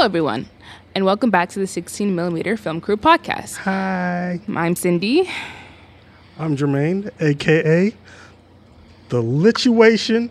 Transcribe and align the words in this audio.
Hello, 0.00 0.06
everyone, 0.08 0.48
and 0.94 1.04
welcome 1.04 1.28
back 1.28 1.50
to 1.50 1.58
the 1.58 1.66
16 1.66 2.14
millimeter 2.14 2.56
Film 2.56 2.80
Crew 2.80 2.96
podcast. 2.96 3.56
Hi, 3.58 4.40
I'm 4.48 4.74
Cindy. 4.74 5.28
I'm 6.38 6.56
Jermaine, 6.56 7.10
aka 7.20 7.92
the 9.10 9.22
Lituation, 9.22 10.30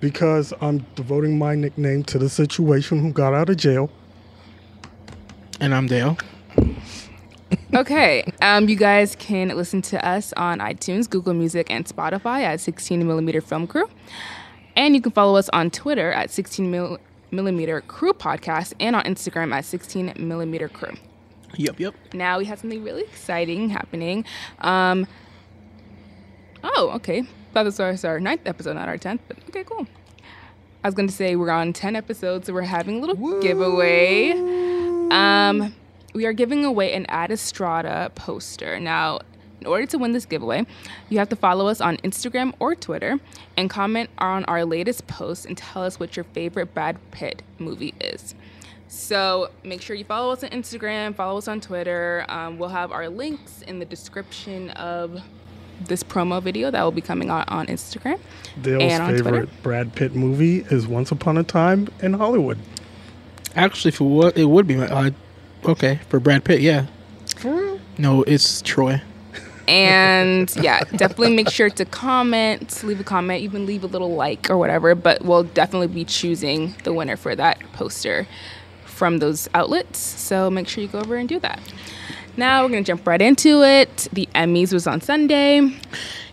because 0.00 0.52
I'm 0.60 0.78
devoting 0.96 1.38
my 1.38 1.54
nickname 1.54 2.02
to 2.02 2.18
the 2.18 2.28
situation 2.28 2.98
who 3.00 3.12
got 3.12 3.32
out 3.32 3.48
of 3.48 3.58
jail. 3.58 3.92
And 5.60 5.72
I'm 5.72 5.86
Dale. 5.86 6.18
Okay, 7.72 8.24
um, 8.42 8.68
you 8.68 8.74
guys 8.74 9.14
can 9.14 9.50
listen 9.50 9.82
to 9.82 10.04
us 10.04 10.32
on 10.32 10.58
iTunes, 10.58 11.08
Google 11.08 11.34
Music, 11.34 11.70
and 11.70 11.86
Spotify 11.86 12.42
at 12.42 12.58
16 12.58 13.06
millimeter 13.06 13.40
Film 13.40 13.68
Crew, 13.68 13.88
and 14.74 14.96
you 14.96 15.00
can 15.00 15.12
follow 15.12 15.36
us 15.36 15.48
on 15.50 15.70
Twitter 15.70 16.10
at 16.10 16.28
16 16.32 16.68
mil- 16.68 16.98
millimeter 17.32 17.80
Crew 17.80 18.12
Podcast 18.12 18.74
and 18.78 18.94
on 18.94 19.02
Instagram 19.04 19.52
at 19.52 19.64
16 19.64 20.14
millimeter 20.18 20.68
Crew. 20.68 20.94
Yep, 21.56 21.80
yep. 21.80 21.94
Now 22.14 22.38
we 22.38 22.44
have 22.44 22.60
something 22.60 22.82
really 22.84 23.02
exciting 23.02 23.70
happening. 23.70 24.24
Um, 24.60 25.06
oh, 26.62 26.92
okay. 26.94 27.24
This 27.54 27.78
was 27.78 28.04
our 28.04 28.18
ninth 28.18 28.42
episode, 28.46 28.74
not 28.74 28.88
our 28.88 28.96
tenth, 28.96 29.20
but 29.28 29.36
okay, 29.48 29.64
cool. 29.64 29.86
I 30.84 30.88
was 30.88 30.94
going 30.94 31.08
to 31.08 31.14
say 31.14 31.36
we're 31.36 31.50
on 31.50 31.72
10 31.72 31.94
episodes, 31.94 32.46
so 32.46 32.54
we're 32.54 32.62
having 32.62 32.98
a 32.98 33.06
little 33.06 33.40
giveaway. 33.40 34.32
Um, 34.32 35.74
we 36.14 36.26
are 36.26 36.32
giving 36.32 36.64
away 36.64 36.92
an 36.94 37.06
Ad 37.08 37.30
Estrada 37.30 38.10
poster. 38.14 38.80
Now, 38.80 39.20
in 39.62 39.66
order 39.66 39.86
to 39.86 39.96
win 39.96 40.10
this 40.10 40.26
giveaway, 40.26 40.66
you 41.08 41.18
have 41.18 41.28
to 41.28 41.36
follow 41.36 41.68
us 41.68 41.80
on 41.80 41.96
Instagram 41.98 42.52
or 42.58 42.74
Twitter 42.74 43.20
and 43.56 43.70
comment 43.70 44.10
on 44.18 44.44
our 44.46 44.64
latest 44.64 45.06
post 45.06 45.46
and 45.46 45.56
tell 45.56 45.84
us 45.84 46.00
what 46.00 46.16
your 46.16 46.24
favorite 46.24 46.74
Brad 46.74 46.98
Pitt 47.12 47.42
movie 47.60 47.94
is. 48.00 48.34
So 48.88 49.50
make 49.62 49.80
sure 49.80 49.94
you 49.94 50.04
follow 50.04 50.32
us 50.32 50.42
on 50.42 50.50
Instagram, 50.50 51.14
follow 51.14 51.38
us 51.38 51.46
on 51.46 51.60
Twitter. 51.60 52.26
Um, 52.28 52.58
we'll 52.58 52.70
have 52.70 52.90
our 52.90 53.08
links 53.08 53.62
in 53.62 53.78
the 53.78 53.84
description 53.84 54.70
of 54.70 55.22
this 55.86 56.02
promo 56.02 56.42
video 56.42 56.72
that 56.72 56.82
will 56.82 56.90
be 56.90 57.00
coming 57.00 57.30
out 57.30 57.48
on 57.48 57.68
Instagram. 57.68 58.18
Dale's 58.60 58.82
And 58.82 59.00
on 59.00 59.10
favorite 59.14 59.30
Twitter? 59.30 59.48
Brad 59.62 59.94
Pitt 59.94 60.16
movie 60.16 60.66
is 60.70 60.88
Once 60.88 61.12
Upon 61.12 61.38
a 61.38 61.44
Time 61.44 61.88
in 62.00 62.14
Hollywood. 62.14 62.58
Actually, 63.54 63.92
for 63.92 64.08
what 64.10 64.36
it 64.36 64.46
would 64.46 64.66
be, 64.66 64.76
uh, 64.76 65.10
okay, 65.64 66.00
for 66.08 66.18
Brad 66.18 66.42
Pitt, 66.42 66.60
yeah. 66.60 66.86
For 67.36 67.54
real? 67.54 67.80
No, 67.96 68.24
it's 68.24 68.60
Troy. 68.62 69.00
And 69.68 70.54
yeah, 70.56 70.80
definitely 70.96 71.34
make 71.34 71.48
sure 71.50 71.70
to 71.70 71.84
comment, 71.84 72.82
leave 72.84 73.00
a 73.00 73.04
comment, 73.04 73.42
even 73.42 73.64
leave 73.66 73.84
a 73.84 73.86
little 73.86 74.14
like 74.14 74.50
or 74.50 74.58
whatever. 74.58 74.94
But 74.94 75.22
we'll 75.24 75.44
definitely 75.44 75.86
be 75.88 76.04
choosing 76.04 76.74
the 76.84 76.92
winner 76.92 77.16
for 77.16 77.34
that 77.36 77.58
poster 77.72 78.26
from 78.84 79.18
those 79.18 79.48
outlets. 79.54 79.98
So 79.98 80.50
make 80.50 80.68
sure 80.68 80.82
you 80.82 80.88
go 80.88 81.00
over 81.00 81.16
and 81.16 81.28
do 81.28 81.38
that. 81.40 81.60
Now 82.36 82.62
we're 82.62 82.70
gonna 82.70 82.82
jump 82.82 83.06
right 83.06 83.20
into 83.20 83.62
it. 83.62 84.08
The 84.12 84.28
Emmys 84.34 84.72
was 84.72 84.86
on 84.86 85.00
Sunday. 85.00 85.60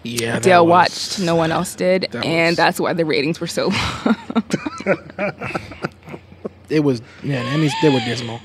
Yeah, 0.04 0.40
Dale 0.40 0.66
was- 0.66 0.70
watched, 1.18 1.20
no 1.20 1.36
one 1.36 1.52
else 1.52 1.76
did, 1.76 2.08
that 2.12 2.24
and 2.26 2.52
was- 2.52 2.58
that's 2.58 2.80
why 2.80 2.94
the 2.94 3.04
ratings 3.06 3.42
were 3.42 3.48
so 3.48 3.68
low. 3.68 4.14
It 6.70 6.82
was 6.84 7.02
yeah, 7.24 7.42
the 7.44 7.50
Emmys 7.50 7.72
they 7.82 7.90
were 7.90 8.00
dismal. 8.02 8.40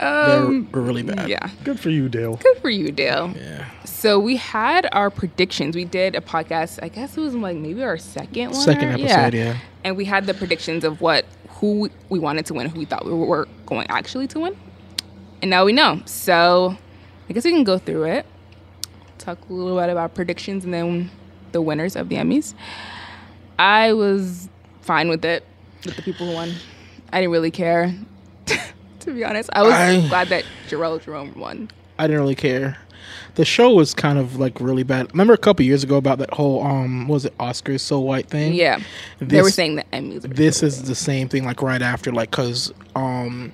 Um, 0.00 0.30
they 0.30 0.58
were, 0.78 0.80
were 0.80 0.86
really 0.86 1.02
bad. 1.02 1.28
yeah, 1.28 1.50
Good 1.64 1.78
for 1.78 1.90
you, 1.90 2.08
Dale. 2.08 2.36
good 2.36 2.56
for 2.58 2.70
you, 2.70 2.90
Dale. 2.90 3.32
Yeah. 3.36 3.68
So 3.84 4.18
we 4.18 4.36
had 4.36 4.88
our 4.92 5.10
predictions. 5.10 5.76
We 5.76 5.84
did 5.84 6.14
a 6.16 6.20
podcast. 6.20 6.78
I 6.82 6.88
guess 6.88 7.16
it 7.16 7.20
was 7.20 7.34
like 7.34 7.56
maybe 7.56 7.82
our 7.82 7.98
second 7.98 8.52
one. 8.52 8.60
Second 8.60 8.88
or- 8.88 8.92
episode, 9.04 9.34
yeah. 9.34 9.58
And 9.84 9.96
we 9.96 10.04
had 10.06 10.26
the 10.26 10.34
predictions 10.34 10.84
of 10.84 11.00
what 11.00 11.24
who 11.48 11.90
we 12.08 12.18
wanted 12.18 12.46
to 12.46 12.54
win, 12.54 12.68
who 12.70 12.78
we 12.78 12.84
thought 12.86 13.04
we 13.04 13.12
were 13.12 13.46
going 13.66 13.86
actually 13.90 14.26
to 14.28 14.40
win, 14.40 14.56
and 15.42 15.50
now 15.50 15.64
we 15.66 15.72
know. 15.72 16.00
So 16.06 16.76
I 17.28 17.32
guess 17.34 17.44
we 17.44 17.50
can 17.52 17.64
go 17.64 17.76
through 17.78 18.04
it, 18.04 18.26
talk 19.18 19.38
a 19.48 19.52
little 19.52 19.78
bit 19.78 19.90
about 19.90 20.14
predictions, 20.14 20.64
and 20.64 20.72
then 20.72 21.10
the 21.52 21.60
winners 21.60 21.96
of 21.96 22.08
the 22.08 22.16
Emmys. 22.16 22.54
I 23.58 23.92
was 23.92 24.48
fine 24.80 25.08
with 25.10 25.24
it 25.24 25.44
with 25.84 25.96
the 25.96 26.02
people 26.02 26.26
who 26.26 26.32
won. 26.32 26.52
I 27.12 27.20
didn't 27.20 27.32
really 27.32 27.50
care. 27.50 27.94
To 29.00 29.12
be 29.12 29.24
honest, 29.24 29.50
I 29.52 29.62
was 29.62 29.72
I- 29.72 30.06
glad 30.08 30.28
that 30.28 30.44
Jharrel 30.68 31.02
Jerome 31.02 31.32
won. 31.38 31.70
I 31.98 32.06
didn't 32.06 32.20
really 32.22 32.34
care. 32.34 32.78
The 33.36 33.44
show 33.44 33.72
was 33.74 33.94
kind 33.94 34.18
of 34.18 34.36
like 34.38 34.60
really 34.60 34.82
bad. 34.82 35.10
Remember 35.12 35.32
a 35.32 35.38
couple 35.38 35.64
years 35.64 35.82
ago 35.84 35.96
about 35.96 36.18
that 36.18 36.32
whole 36.32 36.62
um 36.64 37.08
was 37.08 37.24
it 37.24 37.36
Oscars 37.38 37.80
so 37.80 37.98
white 38.00 38.28
thing? 38.28 38.54
Yeah, 38.54 38.78
they 39.20 39.40
were 39.42 39.50
saying 39.50 39.76
the 39.76 39.84
Emmys. 39.92 40.22
This 40.22 40.62
is 40.62 40.82
the 40.84 40.94
same 40.94 41.28
thing 41.28 41.44
like 41.44 41.62
right 41.62 41.82
after 41.82 42.10
like 42.12 42.30
because 42.30 42.72
um 42.94 43.52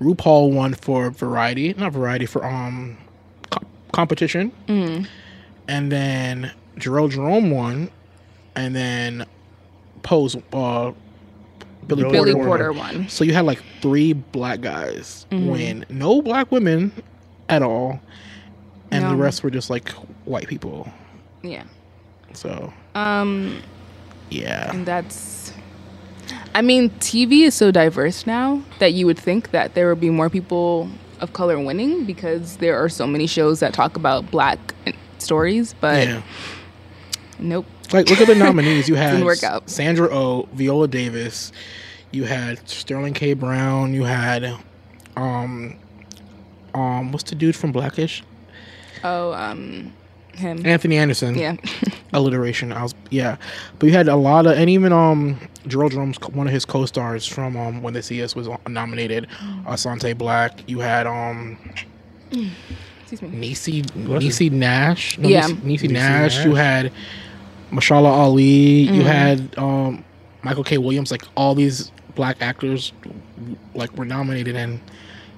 RuPaul 0.00 0.52
won 0.52 0.74
for 0.74 1.10
variety 1.10 1.72
not 1.74 1.92
variety 1.92 2.26
for 2.26 2.44
um 2.44 2.96
co- 3.50 3.62
competition 3.92 4.50
Mm-hmm. 4.68 5.04
and 5.68 5.92
then 5.92 6.52
Jerome 6.78 7.10
Jerome 7.10 7.50
won 7.50 7.90
and 8.56 8.74
then 8.74 9.24
Pose 10.02 10.36
uh 10.52 10.92
Billy, 11.86 12.02
Billy 12.02 12.12
Billy 12.12 12.32
Porter, 12.34 12.46
Porter 12.46 12.72
won. 12.72 13.08
so 13.08 13.24
you 13.24 13.32
had 13.34 13.44
like 13.44 13.62
three 13.80 14.12
black 14.12 14.60
guys 14.60 15.26
Mm-hmm. 15.30 15.48
win 15.48 15.86
no 15.88 16.22
black 16.22 16.50
women 16.52 16.92
at 17.48 17.62
all 17.62 18.00
and 18.90 19.04
the 19.10 19.16
rest 19.16 19.42
were 19.42 19.50
just 19.50 19.70
like 19.70 19.88
white 20.24 20.46
people 20.48 20.88
Yeah. 21.42 21.64
so 22.32 22.72
Um, 22.94 23.60
yeah 24.30 24.70
and 24.72 24.86
that's. 24.86 25.52
I 26.54 26.62
mean, 26.62 26.90
TV 27.00 27.40
is 27.42 27.54
so 27.54 27.70
diverse 27.72 28.26
now 28.26 28.62
that 28.78 28.92
you 28.92 29.06
would 29.06 29.18
think 29.18 29.50
that 29.50 29.74
there 29.74 29.88
would 29.88 30.00
be 30.00 30.08
more 30.10 30.30
people 30.30 30.88
of 31.20 31.32
color 31.32 31.58
winning 31.58 32.04
because 32.04 32.58
there 32.58 32.78
are 32.82 32.88
so 32.88 33.06
many 33.08 33.26
shows 33.26 33.58
that 33.60 33.74
talk 33.74 33.96
about 33.96 34.30
black 34.30 34.58
stories, 35.18 35.74
but 35.80 36.06
yeah 36.06 36.22
nope. 37.40 37.66
Like, 37.92 38.08
look 38.10 38.20
at 38.20 38.26
the 38.26 38.34
nominees. 38.34 38.88
You 38.88 38.94
had 38.96 39.12
Didn't 39.12 39.26
work 39.26 39.42
out. 39.42 39.68
Sandra 39.68 40.08
Oh, 40.10 40.48
Viola 40.52 40.88
Davis. 40.88 41.52
You 42.12 42.24
had 42.24 42.66
Sterling 42.68 43.14
K. 43.14 43.34
Brown. 43.34 43.92
You 43.94 44.04
had, 44.04 44.56
um, 45.16 45.76
um, 46.74 47.12
what's 47.12 47.24
the 47.28 47.34
dude 47.34 47.56
from 47.56 47.72
Blackish? 47.72 48.22
Oh, 49.02 49.32
um, 49.34 49.92
him. 50.32 50.64
Anthony 50.64 50.96
Anderson. 50.96 51.34
Yeah. 51.36 51.56
Alliteration. 52.12 52.72
I 52.72 52.82
was 52.84 52.94
yeah, 53.10 53.36
but 53.78 53.86
you 53.86 53.92
had 53.92 54.08
a 54.08 54.14
lot 54.16 54.46
of, 54.46 54.56
and 54.56 54.70
even 54.70 54.92
um, 54.92 55.38
Jerome 55.66 55.90
Jerome's 55.90 56.16
one 56.30 56.46
of 56.46 56.52
his 56.52 56.64
co-stars 56.64 57.26
from 57.26 57.56
um, 57.56 57.82
When 57.82 57.92
They 57.94 58.00
See 58.02 58.22
Us 58.22 58.34
was 58.36 58.48
nominated. 58.68 59.26
Asante 59.66 60.14
Blackk. 60.14 60.62
You 60.68 60.78
had 60.80 61.06
um, 61.08 61.58
Excuse 62.30 63.22
me. 63.22 63.50
Niecy 63.52 63.94
Bless 64.06 64.22
you. 64.40 64.50
Niecy 64.50 64.52
Nash. 64.52 65.18
No, 65.18 65.28
Yeah. 65.28 65.42
Niecy, 65.48 65.56
Niecy 65.56 65.80
Niecy 65.88 65.90
Nash. 65.90 66.44
You 66.44 66.54
had 66.54 66.92
Mahershala 67.74 68.06
Ali. 68.10 68.42
You 68.44 68.90
Mm-hmm. 68.92 69.00
had 69.02 69.58
um, 69.58 70.04
Michael 70.42 70.64
K. 70.64 70.78
Williams. 70.78 71.10
Like 71.10 71.22
all 71.36 71.54
these 71.54 71.90
black 72.14 72.36
actors, 72.40 72.92
like 73.74 73.92
were 73.96 74.04
nominated, 74.04 74.56
and 74.56 74.80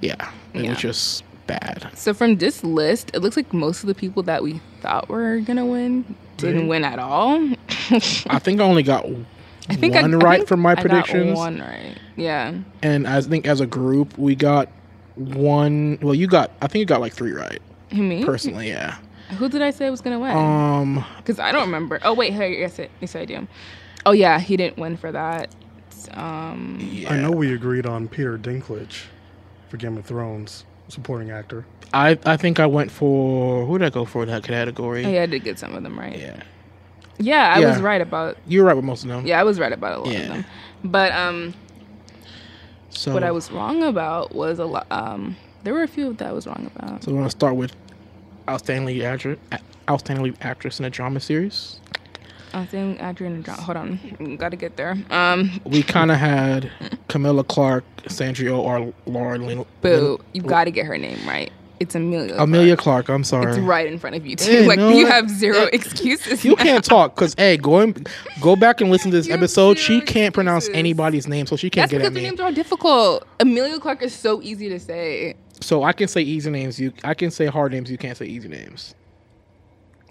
yeah, 0.03 0.31
it 0.55 0.65
Yeah. 0.65 0.71
was 0.71 0.79
just 0.79 1.25
bad. 1.47 1.89
So 1.95 2.13
from 2.13 2.37
this 2.37 2.63
list, 2.65 3.11
it 3.15 3.21
looks 3.21 3.37
like 3.37 3.53
most 3.53 3.83
of 3.83 3.87
the 3.87 3.95
people 3.95 4.23
that 4.25 4.43
we 4.43 4.61
thought 4.83 5.09
were 5.09 5.41
gonna 5.41 5.65
win 5.65 6.05
didn't 6.37 6.57
Really? 6.57 6.69
win 6.69 6.85
at 6.85 6.99
all. 6.99 7.39
I 7.91 8.39
think 8.39 8.61
I 8.61 8.65
only 8.65 8.83
got 8.83 9.07
I 9.69 9.75
think 9.77 9.95
one 9.95 10.15
I 10.15 10.17
right 10.19 10.37
think 10.39 10.49
from 10.49 10.61
my 10.61 10.73
I 10.73 10.75
got 10.75 10.83
predictions, 10.83 11.37
one 11.37 11.61
right. 11.61 11.97
Yeah. 12.17 12.55
and 12.83 13.07
I 13.07 13.21
think 13.21 13.47
as 13.47 13.61
a 13.61 13.67
group 13.67 14.17
we 14.19 14.35
got 14.35 14.69
one. 15.15 15.99
Well, 16.03 16.15
you 16.15 16.27
got. 16.27 16.50
I 16.61 16.67
think 16.67 16.81
you 16.81 16.87
got 16.87 17.00
like 17.00 17.12
three 17.15 17.32
right. 17.32 17.61
Me? 17.93 18.25
Personally, 18.25 18.69
yeah. 18.69 18.97
Who 19.38 19.49
did 19.49 19.62
I 19.62 19.70
say 19.70 19.90
was 19.90 20.00
gonna 20.00 20.20
win? 20.20 20.37
Um, 20.37 21.05
Because 21.19 21.38
I 21.38 21.52
don't 21.52 21.62
remember. 21.67 21.99
Oh 22.02 22.14
wait, 22.14 22.32
hey, 22.32 22.58
yes, 22.61 22.78
it, 22.78 22.90
yes 23.00 23.17
I 23.17 23.25
do. 23.25 23.46
Oh 24.05 24.12
yeah, 24.12 24.38
he 24.38 24.56
didn't 24.56 24.78
win 24.78 24.96
for 24.96 25.11
that. 25.12 25.55
Um, 26.12 26.78
yeah. 26.81 27.12
I 27.12 27.17
know 27.19 27.31
we 27.32 27.52
agreed 27.52 27.87
on 27.87 28.06
Peter 28.06 28.38
Dinklage 28.38 29.05
for 29.69 29.76
Game 29.76 29.96
of 29.99 30.05
Thrones, 30.06 30.64
supporting 30.88 31.31
actor. 31.31 31.67
I 31.93 32.19
I 32.25 32.37
think 32.37 32.61
I 32.61 32.67
went 32.67 32.90
for 32.90 33.64
who 33.67 33.78
did 33.78 33.87
I 33.87 33.90
go 33.90 34.05
for 34.05 34.23
in 34.23 34.28
that 34.28 34.44
category? 34.44 35.05
oh, 35.05 35.08
yeah, 35.08 35.23
I 35.23 35.26
did 35.26 35.43
get 35.43 35.58
some 35.58 35.75
of 35.75 35.82
them 35.82 35.99
right. 35.99 36.19
yeah. 36.19 36.43
Yeah, 37.19 37.52
I 37.56 37.61
was 37.64 37.81
right 37.81 38.00
about. 38.02 38.37
You 38.46 38.61
were 38.61 38.67
right 38.67 38.76
with 38.76 38.84
most 38.84 39.02
of 39.02 39.08
them. 39.08 39.26
Yeah, 39.26 39.40
I 39.40 39.43
was 39.43 39.58
right 39.58 39.72
about 39.72 39.96
a 39.96 40.00
lot 40.02 40.12
Yeah. 40.12 40.19
of 40.20 40.29
them. 40.29 40.44
But 40.84 41.12
um, 41.12 41.55
So 42.90 43.12
what 43.14 43.25
I 43.25 43.31
was 43.31 43.50
wrong 43.50 43.82
about 43.82 44.34
was 44.34 44.58
a 44.58 44.67
lot. 44.67 44.87
Um, 44.90 45.34
there 45.64 45.72
were 45.72 45.82
a 45.82 45.88
few 45.88 46.12
that 46.12 46.29
I 46.29 46.32
was 46.32 46.46
wrong 46.46 46.70
about. 46.76 47.02
So 47.05 47.11
we 47.12 47.17
want 47.19 47.31
to 47.31 47.37
start 47.37 47.56
with 47.56 47.72
outstanding 48.48 49.02
actress, 49.02 49.38
outstanding 49.88 50.37
actress 50.40 50.78
in 50.78 50.84
a 50.84 50.90
drama 50.90 51.20
series. 51.20 51.81
I 52.54 52.64
think 52.64 53.02
Adrian. 53.02 53.43
John. 53.43 53.58
Hold 53.58 53.76
on, 53.76 54.37
got 54.37 54.50
to 54.50 54.56
get 54.56 54.76
there. 54.76 54.96
Um, 55.10 55.60
We 55.64 55.82
kind 55.82 56.10
of 56.10 56.16
had 56.16 56.70
Camilla 57.08 57.44
Clark, 57.44 57.84
Sandra 58.08 58.50
Oh, 58.52 58.60
or 58.60 58.94
Laura 59.06 59.37
Lin- 59.38 59.66
boo, 59.82 60.19
you 60.32 60.40
got 60.43 60.64
to 60.64 60.70
get 60.70 60.87
her 60.87 60.96
name 60.96 61.19
right. 61.26 61.52
It's 61.78 61.94
Emilia. 61.94 62.34
Emilia 62.38 62.75
Clarke. 62.75 63.06
Clark. 63.06 63.14
I'm 63.19 63.25
sorry. 63.25 63.50
It's 63.52 63.58
right 63.58 63.87
in 63.87 63.98
front 63.98 64.16
of 64.16 64.26
you 64.26 64.34
too. 64.37 64.50
Hey, 64.50 64.66
like 64.66 64.78
no, 64.78 64.88
you 64.88 65.06
have 65.06 65.28
zero 65.28 65.64
eh, 65.64 65.70
excuses. 65.75 66.43
You 66.43 66.56
now. 66.56 66.62
can't 66.62 66.84
talk 66.96 67.14
because 67.14 67.34
hey, 67.37 67.58
go 67.58 67.81
and 67.81 68.08
go 68.40 68.56
back 68.56 68.81
and 68.81 68.90
listen 68.90 69.10
to 69.10 69.16
this 69.19 69.28
episode. 69.28 69.78
She 69.78 70.00
can't 70.00 70.32
pronounce 70.32 70.70
anybody's 70.70 71.28
name, 71.28 71.44
so 71.46 71.54
she 71.56 71.69
can't 71.69 71.90
That's 71.90 72.02
get 72.02 72.10
because 72.10 72.14
the 72.14 72.22
names 72.22 72.40
are 72.40 72.52
difficult. 72.52 73.26
Emilia 73.40 73.78
Clarke 73.78 74.02
is 74.04 74.14
so 74.14 74.40
easy 74.40 74.70
to 74.70 74.81
say. 74.81 75.34
So 75.61 75.82
I 75.82 75.93
can 75.93 76.08
say 76.08 76.20
easy 76.23 76.50
names. 76.50 76.79
You, 76.79 76.93
I 77.05 77.14
can 77.14 77.31
say 77.31 77.47
hard 77.47 77.73
names. 77.73 77.91
You 77.91 77.99
can't 77.99 78.17
say 78.17 78.26
easy 78.26 78.49
names. 78.49 78.94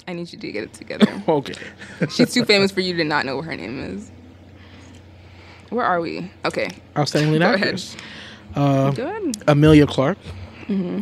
I 0.08 0.14
need 0.14 0.32
you 0.32 0.40
to 0.40 0.52
get 0.52 0.64
it 0.64 0.74
together. 0.74 1.08
Okay. 1.28 1.54
She's 2.12 2.34
too 2.34 2.46
famous 2.46 2.72
for 2.72 2.82
you 2.82 2.96
to 2.98 3.04
not 3.04 3.26
know 3.26 3.38
what 3.38 3.46
her 3.46 3.56
name 3.56 3.80
is. 3.84 4.12
Where 5.70 5.86
are 5.86 6.00
we? 6.00 6.32
Okay, 6.46 6.70
Outstanding 6.98 7.40
Go 7.40 7.46
ahead. 7.54 7.64
actress. 7.64 7.98
Uh, 8.56 8.92
go 8.92 9.08
ahead. 9.08 9.36
Emilia 9.48 9.88
Clarke, 9.88 10.18
Mm-hmm. 10.68 11.02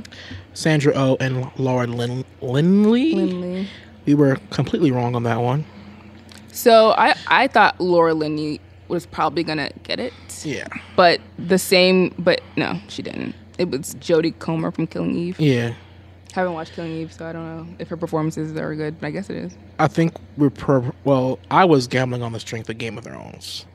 Sandra 0.54 0.94
Oh, 0.96 1.16
and 1.20 1.50
Laura 1.58 1.86
Lin- 1.88 2.26
Lindley. 2.42 3.14
Lindley. 3.16 3.68
We 4.06 4.14
were 4.14 4.38
completely 4.50 4.92
wrong 4.92 5.16
on 5.16 5.24
that 5.24 5.38
one. 5.42 5.66
So 6.52 6.92
I 6.98 7.16
I 7.28 7.48
thought 7.48 7.80
Laura 7.80 8.14
Linney 8.14 8.60
was 8.88 9.06
probably 9.06 9.44
gonna 9.44 9.70
get 9.84 10.00
it, 10.00 10.14
Yeah. 10.44 10.68
but 10.96 11.20
the 11.38 11.58
same. 11.58 12.14
But 12.18 12.42
no, 12.58 12.80
she 12.88 13.02
didn't. 13.02 13.36
It 13.64 13.78
was 13.78 13.96
Jodie 13.96 14.38
Comer 14.40 14.72
from 14.72 14.88
Killing 14.88 15.16
Eve. 15.16 15.40
Yeah. 15.40 15.74
Haven't 16.34 16.54
watched 16.54 16.74
Killing 16.74 16.92
Eve, 16.92 17.14
so 17.14 17.28
I 17.28 17.32
don't 17.34 17.46
know 17.46 17.76
if 17.80 17.88
her 17.90 17.98
performances 17.98 18.58
are 18.58 18.76
good. 18.76 19.00
But 19.00 19.08
I 19.08 19.12
guess 19.12 19.30
it 19.30 19.38
is. 19.38 19.56
I 19.80 19.88
think 19.88 20.16
we're 20.38 20.50
per. 20.50 20.92
Well, 21.04 21.40
I 21.52 21.66
was 21.66 21.88
gambling 21.88 22.24
on 22.24 22.32
the 22.34 22.40
strength 22.40 22.70
of 22.70 22.78
Game 22.78 22.98
of 22.98 23.04
Thrones. 23.04 23.66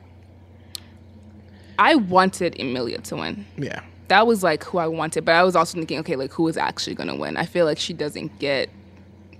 I 1.79 1.95
wanted 1.95 2.59
Emilia 2.59 2.99
to 2.99 3.15
win. 3.15 3.45
Yeah. 3.57 3.81
That 4.09 4.27
was 4.27 4.43
like 4.43 4.63
who 4.65 4.79
I 4.79 4.87
wanted, 4.87 5.23
but 5.23 5.35
I 5.35 5.43
was 5.43 5.55
also 5.55 5.77
thinking, 5.77 5.99
okay, 5.99 6.17
like 6.17 6.33
who 6.33 6.47
is 6.47 6.57
actually 6.57 6.95
gonna 6.95 7.15
win? 7.15 7.37
I 7.37 7.45
feel 7.45 7.65
like 7.65 7.79
she 7.79 7.93
doesn't 7.93 8.37
get 8.39 8.69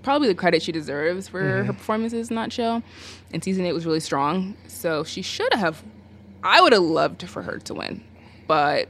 probably 0.03 0.29
the 0.29 0.35
credit 0.35 0.63
she 0.63 0.71
deserves 0.71 1.27
for 1.27 1.41
mm-hmm. 1.41 1.67
her 1.67 1.73
performances 1.73 2.29
in 2.29 2.37
that 2.37 2.53
show. 2.53 2.81
And 3.33 3.43
season 3.43 3.65
eight 3.65 3.73
was 3.73 3.85
really 3.85 3.99
strong, 3.99 4.55
so 4.67 5.03
she 5.03 5.21
should 5.21 5.53
have. 5.53 5.83
I 6.41 6.61
would 6.61 6.71
have 6.71 6.83
loved 6.83 7.27
for 7.27 7.41
her 7.41 7.59
to 7.59 7.73
win, 7.73 8.01
but 8.47 8.87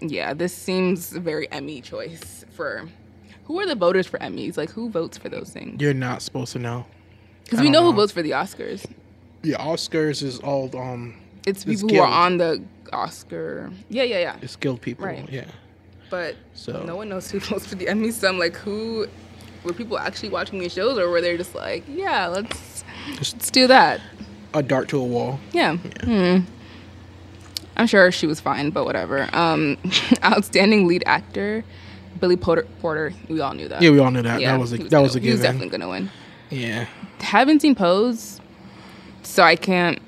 yeah, 0.00 0.34
this 0.34 0.54
seems 0.54 1.12
a 1.14 1.20
very 1.20 1.50
Emmy 1.52 1.80
choice 1.80 2.44
for. 2.52 2.88
Who 3.46 3.60
are 3.60 3.66
the 3.66 3.76
voters 3.76 4.06
for 4.08 4.18
Emmys? 4.18 4.56
Like, 4.56 4.70
who 4.70 4.90
votes 4.90 5.16
for 5.16 5.28
those 5.28 5.50
things? 5.50 5.80
You're 5.80 5.94
not 5.94 6.20
supposed 6.22 6.52
to 6.54 6.58
know. 6.58 6.84
Because 7.44 7.60
we 7.60 7.66
don't 7.66 7.72
know, 7.74 7.84
who 7.84 7.92
votes 7.92 8.10
for 8.10 8.20
the 8.22 8.32
Oscars. 8.32 8.84
Yeah, 9.44 9.58
Oscars 9.58 10.20
is 10.24 10.40
all 10.40 10.68
um, 10.76 11.14
It's 11.46 11.64
It's 11.64 11.80
people 11.82 11.96
who 11.96 12.02
are 12.02 12.08
on 12.08 12.38
the 12.38 12.60
Oscar. 12.92 13.70
Yeah, 13.88 14.02
yeah, 14.02 14.18
yeah. 14.18 14.36
it's 14.42 14.54
skilled 14.54 14.80
people. 14.80 15.06
Right. 15.06 15.28
Yeah. 15.30 15.44
But 16.10 16.34
So 16.54 16.82
no 16.82 16.96
one 16.96 17.08
knows 17.08 17.30
who 17.30 17.38
votes 17.50 17.66
for 17.66 17.76
the 17.76 17.86
Emmys. 17.86 18.14
So 18.14 18.28
I'm 18.28 18.38
like, 18.38 18.56
who 18.56 19.06
were 19.62 19.72
people 19.72 19.96
actually 19.96 20.30
watching 20.30 20.58
these 20.58 20.72
shows, 20.72 20.98
or 20.98 21.08
were 21.08 21.20
they 21.20 21.36
just 21.36 21.54
like, 21.54 21.84
yeah, 21.88 22.26
let's 22.26 22.82
Just- 23.18 23.34
let's 23.36 23.50
do 23.52 23.68
that? 23.68 24.00
a 24.54 24.62
dart 24.62 24.88
to 24.88 24.98
a 24.98 25.04
wall. 25.04 25.38
Yeah. 25.52 25.76
Hmm. 25.76 26.38
I'm 27.76 27.86
sure 27.86 28.10
she 28.10 28.26
was 28.26 28.40
fine, 28.40 28.70
but 28.70 28.84
whatever. 28.84 29.28
Um, 29.32 29.76
outstanding 30.24 30.86
lead 30.86 31.02
actor, 31.06 31.64
Billy 32.20 32.36
Porter. 32.36 32.66
Porter. 32.80 33.12
We 33.28 33.40
all 33.40 33.52
knew 33.54 33.68
that. 33.68 33.82
Yeah, 33.82 33.90
we 33.90 33.98
all 33.98 34.10
knew 34.10 34.22
that. 34.22 34.40
that 34.40 34.58
was 34.58 34.72
a 34.72 34.78
was 34.78 34.88
that 34.90 35.00
was 35.00 35.14
a 35.14 35.20
gonna- 35.20 35.26
He 35.26 35.32
was 35.32 35.42
definitely 35.42 35.68
gonna 35.68 35.88
win. 35.88 36.10
Yeah. 36.50 36.86
Haven't 37.20 37.60
seen 37.60 37.74
Pose, 37.74 38.40
so 39.22 39.42
I 39.42 39.56
can't. 39.56 40.00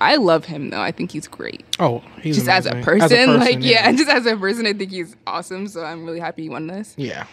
I 0.00 0.16
love 0.16 0.44
him 0.44 0.70
though. 0.70 0.80
I 0.80 0.92
think 0.92 1.10
he's 1.10 1.26
great. 1.26 1.64
Oh, 1.78 2.02
he's 2.20 2.36
just 2.36 2.48
as 2.48 2.66
a, 2.66 2.70
amazing. 2.70 2.84
person, 2.84 3.40
like 3.40 3.58
yeah. 3.60 3.90
just 3.96 4.08
as 4.08 4.26
a 4.26 4.36
person, 4.36 4.66
I 4.66 4.72
think 4.72 4.90
he's 4.90 5.16
awesome. 5.26 5.66
So 5.66 5.84
I'm 5.84 6.04
really 6.04 6.20
happy 6.20 6.42
he 6.42 6.48
won 6.48 6.68
this. 6.68 6.94
Yeah. 6.96 7.26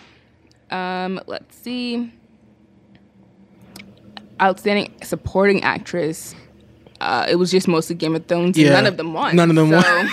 Um, 0.72 1.20
let's 1.28 1.56
see. 1.58 2.12
Outstanding 4.42 4.94
supporting 5.04 5.64
actress. 5.64 6.34
Uh, 7.02 7.26
it 7.30 7.36
was 7.36 7.52
just 7.52 7.68
mostly 7.68 7.96
Game 7.96 8.16
of 8.16 8.26
Thrones. 8.26 8.58
and 8.58 8.66
Yeah. 8.66 8.74
None 8.74 8.86
of 8.88 8.98
them 8.98 9.14
won. 9.14 9.36
None 9.36 9.50
of 9.50 9.56
them 9.56 9.70
won. 9.72 10.10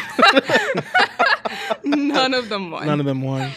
None 1.84 2.34
of 2.34 2.48
them 2.48 2.70
won. 2.70 2.86
None 2.86 3.00
of 3.00 3.06
them 3.06 3.22
won. 3.22 3.50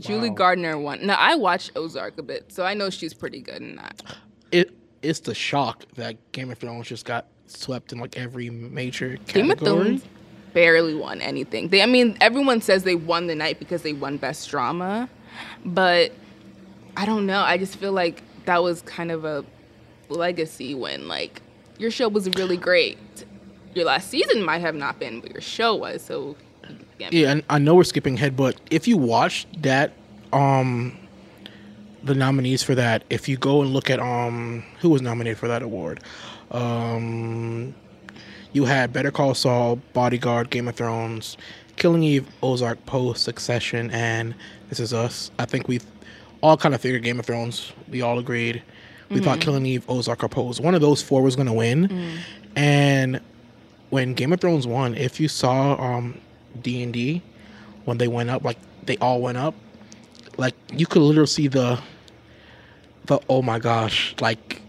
Julie 0.00 0.28
Wow. 0.30 0.34
Gardner 0.36 0.78
won. 0.78 1.06
Now 1.06 1.16
I 1.18 1.36
watched 1.36 1.72
Ozark 1.76 2.18
a 2.18 2.22
bit, 2.22 2.52
so 2.52 2.64
I 2.64 2.74
know 2.74 2.90
she's 2.90 3.14
pretty 3.14 3.40
good 3.40 3.62
in 3.62 3.76
that. 3.76 4.02
It 4.50 4.72
it's 5.02 5.20
the 5.20 5.34
shock 5.34 5.84
that 5.96 6.16
Game 6.32 6.50
of 6.50 6.58
Thrones 6.58 6.88
just 6.88 7.04
got 7.04 7.26
swept 7.46 7.92
in 7.92 7.98
like 8.00 8.16
every 8.18 8.50
major 8.50 9.16
category. 9.26 9.42
Game 9.42 9.50
of. 9.50 9.58
Thrones 9.60 10.04
barely 10.52 10.94
won 10.94 11.20
anything. 11.20 11.68
They, 11.68 11.82
I 11.82 11.86
mean, 11.86 12.16
everyone 12.20 12.60
says 12.60 12.84
they 12.84 12.94
won 12.94 13.26
the 13.26 13.34
night 13.34 13.58
because 13.58 13.82
they 13.82 13.92
won 13.92 14.16
Best 14.16 14.48
Drama, 14.50 15.08
but 15.64 16.12
I 16.96 17.06
don't 17.06 17.26
know. 17.26 17.40
I 17.40 17.58
just 17.58 17.76
feel 17.76 17.92
like 17.92 18.22
that 18.46 18.62
was 18.62 18.82
kind 18.82 19.10
of 19.10 19.24
a 19.24 19.44
legacy 20.08 20.74
win. 20.74 21.06
Like 21.08 21.42
your 21.78 21.90
show 21.90 22.08
was 22.08 22.28
really 22.36 22.56
great. 22.56 22.98
Your 23.74 23.86
last 23.86 24.08
season 24.08 24.42
might 24.42 24.60
have 24.60 24.74
not 24.74 24.98
been, 24.98 25.20
but 25.20 25.32
your 25.32 25.40
show 25.40 25.74
was. 25.74 26.02
So 26.02 26.36
yeah, 26.98 27.08
Yeah, 27.10 27.30
and 27.32 27.44
I 27.50 27.58
know 27.58 27.74
we're 27.74 27.84
skipping 27.84 28.14
ahead, 28.14 28.36
but 28.36 28.60
if 28.70 28.86
you 28.86 28.96
watch 28.96 29.46
that, 29.58 29.92
um, 30.32 30.96
the 32.02 32.14
nominees 32.14 32.62
for 32.62 32.74
that, 32.74 33.02
if 33.10 33.28
you 33.28 33.36
go 33.36 33.62
and 33.62 33.72
look 33.72 33.90
at 33.90 33.98
um 33.98 34.64
who 34.80 34.90
was 34.90 35.02
nominated 35.02 35.38
for 35.38 35.48
that 35.48 35.62
award, 35.62 36.00
um, 36.50 37.74
you 38.52 38.64
had 38.64 38.92
Better 38.92 39.10
Call 39.10 39.34
Saul, 39.34 39.76
Bodyguard, 39.92 40.50
Game 40.50 40.68
of 40.68 40.76
Thrones, 40.76 41.36
Killing 41.76 42.02
Eve, 42.04 42.28
Ozark, 42.42 42.84
Pose, 42.86 43.20
Succession, 43.20 43.90
and 43.90 44.34
This 44.68 44.78
Is 44.78 44.92
Us. 44.92 45.30
I 45.38 45.44
think 45.44 45.66
we 45.66 45.80
all 46.42 46.56
kind 46.56 46.74
of 46.74 46.80
figured 46.80 47.02
Game 47.02 47.18
of 47.18 47.26
Thrones. 47.26 47.72
We 47.88 48.02
all 48.02 48.18
agreed. 48.18 48.62
We 49.14 49.20
thought 49.20 49.40
Killing 49.40 49.64
Eve, 49.64 49.84
Ozark, 49.88 50.22
or 50.24 50.28
Pose. 50.28 50.60
One 50.60 50.74
of 50.74 50.80
those 50.80 51.00
four 51.02 51.22
was 51.22 51.36
going 51.36 51.46
to 51.46 51.52
win. 51.52 52.18
And 52.56 53.20
when 53.90 54.14
Game 54.14 54.32
of 54.32 54.40
Thrones 54.40 54.66
won, 54.66 54.94
if 54.94 55.20
you 55.20 55.28
saw 55.28 55.80
um 55.80 56.20
D 56.60 56.82
and 56.82 56.92
D 56.92 57.22
when 57.84 57.98
they 57.98 58.08
went 58.08 58.30
up, 58.30 58.44
like 58.44 58.58
they 58.84 58.96
all 58.98 59.20
went 59.20 59.38
up, 59.38 59.54
like 60.36 60.54
you 60.72 60.86
could 60.86 61.02
literally 61.02 61.26
see 61.26 61.48
the 61.48 61.80
the 63.06 63.20
oh 63.28 63.42
my 63.42 63.58
gosh, 63.58 64.14
like 64.20 64.60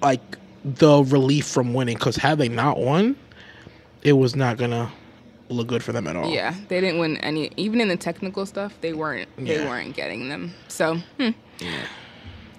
like 0.00 0.38
the 0.64 1.02
relief 1.04 1.46
from 1.46 1.74
winning. 1.74 1.96
Because 1.96 2.16
had 2.16 2.38
they 2.38 2.48
not 2.48 2.78
won, 2.78 3.16
it 4.02 4.12
was 4.12 4.34
not 4.36 4.56
gonna 4.56 4.90
look 5.50 5.66
good 5.66 5.82
for 5.82 5.92
them 5.92 6.06
at 6.06 6.16
all. 6.16 6.30
yeah, 6.30 6.54
they 6.68 6.80
didn't 6.80 7.00
win 7.00 7.16
any. 7.18 7.50
Even 7.56 7.80
in 7.80 7.88
the 7.88 7.96
technical 7.96 8.46
stuff, 8.46 8.74
they 8.80 8.92
weren't. 8.92 9.28
They 9.36 9.64
weren't 9.64 9.94
getting 9.94 10.28
them. 10.28 10.54
So 10.68 10.96
hmm. 11.18 11.30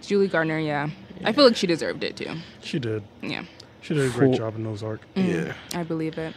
Julie 0.01 0.27
Gardner, 0.27 0.59
yeah. 0.59 0.89
I 1.23 1.31
feel 1.33 1.45
like 1.45 1.55
she 1.55 1.67
deserved 1.67 2.03
it 2.03 2.15
too. 2.15 2.35
She 2.61 2.79
did. 2.79 3.03
Yeah. 3.21 3.43
She 3.81 3.93
did 3.93 4.09
a 4.09 4.13
great 4.13 4.27
Cool. 4.29 4.37
job 4.37 4.55
in 4.55 4.65
Ozark. 4.67 5.01
yeah. 5.15 5.53
I 5.73 5.83
believe 5.83 6.17
it. 6.17 6.33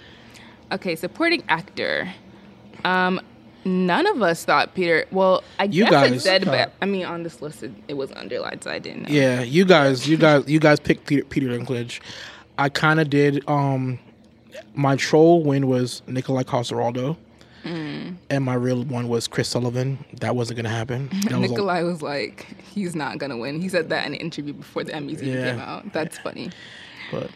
Okay, 0.70 0.96
supporting 0.96 1.42
actor. 1.48 2.12
Um, 2.84 3.20
none 3.64 4.06
of 4.06 4.22
us 4.22 4.44
thought 4.44 4.74
Peter. 4.74 5.04
Well, 5.10 5.42
I 5.58 5.64
You 5.64 5.84
guess 5.84 6.06
it 6.06 6.10
guys 6.12 6.22
said, 6.22 6.44
thought- 6.44 6.50
but 6.52 6.72
I 6.80 6.86
mean, 6.86 7.04
on 7.04 7.22
this 7.22 7.42
list, 7.42 7.62
it, 7.62 7.72
it 7.88 7.94
was 7.94 8.10
underlined, 8.12 8.62
so 8.64 8.70
I 8.70 8.78
didn't 8.78 9.02
know. 9.02 9.08
Yeah, 9.14 9.42
you 9.42 9.64
guys, 9.64 10.08
you 10.08 10.16
guys, 10.16 10.44
you 10.48 10.58
guys 10.60 10.80
picked 10.80 11.06
Peter, 11.06 11.24
Peter 11.24 11.48
Dinklage. 11.48 12.00
I 12.58 12.68
kind 12.68 13.00
of 13.00 13.10
did. 13.10 13.46
Um, 13.48 13.98
my 14.74 14.96
troll 14.96 15.42
win 15.42 15.66
was 15.66 16.02
Nikolai 16.06 16.42
Coster-Waldau, 16.44 17.16
Mm. 17.64 18.16
and 18.30 18.44
my 18.44 18.54
real 18.54 18.82
one 18.84 19.08
was 19.08 19.28
Chris 19.28 19.48
Sullivan. 19.48 20.04
That 20.20 20.34
wasn't 20.36 20.56
gonna 20.56 20.68
happen. 20.68 21.08
That 21.24 21.32
a- 21.32 21.38
Nikolai 21.38 21.82
was 21.82 22.02
like, 22.02 22.46
he's 22.74 22.94
not 22.96 23.18
gonna 23.18 23.36
win. 23.38 23.60
He 23.60 23.68
said 23.68 23.88
that 23.90 24.06
in 24.06 24.14
an 24.14 24.20
interview 24.20 24.52
before 24.52 24.84
the 24.84 24.92
Emmys 24.92 25.22
even 25.22 25.28
Yeah. 25.28 25.50
came 25.52 25.60
out. 25.60 25.92
That's 25.92 26.18
funny. 26.18 26.50
but 27.10 27.30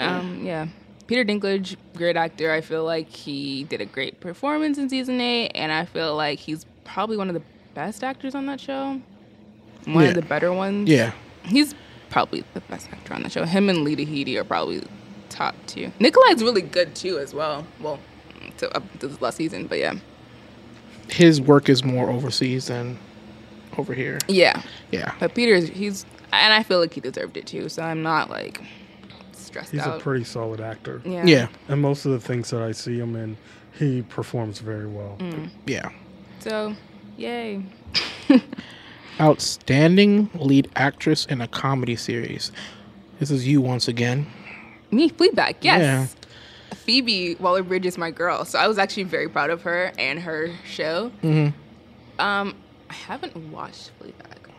Um, 0.00 0.44
yeah. 0.44 0.68
Peter 1.06 1.24
Dinklage, 1.24 1.76
great 1.96 2.16
actor. 2.16 2.52
I 2.52 2.60
feel 2.60 2.84
like 2.84 3.10
he 3.10 3.64
did 3.64 3.80
a 3.80 3.84
great 3.86 4.20
performance 4.20 4.78
in 4.78 4.88
season 4.88 5.20
eight, 5.20 5.50
and 5.54 5.72
I 5.72 5.84
feel 5.84 6.14
like 6.16 6.38
he's 6.38 6.64
probably 6.84 7.16
one 7.16 7.28
of 7.28 7.34
the 7.34 7.42
best 7.74 8.02
actors 8.04 8.34
on 8.34 8.46
that 8.46 8.60
show. 8.60 9.00
One 9.86 10.04
Yeah. 10.04 10.10
of 10.10 10.14
the 10.14 10.22
better 10.22 10.52
ones. 10.52 10.88
yeah, 10.88 11.12
He's 11.44 11.74
probably 12.10 12.44
the 12.54 12.60
best 12.60 12.88
actor 12.92 13.12
on 13.14 13.22
the 13.22 13.30
show. 13.30 13.44
Him 13.44 13.68
and 13.68 13.82
Lita 13.84 14.02
Headey 14.02 14.36
are 14.36 14.44
probably 14.44 14.82
top 15.30 15.54
two. 15.66 15.90
Nikolai's 15.98 16.42
really 16.42 16.62
good 16.62 16.94
too, 16.94 17.18
as 17.18 17.32
well. 17.34 17.66
Well, 17.80 17.98
to, 18.58 18.74
up 18.76 18.98
to 19.00 19.08
this 19.08 19.20
last 19.20 19.36
season, 19.36 19.66
but 19.66 19.78
yeah, 19.78 19.94
his 21.08 21.40
work 21.40 21.68
is 21.68 21.84
more 21.84 22.08
overseas 22.10 22.66
than 22.68 22.98
over 23.78 23.94
here. 23.94 24.18
yeah. 24.28 24.62
Yeah, 24.90 25.14
But 25.20 25.34
Peter's 25.34 25.68
he's, 25.68 26.04
and 26.32 26.52
I 26.52 26.62
feel 26.64 26.80
like 26.80 26.92
he 26.94 27.00
deserved 27.00 27.36
it 27.36 27.46
too. 27.46 27.68
So 27.68 27.82
I'm 27.82 28.02
not 28.02 28.28
like 28.30 28.60
stressed 29.32 29.70
He's 29.72 29.86
a 29.86 29.98
pretty 29.98 30.24
solid 30.24 30.60
actor. 30.60 31.00
yeah. 31.04 31.24
yeah, 31.24 31.48
And 31.68 31.80
most 31.80 32.04
of 32.06 32.12
the 32.12 32.20
things 32.20 32.50
that 32.50 32.60
I 32.62 32.72
see 32.72 32.98
him 32.98 33.14
in, 33.16 33.36
he 33.78 34.02
performs 34.02 34.58
very 34.58 34.86
well. 34.86 35.16
Mm. 35.20 35.48
yeah. 35.66 35.90
So, 36.40 36.74
yay. 37.16 37.62
Outstanding 39.20 40.30
lead 40.34 40.70
actress 40.76 41.26
in 41.26 41.40
a 41.40 41.48
comedy 41.48 41.94
series. 41.96 42.52
This 43.18 43.30
is 43.30 43.46
you 43.46 43.60
once 43.60 43.86
again. 43.86 44.26
Me, 44.90 45.10
Fleabag, 45.10 45.56
yes. 45.60 45.80
Yeah. 45.80 46.06
Phoebe 46.74 47.36
Waller 47.36 47.62
Bridge 47.62 47.86
is 47.86 47.98
my 47.98 48.10
girl, 48.10 48.44
so 48.44 48.58
I 48.58 48.66
was 48.68 48.78
actually 48.78 49.04
very 49.04 49.28
proud 49.28 49.50
of 49.50 49.62
her 49.62 49.92
and 49.98 50.18
her 50.20 50.50
show. 50.68 51.10
Mhm. 51.22 51.52
Um, 52.18 52.54
I 52.88 52.94
haven't 52.94 53.36
watched 53.50 53.90
Fleabag, 54.00 54.52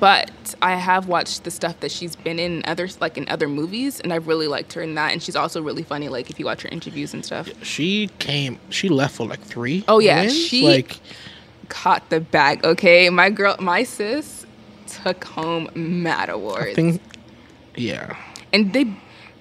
but 0.00 0.30
I 0.62 0.74
have 0.76 1.06
watched 1.08 1.44
the 1.44 1.50
stuff 1.50 1.80
that 1.80 1.90
she's 1.90 2.14
been 2.16 2.38
in 2.38 2.62
other 2.66 2.88
like 3.00 3.16
in 3.18 3.28
other 3.28 3.48
movies, 3.48 4.00
and 4.00 4.12
I've 4.12 4.26
really 4.28 4.46
liked 4.48 4.72
her 4.74 4.82
in 4.82 4.94
that. 4.94 5.12
And 5.12 5.22
she's 5.22 5.36
also 5.36 5.60
really 5.62 5.82
funny, 5.82 6.08
like 6.08 6.30
if 6.30 6.38
you 6.38 6.44
watch 6.44 6.62
her 6.62 6.68
interviews 6.70 7.14
and 7.14 7.24
stuff. 7.24 7.48
She 7.62 8.10
came. 8.18 8.58
She 8.70 8.88
left 8.88 9.16
for 9.16 9.26
like 9.26 9.40
three. 9.40 9.84
Oh, 9.88 9.98
yeah, 9.98 10.22
wins? 10.22 10.36
she- 10.36 10.62
like 10.66 10.98
Caught 11.68 12.08
the 12.08 12.20
bag, 12.20 12.64
okay? 12.64 13.10
My 13.10 13.28
girl, 13.28 13.54
my 13.60 13.82
sis 13.82 14.46
took 14.86 15.22
home 15.24 15.68
mad 15.74 16.30
awards, 16.30 16.68
I 16.70 16.74
think. 16.74 17.02
Yeah. 17.76 18.16
and 18.54 18.72
they. 18.72 18.86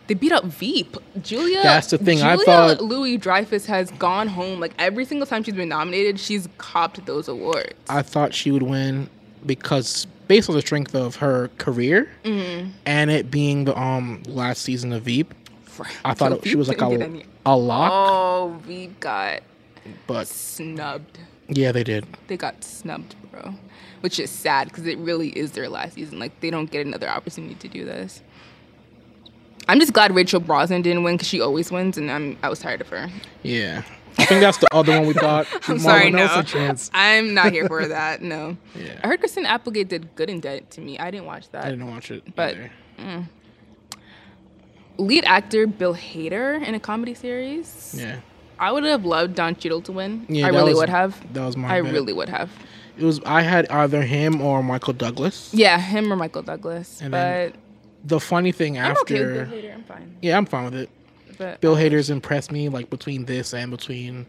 They 0.07 0.13
beat 0.13 0.31
up 0.31 0.45
Veep. 0.45 0.95
Julia. 1.21 1.61
That's 1.63 1.87
the 1.89 1.97
thing, 1.97 2.21
I 2.21 2.33
Julia 2.35 2.45
thought- 2.45 2.81
Louis 2.81 3.17
Dreyfus 3.17 3.65
has 3.65 3.91
gone 3.91 4.27
home. 4.27 4.59
Like 4.59 4.73
every 4.79 5.05
single 5.05 5.27
time 5.27 5.43
she's 5.43 5.53
been 5.55 5.69
nominated, 5.69 6.19
she's 6.19 6.47
copped 6.57 7.05
those 7.05 7.27
awards. 7.27 7.73
I 7.89 8.01
thought 8.01 8.33
she 8.33 8.51
would 8.51 8.63
win 8.63 9.09
because 9.45 10.07
based 10.27 10.49
on 10.49 10.55
the 10.55 10.61
strength 10.61 10.93
of 10.95 11.17
her 11.17 11.49
career 11.57 12.09
Mm-hmm. 12.23 12.69
and 12.85 13.11
it 13.11 13.29
being 13.31 13.65
the 13.65 13.77
um 13.79 14.23
last 14.27 14.61
season 14.61 14.91
of 14.93 15.03
Veep, 15.03 15.33
I 16.03 16.13
thought 16.13 16.31
So 16.31 16.37
it, 16.37 16.47
she 16.47 16.55
was 16.55 16.67
like 16.69 16.81
a, 16.81 17.21
a 17.45 17.55
lock. 17.57 17.91
Oh, 17.93 18.57
Veep 18.63 18.99
got 18.99 19.41
But 20.07 20.27
snubbed. 20.27 21.19
yeah, 21.49 21.71
they 21.71 21.83
did. 21.83 22.05
They 22.27 22.37
got 22.37 22.63
snubbed, 22.63 23.15
bro. 23.31 23.53
Which 24.01 24.19
is 24.19 24.29
sad 24.29 24.67
because 24.69 24.85
it 24.85 24.97
really 24.99 25.29
is 25.29 25.51
their 25.53 25.69
last 25.69 25.95
season. 25.95 26.19
Like 26.19 26.39
they 26.39 26.49
don't 26.49 26.69
get 26.71 26.85
another 26.85 27.09
opportunity 27.09 27.55
to 27.55 27.67
do 27.67 27.83
this. 27.85 28.21
I'm 29.69 29.79
just 29.79 29.93
glad 29.93 30.13
Rachel 30.15 30.39
Brosnahan 30.41 30.83
didn't 30.83 31.03
win 31.03 31.15
because 31.15 31.27
she 31.27 31.41
always 31.41 31.71
wins, 31.71 31.97
and 31.97 32.09
I'm 32.11 32.37
I 32.43 32.49
was 32.49 32.59
tired 32.59 32.81
of 32.81 32.89
her. 32.89 33.09
Yeah. 33.43 33.83
I 34.19 34.25
think 34.25 34.41
that's 34.41 34.57
the 34.57 34.67
other 34.73 34.93
one 34.97 35.07
we 35.07 35.13
thought. 35.25 35.45
I'm 35.69 35.77
Marlon 35.77 35.79
sorry, 35.79 36.09
no. 36.09 36.83
I'm 36.93 37.33
not 37.35 37.51
here 37.51 37.67
for 37.67 37.87
that. 37.87 38.21
No. 38.33 38.57
Yeah. 38.75 38.99
I 39.03 39.07
heard 39.07 39.19
Kristen 39.19 39.45
Applegate 39.45 39.89
did 39.89 40.15
good 40.15 40.29
in 40.29 40.39
Dead 40.39 40.71
to 40.71 40.81
me. 40.81 40.97
I 40.97 41.11
didn't 41.11 41.27
watch 41.27 41.49
that. 41.51 41.65
I 41.65 41.69
didn't 41.69 41.87
watch 41.89 42.09
it. 42.11 42.35
But- 42.35 42.55
either. 42.55 42.71
Mm. 42.99 43.25
Lead 44.97 45.23
actor 45.25 45.67
Bill 45.67 45.93
Hader 45.93 46.65
in 46.65 46.73
a 46.73 46.79
comedy 46.79 47.13
series. 47.13 47.95
yeah. 47.97 48.19
I 48.59 48.71
would 48.71 48.83
have 48.85 49.05
loved 49.05 49.35
Don 49.35 49.55
Cheadle 49.55 49.81
to 49.83 49.91
win. 49.91 50.25
Yeah, 50.27 50.47
I 50.47 50.49
really 50.49 50.69
was- 50.71 50.77
would 50.79 50.89
have. 50.89 51.31
That 51.33 51.45
was 51.45 51.55
my 51.55 51.67
I 51.77 51.81
bet. 51.83 51.93
really 51.93 52.13
would 52.13 52.29
have. 52.29 52.49
It 52.97 53.03
was 53.03 53.19
I 53.23 53.43
had 53.43 53.69
either 53.69 54.01
him 54.01 54.41
or 54.41 54.63
Michael 54.63 54.93
Douglas. 54.93 55.53
Yeah, 55.53 55.77
him 55.79 56.11
or 56.11 56.15
Michael 56.15 56.41
Douglas. 56.41 56.99
And 56.99 57.11
but 57.11 57.17
then 57.19 57.53
The 58.05 58.19
funny 58.19 58.51
thing 58.51 58.77
I'm 58.77 58.91
after 58.91 59.01
okay 59.15 59.25
with 59.25 59.49
Bill 59.49 59.59
Hader. 59.59 59.73
I'm 59.73 59.83
fine. 59.83 60.17
Yeah, 60.21 60.37
I'm 60.37 60.45
fine 60.45 60.65
with 60.65 60.75
it. 60.75 60.89
But 61.37 61.61
Bill 61.61 61.75
um, 61.75 61.79
Hader's 61.79 62.09
impressed 62.09 62.51
me 62.51 62.69
like 62.69 62.89
between 62.89 63.25
this 63.25 63.53
and 63.53 63.69
between 63.71 64.25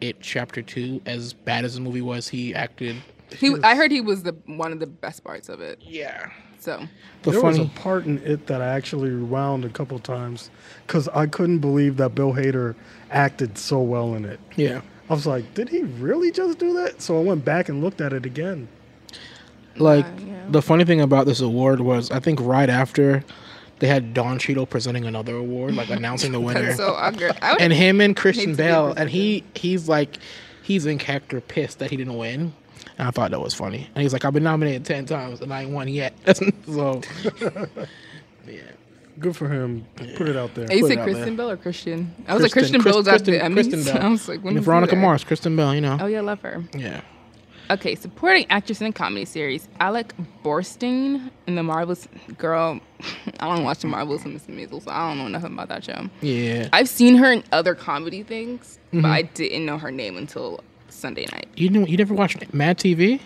it 0.00 0.16
chapter 0.20 0.62
2 0.62 1.02
as 1.06 1.32
bad 1.32 1.64
as 1.64 1.74
the 1.74 1.80
movie 1.80 2.00
was 2.02 2.26
he 2.28 2.54
acted 2.54 2.96
He, 3.30 3.54
I 3.62 3.76
heard 3.76 3.90
he 3.90 4.00
was 4.00 4.22
the 4.24 4.32
one 4.46 4.72
of 4.72 4.80
the 4.80 4.86
best 4.86 5.22
parts 5.24 5.48
of 5.48 5.60
it. 5.60 5.78
yeah 5.80 6.30
So 6.58 6.86
the 7.22 7.30
there 7.32 7.40
funny 7.40 7.60
was 7.60 7.68
a 7.68 7.70
part 7.72 8.06
in 8.06 8.18
it 8.18 8.46
that 8.46 8.60
I 8.62 8.68
actually 8.68 9.10
rewound 9.10 9.64
a 9.64 9.68
couple 9.68 9.98
times 9.98 10.50
because 10.86 11.06
I 11.08 11.26
couldn't 11.26 11.58
believe 11.60 11.98
that 11.98 12.14
Bill 12.14 12.32
Hader 12.32 12.74
acted 13.10 13.58
so 13.58 13.80
well 13.80 14.14
in 14.14 14.24
it. 14.24 14.40
yeah 14.56 14.80
I 15.10 15.14
was 15.14 15.26
like, 15.26 15.52
did 15.54 15.68
he 15.68 15.82
really 15.82 16.30
just 16.32 16.58
do 16.58 16.72
that? 16.74 17.02
So 17.02 17.18
I 17.18 17.22
went 17.22 17.44
back 17.44 17.68
and 17.68 17.82
looked 17.82 18.00
at 18.00 18.12
it 18.14 18.24
again. 18.24 18.68
Like 19.78 20.04
Yeah, 20.18 20.24
yeah. 20.26 20.42
the 20.50 20.62
funny 20.62 20.84
thing 20.84 21.00
about 21.00 21.26
this 21.26 21.40
award 21.40 21.80
was 21.80 22.10
I 22.10 22.20
think 22.20 22.40
right 22.40 22.68
after 22.70 23.24
they 23.78 23.88
had 23.88 24.14
Don 24.14 24.38
Cheadle 24.38 24.66
presenting 24.66 25.04
another 25.06 25.34
award 25.34 25.74
like 25.74 25.90
announcing 25.90 26.32
the 26.32 26.40
winner 26.46 26.62
that's 26.62 26.76
so 26.76 26.94
awkward. 26.94 27.36
And 27.42 27.72
him 27.72 28.00
and 28.00 28.16
Christian 28.16 28.50
Hate 28.50 28.56
Bale, 28.58 28.92
and 28.96 29.10
he 29.10 29.42
he's 29.54 29.88
like 29.88 30.18
he's 30.62 30.86
in 30.86 30.98
character 30.98 31.40
pissed 31.40 31.78
that 31.80 31.90
he 31.90 31.96
didn't 31.96 32.16
win. 32.16 32.52
And 32.98 33.08
I 33.08 33.10
thought 33.10 33.30
that 33.30 33.40
was 33.40 33.54
funny. 33.54 33.88
And 33.94 34.02
he's 34.02 34.12
like, 34.12 34.24
I've 34.24 34.34
been 34.34 34.42
nominated 34.44 34.84
ten 34.84 35.06
times 35.06 35.40
and 35.40 35.52
I 35.52 35.62
ain't 35.62 35.70
won 35.72 35.88
yet. 35.88 36.12
so 36.66 37.00
yeah. 38.46 38.60
Good 39.18 39.36
for 39.36 39.48
him. 39.48 39.84
Put 40.16 40.28
it 40.28 40.36
out 40.36 40.54
there. 40.54 40.72
you 40.72 40.80
put 40.82 40.88
say 40.88 40.98
it 41.00 41.02
Kristen. 41.04 41.36
Bell 41.36 41.50
or 41.50 41.56
Christian? 41.56 42.14
I 42.26 42.34
was 42.34 42.42
like 42.42 42.52
Kristen- 42.52 42.80
Christian 42.80 42.82
Bell 42.82 43.02
Chris- 43.02 43.06
got 43.20 43.24
the 43.26 43.38
Kristen- 43.38 43.52
Emmys. 43.52 43.70
Kristen 43.82 43.94
Bell. 43.94 44.06
I 44.06 44.08
was 44.08 44.28
like, 44.28 44.38
when 44.40 44.48
And 44.48 44.56
was 44.56 44.62
he 44.64 44.66
Veronica? 44.66 44.96
Mars, 44.96 45.22
Kristen 45.24 45.54
Bell, 45.56 45.74
you 45.74 45.80
know. 45.82 45.98
Oh 46.00 46.06
yeah, 46.06 46.22
love 46.22 46.40
her. 46.40 46.62
Yeah. 46.76 47.02
Okay, 47.72 47.94
supporting 47.94 48.44
actress 48.50 48.80
in 48.80 48.88
a 48.88 48.92
comedy 48.92 49.24
series, 49.24 49.66
Alex 49.80 50.14
Borstein 50.44 51.30
in 51.46 51.54
the 51.54 51.62
Marvelous 51.62 52.06
Girl. 52.36 52.80
I 53.40 53.54
don't 53.54 53.64
watch 53.64 53.78
the 53.80 53.86
Marvelous 53.88 54.24
and 54.24 54.34
Miss 54.34 54.44
Maisel, 54.46 54.82
so 54.82 54.90
I 54.90 55.08
don't 55.08 55.18
know 55.18 55.28
nothing 55.28 55.54
about 55.54 55.68
that 55.68 55.84
show. 55.84 56.10
Yeah. 56.20 56.68
I've 56.72 56.88
seen 56.88 57.16
her 57.16 57.32
in 57.32 57.42
other 57.52 57.74
comedy 57.74 58.22
things, 58.22 58.78
Mm-hmm. 58.88 59.00
but 59.02 59.10
I 59.10 59.22
didn't 59.22 59.64
know 59.64 59.78
her 59.78 59.90
name 59.90 60.18
until 60.18 60.60
Sunday 60.90 61.24
night. 61.32 61.46
You 61.56 61.70
know 61.70 61.86
you 61.86 61.96
never 61.96 62.12
watched 62.12 62.52
Mad 62.52 62.76
TV? 62.76 63.20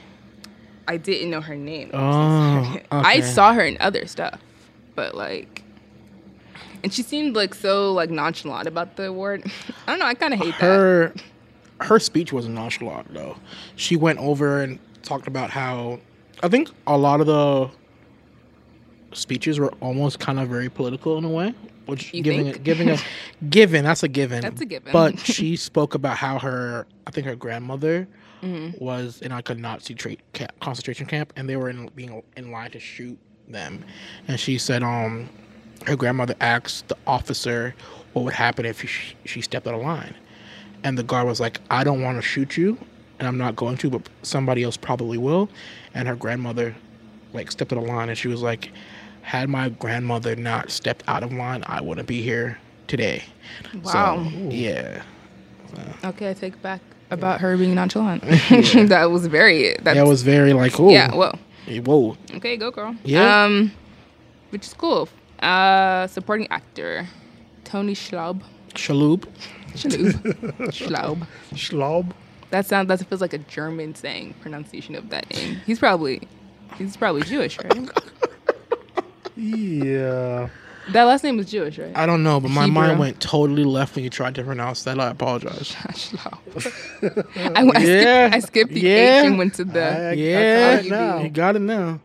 I 0.87 0.97
didn't 0.97 1.29
know 1.31 1.41
her 1.41 1.57
name. 1.57 1.91
Oh. 1.93 2.79
I 2.93 3.21
saw 3.21 3.53
her 3.53 3.63
in 3.67 3.77
other 3.81 4.07
stuff, 4.07 4.39
but 4.95 5.17
like, 5.17 5.63
and 6.85 6.95
she 6.95 7.03
seemed 7.03 7.35
like 7.35 7.53
so 7.53 7.93
like 7.93 8.11
nonchalant 8.11 8.69
about 8.69 8.95
the 8.95 9.09
award. 9.09 9.43
I 9.89 9.91
don't 9.93 9.99
know. 9.99 10.07
I 10.07 10.15
kind 10.15 10.35
of 10.35 10.39
hate 10.39 10.55
that. 10.61 11.21
Her 11.81 11.99
speech 11.99 12.33
wasn't 12.33 12.55
nonchalant 12.55 13.13
though. 13.13 13.37
She 13.77 13.97
went 13.97 14.19
over 14.19 14.61
and 14.63 14.79
talked 15.03 15.27
about 15.29 15.51
how 15.51 16.01
I 16.43 16.49
think 16.49 16.71
a 16.87 16.97
lot 16.97 17.21
of 17.21 17.27
the 17.27 17.71
speeches 19.13 19.59
were 19.59 19.73
almost 19.81 20.19
kind 20.19 20.39
of 20.39 20.49
very 20.49 20.69
political 20.69 21.19
in 21.19 21.25
a 21.25 21.29
way. 21.31 21.55
Which 21.87 22.13
You 22.13 22.23
giving 22.23 22.45
think? 22.45 22.57
it 22.57 22.65
giving 22.65 22.91
a 22.91 22.99
given 23.51 23.85
that's 23.85 24.03
a 24.03 24.09
given. 24.09 24.41
That's 24.41 24.61
a 24.61 24.65
given. 24.67 24.93
But 24.93 25.19
she 25.25 25.57
spoke 25.57 25.95
about 25.95 26.17
how 26.17 26.39
her 26.39 26.87
I 27.07 27.11
think 27.11 27.27
her 27.27 27.37
grandmother 27.37 28.09
Mm-hmm. 28.43 28.85
was 28.85 29.23
in 29.23 29.31
like 29.33 29.49
a 29.49 29.55
Nazi 29.55 29.95
tra- 29.95 30.15
ca- 30.35 30.49
concentration 30.61 31.07
camp 31.07 31.33
and 31.37 31.49
they 31.49 31.57
were 31.57 31.71
in 31.71 31.89
being 31.97 32.23
in 32.37 32.53
line 32.53 32.71
to 32.73 32.79
shoot 32.79 33.19
them. 33.49 33.83
And 34.29 34.39
she 34.39 34.59
said 34.59 34.83
um 34.83 35.31
her 35.87 35.97
grandmother 35.97 36.35
asked 36.41 36.89
the 36.89 36.97
officer 37.07 37.75
what 38.13 38.27
would 38.27 38.35
happen 38.35 38.67
if 38.67 38.83
she, 38.89 39.15
she 39.25 39.41
stepped 39.41 39.67
out 39.67 39.73
of 39.75 39.81
line. 39.81 40.15
And 40.85 40.97
the 40.97 41.03
guard 41.03 41.27
was 41.27 41.41
like, 41.41 41.61
I 41.71 41.85
don't 41.85 42.03
want 42.03 42.19
to 42.19 42.23
shoot 42.23 42.57
you, 42.57 42.79
and 43.19 43.27
I'm 43.27 43.39
not 43.39 43.57
going 43.57 43.77
to, 43.79 43.91
but 43.91 44.09
somebody 44.23 44.63
else 44.63 44.77
probably 44.77 45.19
will. 45.19 45.49
And 45.95 46.07
her 46.09 46.15
grandmother, 46.17 46.75
like, 47.33 47.51
stepped 47.51 47.73
out 47.73 47.79
of 47.79 47.85
line, 47.85 48.09
and 48.09 48.17
she 48.17 48.29
was 48.29 48.43
like, 48.43 48.71
Had 49.23 49.49
my 49.49 49.71
grandmother 49.71 50.37
not 50.37 50.71
stepped 50.71 51.03
out 51.09 51.23
of 51.23 51.33
line, 51.33 51.65
I 51.67 51.81
wouldn't 51.81 52.07
be 52.07 52.23
here 52.23 52.59
today. 52.87 53.25
Wow. 53.83 54.25
So, 54.31 54.49
yeah. 54.51 55.03
Okay, 56.05 56.31
I 56.31 56.35
take 56.35 56.61
back 56.63 56.81
about 57.11 57.41
her 57.41 57.57
being 57.57 57.75
nonchalant. 57.75 58.23
that 58.89 59.11
was 59.11 59.27
very. 59.27 59.77
That's, 59.83 59.97
That 59.97 60.07
was 60.07 60.23
very 60.23 60.53
like, 60.53 60.79
oh, 60.79 60.91
yeah. 60.91 61.15
Well, 61.15 61.39
whoa. 61.85 62.17
okay, 62.35 62.57
go 62.57 62.71
girl. 62.71 62.95
Yeah. 63.05 63.45
Um, 63.45 63.73
which 64.51 64.67
is 64.67 64.75
cool. 64.75 65.09
Uh, 65.41 66.07
supporting 66.07 66.47
actor, 66.51 67.07
Tony 67.65 67.95
Schlaub. 67.95 68.43
Shalhoub. 68.75 69.25
Schlaub. 69.75 70.69
Schlaub. 70.73 71.27
Schlob. 71.55 72.13
That 72.51 72.65
sounds. 72.67 72.89
That 72.89 73.05
feels 73.07 73.21
like 73.21 73.33
a 73.33 73.39
German 73.39 73.95
saying 73.95 74.35
pronunciation 74.41 74.95
of 74.95 75.11
that 75.11 75.29
name. 75.31 75.57
He's 75.67 75.79
probably. 75.79 76.23
He's 76.79 76.97
probably 76.97 77.23
Jewish, 77.23 77.59
right? 77.59 77.89
Yeah. 79.37 80.49
that 80.93 81.03
last 81.05 81.23
name 81.25 81.39
is 81.39 81.47
Jewish, 81.51 81.79
right? 81.79 81.93
I 81.97 82.07
don't 82.07 82.23
know, 82.23 82.41
but 82.41 82.51
my 82.51 82.65
Hebrew. 82.65 82.81
mind 82.83 82.99
went 82.99 83.21
totally 83.21 83.65
left 83.65 83.95
when 83.95 84.05
you 84.05 84.11
tried 84.11 84.35
to 84.37 84.45
pronounce 84.45 84.85
that. 84.85 84.99
I 84.99 85.11
apologize. 85.11 85.71
Schlaub. 85.91 87.27
I, 87.57 87.63
I, 87.63 87.81
Yeah. 87.83 88.29
skipped, 88.31 88.35
I 88.35 88.39
skipped 88.41 88.73
the 88.73 88.81
Yeah. 88.81 89.21
H 89.21 89.27
and 89.27 89.39
went 89.39 89.55
to 89.55 89.65
the. 89.65 89.83
I- 89.85 90.09
I 90.09 90.13
yeah, 90.13 90.77
got 90.77 90.85
it 90.85 90.91
now. 90.91 91.19
you 91.21 91.29
got 91.29 91.57
it 91.57 91.61
now. 91.61 92.01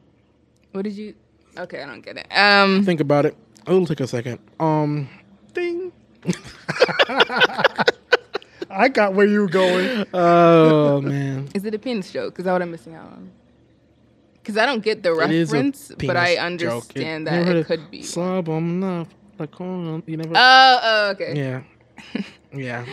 what 0.71 0.81
did 0.83 0.93
you? 0.93 1.13
Okay, 1.57 1.81
I 1.81 1.85
don't 1.85 2.01
get 2.01 2.17
it. 2.17 2.27
Um, 2.37 2.83
Think 2.85 2.99
about 3.01 3.25
it. 3.25 3.35
It'll 3.67 3.85
take 3.85 3.99
a 3.99 4.07
second. 4.07 4.39
Um, 4.59 5.07
Ding. 5.53 5.91
I 8.69 8.87
got 8.89 9.13
where 9.13 9.27
you 9.27 9.41
were 9.41 9.49
going. 9.49 10.05
oh 10.13 11.01
man, 11.01 11.49
is 11.53 11.65
it 11.65 11.73
a 11.73 11.79
penis 11.79 12.11
joke? 12.11 12.39
Is 12.39 12.45
that 12.45 12.53
what 12.53 12.61
I'm 12.61 12.71
missing 12.71 12.95
out 12.95 13.05
on? 13.07 13.31
Because 14.33 14.57
I 14.57 14.65
don't 14.65 14.83
get 14.83 15.03
the 15.03 15.13
It 15.19 15.31
is 15.31 15.51
a 15.51 15.55
reference, 15.55 15.91
but 15.97 16.17
I 16.17 16.35
penis 16.35 16.61
joke. 16.61 16.73
understand 16.73 17.25
never 17.25 17.37
that 17.37 17.45
heard 17.45 17.55
it 17.57 17.65
could 17.67 17.91
be. 17.91 18.01
Slob 18.03 18.49
on 18.49 18.63
enough. 18.63 19.07
Like, 19.37 19.59
on. 19.61 20.03
You 20.05 20.17
never. 20.17 20.33
Oh, 20.35 20.79
oh, 20.83 21.09
okay. 21.11 21.33
yeah. 21.35 22.23
Yeah. 22.53 22.85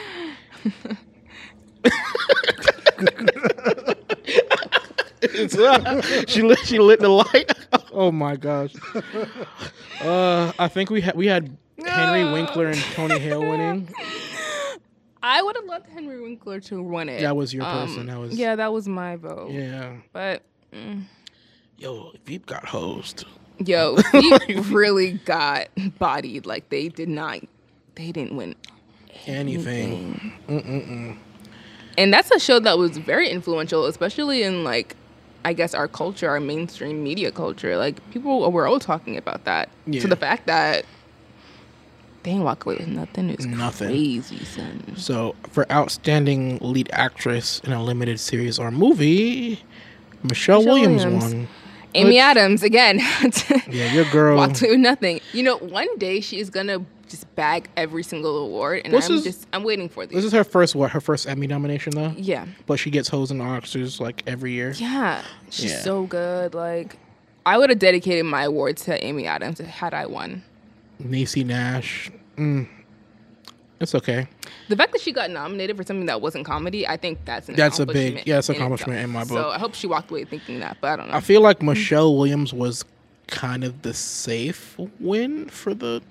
It's, 5.21 5.57
uh, 5.59 6.03
she 6.29 6.43
lit. 6.43 6.59
She 6.61 6.79
lit 6.79 7.01
the 7.01 7.09
light. 7.09 7.51
oh 7.93 8.11
my 8.13 8.37
gosh. 8.37 8.75
Uh, 10.01 10.53
I 10.59 10.69
think 10.69 10.91
we 10.91 11.01
had 11.01 11.17
we 11.17 11.27
had 11.27 11.57
Henry 11.99 12.25
Winkler 12.33 12.67
and 12.69 12.81
Tony 12.95 13.19
Hale 13.19 13.41
winning. 13.41 13.89
I 15.23 15.43
would 15.43 15.57
have 15.57 15.65
loved 15.65 15.89
Henry 15.89 16.21
Winkler 16.21 16.61
to 16.61 16.81
win 16.83 17.09
it. 17.09 17.21
That 17.23 17.37
was 17.37 17.53
your 17.53 17.65
Um, 17.65 17.87
person. 17.89 18.07
That 18.07 18.19
was 18.19 18.37
yeah, 18.39 18.55
that 18.57 18.73
was 18.73 18.87
my 18.89 19.17
vote. 19.17 19.51
Yeah. 19.51 19.95
But 20.13 20.43
mm, 20.73 21.03
Yo, 21.77 22.13
Veep 22.25 22.47
got 22.47 22.65
hosed. 22.67 23.25
yo, 23.59 23.97
he 24.47 24.55
really 24.71 25.13
got 25.25 25.69
bodied. 25.99 26.47
Like 26.47 26.69
they 26.71 26.89
did 26.89 27.09
not, 27.09 27.41
they 27.97 28.13
didn't 28.13 28.37
win 28.37 28.55
Anything. 29.27 30.33
Mm-mm-mm. 30.49 31.17
and 31.99 32.13
that's 32.15 32.31
a 32.31 32.39
show 32.39 32.61
that 32.61 32.79
was 32.79 32.97
very 32.99 33.29
influential, 33.29 33.87
especially 33.87 34.43
in 34.45 34.63
like, 34.65 34.95
I 35.45 35.53
guess 35.53 35.75
our 35.75 35.89
culture, 35.89 36.29
our 36.31 36.41
mainstream 36.41 37.03
media 37.03 37.33
culture. 37.33 37.77
Like 37.77 38.09
people 38.13 38.51
were 38.53 38.67
all 38.69 38.79
talking 38.79 39.17
about 39.17 39.45
that. 39.45 39.69
Yeah. 39.87 40.01
So 40.03 40.09
the 40.09 40.17
fact 40.17 40.47
that 40.47 40.85
they 42.29 42.35
didn't 42.35 42.45
walk 42.45 42.67
away 42.67 42.77
with 42.79 42.89
nothing 42.89 43.31
is 43.31 43.47
Nothing. 43.47 43.89
crazy, 43.89 44.45
son. 44.45 44.83
So 44.97 45.35
for 45.51 45.71
outstanding 45.73 46.59
lead 46.61 46.91
actress 46.93 47.59
in 47.65 47.73
a 47.73 47.83
limited 47.83 48.21
series 48.21 48.59
or 48.59 48.71
movie, 48.71 49.63
Michelle, 50.23 50.59
Michelle 50.61 50.65
Williams, 50.65 51.05
Williams. 51.07 51.25
won. 51.35 51.49
Amy 51.95 52.11
Which- 52.11 52.19
Adams 52.19 52.63
again. 52.63 53.01
Yeah, 53.71 53.93
your 53.95 54.05
girl. 54.13 54.37
walked 54.37 54.61
away 54.61 54.73
with 54.73 54.81
nothing. 54.81 55.21
You 55.33 55.43
know, 55.43 55.57
one 55.57 55.89
day 55.97 56.21
she 56.21 56.39
is 56.39 56.51
gonna 56.51 56.85
just 57.09 57.35
bag 57.35 57.71
every 57.79 58.03
single 58.03 58.37
award, 58.45 58.83
and 58.85 58.93
This 58.93 59.09
I'm 59.09 59.17
is- 59.17 59.25
just 59.25 59.47
I'm 59.55 59.63
waiting 59.65 59.89
for 59.89 60.05
This 60.05 60.17
this. 60.17 60.25
is 60.27 60.33
her 60.33 60.45
first 60.45 60.75
what? 60.75 60.91
Her 60.91 61.01
first 61.01 61.27
Emmy 61.27 61.47
nomination 61.47 61.95
though. 61.95 62.13
Yeah, 62.19 62.45
But 62.67 62.79
she 62.79 62.91
gets 62.91 63.09
hoes 63.09 63.31
and 63.31 63.41
Oscars 63.41 64.01
like 64.01 64.23
every 64.27 64.53
year. 64.53 64.73
yeah, 64.77 65.23
she's 65.49 65.71
Yeah. 65.73 65.81
so 65.81 66.03
good. 66.05 66.53
Like, 66.53 66.97
I 67.47 67.57
would 67.57 67.71
have 67.71 67.79
dedicated 67.79 68.27
my 68.27 68.43
award 68.43 68.77
to 68.79 69.03
Amy 69.03 69.27
Adams 69.27 69.59
had 69.61 69.95
I 69.95 70.05
won. 70.05 70.43
Niecy 71.03 71.47
Nash. 71.47 72.11
Mm. 72.39 72.69
It's 73.81 73.95
okay. 73.95 74.27
The 74.69 74.77
fact 74.77 74.93
that 74.93 75.01
she 75.01 75.13
got 75.13 75.31
nominated 75.31 75.77
for 75.77 75.85
something 75.85 76.07
that 76.07 76.21
wasn't 76.21 76.45
comedy, 76.45 76.87
I 76.87 76.97
think 76.97 77.25
that's 77.25 77.49
an 77.49 77.55
That's 77.55 77.79
a 77.79 77.87
big- 77.87 78.27
yeah, 78.27 78.39
it's 78.39 78.49
an 78.49 78.57
in 78.57 78.61
accomplishment 78.63 79.01
in 79.05 79.11
my 79.11 79.21
book. 79.21 79.39
So. 79.39 79.51
I 79.51 79.59
hope 79.59 79.75
she 79.75 79.87
walked 79.87 80.11
away 80.11 80.25
thinking 80.25 80.59
that, 80.61 80.79
but 80.81 80.89
I 80.91 80.97
don't 80.97 81.09
know. 81.09 81.15
I 81.15 81.21
feel 81.21 81.41
like 81.43 81.63
Michelle 81.63 82.17
Williams 82.17 82.53
was 82.53 82.85
kind 83.29 83.63
of 83.63 83.83
the 83.83 83.95
safe 83.95 84.77
win 84.99 85.49
for 85.49 85.75
the 85.75 86.03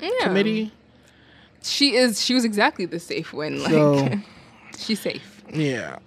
Yeah. 0.00 0.10
committee. 0.22 0.70
She 1.62 1.94
is. 1.96 2.24
She 2.24 2.34
was 2.34 2.44
exactly 2.44 2.86
the 2.86 3.00
safe 3.00 3.32
win. 3.32 3.62
Like, 3.62 3.72
So- 3.72 4.08
she's 4.78 5.00
safe. 5.00 5.42
Yeah. 5.52 5.98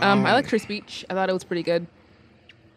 Um, 0.00 0.24
I 0.26 0.32
liked 0.34 0.50
her 0.50 0.58
speech. 0.58 1.04
I 1.10 1.14
thought 1.14 1.28
it 1.30 1.32
was 1.34 1.44
pretty 1.44 1.62
good 1.62 1.86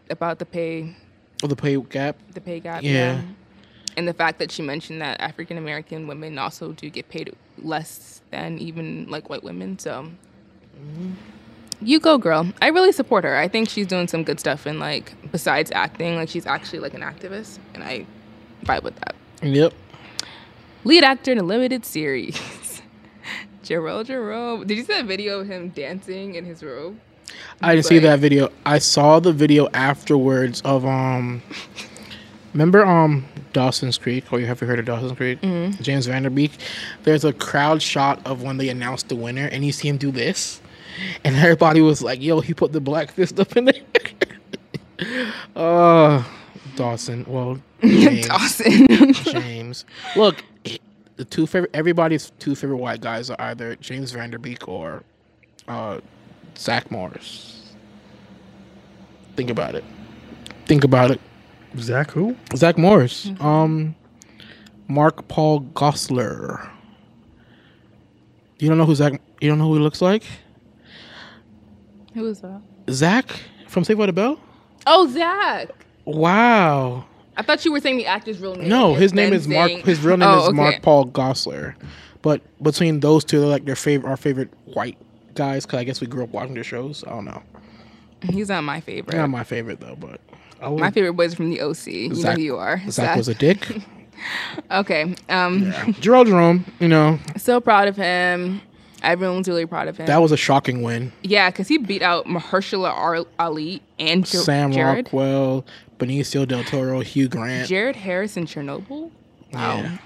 about 0.09 0.39
the 0.39 0.45
pay 0.45 0.95
Oh, 1.43 1.47
the 1.47 1.55
pay 1.55 1.75
gap. 1.77 2.15
the 2.33 2.41
pay 2.41 2.59
gap. 2.61 2.81
Yeah. 2.81 3.21
And 3.97 4.07
the 4.07 4.13
fact 4.13 4.39
that 4.39 4.51
she 4.51 4.61
mentioned 4.61 5.01
that 5.01 5.19
African 5.21 5.57
American 5.57 6.07
women 6.07 6.37
also 6.37 6.73
do 6.73 6.89
get 6.89 7.09
paid 7.09 7.33
less 7.57 8.21
than 8.31 8.57
even 8.59 9.09
like 9.09 9.29
white 9.29 9.43
women. 9.43 9.79
So 9.79 10.09
you 11.81 11.99
go, 11.99 12.17
girl. 12.17 12.51
I 12.61 12.67
really 12.67 12.91
support 12.91 13.23
her. 13.23 13.35
I 13.35 13.47
think 13.47 13.69
she's 13.69 13.87
doing 13.87 14.07
some 14.07 14.23
good 14.23 14.39
stuff 14.39 14.65
and 14.65 14.79
like 14.79 15.13
besides 15.31 15.71
acting, 15.71 16.15
like 16.15 16.29
she's 16.29 16.45
actually 16.45 16.79
like 16.79 16.93
an 16.93 17.01
activist 17.01 17.59
and 17.73 17.83
I 17.83 18.05
vibe 18.63 18.83
with 18.83 18.95
that. 18.97 19.15
Yep. 19.41 19.73
Lead 20.83 21.03
actor 21.03 21.31
in 21.31 21.37
a 21.37 21.43
limited 21.43 21.85
series. 21.85 22.81
Jerome 23.63 24.05
Jerome. 24.05 24.67
Did 24.67 24.77
you 24.77 24.83
see 24.83 24.93
that 24.93 25.05
video 25.05 25.39
of 25.39 25.47
him 25.47 25.69
dancing 25.69 26.35
in 26.35 26.45
his 26.45 26.63
robe? 26.63 26.99
I 27.61 27.75
didn't 27.75 27.87
see 27.87 27.99
that 27.99 28.19
video. 28.19 28.51
I 28.65 28.77
saw 28.79 29.19
the 29.19 29.33
video 29.33 29.67
afterwards 29.73 30.61
of 30.61 30.85
um. 30.85 31.41
Remember 32.53 32.85
um 32.85 33.25
Dawson's 33.55 33.97
Creek? 33.97 34.31
Or 34.33 34.39
you 34.39 34.45
have 34.47 34.59
you 34.59 34.67
heard 34.67 34.79
of 34.79 34.85
Dawson's 34.85 35.13
Creek? 35.13 35.41
Mm-hmm. 35.41 35.81
James 35.81 36.05
Van 36.05 36.23
Der 36.23 36.29
Beek. 36.29 36.51
There's 37.03 37.23
a 37.23 37.31
crowd 37.31 37.81
shot 37.81 38.19
of 38.25 38.43
when 38.43 38.57
they 38.57 38.67
announced 38.67 39.07
the 39.07 39.15
winner, 39.15 39.47
and 39.47 39.65
you 39.65 39.71
see 39.71 39.87
him 39.87 39.97
do 39.97 40.11
this, 40.11 40.61
and 41.23 41.35
everybody 41.37 41.79
was 41.81 42.01
like, 42.01 42.21
"Yo, 42.21 42.41
he 42.41 42.53
put 42.53 42.73
the 42.73 42.81
black 42.81 43.11
fist 43.11 43.39
up 43.39 43.55
in 43.55 43.65
there." 43.65 43.81
uh 45.55 46.23
Dawson. 46.75 47.25
Well, 47.27 47.61
James. 47.81 48.27
Dawson. 48.27 49.13
James. 49.13 49.85
Look, 50.17 50.43
the 51.15 51.23
two 51.23 51.47
favorite 51.47 51.71
everybody's 51.73 52.31
two 52.39 52.55
favorite 52.55 52.77
white 52.77 52.99
guys 52.99 53.29
are 53.29 53.39
either 53.39 53.77
James 53.77 54.11
Van 54.11 54.31
Der 54.31 54.37
Beek 54.37 54.67
or 54.67 55.03
uh, 55.69 56.01
Zach 56.57 56.91
Morris. 56.91 57.73
Think 59.37 59.49
about 59.49 59.75
it. 59.75 59.85
Think 60.65 60.83
about 60.83 61.11
it. 61.11 61.21
Zach 61.79 62.11
who? 62.11 62.35
Zach 62.55 62.77
Morris. 62.77 63.31
Um, 63.39 63.95
Mark 64.87 65.27
Paul 65.27 65.61
Gosselaar. 65.61 66.69
You 68.59 68.69
don't 68.69 68.77
know 68.77 68.85
who 68.85 68.95
Zach? 68.95 69.21
You 69.41 69.49
don't 69.49 69.57
know 69.57 69.67
who 69.67 69.75
he 69.75 69.79
looks 69.81 70.01
like? 70.01 70.23
Who 72.13 72.25
is 72.27 72.39
that? 72.41 72.61
Zach 72.89 73.27
from 73.67 73.83
Saved 73.83 73.99
by 73.99 74.05
the 74.05 74.13
Bell. 74.13 74.39
Oh, 74.87 75.07
Zach. 75.07 75.69
Wow. 76.05 77.05
I 77.35 77.41
thought 77.41 77.65
you 77.65 77.71
were 77.73 77.81
saying 77.81 77.97
the 77.97 78.05
actor's 78.05 78.39
real 78.39 78.55
name. 78.55 78.69
No, 78.69 78.93
his 78.93 79.13
name 79.13 79.33
is 79.33 79.47
Mark. 79.47 79.69
saying- 79.69 79.83
His 79.85 79.99
real 80.01 80.15
name 80.15 80.29
Oh, 80.29 80.43
is 80.43 80.47
okay. 80.49 80.55
Mark 80.55 80.81
Paul 80.81 81.07
Gosselaar. 81.07 81.75
But 82.21 82.41
between 82.63 83.01
those 83.01 83.25
two, 83.25 83.39
they're 83.39 83.49
like 83.49 83.65
their 83.65 83.75
favorite, 83.75 84.09
our 84.09 84.15
favorite 84.17 84.49
white 84.65 84.97
guys. 85.33 85.65
Because 85.65 85.79
I 85.79 85.83
guess 85.83 85.99
we 85.99 86.07
grew 86.07 86.23
up 86.23 86.29
watching 86.29 86.53
their 86.53 86.63
shows. 86.63 87.03
I 87.05 87.09
don't 87.09 87.25
know. 87.25 87.43
He's 88.29 88.47
not 88.49 88.63
my 88.63 88.79
favorite. 88.79 89.15
Not 89.17 89.29
my 89.29 89.43
favorite 89.43 89.81
though. 89.81 89.97
But 89.99 90.21
My 90.61 90.91
favorite 90.91 91.13
boys 91.13 91.33
from 91.33 91.49
the 91.49 91.61
OC. 91.61 91.87
You 91.87 92.09
know 92.23 92.31
who 92.33 92.41
you 92.41 92.57
are. 92.57 92.81
Zach 92.89 93.17
was 93.17 93.27
a 93.27 93.35
dick. 93.35 93.67
okay. 94.71 95.15
Um, 95.29 95.73
Gerald 95.99 96.27
Jerome, 96.27 96.65
you 96.79 96.87
know, 96.87 97.19
so 97.37 97.59
proud 97.59 97.87
of 97.87 97.95
him. 97.95 98.61
Everyone's 99.01 99.47
really 99.47 99.65
proud 99.65 99.87
of 99.87 99.97
him. 99.97 100.07
that 100.07 100.17
was 100.17 100.31
a 100.31 100.37
shocking 100.37 100.81
win. 100.81 101.11
yeah, 101.21 101.51
because 101.51 101.67
he 101.67 101.77
beat 101.77 102.01
out 102.01 102.25
Mahershala 102.25 103.25
Ali 103.37 103.81
and 103.99 104.27
Sam 104.27 104.71
Jared. 104.71 105.05
Rockwell, 105.07 105.65
Benicio 105.99 106.47
del 106.47 106.63
Toro, 106.63 107.01
Hugh 107.01 107.27
Grant. 107.27 107.67
Jared 107.67 107.95
Harris 107.95 108.35
in 108.35 108.45
Chernobyl. 108.45 109.11
Wow. 109.53 109.77
Yeah. 109.77 109.97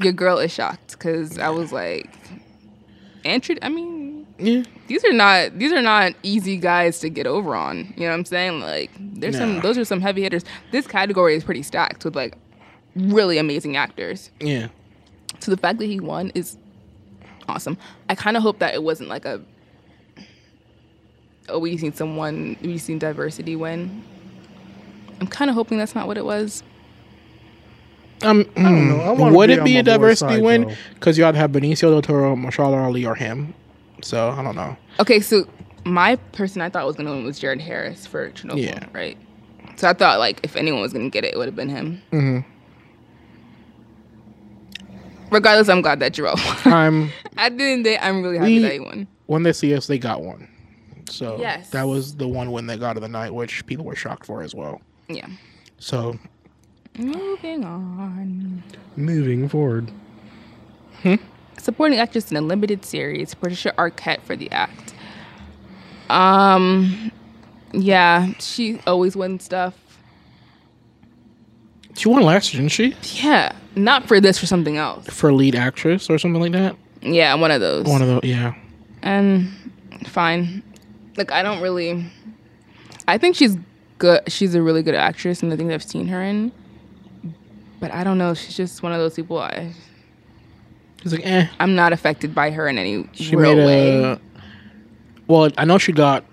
Your 0.00 0.12
girl 0.14 0.38
is 0.38 0.50
shocked 0.50 0.92
because 0.92 1.38
I 1.38 1.50
was 1.50 1.72
like, 1.72 2.10
Andrew. 3.24 3.56
I 3.60 3.68
mean, 3.68 3.99
Yeah. 4.40 4.62
these 4.86 5.04
are 5.04 5.12
not 5.12 5.58
these 5.58 5.72
are 5.72 5.82
not 5.82 6.14
easy 6.22 6.56
guys 6.56 6.98
to 7.00 7.08
get 7.08 7.26
over 7.26 7.54
on. 7.54 7.92
You 7.96 8.04
know 8.04 8.08
what 8.08 8.14
I'm 8.14 8.24
saying? 8.24 8.60
Like 8.60 8.90
there's 8.98 9.36
some 9.36 9.60
those 9.60 9.78
are 9.78 9.84
some 9.84 10.00
heavy 10.00 10.22
hitters. 10.22 10.44
This 10.70 10.86
category 10.86 11.34
is 11.36 11.44
pretty 11.44 11.62
stacked 11.62 12.04
with 12.04 12.16
like 12.16 12.36
really 12.96 13.38
amazing 13.38 13.76
actors. 13.76 14.30
Yeah. 14.40 14.68
So 15.40 15.50
the 15.50 15.56
fact 15.56 15.78
that 15.78 15.86
he 15.86 16.00
won 16.00 16.32
is 16.34 16.56
awesome. 17.48 17.76
I 18.08 18.14
kind 18.14 18.36
of 18.36 18.42
hope 18.42 18.58
that 18.60 18.74
it 18.74 18.82
wasn't 18.82 19.08
like 19.08 19.24
a 19.24 19.40
oh 21.48 21.58
we've 21.58 21.80
seen 21.80 21.92
someone 21.92 22.56
we've 22.62 22.80
seen 22.80 22.98
diversity 22.98 23.56
win. 23.56 24.02
I'm 25.20 25.26
kind 25.26 25.50
of 25.50 25.54
hoping 25.54 25.78
that's 25.78 25.94
not 25.94 26.06
what 26.06 26.16
it 26.16 26.24
was. 26.24 26.62
Um, 28.22 28.46
I 28.56 28.62
don't 28.62 28.88
know. 28.88 29.00
I 29.00 29.30
would 29.30 29.46
be 29.48 29.54
it 29.54 29.64
be 29.64 29.76
a 29.78 29.82
diversity 29.82 30.34
side, 30.34 30.42
win? 30.42 30.76
Because 30.94 31.16
you 31.16 31.24
ought 31.24 31.32
to 31.32 31.38
have 31.38 31.52
Benicio 31.52 31.90
del 31.90 32.02
Toro, 32.02 32.36
Mahershala 32.36 32.84
Ali, 32.84 33.06
or 33.06 33.14
him. 33.14 33.54
So 34.02 34.30
I 34.30 34.42
don't 34.42 34.56
know. 34.56 34.76
Okay, 34.98 35.20
so 35.20 35.46
my 35.84 36.16
person 36.32 36.60
I 36.62 36.68
thought 36.68 36.86
was 36.86 36.96
gonna 36.96 37.10
win 37.10 37.24
was 37.24 37.38
Jared 37.38 37.60
Harris 37.60 38.06
for 38.06 38.30
Chernobyl, 38.30 38.62
Yeah. 38.64 38.86
right? 38.92 39.16
So 39.76 39.88
I 39.88 39.92
thought 39.92 40.18
like 40.18 40.40
if 40.42 40.56
anyone 40.56 40.80
was 40.80 40.92
gonna 40.92 41.08
get 41.10 41.24
it, 41.24 41.34
it 41.34 41.36
would 41.38 41.46
have 41.46 41.56
been 41.56 41.68
him. 41.68 42.02
Mhm. 42.12 42.44
Regardless, 45.30 45.68
I'm 45.68 45.80
glad 45.80 46.00
that 46.00 46.12
Jerome. 46.12 46.38
won. 46.64 46.72
I'm 46.74 47.10
At 47.36 47.56
the 47.56 47.64
end 47.64 47.78
of 47.80 47.84
the 47.84 47.90
day, 47.90 47.98
I'm 47.98 48.22
really 48.22 48.38
happy 48.38 48.54
We- 48.56 48.62
that 48.62 48.72
he 48.72 48.80
won. 48.80 49.06
when 49.26 49.42
they 49.44 49.52
see 49.52 49.74
us, 49.74 49.86
they 49.86 49.98
got 49.98 50.22
one. 50.22 50.48
So 51.08 51.38
Yes. 51.40 51.70
that 51.70 51.84
was 51.88 52.16
the 52.16 52.28
one 52.28 52.52
win 52.52 52.66
they 52.66 52.76
got 52.76 52.96
of 52.96 53.02
the 53.02 53.08
night, 53.08 53.32
which 53.32 53.64
people 53.66 53.84
were 53.84 53.96
shocked 53.96 54.26
for 54.26 54.42
as 54.42 54.54
well. 54.54 54.80
Yeah. 55.08 55.26
So 55.78 56.18
Moving 56.98 57.64
on. 57.64 58.62
moving 58.96 59.48
forward. 59.48 59.90
Supporting 61.60 61.98
actress 61.98 62.30
in 62.30 62.36
a 62.38 62.40
limited 62.40 62.84
series, 62.86 63.34
Patricia 63.34 63.74
Arquette 63.76 64.22
for 64.22 64.34
the 64.34 64.50
act. 64.50 64.94
Um, 66.08 67.12
yeah, 67.72 68.32
she 68.38 68.80
always 68.86 69.14
wins 69.14 69.44
stuff. 69.44 69.74
she 71.94 72.08
won 72.08 72.22
last 72.22 72.52
year, 72.54 72.62
didn't 72.62 72.72
she? 72.72 72.96
Yeah, 73.22 73.52
not 73.76 74.08
for 74.08 74.20
this, 74.20 74.38
for 74.38 74.46
something 74.46 74.78
else. 74.78 75.06
For 75.08 75.32
lead 75.34 75.54
actress 75.54 76.08
or 76.08 76.18
something 76.18 76.40
like 76.40 76.52
that. 76.52 76.76
Yeah, 77.02 77.34
one 77.34 77.50
of 77.50 77.60
those. 77.60 77.86
One 77.86 78.00
of 78.00 78.08
those, 78.08 78.24
yeah. 78.24 78.54
and 79.02 79.48
fine. 80.06 80.62
Like 81.16 81.30
I 81.30 81.42
don't 81.42 81.60
really. 81.60 82.10
I 83.06 83.18
think 83.18 83.36
she's 83.36 83.56
good. 83.98 84.22
She's 84.28 84.54
a 84.54 84.62
really 84.62 84.82
good 84.82 84.94
actress 84.94 85.42
in 85.42 85.50
the 85.50 85.56
things 85.56 85.72
I've 85.72 85.82
seen 85.82 86.08
her 86.08 86.22
in. 86.22 86.52
But 87.80 87.92
I 87.92 88.02
don't 88.02 88.18
know. 88.18 88.34
She's 88.34 88.56
just 88.56 88.82
one 88.82 88.92
of 88.92 88.98
those 88.98 89.14
people. 89.14 89.38
I, 89.38 89.72
It's 91.02 91.12
like 91.12 91.24
eh. 91.26 91.46
I'm 91.58 91.74
not 91.74 91.92
affected 91.92 92.34
by 92.34 92.50
her 92.50 92.68
in 92.68 92.76
any 92.78 93.08
She 93.12 93.34
real 93.36 93.56
made 93.56 93.66
way. 93.66 94.18
Well, 95.26 95.50
I 95.56 95.64
know 95.64 95.78
she 95.78 95.92
got 95.92 96.24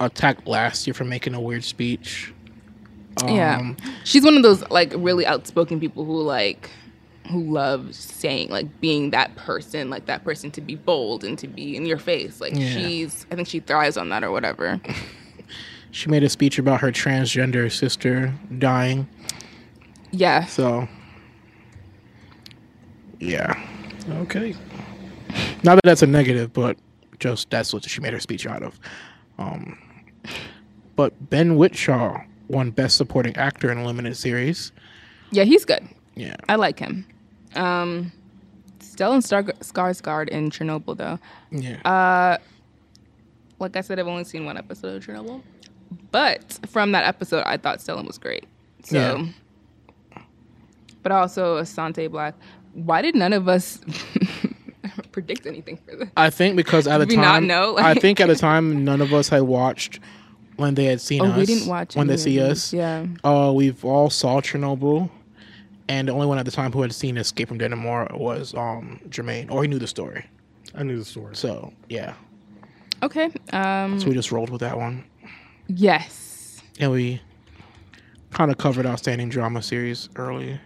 attacked 0.00 0.46
last 0.46 0.86
year 0.86 0.94
for 0.94 1.04
making 1.04 1.34
a 1.34 1.40
weird 1.40 1.64
speech. 1.64 2.32
yeah, 3.26 3.58
Um, 3.58 3.76
she's 4.04 4.24
one 4.24 4.36
of 4.36 4.42
those 4.42 4.62
like 4.70 4.92
really 4.96 5.26
outspoken 5.26 5.78
people 5.80 6.04
who 6.04 6.20
like 6.22 6.70
who 7.30 7.42
love 7.52 7.94
saying 7.94 8.48
like 8.48 8.80
being 8.80 9.10
that 9.10 9.36
person, 9.36 9.90
like 9.90 10.06
that 10.06 10.24
person 10.24 10.50
to 10.52 10.60
be 10.62 10.74
bold 10.76 11.24
and 11.24 11.38
to 11.38 11.46
be 11.46 11.76
in 11.76 11.84
your 11.84 11.98
face. 11.98 12.40
Like 12.40 12.54
Yeah. 12.54 12.70
she's, 12.70 13.26
I 13.30 13.34
think 13.34 13.46
she 13.48 13.60
thrives 13.60 13.96
on 13.96 14.08
that 14.10 14.24
or 14.24 14.30
whatever. 14.30 14.80
She 15.90 16.10
made 16.10 16.22
a 16.22 16.28
speech 16.28 16.58
about 16.58 16.82
her 16.82 16.92
transgender 16.92 17.72
sister 17.72 18.34
dying. 18.58 19.08
Yeah, 20.10 20.44
So, 20.44 20.86
yeah. 23.20 23.58
Okay. 24.10 24.54
Not 25.62 25.74
that 25.76 25.80
that's 25.84 26.02
a 26.02 26.06
negative, 26.06 26.52
but 26.52 26.76
Just 27.18 27.50
that's 27.50 27.72
what 27.72 27.82
she 27.88 28.00
made 28.00 28.12
her 28.12 28.20
speech 28.20 28.46
out 28.46 28.62
of. 28.62 28.78
Um, 29.38 29.78
but 30.96 31.12
Ben 31.30 31.56
Whishaw 31.56 32.24
won 32.48 32.70
Best 32.70 32.96
Supporting 32.96 33.36
Actor 33.36 33.70
in 33.72 33.78
a 33.78 33.84
limited 33.84 34.16
series. 34.16 34.72
Yeah, 35.32 35.44
he's 35.44 35.64
good. 35.64 35.86
Yeah, 36.14 36.36
I 36.48 36.54
like 36.56 36.78
him. 36.78 37.06
Um, 37.54 38.12
Stellan 38.80 39.22
Star- 39.22 39.42
Skarsgård 39.42 40.28
in 40.28 40.50
Chernobyl, 40.50 40.96
though. 40.96 41.18
yeah. 41.50 41.76
Uh, 41.84 42.38
like 43.58 43.76
I 43.76 43.80
said, 43.80 43.98
I've 43.98 44.06
only 44.06 44.24
seen 44.24 44.44
one 44.44 44.56
episode 44.56 44.96
of 44.96 45.04
Chernobyl, 45.06 45.42
but 46.12 46.58
from 46.68 46.92
that 46.92 47.04
episode, 47.04 47.42
I 47.46 47.56
thought 47.56 47.78
Stellan 47.80 48.06
was 48.06 48.18
great. 48.18 48.44
So, 48.84 48.96
Yeah. 50.16 50.22
but 51.02 51.12
also 51.12 51.60
Asante 51.60 52.08
Blackk. 52.08 52.34
Why 52.84 53.02
did 53.02 53.14
none 53.14 53.32
of 53.32 53.48
us 53.48 53.80
predict 55.12 55.46
anything 55.46 55.76
for 55.78 55.96
this? 55.96 56.08
I 56.16 56.30
think 56.30 56.56
because 56.56 56.86
at 56.86 56.98
the 56.98 57.06
Did 57.10 57.16
we 57.18 57.22
not 57.22 57.34
time, 57.34 57.46
know? 57.46 57.76
I 57.78 57.94
think 57.94 58.20
at 58.20 58.28
the 58.28 58.34
time 58.48 58.84
none 58.84 59.00
of 59.00 59.12
us 59.12 59.28
had 59.28 59.42
watched 59.42 60.00
when 60.56 60.74
they 60.74 60.84
had 60.84 61.00
seen 61.00 61.22
Oh, 61.22 61.26
us. 61.26 61.36
we 61.36 61.46
didn't 61.46 61.68
watch 61.68 61.96
when 61.96 62.06
they 62.06 62.16
see 62.16 62.40
us. 62.40 62.72
Yeah. 62.72 63.06
Uh, 63.24 63.52
we've 63.54 63.84
all 63.84 64.10
saw 64.10 64.40
Chernobyl, 64.40 65.10
and 65.88 66.08
the 66.08 66.12
only 66.12 66.26
one 66.26 66.38
at 66.38 66.44
the 66.44 66.50
time 66.50 66.72
who 66.72 66.82
had 66.82 66.92
seen 66.92 67.16
Escape 67.16 67.48
from 67.48 67.58
Denmark 67.58 68.12
was 68.12 68.54
um 68.54 69.00
Jermaine, 69.08 69.50
or 69.50 69.62
he 69.62 69.68
knew 69.68 69.78
the 69.78 69.86
story. 69.86 70.24
I 70.74 70.82
knew 70.82 70.98
the 70.98 71.04
story. 71.04 71.34
So 71.36 71.72
yeah, 71.88 72.14
Okay. 73.02 73.30
Um. 73.52 73.98
so 74.00 74.08
we 74.08 74.14
just 74.14 74.30
rolled 74.32 74.50
with 74.50 74.60
that 74.60 74.76
one, 74.76 75.04
Yes. 75.68 76.60
and 76.80 76.90
we 76.92 77.20
kind 78.30 78.50
of 78.50 78.58
covered 78.58 78.84
outstanding 78.86 79.28
drama 79.30 79.62
series 79.62 80.08
early. 80.16 80.60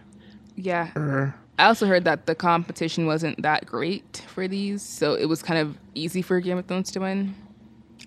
Yeah. 0.55 0.89
Er, 0.95 1.33
I 1.59 1.65
also 1.65 1.85
heard 1.85 2.03
that 2.05 2.25
the 2.25 2.33
competition 2.35 3.05
wasn't 3.05 3.41
that 3.43 3.65
great 3.65 4.23
for 4.27 4.47
these, 4.47 4.81
so 4.81 5.13
it 5.13 5.25
was 5.25 5.43
kind 5.43 5.59
of 5.59 5.77
easy 5.93 6.21
for 6.21 6.39
Game 6.39 6.57
of 6.57 6.65
Thrones 6.65 6.91
to 6.91 6.99
win. 6.99 7.35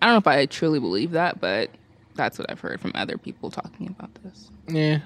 I 0.02 0.06
don't 0.06 0.14
know 0.14 0.18
if 0.18 0.26
I 0.26 0.46
truly 0.46 0.80
believe 0.80 1.12
that, 1.12 1.40
but 1.40 1.70
that's 2.16 2.38
what 2.38 2.50
I've 2.50 2.60
heard 2.60 2.80
from 2.80 2.92
other 2.94 3.16
people 3.16 3.50
talking 3.50 3.86
about 3.88 4.10
this. 4.22 4.50
yeah, 4.68 4.98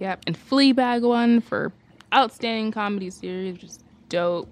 Yep, 0.00 0.22
and 0.26 0.36
Fleabag 0.38 1.02
won 1.02 1.40
for 1.40 1.72
outstanding 2.14 2.70
comedy 2.72 3.10
series, 3.10 3.54
which 3.54 3.64
is 3.64 3.78
dope. 4.08 4.48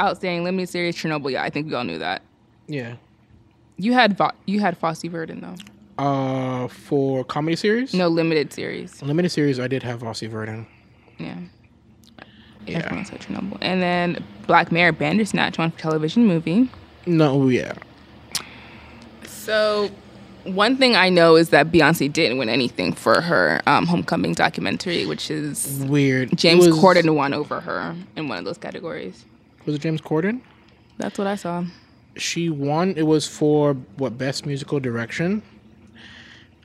Outstanding 0.00 0.44
limited 0.44 0.68
series, 0.68 0.96
Chernobyl. 0.96 1.30
Yeah, 1.30 1.42
I 1.42 1.50
think 1.50 1.66
we 1.66 1.74
all 1.74 1.84
knew 1.84 1.98
that. 1.98 2.22
yeah. 2.66 2.96
You 3.76 3.94
had 3.94 4.14
Vo- 4.18 4.32
you 4.44 4.60
had 4.60 4.76
Fosse 4.76 5.04
Verdon 5.04 5.40
though. 5.40 6.02
Uh, 6.04 6.68
for 6.68 7.24
comedy 7.24 7.56
series, 7.56 7.94
No 7.94 8.08
limited 8.08 8.52
series. 8.52 9.00
limited 9.02 9.30
series, 9.30 9.58
I 9.58 9.68
did 9.68 9.82
have 9.84 10.00
Fosse 10.00 10.20
Verdon. 10.20 10.66
Yeah. 11.20 11.38
Yeah. 12.66 12.78
Everyone 12.84 13.04
said 13.04 13.20
Chernobyl. 13.20 13.58
And 13.60 13.80
then 13.82 14.24
Black 14.46 14.70
Mirror 14.72 14.92
Bandersnatch 14.92 15.58
won 15.58 15.70
for 15.70 15.78
television 15.78 16.26
movie. 16.26 16.68
No, 17.06 17.48
yeah, 17.48 17.72
So, 19.24 19.90
one 20.44 20.76
thing 20.76 20.94
I 20.96 21.08
know 21.08 21.36
is 21.36 21.48
that 21.50 21.70
Beyonce 21.72 22.12
didn't 22.12 22.38
win 22.38 22.48
anything 22.48 22.92
for 22.92 23.20
her 23.22 23.60
um, 23.66 23.86
homecoming 23.86 24.34
documentary, 24.34 25.06
which 25.06 25.30
is 25.30 25.82
weird. 25.88 26.36
James 26.36 26.66
was, 26.66 26.76
Corden 26.78 27.14
won 27.14 27.32
over 27.32 27.60
her 27.60 27.96
in 28.16 28.28
one 28.28 28.38
of 28.38 28.44
those 28.44 28.58
categories. 28.58 29.24
Was 29.66 29.74
it 29.76 29.80
James 29.80 30.00
Corden? 30.00 30.40
That's 30.98 31.18
what 31.18 31.26
I 31.26 31.36
saw. 31.36 31.64
She 32.16 32.50
won. 32.50 32.94
It 32.96 33.06
was 33.06 33.26
for 33.26 33.74
what 33.96 34.18
best 34.18 34.44
musical 34.44 34.78
direction. 34.80 35.42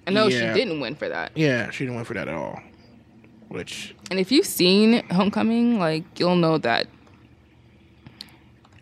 I 0.07 0.11
know 0.11 0.27
Yeah. 0.27 0.53
she 0.53 0.59
didn't 0.59 0.79
win 0.81 0.95
for 0.95 1.07
that. 1.09 1.31
Yeah, 1.35 1.69
she 1.71 1.85
didn't 1.85 1.95
win 1.95 2.05
for 2.05 2.13
that 2.15 2.27
at 2.27 2.33
all. 2.33 2.59
Which 3.49 3.95
And 4.09 4.19
if 4.19 4.31
you've 4.31 4.45
seen 4.45 5.07
Homecoming, 5.09 5.79
like 5.79 6.19
you'll 6.19 6.35
know 6.35 6.57
that. 6.59 6.87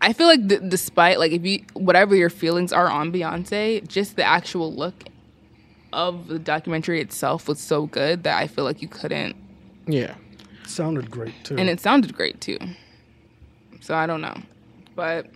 I 0.01 0.11
feel 0.13 0.27
like 0.27 0.47
d- 0.47 0.59
despite 0.67 1.17
like 1.19 1.31
if 1.31 1.45
you 1.45 1.63
whatever 1.73 2.15
your 2.15 2.29
feelings 2.29 2.73
are 2.73 2.89
on 2.89 3.11
Beyonce, 3.11 3.87
just 3.87 4.15
the 4.15 4.23
actual 4.23 4.73
look 4.73 5.05
of 5.93 6.27
the 6.27 6.39
documentary 6.39 6.99
itself 6.99 7.47
was 7.47 7.59
so 7.59 7.85
good 7.85 8.23
that 8.23 8.37
I 8.37 8.47
feel 8.47 8.63
like 8.65 8.81
you 8.81 8.87
couldn't 8.87 9.35
yeah, 9.87 10.15
sounded 10.65 11.09
great 11.11 11.33
too. 11.43 11.55
and 11.57 11.69
it 11.69 11.79
sounded 11.79 12.13
great 12.15 12.41
too. 12.41 12.57
So 13.79 13.93
I 13.95 14.05
don't 14.07 14.21
know, 14.21 14.35
but 14.95 15.27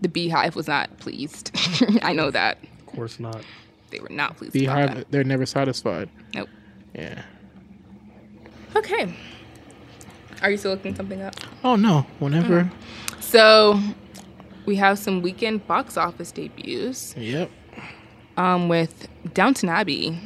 the 0.00 0.08
BeyHive 0.08 0.54
was 0.54 0.68
not 0.68 0.98
pleased. 0.98 1.50
I 2.02 2.12
know 2.12 2.30
that 2.30 2.58
of 2.80 2.86
course 2.86 3.18
not. 3.18 3.42
they 3.90 3.98
were 4.00 4.08
not 4.10 4.36
pleased. 4.36 4.54
about 4.54 4.76
BeyHive. 4.90 4.94
that. 4.94 5.10
They're 5.10 5.24
never 5.24 5.46
satisfied. 5.46 6.08
Nope. 6.34 6.48
Yeah. 6.94 7.22
Okay. 8.76 9.14
Are 10.42 10.50
you 10.50 10.56
still 10.56 10.72
looking 10.72 10.94
something 10.94 11.20
up? 11.22 11.34
Oh 11.62 11.76
no. 11.76 12.06
Whenever. 12.18 12.70
So 13.20 13.78
we 14.66 14.76
have 14.76 14.98
some 14.98 15.22
weekend 15.22 15.66
box 15.66 15.96
office 15.96 16.32
debuts. 16.32 17.14
Yep. 17.16 17.50
Um, 18.36 18.68
with 18.68 19.08
Downton 19.34 19.68
Abbey 19.68 20.18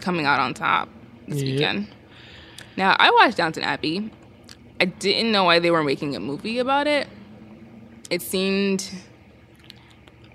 coming 0.00 0.26
out 0.26 0.40
on 0.40 0.54
top 0.54 0.88
this 1.28 1.42
Yeah. 1.42 1.52
weekend. 1.52 1.86
Now 2.76 2.96
I 2.98 3.10
watched 3.10 3.36
Downton 3.36 3.62
Abbey. 3.62 4.10
I 4.80 4.86
didn't 4.86 5.30
know 5.32 5.44
why 5.44 5.58
they 5.58 5.70
were 5.70 5.84
making 5.84 6.16
a 6.16 6.20
movie 6.20 6.58
about 6.58 6.86
it. 6.86 7.06
It 8.10 8.22
seemed 8.22 8.90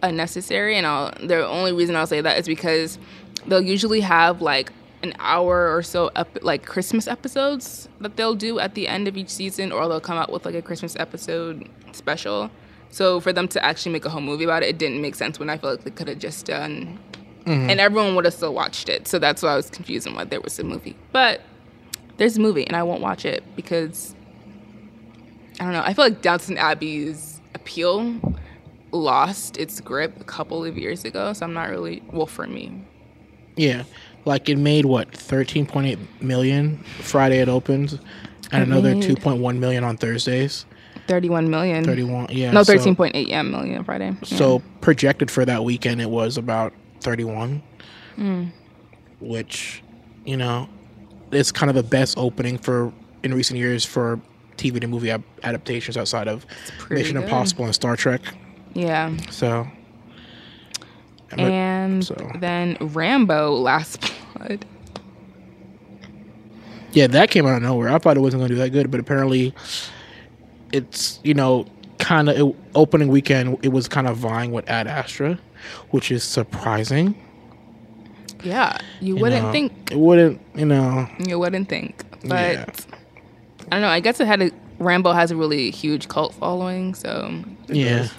unnecessary, 0.04 0.76
and 0.78 0.86
I'll, 0.86 1.12
the 1.22 1.46
only 1.48 1.74
reason 1.74 1.96
I'll 1.96 2.08
say 2.08 2.22
that 2.22 2.38
is 2.38 2.46
because 2.46 3.00
they'll 3.48 3.62
usually 3.62 4.02
have 4.02 4.42
like 4.42 4.72
an 5.06 5.14
hour 5.20 5.74
or 5.76 5.82
so 5.84 6.12
up 6.16 6.28
like 6.42 6.66
Christmas 6.66 7.08
episodes 7.08 7.88
that 8.02 8.18
they'll 8.18 8.36
do 8.36 8.60
at 8.60 8.76
the 8.76 8.88
end 8.88 9.08
of 9.08 9.16
each 9.16 9.30
season, 9.30 9.72
or 9.72 9.88
they'll 9.88 10.02
come 10.02 10.18
out 10.18 10.32
with 10.32 10.46
like 10.46 10.56
a 10.56 10.62
Christmas 10.62 10.96
episode 11.00 11.70
special. 11.94 12.52
So 12.90 13.20
for 13.20 13.32
them 13.32 13.48
to 13.50 13.64
actually 13.64 13.94
make 13.94 14.06
a 14.06 14.10
whole 14.10 14.22
movie 14.22 14.44
about 14.44 14.64
it, 14.64 14.70
it 14.70 14.78
didn't 14.78 15.02
make 15.02 15.16
sense 15.16 15.40
when 15.40 15.50
I 15.50 15.58
feel 15.58 15.72
like 15.72 15.84
they 15.84 15.92
could 15.92 16.08
have 16.08 16.20
just 16.20 16.46
done, 16.46 17.00
mm-hmm. 17.46 17.70
and 17.70 17.80
everyone 17.80 18.16
would 18.16 18.26
have 18.26 18.34
still 18.34 18.54
watched 18.54 18.90
it. 18.90 19.08
So 19.08 19.20
that's 19.20 19.42
why 19.44 19.54
I 19.54 19.56
was 19.56 19.70
confused 19.70 20.08
on 20.08 20.16
why 20.16 20.26
there 20.26 20.42
was 20.42 20.58
a 20.60 20.64
movie. 20.64 20.96
But 21.12 21.42
there's 22.18 22.38
a 22.38 22.42
movie, 22.42 22.66
and 22.66 22.76
I 22.76 22.84
won't 22.84 23.02
watch 23.02 23.26
it 23.26 23.44
because 23.56 24.16
I 25.60 25.64
don't 25.64 25.74
know. 25.74 25.84
I 25.86 25.94
feel 25.94 26.06
like 26.06 26.22
Downton 26.22 26.58
Abbey's 26.58 27.42
appeal 27.54 28.16
lost 28.92 29.58
its 29.58 29.82
grip 29.82 30.20
a 30.20 30.24
couple 30.24 30.64
of 30.64 30.78
years 30.78 31.06
ago, 31.06 31.34
so 31.34 31.46
I'm 31.46 31.54
not 31.54 31.70
really 31.70 32.02
well 32.12 32.26
for 32.26 32.48
me. 32.48 32.82
Yeah. 33.56 33.84
Like 34.26 34.50
it 34.50 34.58
made 34.58 34.86
what 34.86 35.12
13.8 35.12 35.98
million 36.22 36.80
Friday 37.00 37.40
it 37.40 37.48
opened, 37.50 38.00
and 38.52 38.64
It 38.64 38.68
another 38.70 38.96
made- 38.96 39.04
2.1 39.04 39.60
million 39.60 39.84
on 39.84 39.98
Thursdays. 39.98 40.66
31 41.08 41.50
million. 41.52 41.84
31. 41.84 42.28
Yeah. 42.32 42.52
No, 42.52 42.64
so- 42.64 42.74
13.8 42.74 43.28
yeah, 43.28 43.44
million 43.44 43.84
Friday. 43.84 44.08
Yeah. 44.24 44.38
So 44.38 44.64
projected 44.82 45.30
for 45.30 45.46
that 45.46 45.64
weekend, 45.64 46.02
it 46.02 46.10
was 46.10 46.38
about 46.38 46.74
31, 47.02 47.62
Hmm. 48.16 48.46
which, 49.20 49.84
you 50.26 50.38
know, 50.38 50.68
it's 51.32 51.52
kind 51.52 51.70
of 51.70 51.76
the 51.76 51.84
best 51.84 52.18
opening 52.18 52.58
for 52.58 52.92
in 53.22 53.34
recent 53.34 53.60
years 53.60 53.86
for 53.86 54.20
TV 54.58 54.80
to 54.80 54.88
movie 54.88 55.12
adaptations 55.44 55.98
outside 55.98 56.28
of 56.28 56.46
Mission 56.90 57.16
good. 57.16 57.24
Impossible 57.26 57.66
and 57.66 57.76
Star 57.76 57.96
Trek. 57.96 58.22
yeah. 58.74 59.12
So, 59.30 59.68
but- 61.30 61.40
And 61.40 62.04
so- 62.04 62.32
then 62.40 62.78
Rambo 62.80 63.52
Last 63.54 64.12
Blood. 64.38 64.66
yeah, 66.94 67.08
that 67.08 67.30
came 67.32 67.46
out 67.46 67.58
of 67.58 67.64
nowhere. 67.64 67.90
I 67.90 67.98
thought 67.98 68.18
it 68.18 68.22
wasn't 68.22 68.42
going 68.42 68.50
to 68.50 68.56
do 68.56 68.62
that 68.62 68.70
good, 68.70 68.90
but 68.92 69.00
apparently, 69.00 69.54
it's 70.72 71.20
you 71.24 71.34
know 71.34 71.66
kind 72.00 72.30
of 72.30 72.56
opening 72.76 73.08
weekend. 73.10 73.58
It 73.64 73.70
was 73.70 73.88
kind 73.88 74.08
of 74.08 74.18
vying 74.18 74.52
with 74.52 74.70
Ad 74.70 74.88
Astra, 74.88 75.40
which 75.92 76.12
is 76.12 76.24
surprising. 76.24 77.16
Yeah, 78.44 78.78
you, 79.02 79.16
you 79.16 79.22
wouldn't 79.22 79.44
know. 79.46 79.52
think. 79.52 79.92
it 79.92 79.98
wouldn't. 79.98 80.40
You 80.56 80.66
know, 80.66 81.08
You 81.26 81.40
wouldn't 81.40 81.68
think, 81.68 82.04
but 82.22 82.30
Yeah. 82.54 82.66
I 83.72 83.76
don't 83.76 83.82
know. 83.82 83.88
I 83.88 84.00
guess 84.00 84.20
it 84.20 84.28
had 84.28 84.42
a 84.42 84.52
Rambo 84.78 85.14
has 85.14 85.32
a 85.32 85.36
really 85.36 85.72
huge 85.72 86.08
cult 86.08 86.34
following, 86.36 86.94
so 86.94 87.44
yeah. 87.68 88.00
does. 88.00 88.14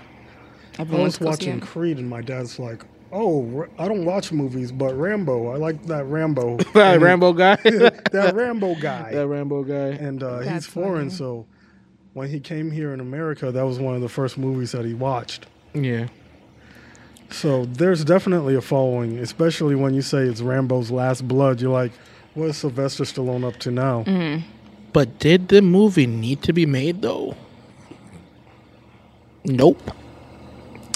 I 0.78 0.82
everyone 0.82 1.04
was 1.04 1.18
wants 1.20 1.38
to 1.38 1.44
go 1.44 1.44
see 1.44 1.50
watching. 1.50 1.60
Creed, 1.60 1.98
and 1.98 2.08
my 2.10 2.20
dad's 2.22 2.58
like, 2.58 2.82
"Oh, 3.12 3.66
I 3.78 3.88
don't 3.88 4.04
watch 4.04 4.32
movies, 4.32 4.72
but 4.72 4.94
Rambo. 4.94 5.52
I 5.52 5.56
like 5.56 5.82
that 5.86 6.04
Rambo. 6.04 6.56
that 6.74 6.94
And 6.94 7.02
Rambo 7.02 7.32
guy. 7.32 7.56
that 7.64 8.32
Rambo 8.34 8.74
guy." 8.76 9.12
that 9.12 9.26
Rambo 9.26 9.62
guy. 9.64 9.88
and 10.04 10.22
uh, 10.22 10.38
he's 10.40 10.66
foreign, 10.66 11.08
funny. 11.08 11.10
so 11.10 11.46
when 12.14 12.28
he 12.30 12.40
came 12.40 12.70
here 12.70 12.92
in 12.94 13.00
America, 13.00 13.50
that 13.52 13.62
was 13.64 13.78
one 13.78 13.94
of 13.94 14.00
the 14.00 14.08
first 14.08 14.38
movies 14.38 14.72
that 14.72 14.84
he 14.84 14.94
watched. 14.94 15.46
Yeah. 15.74 16.08
So 17.30 17.64
there's 17.66 18.04
definitely 18.04 18.54
a 18.54 18.60
following, 18.60 19.18
especially 19.18 19.74
when 19.74 19.94
you 19.94 20.02
say 20.02 20.18
it's 20.20 20.40
Rambo's 20.40 20.90
Last 20.90 21.26
Blood. 21.26 21.60
You're 21.60 21.72
like, 21.72 21.92
what 22.34 22.50
is 22.50 22.56
Sylvester 22.58 23.04
Stallone 23.04 23.44
up 23.46 23.56
to 23.60 23.70
now? 23.70 24.04
Mm-hmm. 24.04 24.46
But 24.92 25.18
did 25.18 25.48
the 25.48 25.60
movie 25.60 26.06
need 26.06 26.42
to 26.42 26.52
be 26.52 26.64
made 26.66 27.02
though? 27.02 27.36
Nope. 29.44 29.82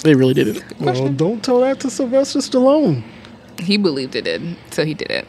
They 0.03 0.15
really 0.15 0.33
didn't. 0.33 0.63
Well, 0.79 1.09
don't 1.09 1.43
tell 1.43 1.59
that 1.61 1.79
to 1.81 1.89
Sylvester 1.89 2.39
Stallone. 2.39 3.03
He 3.59 3.77
believed 3.77 4.15
it 4.15 4.23
did, 4.23 4.57
so 4.71 4.83
he 4.85 4.93
did 4.93 5.11
it. 5.11 5.27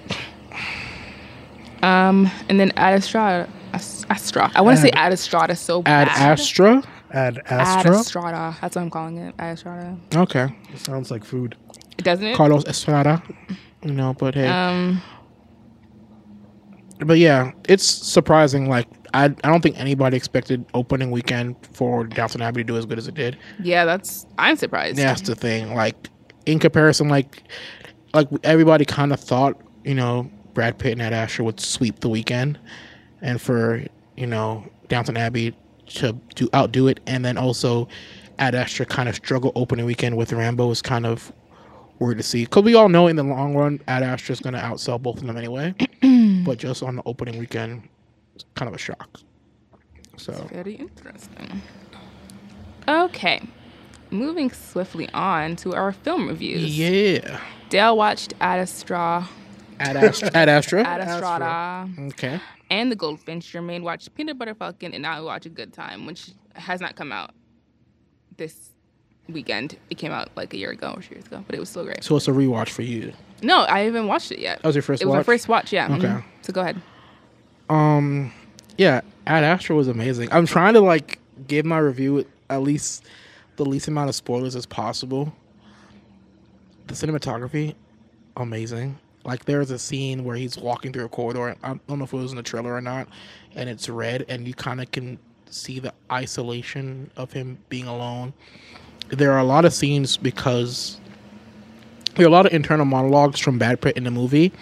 Um, 1.82 2.30
and 2.48 2.58
then 2.58 2.72
Ad 2.76 2.94
Astra, 2.94 3.48
Astra. 3.72 4.50
I 4.54 4.62
want 4.62 4.76
to 4.76 4.82
say 4.82 4.90
Ad 4.90 5.12
Estrada 5.12 5.56
so 5.56 5.80
Ad 5.80 5.84
bad. 5.84 6.08
Astra. 6.08 6.82
Ad 7.10 7.38
Ad 7.38 7.44
Astra. 7.50 7.98
Estrada. 7.98 8.56
That's 8.60 8.76
what 8.76 8.82
I'm 8.82 8.90
calling 8.90 9.18
it. 9.18 9.34
Ad 9.38 9.54
Estrada. 9.54 9.98
Okay. 10.14 10.56
It 10.72 10.78
sounds 10.78 11.10
like 11.10 11.24
food. 11.24 11.56
Doesn't 11.98 12.24
it? 12.24 12.36
Carlos 12.36 12.64
Estrada. 12.66 13.22
You 13.82 13.92
know, 13.92 14.14
but 14.14 14.34
hey. 14.34 14.46
Um. 14.46 15.02
but 17.00 17.18
yeah, 17.18 17.52
it's 17.68 17.84
surprising. 17.84 18.68
Like 18.68 18.86
I, 19.14 19.24
I 19.24 19.28
don't 19.28 19.60
think 19.60 19.78
anybody 19.78 20.16
expected 20.16 20.64
opening 20.74 21.10
weekend 21.10 21.56
for 21.72 22.04
Downton 22.04 22.42
Abbey 22.42 22.60
to 22.60 22.64
do 22.64 22.76
as 22.76 22.86
good 22.86 22.98
as 22.98 23.08
it 23.08 23.14
did. 23.14 23.36
Yeah, 23.62 23.84
that's. 23.84 24.26
I'm 24.38 24.56
surprised. 24.56 24.98
That's 24.98 25.20
the 25.22 25.34
thing. 25.34 25.74
Like 25.74 26.08
in 26.46 26.58
comparison, 26.58 27.08
like 27.08 27.42
like 28.14 28.28
everybody 28.42 28.84
kind 28.84 29.12
of 29.12 29.20
thought, 29.20 29.60
you 29.84 29.94
know, 29.94 30.30
Brad 30.54 30.78
Pitt 30.78 30.92
and 30.92 31.02
Ad 31.02 31.12
Astra 31.12 31.44
would 31.44 31.60
sweep 31.60 32.00
the 32.00 32.08
weekend, 32.08 32.58
and 33.20 33.40
for 33.40 33.84
you 34.16 34.26
know 34.26 34.64
Downton 34.88 35.16
Abbey 35.16 35.54
to 35.86 36.18
to 36.34 36.48
outdo 36.54 36.88
it, 36.88 37.00
and 37.06 37.24
then 37.24 37.36
also 37.36 37.88
Ad 38.38 38.54
Astra 38.54 38.86
kind 38.86 39.08
of 39.08 39.14
struggle 39.14 39.52
opening 39.54 39.86
weekend 39.86 40.16
with 40.16 40.32
Rambo 40.32 40.70
is 40.70 40.82
kind 40.82 41.06
of 41.06 41.32
weird 41.98 42.16
to 42.16 42.22
see 42.22 42.44
because 42.44 42.64
we 42.64 42.74
all 42.74 42.88
know 42.88 43.06
in 43.06 43.16
the 43.16 43.22
long 43.22 43.54
run 43.54 43.80
Ad 43.88 44.02
Astra 44.02 44.32
is 44.32 44.40
going 44.40 44.54
to 44.54 44.60
outsell 44.60 45.00
both 45.00 45.18
of 45.20 45.26
them 45.26 45.36
anyway, 45.36 45.74
but 46.44 46.58
just 46.58 46.82
on 46.82 46.96
the 46.96 47.02
opening 47.06 47.38
weekend, 47.38 47.88
it's 48.34 48.44
kind 48.54 48.68
of 48.68 48.74
a 48.74 48.78
shock. 48.78 49.20
So 50.16 50.32
Very 50.52 50.74
interesting. 50.74 51.62
Okay. 52.88 53.42
Moving 54.10 54.50
swiftly 54.50 55.08
on 55.14 55.56
to 55.56 55.74
our 55.74 55.92
film 55.92 56.28
reviews. 56.28 56.76
yeah, 56.78 57.40
Dale 57.70 57.96
watched 57.96 58.34
Ad 58.40 58.58
Astra, 58.60 59.26
Ad 59.80 59.96
Astra, 59.96 60.30
Ad 60.34 60.48
Astra. 60.50 60.82
Ad 60.84 61.00
Estrada, 61.00 61.88
Okay. 62.08 62.38
and 62.70 62.92
The 62.92 62.96
Goldfinch. 62.96 63.50
Jermaine 63.50 63.82
watched 63.82 64.14
Peanut 64.14 64.38
Butter 64.38 64.54
Falcon, 64.54 64.92
and 64.92 65.06
I 65.06 65.20
watched 65.22 65.46
A 65.46 65.48
Good 65.48 65.72
Time, 65.72 66.04
which 66.04 66.32
has 66.54 66.80
not 66.82 66.94
come 66.94 67.10
out 67.10 67.30
this 68.36 68.72
weekend. 69.30 69.78
It 69.88 69.96
came 69.96 70.12
out 70.12 70.28
like 70.36 70.52
a 70.52 70.58
year 70.58 70.70
ago 70.72 70.92
or 70.94 71.00
two 71.00 71.14
years 71.14 71.24
ago, 71.26 71.42
but 71.46 71.56
it 71.56 71.58
was 71.58 71.70
still 71.70 71.84
great. 71.84 72.04
So 72.04 72.14
it's 72.16 72.28
a 72.28 72.32
rewatch 72.32 72.68
for 72.68 72.82
you. 72.82 73.14
No, 73.42 73.64
I 73.66 73.80
haven't 73.80 74.08
watched 74.08 74.30
it 74.30 74.40
yet. 74.40 74.60
That 74.60 74.68
was 74.68 74.76
your 74.76 74.82
first 74.82 75.00
it 75.00 75.06
was 75.06 75.12
watch? 75.12 75.18
my 75.20 75.22
first 75.32 75.48
watch, 75.48 75.72
yeah. 75.72 75.86
Okay. 75.94 76.06
mhm. 76.08 76.24
So 76.42 76.52
go 76.52 76.60
ahead. 76.60 76.80
Um, 77.68 78.32
yeah, 78.76 79.00
Ad 79.26 79.44
Astra 79.44 79.76
was 79.76 79.88
amazing. 79.88 80.28
I'm 80.32 80.46
trying 80.46 80.74
to 80.74 80.80
like 80.80 81.18
give 81.46 81.64
my 81.64 81.78
review 81.78 82.26
at 82.50 82.62
least 82.62 83.04
the 83.56 83.64
least 83.64 83.88
amount 83.88 84.08
of 84.08 84.14
spoilers 84.14 84.56
as 84.56 84.66
possible. 84.66 85.32
The 86.86 86.94
cinematography, 86.94 87.74
amazing. 88.36 88.98
Like 89.24 89.44
there's 89.44 89.70
a 89.70 89.78
scene 89.78 90.24
where 90.24 90.36
he's 90.36 90.58
walking 90.58 90.92
through 90.92 91.04
a 91.04 91.08
corridor. 91.08 91.56
I 91.62 91.68
don't 91.68 91.98
know 91.98 92.04
if 92.04 92.12
it 92.12 92.16
was 92.16 92.32
in 92.32 92.36
the 92.36 92.42
trailer 92.42 92.74
or 92.74 92.80
not, 92.80 93.08
and 93.54 93.68
it's 93.68 93.88
red, 93.88 94.24
and 94.28 94.46
you 94.48 94.54
kind 94.54 94.80
of 94.80 94.90
can 94.90 95.18
see 95.48 95.78
the 95.78 95.92
isolation 96.10 97.10
of 97.16 97.32
him 97.32 97.58
being 97.68 97.86
alone. 97.86 98.32
There 99.08 99.32
are 99.32 99.38
a 99.38 99.44
lot 99.44 99.64
of 99.64 99.72
scenes 99.72 100.16
because 100.16 100.98
there 102.14 102.24
are 102.24 102.28
a 102.28 102.32
lot 102.32 102.46
of 102.46 102.52
internal 102.52 102.86
monologues 102.86 103.38
from 103.38 103.58
Brad 103.58 103.80
Pitt 103.80 103.96
in 103.96 104.04
the 104.04 104.10
movie, 104.10 104.52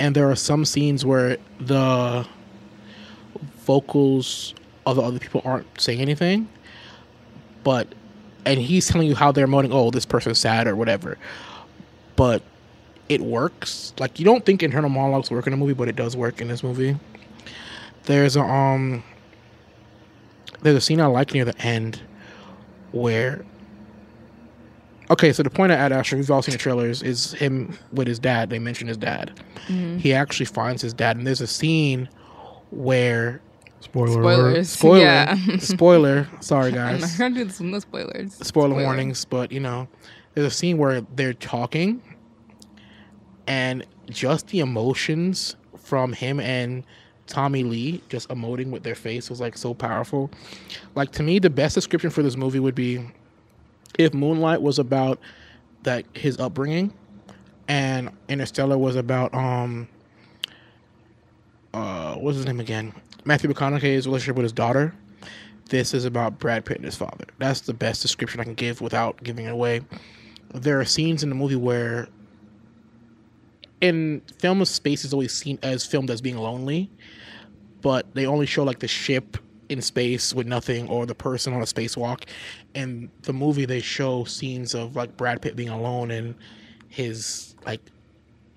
and 0.00 0.16
there 0.16 0.28
are 0.28 0.34
some 0.34 0.64
scenes 0.64 1.04
where 1.04 1.36
the 1.60 2.26
vocals 3.58 4.54
of 4.86 4.96
the 4.96 5.02
other 5.02 5.18
people 5.18 5.42
aren't 5.44 5.66
saying 5.80 6.00
anything, 6.00 6.48
but 7.62 7.86
and 8.46 8.58
he's 8.58 8.88
telling 8.88 9.06
you 9.06 9.14
how 9.14 9.30
they're 9.30 9.46
emoting. 9.46 9.68
Oh, 9.72 9.90
this 9.90 10.06
person's 10.06 10.38
sad 10.38 10.66
or 10.66 10.74
whatever, 10.74 11.18
but 12.16 12.42
it 13.10 13.20
works. 13.20 13.92
Like 14.00 14.18
you 14.18 14.24
don't 14.24 14.44
think 14.44 14.62
internal 14.62 14.88
monologues 14.88 15.30
work 15.30 15.46
in 15.46 15.52
a 15.52 15.56
movie, 15.56 15.74
but 15.74 15.86
it 15.86 15.96
does 15.96 16.16
work 16.16 16.40
in 16.40 16.48
this 16.48 16.62
movie. 16.64 16.96
There's 18.04 18.36
a 18.36 18.42
um, 18.42 19.04
there's 20.62 20.76
a 20.76 20.80
scene 20.80 21.00
I 21.00 21.06
like 21.06 21.34
near 21.34 21.44
the 21.44 21.58
end 21.60 22.00
where. 22.90 23.44
Okay, 25.10 25.32
so 25.32 25.42
the 25.42 25.50
point 25.50 25.72
of 25.72 25.78
Ad 25.78 25.92
Astra, 25.92 26.18
we've 26.18 26.30
all 26.30 26.40
seen 26.42 26.52
the 26.52 26.58
trailers, 26.58 27.02
is 27.02 27.32
him 27.32 27.76
with 27.92 28.06
his 28.06 28.18
dad. 28.20 28.48
They 28.50 28.58
mention 28.60 28.86
his 28.86 28.96
dad. 28.96 29.40
Mm-hmm. 29.66 29.98
He 29.98 30.14
actually 30.14 30.46
finds 30.46 30.80
his 30.82 30.94
dad, 30.94 31.16
and 31.16 31.26
there's 31.26 31.40
a 31.40 31.46
scene 31.48 32.08
where 32.70 33.40
Spoiler. 33.80 34.12
Spoilers. 34.12 34.70
spoiler, 34.70 34.98
Yeah. 35.00 35.36
spoiler. 35.58 36.28
Sorry, 36.40 36.70
guys. 36.70 36.94
I'm 36.94 37.00
not 37.10 37.18
gonna 37.18 37.34
do 37.34 37.44
this 37.44 37.58
with 37.60 37.70
no 37.70 37.78
spoilers. 37.80 38.34
Spoiler 38.34 38.74
warnings, 38.74 39.24
but 39.24 39.50
you 39.50 39.58
know, 39.60 39.88
there's 40.34 40.46
a 40.46 40.50
scene 40.50 40.76
where 40.78 41.00
they're 41.16 41.32
talking, 41.34 42.02
and 43.46 43.84
just 44.10 44.48
the 44.48 44.60
emotions 44.60 45.56
from 45.78 46.12
him 46.12 46.38
and 46.40 46.84
Tommy 47.26 47.62
Lee 47.64 48.02
just 48.08 48.28
emoting 48.28 48.70
with 48.70 48.82
their 48.82 48.94
face 48.94 49.30
was 49.30 49.40
like 49.40 49.56
so 49.56 49.72
powerful. 49.72 50.30
Like 50.94 51.10
to 51.12 51.22
me, 51.22 51.38
the 51.38 51.50
best 51.50 51.74
description 51.74 52.10
for 52.10 52.22
this 52.22 52.36
movie 52.36 52.60
would 52.60 52.74
be 52.74 53.00
if 53.98 54.14
Moonlight 54.14 54.62
was 54.62 54.78
about 54.78 55.20
that 55.82 56.04
his 56.14 56.38
upbringing, 56.38 56.92
and 57.68 58.10
Interstellar 58.28 58.78
was 58.78 58.96
about 58.96 59.34
um 59.34 59.88
uh 61.74 62.14
what's 62.16 62.36
his 62.36 62.46
name 62.46 62.60
again? 62.60 62.92
Matthew 63.24 63.50
McConaughey's 63.52 64.06
relationship 64.06 64.36
with 64.36 64.44
his 64.44 64.52
daughter. 64.52 64.94
This 65.68 65.94
is 65.94 66.04
about 66.04 66.38
Brad 66.40 66.64
Pitt 66.64 66.78
and 66.78 66.84
his 66.84 66.96
father. 66.96 67.26
That's 67.38 67.60
the 67.60 67.74
best 67.74 68.02
description 68.02 68.40
I 68.40 68.44
can 68.44 68.54
give 68.54 68.80
without 68.80 69.22
giving 69.22 69.46
it 69.46 69.52
away. 69.52 69.82
There 70.52 70.80
are 70.80 70.84
scenes 70.84 71.22
in 71.22 71.28
the 71.28 71.36
movie 71.36 71.54
where 71.54 72.08
in 73.80 74.20
film 74.38 74.60
of 74.60 74.68
space 74.68 75.04
is 75.04 75.12
always 75.12 75.32
seen 75.32 75.58
as 75.62 75.86
filmed 75.86 76.10
as 76.10 76.20
being 76.20 76.36
lonely, 76.36 76.90
but 77.82 78.12
they 78.14 78.26
only 78.26 78.46
show 78.46 78.64
like 78.64 78.80
the 78.80 78.88
ship 78.88 79.36
in 79.70 79.80
space 79.80 80.34
with 80.34 80.46
nothing 80.46 80.88
or 80.88 81.06
the 81.06 81.14
person 81.14 81.52
on 81.52 81.62
a 81.62 81.64
spacewalk. 81.64 82.24
And 82.74 83.08
the 83.22 83.32
movie 83.32 83.64
they 83.64 83.80
show 83.80 84.24
scenes 84.24 84.74
of 84.74 84.96
like 84.96 85.16
Brad 85.16 85.40
Pitt 85.40 85.56
being 85.56 85.68
alone 85.68 86.10
and 86.10 86.34
his 86.88 87.54
like 87.64 87.80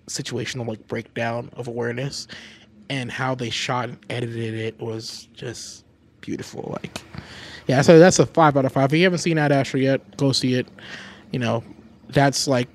situational 0.07 0.67
like 0.67 0.85
breakdown 0.87 1.49
of 1.53 1.67
awareness 1.67 2.27
and 2.89 3.11
how 3.11 3.35
they 3.35 3.49
shot 3.49 3.89
and 3.89 3.97
edited 4.09 4.55
it 4.55 4.79
was 4.79 5.29
just 5.33 5.85
beautiful. 6.21 6.69
Like, 6.81 7.01
yeah, 7.67 7.81
so 7.81 7.99
that's 7.99 8.19
a 8.19 8.25
five 8.25 8.57
out 8.57 8.65
of 8.65 8.71
five. 8.71 8.91
If 8.91 8.97
you 8.97 9.03
haven't 9.03 9.19
seen 9.19 9.37
Ad 9.37 9.51
Astra 9.51 9.79
yet, 9.79 10.17
go 10.17 10.31
see 10.31 10.55
it. 10.55 10.67
You 11.31 11.39
know, 11.39 11.63
that's 12.09 12.47
like, 12.47 12.67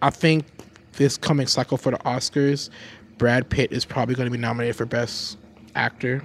I 0.00 0.10
think 0.10 0.44
this 0.92 1.16
coming 1.16 1.46
cycle 1.46 1.76
for 1.76 1.90
the 1.90 1.98
Oscars, 1.98 2.70
Brad 3.18 3.48
Pitt 3.48 3.72
is 3.72 3.84
probably 3.84 4.14
going 4.14 4.26
to 4.26 4.30
be 4.32 4.38
nominated 4.38 4.76
for 4.76 4.86
Best 4.86 5.38
Actor, 5.74 6.24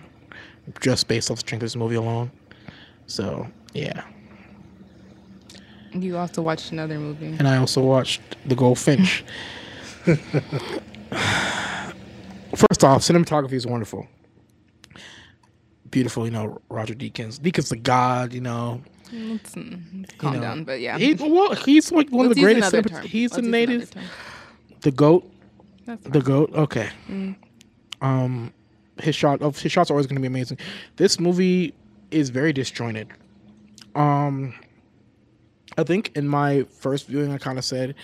just 0.82 1.08
based 1.08 1.30
off 1.32 1.38
the 1.38 1.41
strength 1.41 1.62
of 1.63 1.65
this 1.67 1.75
movie 1.75 1.95
alone. 1.95 2.32
So 3.08 3.47
yeah, 3.73 4.03
You 5.93 6.17
also 6.17 6.41
watched 6.41 6.71
another 6.71 6.99
movie. 6.99 7.27
and 7.27 7.47
I 7.47 7.58
also 7.58 7.82
watched 7.82 8.21
The 8.45 8.56
Goldfinch. 8.56 9.23
First 12.56 12.84
off, 12.84 13.01
cinematography 13.01 13.53
is 13.53 13.67
wonderful. 13.67 14.08
Beautiful, 15.91 16.25
you 16.25 16.32
know, 16.32 16.60
Roger 16.69 16.93
Deakins. 16.95 17.39
Deakins 17.39 17.69
the 17.69 17.75
god, 17.77 18.34
you 18.34 18.41
know. 18.41 18.82
Let's, 19.12 19.56
mm, 19.56 19.82
let's 20.01 20.13
calm 20.15 20.34
know, 20.36 20.41
down, 20.41 20.63
but 20.65 20.80
yeah. 20.82 20.97
He, 20.97 21.13
well, 21.13 21.53
he's 21.53 21.91
like 21.91 22.10
one 22.10 22.27
Let's 22.27 22.32
of 22.32 22.36
the 22.36 22.41
greatest. 22.41 22.73
cinemat- 22.73 23.03
he's 23.06 23.32
Let's 23.32 23.43
the 23.45 23.49
native, 23.49 23.91
the 24.82 24.91
goat, 24.91 25.30
That's 25.86 26.03
the 26.03 26.21
goat. 26.21 26.51
Okay. 26.53 26.89
Um, 28.01 28.53
his 28.99 29.15
shot 29.15 29.41
of 29.41 29.60
his 29.60 29.71
shots 29.71 29.89
are 29.89 29.93
always 29.93 30.07
going 30.07 30.15
to 30.15 30.21
be 30.21 30.27
amazing. 30.27 30.57
This 30.95 31.19
movie 31.19 31.73
is 32.12 32.29
very 32.29 32.53
disjointed. 32.53 33.07
Um, 33.95 34.53
I 35.77 35.83
think 35.83 36.12
in 36.15 36.27
my 36.27 36.63
first 36.63 37.07
viewing, 37.07 37.31
I 37.31 37.38
kind 37.38 37.57
of 37.57 37.65
said 37.65 37.95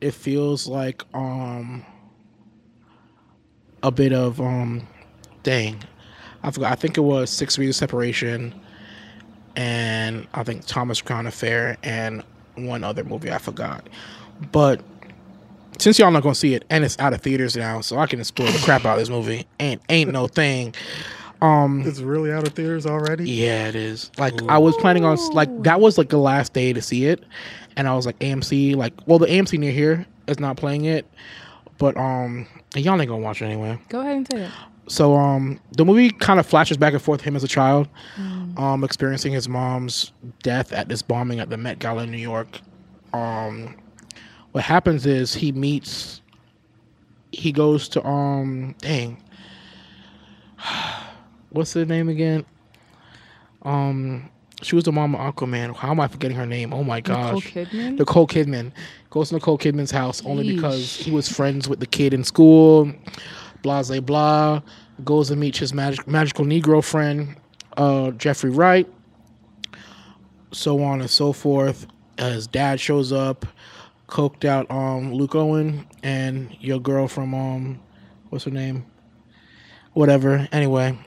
it 0.00 0.12
feels 0.12 0.66
like 0.66 1.02
um 1.14 1.84
a 3.82 3.90
bit 3.90 4.12
of 4.12 4.40
um, 4.40 4.86
dang, 5.42 5.82
I 6.42 6.50
forgot. 6.50 6.72
I 6.72 6.74
think 6.74 6.96
it 6.96 7.02
was 7.02 7.30
Six 7.30 7.54
Degrees 7.54 7.76
Separation, 7.76 8.54
and 9.54 10.26
I 10.34 10.42
think 10.42 10.66
Thomas 10.66 11.00
Crown 11.00 11.26
Affair, 11.26 11.76
and 11.82 12.22
one 12.56 12.84
other 12.84 13.04
movie 13.04 13.30
I 13.30 13.38
forgot. 13.38 13.88
But 14.52 14.80
since 15.78 15.98
y'all 15.98 16.10
not 16.10 16.22
gonna 16.22 16.34
see 16.34 16.54
it, 16.54 16.64
and 16.70 16.84
it's 16.84 16.98
out 16.98 17.12
of 17.12 17.20
theaters 17.20 17.56
now, 17.56 17.80
so 17.80 17.98
I 17.98 18.06
can 18.06 18.22
spoil 18.24 18.46
the 18.46 18.58
crap 18.64 18.84
out 18.84 18.94
of 18.94 18.98
this 19.00 19.10
movie. 19.10 19.46
Ain't 19.60 19.80
ain't 19.88 20.12
no 20.12 20.26
thing. 20.28 20.74
Um, 21.42 21.82
It's 21.84 22.00
really 22.00 22.32
out 22.32 22.46
of 22.46 22.54
theaters 22.54 22.86
already. 22.86 23.28
yeah, 23.30 23.68
it 23.68 23.74
is. 23.76 24.10
Like 24.18 24.34
I 24.48 24.56
was 24.58 24.74
planning 24.78 25.04
on 25.04 25.18
like 25.32 25.50
that 25.64 25.80
was 25.80 25.98
like 25.98 26.08
the 26.08 26.16
last 26.18 26.52
day 26.54 26.72
to 26.72 26.80
see 26.80 27.06
it, 27.06 27.22
and 27.76 27.86
I 27.86 27.94
was 27.94 28.06
like 28.06 28.18
AMC, 28.20 28.74
like 28.76 28.94
well 29.06 29.18
the 29.18 29.26
AMC 29.26 29.58
near 29.58 29.72
here 29.72 30.06
is 30.26 30.40
not 30.40 30.56
playing 30.56 30.86
it, 30.86 31.06
but 31.78 31.96
um 31.96 32.46
y'all 32.74 32.98
ain't 33.00 33.08
gonna 33.10 33.22
watch 33.22 33.42
it 33.42 33.46
anyway. 33.46 33.78
Go 33.90 34.00
ahead 34.00 34.16
and 34.16 34.28
say 34.32 34.44
it. 34.44 34.50
So 34.88 35.14
um 35.14 35.60
the 35.76 35.84
movie 35.84 36.10
kind 36.10 36.40
of 36.40 36.46
flashes 36.46 36.78
back 36.78 36.94
and 36.94 37.02
forth 37.02 37.20
him 37.20 37.36
as 37.36 37.44
a 37.44 37.48
child, 37.48 37.86
um 38.56 38.82
experiencing 38.82 39.32
his 39.32 39.46
mom's 39.48 40.12
death 40.42 40.72
at 40.72 40.88
this 40.88 41.02
bombing 41.02 41.38
at 41.38 41.50
the 41.50 41.58
Met 41.58 41.78
Gala 41.80 42.04
in 42.04 42.10
New 42.10 42.16
York. 42.16 42.60
Um, 43.12 43.76
what 44.56 44.64
happens 44.64 45.04
is 45.04 45.34
he 45.34 45.52
meets, 45.52 46.22
he 47.30 47.52
goes 47.52 47.90
to 47.90 48.02
um 48.06 48.74
dang, 48.78 49.22
what's 51.50 51.74
the 51.74 51.84
name 51.84 52.08
again? 52.08 52.42
Um, 53.60 54.30
She 54.62 54.74
was 54.74 54.84
the 54.84 54.92
mom 54.92 55.14
of 55.14 55.20
Aquaman. 55.34 55.76
How 55.76 55.90
am 55.90 56.00
I 56.00 56.08
forgetting 56.08 56.38
her 56.38 56.46
name? 56.46 56.72
Oh 56.72 56.82
my 56.82 57.02
gosh, 57.02 57.34
Nicole. 57.34 57.66
Kidman. 57.66 57.98
Nicole 57.98 58.26
Kidman 58.26 58.72
goes 59.10 59.28
to 59.28 59.34
Nicole 59.34 59.58
Kidman's 59.58 59.90
house 59.90 60.24
only 60.24 60.44
Yeesh. 60.48 60.54
because 60.56 60.96
he 60.96 61.10
was 61.10 61.28
friends 61.28 61.68
with 61.68 61.80
the 61.80 61.86
kid 61.86 62.14
in 62.14 62.24
school. 62.24 62.90
Blah 63.60 63.82
blah 63.82 64.00
blah. 64.00 64.62
Goes 65.04 65.30
and 65.30 65.38
meets 65.38 65.58
his 65.58 65.74
magic, 65.74 66.08
magical 66.08 66.46
Negro 66.46 66.82
friend, 66.82 67.36
uh, 67.76 68.12
Jeffrey 68.12 68.48
Wright. 68.48 68.88
So 70.50 70.82
on 70.82 71.02
and 71.02 71.10
so 71.10 71.34
forth. 71.34 71.86
Uh, 72.18 72.30
his 72.30 72.46
dad 72.46 72.80
shows 72.80 73.12
up, 73.12 73.44
coked 74.08 74.44
out 74.44 74.70
um 74.70 75.12
Luke 75.12 75.34
Owen 75.34 75.86
and 76.02 76.56
your 76.60 76.80
girl 76.80 77.08
from 77.08 77.34
um 77.34 77.80
what's 78.30 78.44
her 78.44 78.50
name? 78.50 78.84
Whatever. 79.94 80.46
Anyway, 80.52 80.98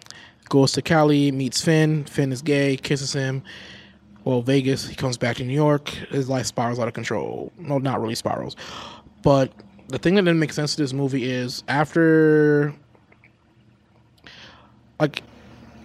goes 0.50 0.72
to 0.74 0.82
Cali, 0.82 1.32
meets 1.32 1.62
Finn. 1.62 2.06
Finn 2.06 2.32
is 2.32 2.42
gay, 2.42 2.76
kisses 2.78 3.14
him. 3.14 3.44
Well, 4.24 4.42
Vegas. 4.42 4.88
He 4.88 4.96
comes 4.96 5.18
back 5.18 5.38
to 5.38 5.44
New 5.44 5.54
York. 5.54 5.90
His 5.90 6.30
life 6.30 6.46
spirals 6.46 6.80
out 6.80 6.88
of 6.88 6.94
control. 6.94 7.52
No, 7.58 7.78
not 7.78 8.02
really 8.02 8.16
spirals. 8.16 8.56
But 9.24 9.52
the 9.88 9.98
thing 9.98 10.16
that 10.16 10.24
didn't 10.24 10.40
make 10.40 10.54
sense 10.54 10.76
to 10.76 10.82
this 10.82 10.94
movie 10.94 11.30
is 11.30 11.64
after, 11.68 12.74
like, 15.00 15.24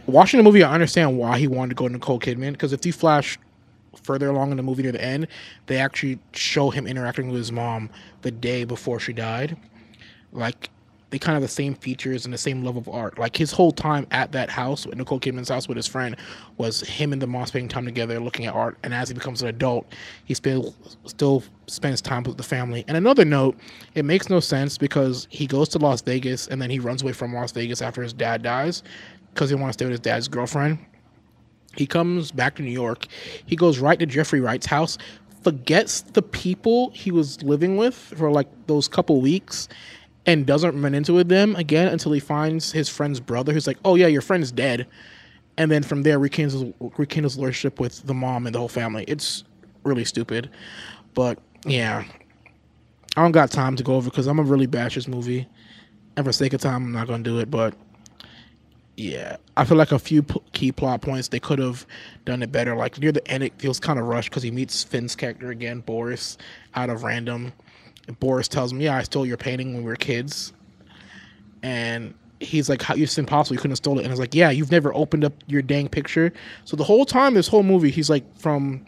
watching 0.06 0.38
the 0.38 0.44
movie, 0.44 0.62
I 0.62 0.72
understand 0.74 1.16
why 1.16 1.38
he 1.38 1.46
wanted 1.46 1.70
to 1.70 1.74
go 1.74 1.86
to 1.86 1.92
Nicole 1.92 2.18
Kidman. 2.18 2.52
Because 2.52 2.72
if 2.72 2.84
you 2.84 2.92
flash 2.92 3.38
further 4.02 4.28
along 4.28 4.50
in 4.50 4.56
the 4.56 4.62
movie 4.62 4.82
near 4.82 4.92
the 4.92 5.04
end, 5.04 5.28
they 5.66 5.76
actually 5.78 6.18
show 6.32 6.70
him 6.70 6.86
interacting 6.86 7.28
with 7.28 7.38
his 7.38 7.52
mom 7.52 7.90
the 8.22 8.30
day 8.30 8.64
before 8.64 8.98
she 9.00 9.12
died. 9.12 9.56
Like, 10.32 10.70
they 11.14 11.18
kind 11.20 11.36
of 11.36 11.42
the 11.42 11.48
same 11.48 11.76
features 11.76 12.24
and 12.24 12.34
the 12.34 12.38
same 12.38 12.64
love 12.64 12.76
of 12.76 12.88
art. 12.88 13.20
Like 13.20 13.36
his 13.36 13.52
whole 13.52 13.70
time 13.70 14.04
at 14.10 14.32
that 14.32 14.50
house, 14.50 14.84
at 14.84 14.96
Nicole 14.96 15.20
Kidman's 15.20 15.48
house 15.48 15.68
with 15.68 15.76
his 15.76 15.86
friend, 15.86 16.16
was 16.56 16.80
him 16.80 17.12
and 17.12 17.22
the 17.22 17.26
mom 17.28 17.46
spending 17.46 17.68
time 17.68 17.84
together 17.84 18.18
looking 18.18 18.46
at 18.46 18.54
art. 18.54 18.78
And 18.82 18.92
as 18.92 19.10
he 19.10 19.14
becomes 19.14 19.40
an 19.40 19.46
adult, 19.46 19.86
he 20.24 20.34
still 20.34 20.74
still 21.04 21.44
spends 21.68 22.02
time 22.02 22.24
with 22.24 22.36
the 22.36 22.42
family. 22.42 22.84
And 22.88 22.96
another 22.96 23.24
note, 23.24 23.56
it 23.94 24.04
makes 24.04 24.28
no 24.28 24.40
sense 24.40 24.76
because 24.76 25.28
he 25.30 25.46
goes 25.46 25.68
to 25.68 25.78
Las 25.78 26.02
Vegas 26.02 26.48
and 26.48 26.60
then 26.60 26.68
he 26.68 26.80
runs 26.80 27.02
away 27.02 27.12
from 27.12 27.32
Las 27.32 27.52
Vegas 27.52 27.80
after 27.80 28.02
his 28.02 28.12
dad 28.12 28.42
dies 28.42 28.82
because 29.32 29.50
he 29.50 29.54
wants 29.54 29.76
to 29.76 29.84
stay 29.84 29.84
with 29.84 29.92
his 29.92 30.00
dad's 30.00 30.26
girlfriend. 30.26 30.78
He 31.76 31.86
comes 31.86 32.32
back 32.32 32.56
to 32.56 32.62
New 32.62 32.70
York. 32.70 33.06
He 33.46 33.56
goes 33.56 33.78
right 33.78 33.98
to 33.98 34.06
Jeffrey 34.06 34.40
Wright's 34.40 34.66
house, 34.66 34.98
forgets 35.42 36.02
the 36.02 36.22
people 36.22 36.90
he 36.90 37.10
was 37.10 37.42
living 37.42 37.76
with 37.76 37.94
for 37.94 38.30
like 38.30 38.48
those 38.66 38.88
couple 38.88 39.20
weeks, 39.20 39.68
and 40.26 40.46
doesn't 40.46 40.80
run 40.80 40.94
into 40.94 41.22
them 41.24 41.54
again 41.56 41.88
until 41.88 42.12
he 42.12 42.20
finds 42.20 42.72
his 42.72 42.88
friend's 42.88 43.20
brother, 43.20 43.52
who's 43.52 43.66
like, 43.66 43.78
"Oh 43.84 43.94
yeah, 43.94 44.06
your 44.06 44.22
friend's 44.22 44.50
dead," 44.50 44.86
and 45.58 45.70
then 45.70 45.82
from 45.82 46.02
there 46.02 46.18
rekindles 46.18 46.72
rekindles 46.96 47.36
relationship 47.36 47.78
with 47.78 48.06
the 48.06 48.14
mom 48.14 48.46
and 48.46 48.54
the 48.54 48.58
whole 48.58 48.68
family. 48.68 49.04
It's 49.06 49.44
really 49.84 50.04
stupid, 50.04 50.48
but 51.12 51.38
yeah, 51.66 52.04
I 53.16 53.22
don't 53.22 53.32
got 53.32 53.50
time 53.50 53.76
to 53.76 53.82
go 53.82 53.94
over 53.94 54.10
because 54.10 54.26
I'm 54.26 54.38
a 54.38 54.42
really 54.42 54.66
bash 54.66 54.94
this 54.94 55.06
movie, 55.06 55.46
and 56.16 56.24
for 56.24 56.32
sake 56.32 56.54
of 56.54 56.60
time, 56.60 56.84
I'm 56.84 56.92
not 56.92 57.06
gonna 57.06 57.22
do 57.22 57.38
it. 57.38 57.50
But 57.50 57.74
yeah, 58.96 59.36
I 59.56 59.64
feel 59.64 59.76
like 59.76 59.92
a 59.92 59.98
few 59.98 60.22
p- 60.22 60.40
key 60.52 60.72
plot 60.72 61.02
points 61.02 61.28
they 61.28 61.40
could 61.40 61.58
have 61.58 61.86
done 62.24 62.42
it 62.42 62.52
better. 62.52 62.76
Like 62.76 62.98
near 62.98 63.10
the 63.12 63.26
end, 63.28 63.42
it 63.42 63.52
feels 63.58 63.80
kind 63.80 63.98
of 63.98 64.06
rushed 64.06 64.30
because 64.30 64.42
he 64.42 64.50
meets 64.50 64.84
Finn's 64.84 65.16
character 65.16 65.50
again, 65.50 65.80
Boris, 65.80 66.38
out 66.74 66.90
of 66.90 67.02
random. 67.02 67.52
And 68.06 68.18
Boris 68.20 68.46
tells 68.46 68.70
him, 68.72 68.80
"Yeah, 68.80 68.96
I 68.96 69.02
stole 69.02 69.26
your 69.26 69.36
painting 69.36 69.74
when 69.74 69.82
we 69.82 69.88
were 69.88 69.96
kids," 69.96 70.52
and 71.62 72.14
he's 72.38 72.68
like, 72.68 72.82
"How? 72.82 72.94
It's 72.94 73.18
impossible. 73.18 73.54
You 73.54 73.58
couldn't 73.58 73.72
have 73.72 73.78
stolen 73.78 74.00
it." 74.00 74.04
And 74.04 74.12
it's 74.12 74.20
like, 74.20 74.34
"Yeah, 74.34 74.50
you've 74.50 74.70
never 74.70 74.94
opened 74.94 75.24
up 75.24 75.32
your 75.46 75.62
dang 75.62 75.88
picture." 75.88 76.32
So 76.64 76.76
the 76.76 76.84
whole 76.84 77.04
time, 77.04 77.34
this 77.34 77.48
whole 77.48 77.62
movie, 77.64 77.90
he's 77.90 78.10
like 78.10 78.24
from, 78.38 78.84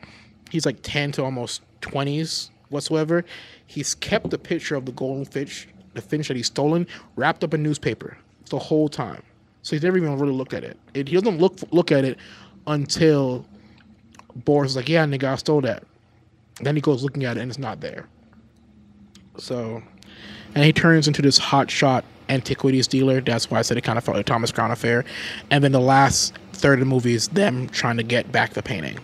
he's 0.51 0.67
like 0.67 0.79
ten 0.83 1.11
to 1.13 1.25
almost 1.25 1.63
twenties 1.81 2.51
whatsoever. 2.69 3.25
He's 3.67 3.95
kept 3.95 4.31
the 4.31 4.39
picture 4.39 4.77
of 4.77 4.87
the 4.87 4.93
golden 4.93 5.25
fish, 5.25 5.67
the 5.95 6.03
finch 6.03 6.29
that 6.29 6.37
he's 6.37 6.47
stolen, 6.47 6.87
wrapped 7.17 7.43
up 7.43 7.55
in 7.55 7.63
newspaper 7.63 8.19
the 8.51 8.59
whole 8.59 8.89
time. 8.89 9.23
So 9.67 9.75
he's 9.75 9.83
never 9.83 9.97
even 9.99 10.17
really 10.17 10.33
looked 10.33 10.55
at 10.55 10.63
it. 10.63 10.79
it 10.95 11.09
he 11.09 11.15
doesn't 11.17 11.39
look 11.39 11.59
look 11.73 11.91
at 11.91 12.05
it 12.05 12.19
until 12.69 13.45
Boris 14.45 14.71
is 14.71 14.77
like, 14.77 14.89
"Yeah, 14.89 15.05
nigga, 15.07 15.25
I 15.25 15.35
stole 15.35 15.61
that." 15.63 15.83
Then 16.61 16.77
he 16.77 16.81
goes 16.81 17.03
looking 17.03 17.25
at 17.25 17.37
it 17.37 17.41
and 17.41 17.51
it's 17.51 17.59
not 17.59 17.81
there. 17.81 18.07
So, 19.39 19.83
and 20.55 20.65
he 20.65 20.73
turns 20.73 21.09
into 21.09 21.21
this 21.21 21.37
hot 21.37 21.69
shot 21.69 22.05
antiquities 22.29 22.87
dealer. 22.87 23.21
That's 23.21 23.51
why 23.51 23.59
I 23.59 23.63
said 23.63 23.77
it 23.77 23.81
kind 23.81 23.99
of 23.99 24.05
felt 24.05 24.17
like 24.17 24.27
Thomas 24.27 24.53
Crown 24.53 24.71
affair. 24.71 25.05
And 25.51 25.65
then 25.65 25.73
the 25.73 25.81
last 25.81 26.39
third 26.53 26.75
of 26.75 26.81
the 26.81 26.87
movie 26.87 27.15
is 27.15 27.27
them 27.27 27.69
trying 27.71 27.97
to 27.97 28.05
get 28.05 28.31
back 28.31 28.53
the 28.53 28.63
painting. 28.63 29.01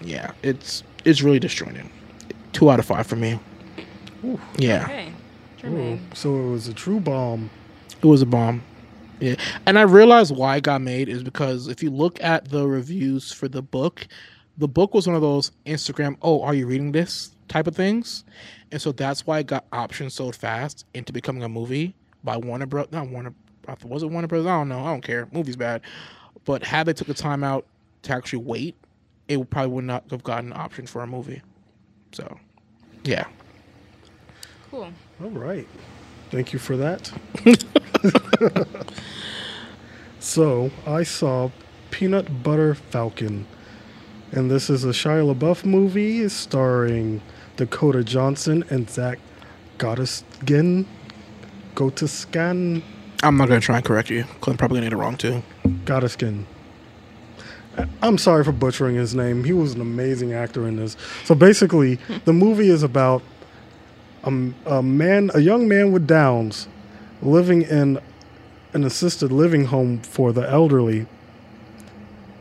Yeah, 0.00 0.30
it's 0.44 0.84
it's 1.04 1.20
really 1.20 1.40
disjointed. 1.40 1.86
Two 2.52 2.70
out 2.70 2.78
of 2.78 2.86
five 2.86 3.08
for 3.08 3.16
me. 3.16 3.40
Yeah, 4.56 4.84
Okay. 4.84 5.12
Ooh, 5.64 5.98
so 6.14 6.36
it 6.36 6.50
was 6.52 6.68
a 6.68 6.74
true 6.74 7.00
bomb. 7.00 7.50
it 8.00 8.06
was 8.06 8.22
a 8.22 8.26
bomb. 8.26 8.62
Yeah, 9.20 9.36
and 9.66 9.78
I 9.78 9.82
realized 9.82 10.36
why 10.36 10.56
it 10.56 10.64
got 10.64 10.80
made 10.80 11.08
is 11.08 11.22
because 11.22 11.68
if 11.68 11.82
you 11.82 11.90
look 11.90 12.22
at 12.22 12.50
the 12.50 12.66
reviews 12.66 13.32
for 13.32 13.48
the 13.48 13.62
book, 13.62 14.06
the 14.58 14.68
book 14.68 14.92
was 14.92 15.06
one 15.06 15.16
of 15.16 15.22
those 15.22 15.52
Instagram, 15.66 16.16
oh, 16.22 16.42
are 16.42 16.54
you 16.54 16.66
reading 16.66 16.92
this 16.92 17.34
type 17.48 17.66
of 17.66 17.76
things, 17.76 18.24
and 18.72 18.82
so 18.82 18.92
that's 18.92 19.26
why 19.26 19.38
it 19.38 19.46
got 19.46 19.70
optioned 19.70 20.10
so 20.12 20.32
fast 20.32 20.84
into 20.94 21.12
becoming 21.12 21.42
a 21.42 21.48
movie 21.48 21.94
by 22.24 22.36
Warner 22.36 22.66
Bros. 22.66 22.88
Not 22.90 23.08
Warner, 23.08 23.34
was 23.84 24.02
it 24.02 24.06
Warner 24.06 24.26
Bros? 24.26 24.46
I 24.46 24.50
don't 24.50 24.68
know. 24.68 24.80
I 24.80 24.90
don't 24.90 25.02
care. 25.02 25.28
Movie's 25.32 25.56
bad, 25.56 25.82
but 26.44 26.64
had 26.64 26.86
they 26.86 26.92
took 26.92 27.06
the 27.06 27.14
time 27.14 27.44
out 27.44 27.66
to 28.02 28.12
actually 28.12 28.44
wait, 28.44 28.74
it 29.28 29.48
probably 29.50 29.70
would 29.70 29.84
not 29.84 30.04
have 30.10 30.24
gotten 30.24 30.52
an 30.52 30.58
option 30.58 30.86
for 30.86 31.02
a 31.02 31.06
movie. 31.06 31.40
So, 32.12 32.38
yeah. 33.04 33.26
Cool. 34.70 34.90
All 35.22 35.30
right. 35.30 35.68
Thank 36.34 36.52
you 36.52 36.58
for 36.58 36.76
that. 36.78 37.12
so 40.18 40.72
I 40.84 41.04
saw 41.04 41.52
Peanut 41.92 42.42
Butter 42.42 42.74
Falcon. 42.74 43.46
And 44.32 44.50
this 44.50 44.68
is 44.68 44.84
a 44.84 44.88
Shia 44.88 45.32
LaBeouf 45.32 45.64
movie 45.64 46.28
starring 46.28 47.22
Dakota 47.56 48.02
Johnson 48.02 48.64
and 48.68 48.90
Zach 48.90 49.20
Gotteskin. 49.78 50.86
Gotteskin. 51.76 52.82
I'm 53.22 53.36
not 53.36 53.46
gonna 53.46 53.60
try 53.60 53.76
and 53.76 53.84
correct 53.84 54.10
you. 54.10 54.24
I'm 54.44 54.56
probably 54.56 54.78
gonna 54.78 54.86
get 54.90 54.94
it 54.94 54.96
wrong 54.96 55.16
too. 55.16 55.40
Gotteskin. 55.84 56.46
I- 57.78 57.86
I'm 58.02 58.18
sorry 58.18 58.42
for 58.42 58.50
butchering 58.50 58.96
his 58.96 59.14
name. 59.14 59.44
He 59.44 59.52
was 59.52 59.74
an 59.74 59.80
amazing 59.80 60.32
actor 60.32 60.66
in 60.66 60.74
this. 60.74 60.96
So 61.22 61.36
basically, 61.36 62.00
the 62.24 62.32
movie 62.32 62.70
is 62.70 62.82
about 62.82 63.22
a, 64.24 64.76
a 64.76 64.82
man, 64.82 65.30
a 65.34 65.40
young 65.40 65.68
man 65.68 65.92
with 65.92 66.06
Downs, 66.06 66.68
living 67.22 67.62
in 67.62 68.00
an 68.72 68.84
assisted 68.84 69.30
living 69.30 69.66
home 69.66 70.00
for 70.00 70.32
the 70.32 70.48
elderly. 70.48 71.06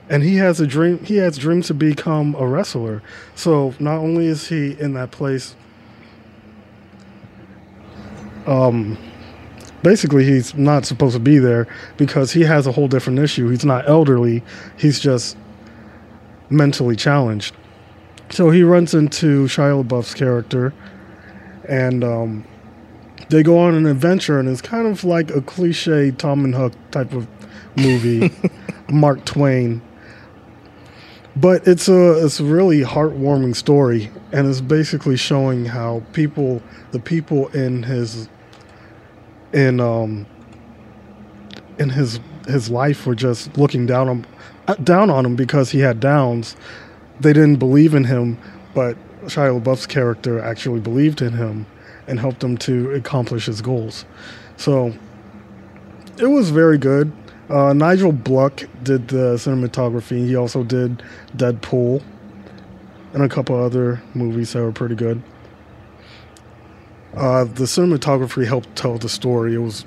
And 0.09 0.23
he 0.23 0.35
has 0.37 0.59
a 0.59 0.67
dream. 0.67 1.03
He 1.03 1.17
has 1.17 1.37
dreams 1.37 1.67
to 1.67 1.73
become 1.73 2.35
a 2.35 2.45
wrestler. 2.45 3.01
So 3.35 3.73
not 3.79 3.97
only 3.97 4.27
is 4.27 4.47
he 4.47 4.79
in 4.79 4.93
that 4.93 5.11
place, 5.11 5.55
um, 8.45 8.97
basically 9.81 10.25
he's 10.25 10.53
not 10.55 10.85
supposed 10.85 11.13
to 11.13 11.19
be 11.19 11.37
there 11.37 11.67
because 11.97 12.31
he 12.31 12.41
has 12.41 12.67
a 12.67 12.71
whole 12.71 12.87
different 12.87 13.19
issue. 13.19 13.49
He's 13.49 13.65
not 13.65 13.87
elderly, 13.87 14.43
he's 14.77 14.99
just 14.99 15.37
mentally 16.49 16.95
challenged. 16.95 17.55
So 18.29 18.49
he 18.49 18.63
runs 18.63 18.93
into 18.93 19.45
Shia 19.45 19.83
LaBeouf's 19.83 20.13
character 20.13 20.73
and 21.67 22.03
um, 22.03 22.45
they 23.29 23.43
go 23.43 23.57
on 23.57 23.73
an 23.73 23.85
adventure 23.85 24.39
and 24.39 24.49
it's 24.49 24.61
kind 24.61 24.87
of 24.87 25.03
like 25.03 25.31
a 25.31 25.41
cliche 25.41 26.11
Tom 26.11 26.45
and 26.45 26.55
Huck 26.55 26.73
type 26.91 27.13
of 27.13 27.27
movie, 27.75 28.31
Mark 28.89 29.25
Twain. 29.25 29.81
But 31.35 31.67
it's 31.67 31.87
a 31.87 32.23
it's 32.23 32.39
a 32.39 32.43
really 32.43 32.81
heartwarming 32.81 33.55
story 33.55 34.11
and 34.31 34.47
it's 34.47 34.61
basically 34.61 35.17
showing 35.17 35.65
how 35.65 36.03
people 36.13 36.61
the 36.91 36.99
people 36.99 37.47
in 37.49 37.81
his 37.83 38.29
in 39.51 39.79
um 39.79 40.27
in 41.79 41.89
his 41.89 42.19
his 42.47 42.69
life 42.69 43.07
were 43.07 43.15
just 43.15 43.57
looking 43.57 43.87
down 43.87 44.09
on 44.09 44.83
down 44.83 45.09
on 45.09 45.25
him 45.25 45.35
because 45.35 45.71
he 45.71 45.79
had 45.79 45.99
downs. 45.99 46.55
They 47.19 47.33
didn't 47.33 47.57
believe 47.57 47.93
in 47.93 48.03
him, 48.03 48.37
but 48.73 48.97
Shia 49.25 49.61
LaBeouf's 49.61 49.87
character 49.87 50.39
actually 50.39 50.79
believed 50.79 51.21
in 51.21 51.33
him 51.33 51.65
and 52.07 52.19
helped 52.19 52.43
him 52.43 52.57
to 52.59 52.91
accomplish 52.91 53.45
his 53.45 53.61
goals. 53.61 54.05
So 54.57 54.93
it 56.17 56.27
was 56.27 56.49
very 56.49 56.77
good. 56.77 57.11
Uh, 57.49 57.73
Nigel 57.73 58.11
Bluck 58.11 58.63
did 58.83 59.07
the 59.09 59.35
cinematography. 59.35 60.25
He 60.27 60.35
also 60.35 60.63
did 60.63 61.03
Deadpool 61.35 62.03
and 63.13 63.23
a 63.23 63.29
couple 63.29 63.55
other 63.55 64.01
movies 64.13 64.53
that 64.53 64.61
were 64.61 64.71
pretty 64.71 64.95
good. 64.95 65.21
Uh, 67.15 67.43
the 67.43 67.65
cinematography 67.65 68.45
helped 68.45 68.75
tell 68.75 68.97
the 68.97 69.09
story. 69.09 69.53
It 69.53 69.59
was 69.59 69.85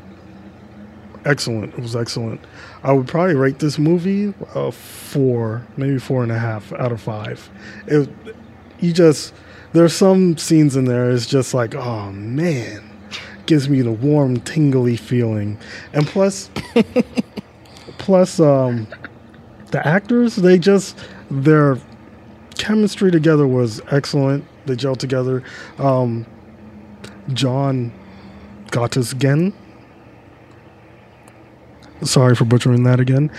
excellent. 1.24 1.74
It 1.74 1.80
was 1.80 1.96
excellent. 1.96 2.40
I 2.84 2.92
would 2.92 3.08
probably 3.08 3.34
rate 3.34 3.58
this 3.58 3.78
movie 3.78 4.32
a 4.54 4.70
four, 4.70 5.66
maybe 5.76 5.98
four 5.98 6.22
and 6.22 6.30
a 6.30 6.38
half 6.38 6.72
out 6.74 6.92
of 6.92 7.00
five. 7.00 7.50
It, 7.86 8.08
you 8.80 8.92
just 8.92 9.34
there's 9.72 9.94
some 9.94 10.36
scenes 10.38 10.76
in 10.76 10.86
there. 10.86 11.10
It's 11.10 11.26
just 11.26 11.54
like, 11.54 11.74
oh 11.74 12.10
man, 12.12 12.90
gives 13.46 13.68
me 13.68 13.82
the 13.82 13.92
warm, 13.92 14.40
tingly 14.40 14.96
feeling. 14.96 15.58
And 15.92 16.06
plus, 16.06 16.50
plus, 17.98 18.40
um, 18.40 18.86
the 19.70 19.86
actors 19.86 20.36
they 20.36 20.58
just 20.58 20.98
their 21.30 21.78
chemistry 22.56 23.10
together 23.10 23.46
was 23.46 23.80
excellent. 23.90 24.44
They 24.66 24.74
gelled 24.74 24.98
together. 24.98 25.42
Um, 25.78 26.26
John 27.32 27.92
Gottesgen. 28.68 29.52
Sorry 32.02 32.34
for 32.34 32.44
butchering 32.44 32.84
that 32.84 33.00
again. 33.00 33.30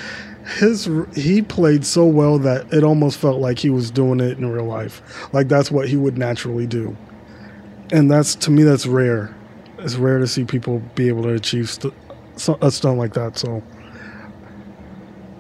His 0.48 0.89
he 1.14 1.41
played 1.41 1.86
so 1.86 2.06
well 2.06 2.39
that 2.39 2.72
it 2.74 2.84
almost 2.84 3.20
felt 3.20 3.39
like 3.41 3.60
he 3.60 3.70
was 3.70 3.91
doing 3.91 4.20
it 4.20 4.38
in 4.38 4.45
real 4.50 4.66
life. 4.66 5.02
Like 5.34 5.50
that's 5.50 5.70
what 5.70 5.89
he 5.89 5.98
would 5.98 6.18
naturally 6.18 6.66
do. 6.66 6.95
And 7.91 8.10
that's 8.10 8.34
to 8.36 8.52
me 8.52 8.64
that's 8.64 8.86
rare. 8.86 9.36
It's 9.80 9.95
rare 9.95 10.20
to 10.20 10.28
see 10.28 10.45
people 10.45 10.82
be 10.95 11.08
able 11.10 11.24
to 11.24 11.34
achieve 11.34 11.70
st- 11.70 11.93
a 12.62 12.72
stunt 12.72 12.98
like 12.98 13.14
that. 13.14 13.38
So 13.38 13.62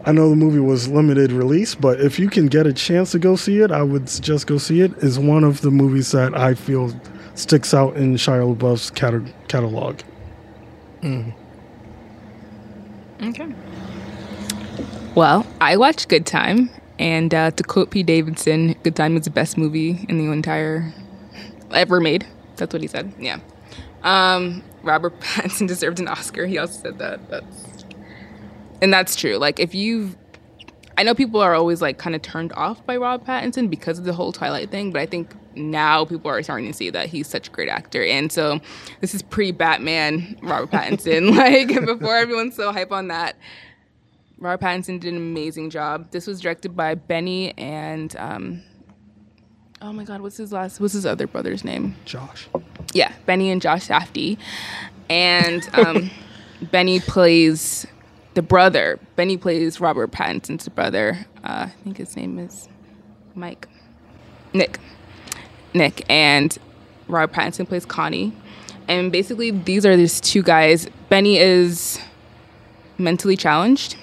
I 0.05 0.11
know 0.11 0.29
the 0.29 0.35
movie 0.35 0.59
was 0.59 0.87
limited 0.87 1.31
release, 1.31 1.75
but 1.75 1.99
if 1.99 2.19
you 2.19 2.29
can 2.29 2.47
get 2.47 2.65
a 2.65 2.73
chance 2.73 3.11
to 3.11 3.19
go 3.19 3.35
see 3.35 3.59
it, 3.59 3.71
I 3.71 3.83
would 3.83 4.07
just 4.07 4.47
go 4.47 4.57
see 4.57 4.81
it. 4.81 4.91
It's 5.01 5.17
one 5.17 5.43
of 5.43 5.61
the 5.61 5.71
movies 5.71 6.11
that 6.11 6.35
I 6.35 6.53
feel 6.53 6.93
sticks 7.35 7.73
out 7.73 7.97
in 7.97 8.15
Shia 8.15 8.55
LaBeouf's 8.55 8.89
cat- 8.91 9.47
catalog. 9.47 9.99
Mm. 11.01 11.33
Okay. 13.21 13.53
Well, 15.17 15.47
I 15.59 15.77
watched 15.77 16.09
Good 16.09 16.27
Time, 16.27 16.69
and 16.99 17.33
uh, 17.33 17.49
to 17.49 17.63
quote 17.63 17.89
P. 17.89 18.03
Davidson, 18.03 18.73
Good 18.83 18.95
Time 18.95 19.17
is 19.17 19.23
the 19.23 19.31
best 19.31 19.57
movie 19.57 20.05
in 20.07 20.19
the 20.19 20.31
entire 20.31 20.93
ever 21.71 21.99
made. 21.99 22.27
That's 22.55 22.71
what 22.71 22.83
he 22.83 22.87
said. 22.87 23.11
Yeah. 23.17 23.39
Um, 24.03 24.63
Robert 24.83 25.19
Pattinson 25.19 25.67
deserved 25.67 25.99
an 25.99 26.07
Oscar. 26.07 26.45
He 26.45 26.59
also 26.59 26.83
said 26.83 26.99
that. 26.99 27.31
That's 27.31 27.85
and 28.79 28.93
that's 28.93 29.15
true. 29.15 29.37
Like 29.37 29.59
if 29.59 29.73
you've 29.73 30.15
I 30.99 31.01
know 31.01 31.15
people 31.15 31.41
are 31.41 31.55
always 31.55 31.81
like 31.81 31.97
kind 31.97 32.15
of 32.15 32.21
turned 32.21 32.53
off 32.53 32.85
by 32.85 32.95
Rob 32.95 33.25
Pattinson 33.25 33.71
because 33.71 33.97
of 33.97 34.05
the 34.05 34.13
whole 34.13 34.31
Twilight 34.31 34.69
thing, 34.69 34.91
but 34.91 35.01
I 35.01 35.07
think 35.07 35.33
now 35.55 36.05
people 36.05 36.29
are 36.29 36.43
starting 36.43 36.67
to 36.67 36.73
see 36.73 36.91
that 36.91 37.09
he's 37.09 37.25
such 37.25 37.47
a 37.47 37.51
great 37.51 37.69
actor. 37.69 38.03
And 38.03 38.31
so 38.31 38.59
this 39.01 39.15
is 39.15 39.23
pre 39.23 39.51
Batman 39.51 40.37
Robert 40.43 40.69
Pattinson, 40.69 41.35
like 41.35 41.69
before 41.69 42.15
everyone's 42.15 42.55
so 42.55 42.71
hype 42.71 42.91
on 42.91 43.07
that. 43.07 43.35
Robert 44.39 44.63
Pattinson 44.63 44.99
did 44.99 45.13
an 45.13 45.17
amazing 45.17 45.69
job. 45.69 46.11
This 46.11 46.27
was 46.27 46.39
directed 46.41 46.75
by 46.75 46.95
Benny 46.95 47.57
and 47.57 48.15
um, 48.17 48.63
oh 49.81 49.91
my 49.91 50.03
god, 50.03 50.21
what's 50.21 50.37
his 50.37 50.51
last? 50.51 50.79
What's 50.79 50.93
his 50.93 51.05
other 51.05 51.27
brother's 51.27 51.63
name? 51.63 51.95
Josh. 52.05 52.47
Yeah, 52.93 53.13
Benny 53.25 53.49
and 53.49 53.61
Josh 53.61 53.87
Safdie, 53.87 54.37
and 55.09 55.67
um, 55.73 56.09
Benny 56.61 56.99
plays 56.99 57.85
the 58.33 58.41
brother. 58.41 58.99
Benny 59.15 59.37
plays 59.37 59.81
Robert 59.81 60.11
Pattinson's 60.11 60.67
brother. 60.69 61.25
Uh, 61.43 61.67
I 61.67 61.73
think 61.83 61.97
his 61.97 62.15
name 62.15 62.37
is 62.37 62.69
Mike. 63.33 63.67
Nick. 64.53 64.79
Nick. 65.73 66.05
And 66.09 66.55
Robert 67.07 67.35
Pattinson 67.35 67.67
plays 67.67 67.85
Connie. 67.85 68.33
And 68.87 69.11
basically, 69.11 69.51
these 69.51 69.85
are 69.85 69.97
these 69.97 70.21
two 70.21 70.43
guys. 70.43 70.87
Benny 71.09 71.37
is 71.37 71.99
mentally 72.97 73.35
challenged, 73.35 73.95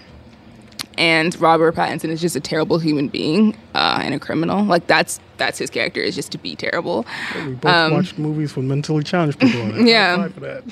and 0.98 1.38
Robert 1.40 1.74
Pattinson 1.74 2.10
is 2.10 2.20
just 2.20 2.36
a 2.36 2.40
terrible 2.40 2.78
human 2.78 3.08
being 3.08 3.56
uh, 3.74 4.00
and 4.02 4.14
a 4.14 4.18
criminal. 4.18 4.64
Like 4.64 4.86
that's 4.86 5.20
that's 5.36 5.58
his 5.58 5.70
character 5.70 6.00
is 6.00 6.14
just 6.14 6.32
to 6.32 6.38
be 6.38 6.56
terrible. 6.56 7.06
Yeah, 7.34 7.46
we 7.46 7.54
both 7.54 7.72
um, 7.72 7.92
watched 7.92 8.18
movies 8.18 8.54
with 8.56 8.64
mentally 8.64 9.04
challenged 9.04 9.38
people 9.38 9.60
in 9.60 9.80
it. 9.80 9.88
Yeah. 9.88 10.28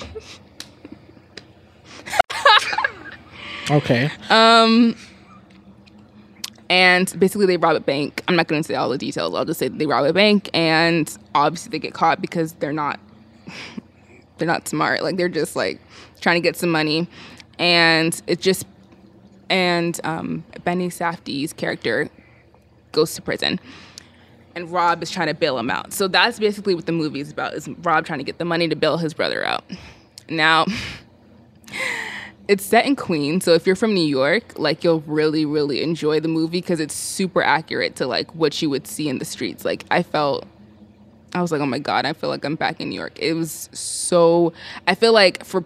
Okay. 3.71 4.09
Um, 4.29 4.95
and 6.69 7.17
basically 7.17 7.45
they 7.45 7.57
rob 7.57 7.75
a 7.75 7.79
bank. 7.79 8.21
I'm 8.27 8.35
not 8.35 8.47
going 8.47 8.61
to 8.61 8.67
say 8.67 8.75
all 8.75 8.89
the 8.89 8.97
details. 8.97 9.33
I'll 9.33 9.45
just 9.45 9.59
say 9.59 9.67
they 9.67 9.85
rob 9.85 10.05
a 10.05 10.13
bank, 10.13 10.49
and 10.53 11.15
obviously 11.33 11.69
they 11.69 11.79
get 11.79 11.93
caught 11.93 12.21
because 12.21 12.53
they're 12.53 12.73
not 12.73 12.99
they're 14.37 14.47
not 14.47 14.67
smart. 14.67 15.03
Like 15.03 15.17
they're 15.17 15.29
just 15.29 15.55
like 15.55 15.79
trying 16.19 16.41
to 16.41 16.45
get 16.45 16.55
some 16.55 16.71
money, 16.71 17.07
and 17.57 18.21
it 18.27 18.41
just 18.41 18.65
and 19.49 19.99
um, 20.03 20.43
Benny 20.63 20.89
Safdie's 20.89 21.53
character 21.53 22.09
goes 22.91 23.13
to 23.15 23.21
prison, 23.21 23.59
and 24.55 24.71
Rob 24.71 25.01
is 25.03 25.11
trying 25.11 25.27
to 25.27 25.33
bail 25.33 25.57
him 25.57 25.69
out. 25.69 25.93
So 25.93 26.07
that's 26.07 26.39
basically 26.39 26.75
what 26.75 26.85
the 26.85 26.91
movie 26.91 27.19
is 27.19 27.31
about: 27.31 27.53
is 27.53 27.67
Rob 27.83 28.05
trying 28.05 28.19
to 28.19 28.25
get 28.25 28.37
the 28.37 28.45
money 28.45 28.67
to 28.67 28.75
bail 28.75 28.97
his 28.97 29.13
brother 29.13 29.45
out. 29.45 29.63
Now 30.29 30.65
it's 32.47 32.65
set 32.65 32.85
in 32.85 32.95
Queens, 32.95 33.45
so 33.45 33.53
if 33.53 33.65
you're 33.65 33.75
from 33.75 33.93
New 33.93 34.05
York, 34.05 34.57
like 34.57 34.83
you'll 34.83 35.01
really, 35.01 35.45
really 35.45 35.81
enjoy 35.81 36.19
the 36.19 36.27
movie 36.27 36.59
because 36.59 36.79
it's 36.79 36.93
super 36.93 37.41
accurate 37.41 37.95
to 37.97 38.07
like 38.07 38.33
what 38.35 38.61
you 38.61 38.69
would 38.69 38.87
see 38.87 39.07
in 39.07 39.19
the 39.19 39.25
streets. 39.25 39.63
Like 39.63 39.85
I 39.89 40.03
felt, 40.03 40.45
I 41.33 41.41
was 41.41 41.51
like, 41.51 41.61
oh 41.61 41.65
my 41.65 41.79
god, 41.79 42.05
I 42.05 42.13
feel 42.13 42.29
like 42.29 42.43
I'm 42.43 42.55
back 42.55 42.81
in 42.81 42.89
New 42.89 42.95
York. 42.95 43.17
It 43.17 43.33
was 43.33 43.69
so. 43.71 44.53
I 44.87 44.95
feel 44.95 45.13
like 45.13 45.43
for, 45.45 45.63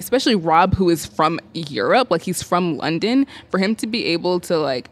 especially 0.00 0.34
Rob, 0.34 0.74
who 0.74 0.90
is 0.90 1.06
from 1.06 1.38
Europe, 1.54 2.10
like 2.10 2.22
he's 2.22 2.42
from 2.42 2.76
London, 2.76 3.26
for 3.50 3.58
him 3.58 3.76
to 3.76 3.86
be 3.86 4.06
able 4.06 4.40
to 4.40 4.58
like 4.58 4.90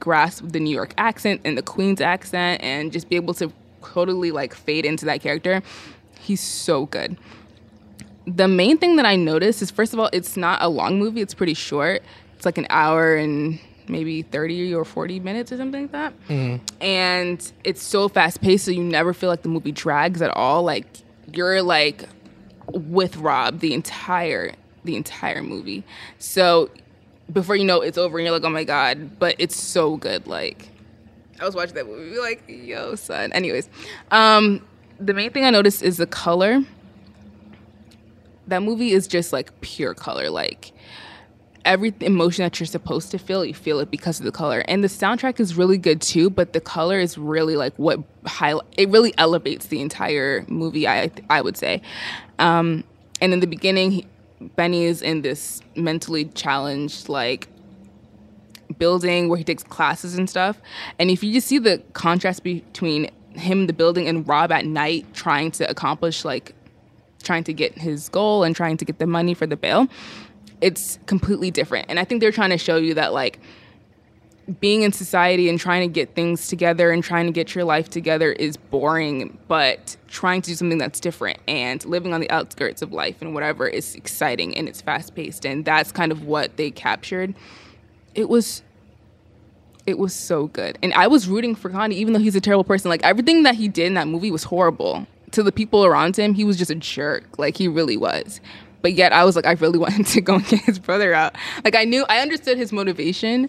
grasp 0.00 0.44
the 0.48 0.58
New 0.58 0.74
York 0.74 0.92
accent 0.98 1.40
and 1.44 1.56
the 1.56 1.62
Queens 1.62 2.00
accent 2.00 2.60
and 2.62 2.92
just 2.92 3.08
be 3.08 3.16
able 3.16 3.34
to 3.34 3.52
totally 3.84 4.32
like 4.32 4.54
fade 4.54 4.84
into 4.84 5.04
that 5.04 5.20
character, 5.20 5.62
he's 6.18 6.40
so 6.40 6.86
good 6.86 7.16
the 8.26 8.48
main 8.48 8.76
thing 8.76 8.96
that 8.96 9.06
I 9.06 9.16
noticed 9.16 9.62
is 9.62 9.70
first 9.70 9.92
of 9.92 10.00
all, 10.00 10.10
it's 10.12 10.36
not 10.36 10.60
a 10.60 10.68
long 10.68 10.98
movie. 10.98 11.20
It's 11.20 11.34
pretty 11.34 11.54
short. 11.54 12.02
It's 12.34 12.44
like 12.44 12.58
an 12.58 12.66
hour 12.70 13.14
and 13.14 13.58
maybe 13.88 14.22
30 14.22 14.74
or 14.74 14.84
40 14.84 15.20
minutes 15.20 15.52
or 15.52 15.56
something 15.56 15.82
like 15.82 15.92
that. 15.92 16.12
Mm. 16.28 16.60
And 16.80 17.52
it's 17.62 17.82
so 17.82 18.08
fast 18.08 18.40
paced, 18.40 18.64
so 18.64 18.72
you 18.72 18.82
never 18.82 19.14
feel 19.14 19.30
like 19.30 19.42
the 19.42 19.48
movie 19.48 19.72
drags 19.72 20.20
at 20.20 20.30
all. 20.30 20.64
Like 20.64 20.86
you're 21.32 21.62
like 21.62 22.04
with 22.72 23.16
Rob 23.16 23.60
the 23.60 23.74
entire 23.74 24.52
the 24.84 24.96
entire 24.96 25.42
movie. 25.42 25.84
So 26.18 26.70
before 27.32 27.56
you 27.56 27.64
know 27.64 27.80
it's 27.80 27.98
over 27.98 28.18
and 28.18 28.24
you're 28.24 28.34
like, 28.34 28.44
oh 28.44 28.50
my 28.50 28.64
god, 28.64 29.18
but 29.18 29.34
it's 29.38 29.56
so 29.56 29.96
good. 29.96 30.26
Like 30.26 30.68
I 31.40 31.44
was 31.44 31.54
watching 31.54 31.74
that 31.74 31.86
movie, 31.86 32.18
like, 32.18 32.44
yo, 32.48 32.94
son. 32.94 33.32
Anyways, 33.32 33.68
um, 34.10 34.66
the 34.98 35.12
main 35.12 35.30
thing 35.32 35.44
I 35.44 35.50
noticed 35.50 35.82
is 35.82 35.98
the 35.98 36.06
color 36.06 36.62
that 38.46 38.62
movie 38.62 38.92
is 38.92 39.06
just 39.06 39.32
like 39.32 39.60
pure 39.60 39.94
color. 39.94 40.30
Like 40.30 40.72
every 41.66 41.92
emotion 42.00 42.44
that 42.44 42.58
you're 42.58 42.66
supposed 42.66 43.10
to 43.10 43.18
feel, 43.18 43.44
you 43.44 43.52
feel 43.52 43.80
it 43.80 43.90
because 43.90 44.18
of 44.18 44.24
the 44.24 44.32
color. 44.32 44.60
And 44.68 44.82
the 44.82 44.88
soundtrack 44.88 45.40
is 45.40 45.56
really 45.56 45.76
good 45.76 46.00
too, 46.00 46.30
but 46.30 46.52
the 46.52 46.60
color 46.60 46.98
is 46.98 47.18
really 47.18 47.56
like 47.56 47.74
what 47.76 48.00
highlight. 48.24 48.66
It 48.78 48.88
really 48.88 49.12
elevates 49.18 49.66
the 49.66 49.80
entire 49.82 50.44
movie. 50.48 50.88
I 50.88 51.10
I 51.28 51.42
would 51.42 51.56
say. 51.56 51.82
Um, 52.38 52.84
and 53.20 53.32
in 53.32 53.40
the 53.40 53.46
beginning, 53.46 53.90
he, 53.90 54.06
Benny 54.40 54.84
is 54.84 55.02
in 55.02 55.22
this 55.22 55.60
mentally 55.74 56.26
challenged 56.26 57.08
like 57.08 57.48
building 58.78 59.28
where 59.28 59.38
he 59.38 59.44
takes 59.44 59.62
classes 59.62 60.16
and 60.16 60.28
stuff. 60.28 60.60
And 60.98 61.10
if 61.10 61.22
you 61.22 61.32
just 61.32 61.48
see 61.48 61.58
the 61.58 61.82
contrast 61.92 62.42
between 62.42 63.10
him, 63.32 63.66
the 63.66 63.72
building, 63.72 64.08
and 64.08 64.26
Rob 64.26 64.52
at 64.52 64.66
night 64.66 65.06
trying 65.14 65.50
to 65.52 65.68
accomplish 65.68 66.24
like 66.24 66.54
trying 67.22 67.44
to 67.44 67.52
get 67.52 67.76
his 67.76 68.08
goal 68.08 68.44
and 68.44 68.54
trying 68.54 68.76
to 68.76 68.84
get 68.84 68.98
the 68.98 69.06
money 69.06 69.34
for 69.34 69.46
the 69.46 69.56
bail, 69.56 69.88
it's 70.60 70.98
completely 71.06 71.50
different. 71.50 71.86
And 71.88 71.98
I 71.98 72.04
think 72.04 72.20
they're 72.20 72.32
trying 72.32 72.50
to 72.50 72.58
show 72.58 72.76
you 72.76 72.94
that 72.94 73.12
like 73.12 73.38
being 74.60 74.82
in 74.82 74.92
society 74.92 75.48
and 75.48 75.58
trying 75.58 75.88
to 75.88 75.92
get 75.92 76.14
things 76.14 76.46
together 76.48 76.92
and 76.92 77.02
trying 77.02 77.26
to 77.26 77.32
get 77.32 77.54
your 77.54 77.64
life 77.64 77.90
together 77.90 78.32
is 78.32 78.56
boring, 78.56 79.36
but 79.48 79.96
trying 80.06 80.40
to 80.40 80.50
do 80.50 80.54
something 80.54 80.78
that's 80.78 81.00
different 81.00 81.38
and 81.48 81.84
living 81.84 82.14
on 82.14 82.20
the 82.20 82.30
outskirts 82.30 82.80
of 82.80 82.92
life 82.92 83.20
and 83.20 83.34
whatever 83.34 83.66
is 83.66 83.96
exciting 83.96 84.56
and 84.56 84.68
it's 84.68 84.80
fast 84.80 85.14
paced. 85.14 85.44
And 85.44 85.64
that's 85.64 85.90
kind 85.90 86.12
of 86.12 86.24
what 86.24 86.56
they 86.56 86.70
captured. 86.70 87.34
It 88.14 88.28
was 88.28 88.62
it 89.84 89.98
was 89.98 90.12
so 90.12 90.48
good. 90.48 90.78
And 90.82 90.92
I 90.94 91.06
was 91.06 91.28
rooting 91.28 91.54
for 91.54 91.70
Connie, 91.70 91.94
even 91.96 92.12
though 92.12 92.18
he's 92.18 92.34
a 92.34 92.40
terrible 92.40 92.64
person. 92.64 92.88
Like 92.88 93.04
everything 93.04 93.44
that 93.44 93.54
he 93.54 93.68
did 93.68 93.86
in 93.86 93.94
that 93.94 94.08
movie 94.08 94.32
was 94.32 94.44
horrible 94.44 95.06
to 95.32 95.42
the 95.42 95.52
people 95.52 95.84
around 95.84 96.16
him, 96.16 96.34
he 96.34 96.44
was 96.44 96.56
just 96.56 96.70
a 96.70 96.74
jerk. 96.74 97.38
Like 97.38 97.56
he 97.56 97.68
really 97.68 97.96
was. 97.96 98.40
But 98.82 98.94
yet 98.94 99.12
I 99.12 99.24
was 99.24 99.36
like, 99.36 99.46
I 99.46 99.52
really 99.52 99.78
wanted 99.86 100.06
to 100.06 100.20
go 100.20 100.34
and 100.34 100.46
get 100.46 100.60
his 100.60 100.78
brother 100.78 101.14
out. 101.14 101.36
Like 101.64 101.74
I 101.74 101.84
knew 101.84 102.04
I 102.08 102.20
understood 102.20 102.58
his 102.58 102.72
motivation 102.72 103.48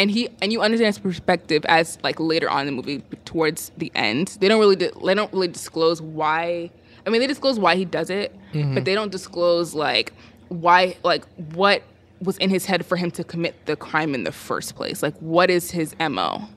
and 0.00 0.10
he 0.10 0.30
and 0.40 0.52
you 0.52 0.62
understand 0.62 0.94
his 0.94 0.98
perspective 0.98 1.64
as 1.66 1.98
like 2.02 2.18
later 2.18 2.48
on 2.48 2.60
in 2.60 2.66
the 2.66 2.72
movie 2.72 3.02
towards 3.26 3.70
the 3.76 3.92
end. 3.94 4.38
They 4.40 4.48
don't 4.48 4.58
really 4.58 4.74
they 4.76 5.14
don't 5.14 5.32
really 5.32 5.48
disclose 5.48 6.00
why 6.00 6.70
I 7.06 7.10
mean 7.10 7.20
they 7.20 7.26
disclose 7.26 7.58
why 7.58 7.76
he 7.76 7.84
does 7.84 8.08
it, 8.08 8.34
mm-hmm. 8.52 8.74
but 8.74 8.86
they 8.86 8.94
don't 8.94 9.12
disclose 9.12 9.74
like 9.74 10.14
why 10.48 10.96
like 11.04 11.26
what 11.52 11.82
was 12.22 12.38
in 12.38 12.50
his 12.50 12.64
head 12.64 12.84
for 12.84 12.96
him 12.96 13.10
to 13.10 13.24
commit 13.24 13.66
the 13.66 13.76
crime 13.76 14.14
in 14.14 14.24
the 14.24 14.32
first 14.32 14.74
place. 14.74 15.02
Like 15.02 15.16
what 15.18 15.50
is 15.50 15.70
his 15.70 15.94
MO? 15.98 16.48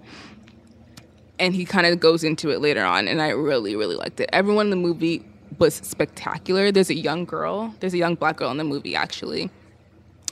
And 1.37 1.53
he 1.53 1.65
kind 1.65 1.85
of 1.85 1.99
goes 1.99 2.23
into 2.23 2.49
it 2.51 2.61
later 2.61 2.85
on 2.85 3.09
and 3.09 3.21
I 3.21 3.29
really 3.29 3.75
really 3.75 3.95
liked 3.95 4.21
it. 4.21 4.29
Everyone 4.31 4.67
in 4.67 4.69
the 4.69 4.75
movie 4.77 5.25
was 5.59 5.75
spectacular. 5.75 6.71
There's 6.71 6.89
a 6.89 6.95
young 6.95 7.25
girl. 7.25 7.73
There's 7.79 7.93
a 7.93 7.97
young 7.97 8.15
black 8.15 8.37
girl 8.37 8.51
in 8.51 8.57
the 8.57 8.63
movie 8.63 8.95
actually. 8.95 9.49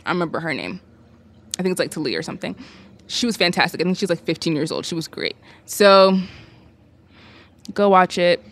I 0.05 0.11
remember 0.11 0.39
her 0.39 0.53
name. 0.53 0.81
I 1.59 1.63
think 1.63 1.73
it's 1.73 1.79
like 1.79 1.91
Talia 1.91 2.17
or 2.17 2.23
something. 2.23 2.55
She 3.07 3.25
was 3.25 3.37
fantastic. 3.37 3.81
I 3.81 3.83
think 3.83 3.97
she 3.97 4.05
was 4.05 4.09
like 4.09 4.23
15 4.23 4.55
years 4.55 4.71
old. 4.71 4.85
She 4.85 4.95
was 4.95 5.07
great. 5.07 5.35
So 5.65 6.17
go 7.73 7.89
watch 7.89 8.17
it. 8.17 8.43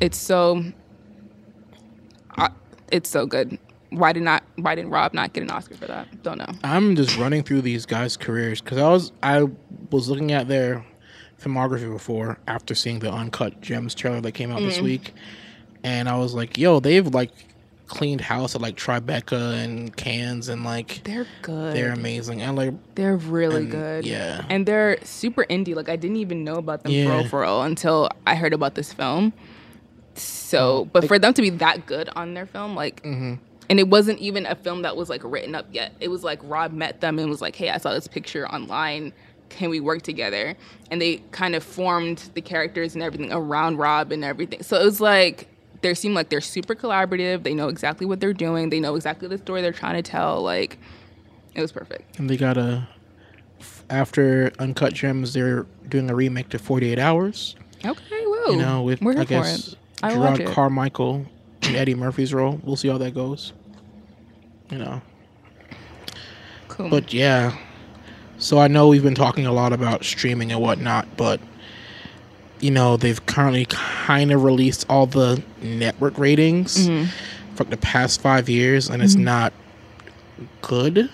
It's 0.00 0.18
so 0.18 0.64
uh, 2.36 2.48
it's 2.90 3.08
so 3.08 3.26
good. 3.26 3.58
Why 3.90 4.12
did 4.12 4.24
not 4.24 4.42
why 4.56 4.74
didn't 4.74 4.90
Rob 4.90 5.14
not 5.14 5.32
get 5.32 5.44
an 5.44 5.50
Oscar 5.50 5.76
for 5.76 5.86
that? 5.86 6.22
Don't 6.22 6.38
know. 6.38 6.52
I'm 6.64 6.96
just 6.96 7.16
running 7.16 7.42
through 7.44 7.62
these 7.62 7.86
guys' 7.86 8.16
careers 8.16 8.60
because 8.60 8.78
I 8.78 8.88
was 8.88 9.12
I 9.22 9.46
was 9.90 10.08
looking 10.08 10.32
at 10.32 10.48
their 10.48 10.84
filmography 11.40 11.90
before 11.90 12.38
after 12.48 12.74
seeing 12.74 12.98
the 12.98 13.12
Uncut 13.12 13.60
Gems 13.60 13.94
trailer 13.94 14.20
that 14.20 14.32
came 14.32 14.50
out 14.50 14.60
this 14.60 14.80
week, 14.80 15.12
and 15.84 16.08
I 16.08 16.16
was 16.18 16.34
like, 16.34 16.58
yo, 16.58 16.80
they've 16.80 17.06
like 17.06 17.30
cleaned 17.86 18.22
house 18.22 18.54
at 18.54 18.62
like 18.62 18.76
Tribeca 18.76 19.62
and 19.62 19.94
Cannes 19.94 20.48
and 20.48 20.64
like 20.64 21.02
They're 21.04 21.26
good. 21.42 21.76
they're 21.76 21.92
amazing 21.92 22.40
and 22.40 22.56
like 22.56 22.72
They're 22.94 23.16
really 23.18 23.62
and, 23.64 23.70
good. 23.70 24.06
yeah. 24.06 24.44
And 24.48 24.64
they're 24.66 24.98
super 25.04 25.44
indie. 25.44 25.76
Like 25.76 25.90
I 25.90 25.96
didn't 25.96 26.16
even 26.16 26.42
know 26.44 26.54
about 26.56 26.82
them 26.82 26.90
for 26.90 26.96
Yeah. 26.96 27.14
real 27.18 27.28
for 27.28 27.40
real 27.42 27.62
until 27.62 28.08
I 28.26 28.34
heard 28.36 28.54
about 28.54 28.74
this 28.74 28.92
film. 28.92 29.32
So, 30.14 30.86
but 30.92 31.06
for 31.08 31.18
them 31.18 31.34
to 31.34 31.42
be 31.42 31.50
that 31.50 31.86
good 31.86 32.08
on 32.16 32.34
their 32.34 32.46
film, 32.46 32.74
like, 32.74 33.02
Mm-hmm. 33.02 33.34
and 33.68 33.80
it 33.80 33.88
wasn't 33.88 34.18
even 34.20 34.46
a 34.46 34.54
film 34.54 34.82
that 34.82 34.96
was 34.96 35.08
like 35.10 35.22
written 35.24 35.54
up 35.54 35.66
yet. 35.72 35.92
It 36.00 36.08
was 36.08 36.22
like 36.22 36.38
Rob 36.44 36.72
met 36.72 37.00
them 37.00 37.18
and 37.18 37.28
was 37.28 37.40
like, 37.42 37.56
"Hey, 37.56 37.70
I 37.70 37.78
saw 37.78 37.92
this 37.92 38.06
picture 38.06 38.46
online. 38.48 39.12
Can 39.48 39.70
we 39.70 39.80
work 39.80 40.02
together?" 40.02 40.54
And 40.90 41.00
they 41.02 41.16
kind 41.32 41.54
of 41.54 41.64
formed 41.64 42.30
the 42.34 42.40
characters 42.40 42.94
and 42.94 43.02
everything 43.02 43.32
around 43.32 43.78
Rob 43.78 44.12
and 44.12 44.24
everything. 44.24 44.62
So 44.62 44.80
it 44.80 44.84
was 44.84 45.00
like 45.00 45.48
they 45.84 45.94
seem 45.94 46.14
like 46.14 46.30
they're 46.30 46.40
super 46.40 46.74
collaborative. 46.74 47.42
They 47.42 47.54
know 47.54 47.68
exactly 47.68 48.06
what 48.06 48.18
they're 48.18 48.32
doing. 48.32 48.70
They 48.70 48.80
know 48.80 48.96
exactly 48.96 49.28
the 49.28 49.38
story 49.38 49.60
they're 49.60 49.70
trying 49.72 50.02
to 50.02 50.02
tell. 50.02 50.42
Like, 50.42 50.78
it 51.54 51.60
was 51.60 51.70
perfect. 51.70 52.18
and 52.18 52.28
they 52.28 52.36
got 52.36 52.56
a 52.56 52.88
after 53.90 54.50
Uncut 54.58 54.94
Gems 54.94 55.34
they're 55.34 55.66
doing 55.88 56.10
a 56.10 56.14
remake 56.14 56.48
to 56.48 56.58
48 56.58 56.98
Hours. 56.98 57.54
Okay, 57.84 58.24
whoa. 58.24 58.52
You 58.52 58.56
know 58.56 58.82
with 58.82 59.02
We're 59.02 59.20
I 59.20 59.24
guess 59.24 59.68
it. 59.68 59.78
I 60.02 60.12
Jerrod. 60.14 60.52
Carmichael 60.52 61.26
and 61.62 61.76
Eddie 61.76 61.94
Murphy's 61.94 62.32
role. 62.32 62.60
We'll 62.64 62.76
see 62.76 62.88
how 62.88 62.98
that 62.98 63.14
goes. 63.14 63.52
You 64.70 64.78
know. 64.78 65.02
Cool. 66.68 66.88
But 66.88 67.12
yeah. 67.12 67.56
So 68.38 68.58
I 68.58 68.68
know 68.68 68.88
we've 68.88 69.02
been 69.02 69.14
talking 69.14 69.46
a 69.46 69.52
lot 69.52 69.72
about 69.72 70.04
streaming 70.04 70.50
and 70.50 70.60
whatnot, 70.60 71.16
but 71.16 71.40
you 72.64 72.70
know, 72.70 72.96
they've 72.96 73.24
currently 73.26 73.66
kind 73.68 74.32
of 74.32 74.42
released 74.42 74.86
all 74.88 75.06
the 75.06 75.42
network 75.60 76.16
ratings 76.18 76.88
Mm-hmm. 76.88 77.10
for 77.56 77.64
the 77.64 77.76
past 77.76 78.20
five 78.22 78.48
years 78.48 78.88
and 78.88 79.02
it's 79.02 79.16
not 79.16 79.52
good. 80.62 81.10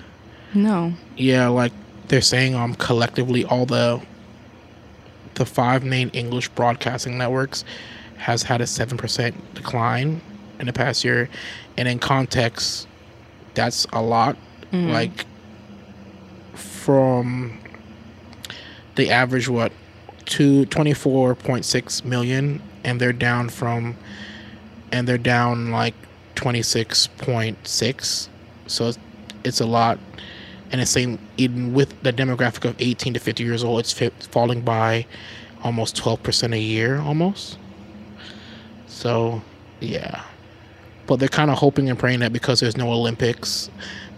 no. 0.54 0.92
Yeah, 1.16 1.48
like 1.48 1.72
they're 2.08 2.20
saying 2.22 2.54
um 2.54 2.74
collectively 2.76 3.44
all 3.44 3.66
the 3.66 4.00
the 5.34 5.44
five 5.44 5.82
main 5.84 6.08
English 6.10 6.48
broadcasting 6.50 7.18
networks 7.18 7.64
has 8.16 8.42
had 8.44 8.60
a 8.60 8.66
seven 8.66 8.96
percent 8.96 9.34
decline 9.54 10.20
in 10.60 10.66
the 10.66 10.72
past 10.72 11.04
year. 11.04 11.28
And 11.76 11.88
in 11.88 11.98
context, 11.98 12.86
that's 13.54 13.86
a 13.92 14.00
lot. 14.02 14.36
Like 14.72 15.24
from 16.54 17.58
the 18.94 19.10
average 19.10 19.48
what 19.48 19.72
to 20.30 20.64
24.6 20.66 22.04
million 22.04 22.62
and 22.84 23.00
they're 23.00 23.12
down 23.12 23.48
from 23.48 23.96
and 24.92 25.06
they're 25.06 25.18
down 25.18 25.70
like 25.70 25.94
26.6 26.36 28.28
so 28.66 28.92
it's, 29.44 29.60
a 29.60 29.66
lot. 29.66 29.98
And 30.70 30.80
it's 30.80 30.92
same 30.92 31.18
even 31.36 31.74
with 31.74 32.00
the 32.02 32.12
demographic 32.12 32.68
of 32.68 32.76
18 32.78 33.14
to 33.14 33.20
50 33.20 33.42
years 33.42 33.64
old 33.64 33.80
it's 33.80 33.92
fi- 33.92 34.10
falling 34.30 34.60
by 34.60 35.06
almost 35.64 35.96
12% 35.96 36.54
a 36.54 36.58
year 36.58 36.98
almost. 37.00 37.58
So 38.86 39.42
yeah. 39.80 40.22
But 41.08 41.18
they're 41.18 41.28
kind 41.28 41.50
of 41.50 41.58
hoping 41.58 41.90
and 41.90 41.98
praying 41.98 42.20
that 42.20 42.32
because 42.32 42.60
there's 42.60 42.76
no 42.76 42.92
olympics 42.92 43.68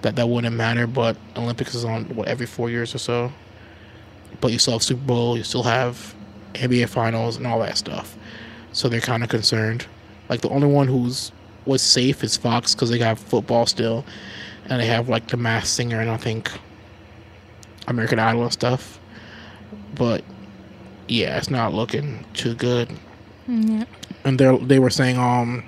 that 0.03 0.17
that 0.17 0.29
wouldn't 0.29 0.55
matter 0.55 0.87
but 0.87 1.17
olympics 1.37 1.75
is 1.75 1.85
on 1.85 2.05
what 2.17 2.27
every 2.27 2.45
four 2.45 2.69
years 2.69 2.93
or 2.95 2.99
so 2.99 3.33
but 4.43 4.53
you 4.53 4.59
still 4.59 4.75
have 4.75 4.83
super 4.83 5.01
bowl 5.01 5.39
you 5.39 5.45
still 5.45 5.63
have 5.63 6.15
nba 6.55 6.89
finals 6.89 7.37
and 7.37 7.47
all 7.47 7.61
that 7.61 7.79
stuff. 7.79 8.17
So 8.73 8.89
they're 8.89 9.01
kind 9.01 9.23
of 9.23 9.29
concerned. 9.29 9.87
Like 10.29 10.41
the 10.41 10.49
only 10.49 10.67
one 10.67 10.89
who's 10.89 11.33
was 11.65 11.83
safe 11.83 12.25
is 12.25 12.37
fox 12.37 12.75
because 12.75 12.91
they 12.91 12.99
got 12.99 13.19
football 13.19 13.67
still. 13.67 14.05
And 14.69 14.81
they 14.81 14.87
have 14.87 15.09
like 15.09 15.29
the 15.29 15.37
masked 15.37 15.75
singer 15.75 16.01
and 16.01 16.11
i 16.11 16.17
think 16.17 16.51
american 17.89 18.19
idol 18.19 18.43
and 18.43 18.53
stuff. 18.53 18.99
But 19.95 20.25
yeah 21.09 21.37
it's 21.39 21.51
not 21.51 21.75
looking 21.75 22.25
too 22.35 22.55
good. 22.55 22.91
Yeah. 23.49 23.85
and 24.25 24.39
they 24.39 24.57
they 24.59 24.79
were 24.79 24.91
saying 24.91 25.19
um 25.19 25.65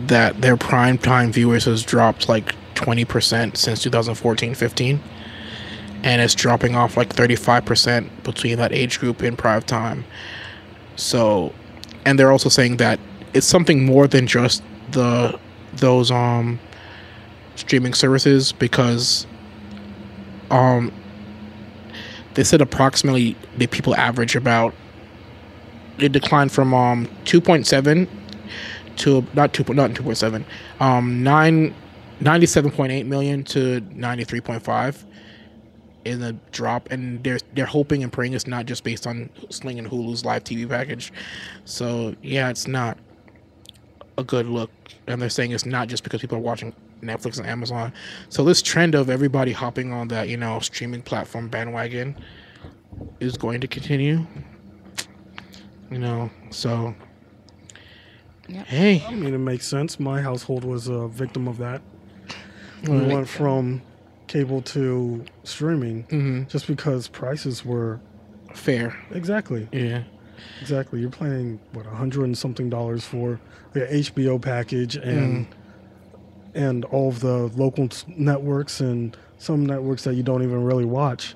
that 0.00 0.40
their 0.40 0.56
prime 0.56 0.98
time 0.98 1.32
viewers 1.32 1.64
has 1.64 1.82
dropped 1.82 2.28
like 2.28 2.54
20% 2.74 3.56
since 3.56 3.84
2014-15 3.84 5.00
and 6.02 6.22
it's 6.22 6.34
dropping 6.34 6.76
off 6.76 6.96
like 6.96 7.14
35% 7.14 8.22
between 8.22 8.58
that 8.58 8.72
age 8.72 9.00
group 9.00 9.22
in 9.22 9.36
prime 9.36 9.62
time. 9.62 10.04
So 10.96 11.52
and 12.04 12.18
they're 12.18 12.32
also 12.32 12.48
saying 12.48 12.78
that 12.78 12.98
it's 13.34 13.46
something 13.46 13.84
more 13.84 14.06
than 14.06 14.26
just 14.26 14.62
the 14.92 15.38
those 15.74 16.10
um 16.10 16.58
streaming 17.56 17.94
services 17.94 18.52
because 18.52 19.26
um 20.50 20.92
they 22.34 22.44
said 22.44 22.60
approximately 22.60 23.36
the 23.56 23.66
people 23.66 23.94
average 23.96 24.36
about 24.36 24.74
it 25.98 26.12
declined 26.12 26.52
from 26.52 26.72
um 26.72 27.06
2.7 27.24 28.08
to 28.96 29.26
not 29.34 29.52
2 29.52 29.74
not 29.74 29.90
2.7 29.90 30.44
um 30.80 31.22
9 31.22 31.74
97.8 32.22 33.06
million 33.06 33.44
to 33.44 33.80
93.5 33.80 35.04
in 36.08 36.22
a 36.22 36.32
drop 36.52 36.90
and 36.90 37.22
they're 37.22 37.38
they're 37.54 37.66
hoping 37.66 38.02
and 38.02 38.12
praying 38.12 38.32
it's 38.32 38.46
not 38.46 38.66
just 38.66 38.84
based 38.84 39.06
on 39.06 39.28
Sling 39.50 39.78
and 39.78 39.88
Hulu's 39.88 40.24
live 40.24 40.44
TV 40.44 40.68
package 40.68 41.12
so 41.64 42.14
yeah 42.22 42.48
it's 42.48 42.66
not 42.66 42.98
a 44.16 44.24
good 44.24 44.46
look 44.46 44.70
and 45.06 45.20
they're 45.20 45.28
saying 45.28 45.52
it's 45.52 45.66
not 45.66 45.88
just 45.88 46.02
because 46.02 46.20
people 46.20 46.38
are 46.38 46.40
watching 46.40 46.74
Netflix 47.02 47.38
and 47.38 47.46
Amazon 47.46 47.92
so 48.28 48.42
this 48.42 48.62
trend 48.62 48.94
of 48.94 49.10
everybody 49.10 49.52
hopping 49.52 49.92
on 49.92 50.08
that 50.08 50.28
you 50.28 50.36
know 50.36 50.58
streaming 50.60 51.02
platform 51.02 51.48
bandwagon 51.48 52.16
is 53.20 53.36
going 53.36 53.60
to 53.60 53.68
continue 53.68 54.26
you 55.90 55.98
know 55.98 56.30
so 56.50 56.94
Yep. 58.48 58.66
hey 58.66 59.04
I 59.06 59.14
mean, 59.14 59.34
it 59.34 59.38
makes 59.38 59.66
sense. 59.66 60.00
My 60.00 60.22
household 60.22 60.64
was 60.64 60.88
a 60.88 61.06
victim 61.06 61.46
of 61.48 61.58
that. 61.58 61.82
We 62.84 62.98
went 62.98 63.28
from 63.28 63.82
cable 64.28 64.62
to 64.62 65.24
streaming 65.42 66.04
Mhm. 66.04 66.48
just 66.48 66.66
because 66.66 67.08
prices 67.08 67.64
were 67.64 68.00
fair 68.54 68.96
exactly 69.10 69.68
yeah 69.72 70.02
exactly. 70.60 71.00
You're 71.00 71.10
paying 71.10 71.58
what 71.72 71.84
a 71.86 71.90
hundred 71.90 72.24
and 72.24 72.38
something 72.38 72.70
dollars 72.70 73.04
for 73.04 73.40
the 73.72 73.80
HBO 73.92 74.38
package 74.40 74.94
and 74.96 75.46
and 76.54 76.84
all 76.86 77.08
of 77.08 77.20
the 77.20 77.48
local 77.56 77.88
networks 78.06 78.80
and 78.80 79.16
some 79.38 79.66
networks 79.66 80.04
that 80.04 80.14
you 80.14 80.22
don't 80.22 80.42
even 80.42 80.62
really 80.64 80.84
watch. 80.84 81.34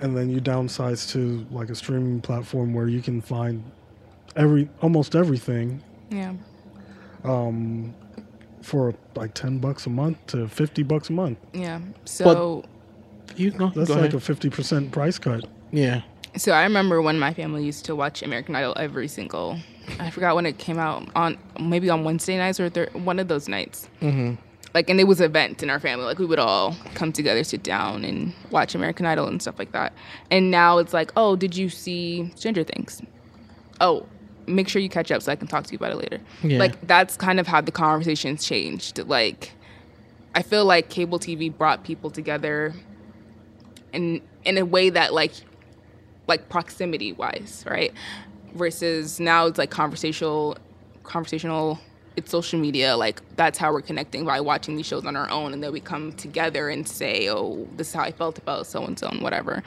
And 0.00 0.16
then 0.16 0.28
you 0.30 0.40
downsize 0.40 1.10
to 1.12 1.46
like 1.50 1.70
a 1.70 1.74
streaming 1.74 2.20
platform 2.20 2.72
where 2.74 2.88
you 2.88 3.00
can 3.02 3.20
find 3.20 3.62
every 4.34 4.68
almost 4.82 5.14
everything 5.14 5.82
Yeah. 6.10 6.32
um, 7.24 7.94
for 8.66 8.94
like 9.14 9.32
10 9.34 9.58
bucks 9.58 9.86
a 9.86 9.90
month 9.90 10.18
to 10.28 10.48
50 10.48 10.82
bucks 10.82 11.08
a 11.08 11.12
month. 11.12 11.38
Yeah. 11.54 11.80
So 12.04 12.64
you 13.36 13.50
go, 13.52 13.68
That's 13.70 13.88
go 13.88 13.94
like 13.94 14.12
ahead. 14.12 14.14
a 14.14 14.18
50% 14.50 14.90
price 14.92 15.18
cut. 15.18 15.44
yeah 15.72 16.02
so 16.36 16.52
I 16.52 16.64
remember 16.64 17.00
when 17.00 17.18
my 17.18 17.32
family 17.32 17.64
used 17.64 17.86
to 17.86 17.96
watch 17.96 18.22
American 18.22 18.54
Idol 18.54 18.74
every 18.76 19.08
single 19.08 19.58
I 19.98 20.10
forgot 20.10 20.34
when 20.34 20.44
it 20.46 20.58
came 20.58 20.78
out 20.78 21.08
on 21.16 21.38
maybe 21.58 21.88
on 21.88 22.04
Wednesday 22.04 22.36
nights 22.36 22.60
or 22.60 22.68
thir- 22.68 22.90
one 22.92 23.18
of 23.18 23.28
those 23.28 23.48
nights. 23.48 23.88
mm-hmm. 24.02 24.34
Like 24.74 24.90
and 24.90 25.00
it 25.00 25.04
was 25.04 25.20
an 25.20 25.26
event 25.26 25.62
in 25.62 25.70
our 25.70 25.80
family. 25.80 26.04
Like 26.04 26.18
we 26.18 26.26
would 26.26 26.38
all 26.38 26.76
come 26.94 27.10
together, 27.12 27.42
sit 27.44 27.62
down 27.62 28.04
and 28.04 28.34
watch 28.50 28.74
American 28.74 29.06
Idol 29.06 29.26
and 29.28 29.40
stuff 29.40 29.58
like 29.58 29.72
that. 29.72 29.94
And 30.30 30.50
now 30.50 30.76
it's 30.76 30.92
like, 30.92 31.10
"Oh, 31.16 31.34
did 31.36 31.56
you 31.56 31.70
see 31.70 32.30
Stranger 32.34 32.64
Things?" 32.64 33.00
Oh, 33.80 34.04
make 34.46 34.68
sure 34.68 34.80
you 34.80 34.88
catch 34.88 35.10
up 35.10 35.22
so 35.22 35.32
I 35.32 35.36
can 35.36 35.48
talk 35.48 35.64
to 35.64 35.72
you 35.72 35.76
about 35.76 35.92
it 35.92 35.96
later. 35.96 36.20
Yeah. 36.42 36.58
Like 36.58 36.86
that's 36.86 37.16
kind 37.16 37.40
of 37.40 37.46
how 37.46 37.60
the 37.60 37.72
conversations 37.72 38.44
changed. 38.44 38.98
Like 39.06 39.52
I 40.34 40.42
feel 40.42 40.64
like 40.64 40.88
cable 40.88 41.18
TV 41.18 41.56
brought 41.56 41.84
people 41.84 42.10
together 42.10 42.74
in 43.92 44.20
in 44.44 44.58
a 44.58 44.64
way 44.64 44.90
that 44.90 45.14
like 45.14 45.32
like 46.28 46.48
proximity 46.48 47.12
wise, 47.12 47.64
right? 47.66 47.92
Versus 48.54 49.20
now 49.20 49.46
it's 49.46 49.58
like 49.58 49.70
conversational 49.70 50.56
conversational 51.02 51.78
it's 52.16 52.30
social 52.30 52.58
media 52.58 52.96
like 52.96 53.20
that's 53.36 53.58
how 53.58 53.70
we're 53.70 53.82
connecting 53.82 54.24
by 54.24 54.40
watching 54.40 54.74
these 54.74 54.86
shows 54.86 55.04
on 55.04 55.16
our 55.16 55.30
own 55.30 55.52
and 55.52 55.62
then 55.62 55.70
we 55.70 55.80
come 55.80 56.12
together 56.14 56.68
and 56.68 56.88
say 56.88 57.28
oh 57.28 57.68
this 57.76 57.88
is 57.88 57.94
how 57.94 58.02
i 58.02 58.10
felt 58.10 58.38
about 58.38 58.66
so 58.66 58.82
and 58.84 58.98
so 58.98 59.06
and 59.06 59.20
whatever 59.20 59.62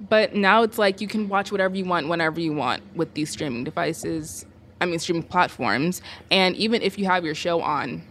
but 0.00 0.34
now 0.34 0.62
it's 0.62 0.78
like 0.78 1.00
you 1.00 1.08
can 1.08 1.28
watch 1.28 1.50
whatever 1.50 1.74
you 1.76 1.84
want 1.84 2.08
whenever 2.08 2.40
you 2.40 2.52
want 2.52 2.82
with 2.94 3.12
these 3.14 3.30
streaming 3.30 3.64
devices 3.64 4.44
i 4.80 4.84
mean 4.86 4.98
streaming 4.98 5.22
platforms 5.22 6.02
and 6.30 6.54
even 6.56 6.82
if 6.82 6.98
you 6.98 7.06
have 7.06 7.24
your 7.24 7.34
show 7.34 7.60
on 7.62 8.02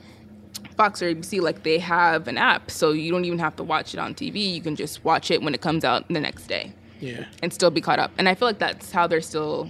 fox 0.77 1.01
or 1.01 1.13
abc 1.13 1.39
like 1.41 1.63
they 1.63 1.77
have 1.79 2.27
an 2.27 2.37
app 2.37 2.71
so 2.71 2.91
you 2.91 3.11
don't 3.11 3.25
even 3.25 3.39
have 3.39 3.55
to 3.55 3.63
watch 3.63 3.93
it 3.93 3.99
on 3.99 4.13
tv 4.15 4.53
you 4.55 4.61
can 4.61 4.75
just 4.75 5.03
watch 5.05 5.29
it 5.31 5.41
when 5.41 5.53
it 5.53 5.61
comes 5.61 5.83
out 5.85 6.07
the 6.07 6.19
next 6.19 6.47
day 6.47 6.71
Yeah. 6.99 7.25
and 7.43 7.53
still 7.53 7.69
be 7.71 7.81
caught 7.81 7.99
up. 7.99 8.11
And 8.17 8.27
I 8.29 8.35
feel 8.35 8.47
like 8.47 8.57
that's 8.59 8.91
how 8.91 9.05
they're 9.07 9.21
still 9.21 9.69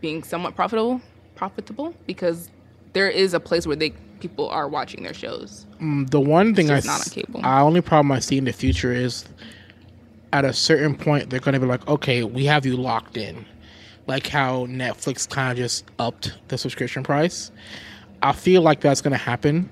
being 0.00 0.22
somewhat 0.22 0.54
profitable, 0.54 1.00
profitable 1.34 1.94
because 2.06 2.50
there 2.92 3.08
is 3.08 3.32
a 3.32 3.40
place 3.40 3.66
where 3.66 3.76
they 3.76 3.90
people 4.20 4.48
are 4.48 4.68
watching 4.68 5.02
their 5.04 5.14
shows. 5.14 5.66
Mm, 5.80 6.10
the 6.10 6.20
one 6.20 6.54
thing 6.54 6.70
I 6.70 6.80
not 6.80 7.00
on 7.06 7.10
cable. 7.12 7.40
I 7.44 7.60
only 7.60 7.80
problem 7.80 8.10
I 8.12 8.18
see 8.18 8.36
in 8.38 8.44
the 8.44 8.52
future 8.52 8.92
is 8.92 9.24
at 10.32 10.44
a 10.44 10.52
certain 10.52 10.94
point 10.96 11.30
they're 11.30 11.40
gonna 11.40 11.60
be 11.60 11.66
like, 11.66 11.86
okay, 11.88 12.22
we 12.24 12.44
have 12.46 12.66
you 12.66 12.76
locked 12.76 13.16
in, 13.16 13.44
like 14.06 14.26
how 14.26 14.66
Netflix 14.66 15.28
kind 15.28 15.52
of 15.52 15.56
just 15.58 15.84
upped 15.98 16.36
the 16.48 16.58
subscription 16.58 17.02
price. 17.02 17.50
I 18.22 18.32
feel 18.32 18.62
like 18.62 18.80
that's 18.80 19.00
gonna 19.00 19.16
happen, 19.16 19.68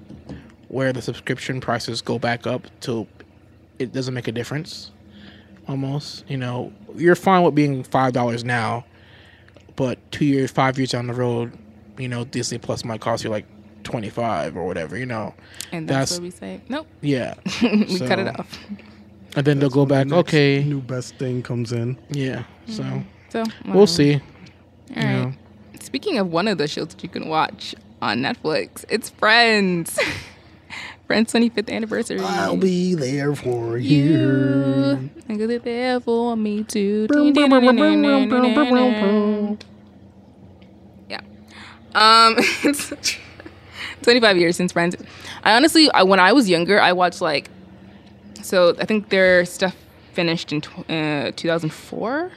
where 0.69 0.93
the 0.93 1.03
subscription 1.03 1.61
prices 1.61 2.01
go 2.01 2.19
back 2.19 2.47
up 2.47 2.67
till 2.81 3.07
it 3.79 3.93
doesn't 3.93 4.15
make 4.15 4.29
a 4.29 4.33
difference. 4.33 4.91
Almost, 5.69 6.25
you 6.29 6.37
know, 6.37 6.73
you're 6.95 7.17
fine 7.17 7.43
with 7.43 7.55
being 7.55 7.83
five 7.83 8.13
dollars 8.13 8.45
now, 8.45 8.85
but 9.75 9.99
two 10.13 10.25
years, 10.25 10.51
five 10.51 10.79
years 10.79 10.93
down 10.93 11.09
the 11.09 11.13
road, 11.15 11.53
you 11.99 12.07
know, 12.09 12.25
Disney 12.25 12.59
Plus 12.59 12.85
might 12.85 13.01
cost 13.01 13.25
you 13.25 13.31
like 13.31 13.47
twenty 13.83 14.09
five 14.09 14.57
or 14.57 14.65
whatever, 14.65 14.97
you 14.97 15.07
know. 15.07 15.35
And 15.73 15.89
that's, 15.89 16.17
That's- 16.17 16.21
where 16.21 16.25
we 16.25 16.31
say, 16.31 16.61
nope, 16.69 16.87
Yeah. 17.01 17.35
we 17.63 17.99
cut 17.99 18.21
it 18.21 18.29
off. 18.39 18.59
And 19.37 19.47
then 19.47 19.59
they'll 19.59 19.69
go 19.69 19.85
When 19.85 20.09
the 20.09 20.15
back, 20.15 20.19
okay. 20.21 20.65
New 20.65 20.81
best 20.81 21.17
thing 21.17 21.43
comes 21.43 21.71
in. 21.71 21.99
Yeah. 22.11 22.45
So 22.67 23.03
So 23.29 23.45
we'll 23.67 23.87
see. 23.87 24.15
All 24.15 24.21
right. 24.97 25.03
Yeah. 25.03 25.33
Speaking 25.81 26.19
of 26.19 26.33
one 26.33 26.49
of 26.49 26.59
the 26.59 26.67
shows 26.67 26.89
that 26.89 27.03
you 27.03 27.09
can 27.09 27.29
watch 27.29 27.75
on 28.01 28.19
Netflix, 28.19 28.85
it's 28.89 29.11
Friends. 29.11 29.99
Friends 31.07 31.33
25th 31.33 31.71
anniversary. 31.73 32.19
I'll 32.21 32.57
be 32.57 32.95
there 32.95 33.37
for 33.37 33.79
you. 33.79 34.05
you. 34.05 35.11
And 35.29 35.39
be 35.39 35.59
there 35.59 36.01
for 36.01 36.37
me 36.37 36.65
too. 36.65 37.07
Yeah. 41.09 41.21
Um, 41.95 42.35
it's 42.65 42.93
25 44.03 44.37
years 44.37 44.57
since 44.57 44.73
Friends. 44.73 44.97
I 45.45 45.55
honestly, 45.55 45.89
I, 45.93 46.03
when 46.03 46.19
I 46.19 46.33
was 46.33 46.49
younger, 46.49 46.81
I 46.81 46.93
watched 46.93 47.21
like, 47.21 47.51
so 48.47 48.77
I 48.79 48.85
think 48.85 49.09
their 49.09 49.45
stuff 49.45 49.75
finished 50.13 50.53
in 50.53 50.63
uh, 50.89 51.33
2004. 51.35 52.31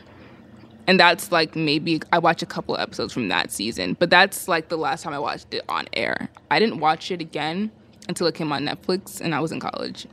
And 0.88 0.99
that's 0.99 1.32
like 1.32 1.55
maybe 1.55 2.01
I 2.12 2.18
watched 2.18 2.41
a 2.41 2.47
couple 2.47 2.76
episodes 2.78 3.14
from 3.14 3.28
that 3.28 3.51
season, 3.51 3.95
but 3.99 4.10
that's 4.10 4.47
like 4.47 4.70
the 4.70 4.78
last 4.78 5.03
time 5.03 5.14
I 5.14 5.20
watched 5.20 5.53
it 5.53 5.64
on 5.70 5.86
air. 5.93 6.30
I 6.49 6.57
didn't 6.57 6.80
watch 6.80 7.12
it 7.12 7.22
again 7.22 7.70
until 8.07 8.26
it 8.26 8.34
came 8.34 8.51
on 8.51 8.66
Netflix 8.66 9.22
and 9.22 9.36
I 9.36 9.39
was 9.39 9.51
in 9.51 9.60
college. 9.60 10.07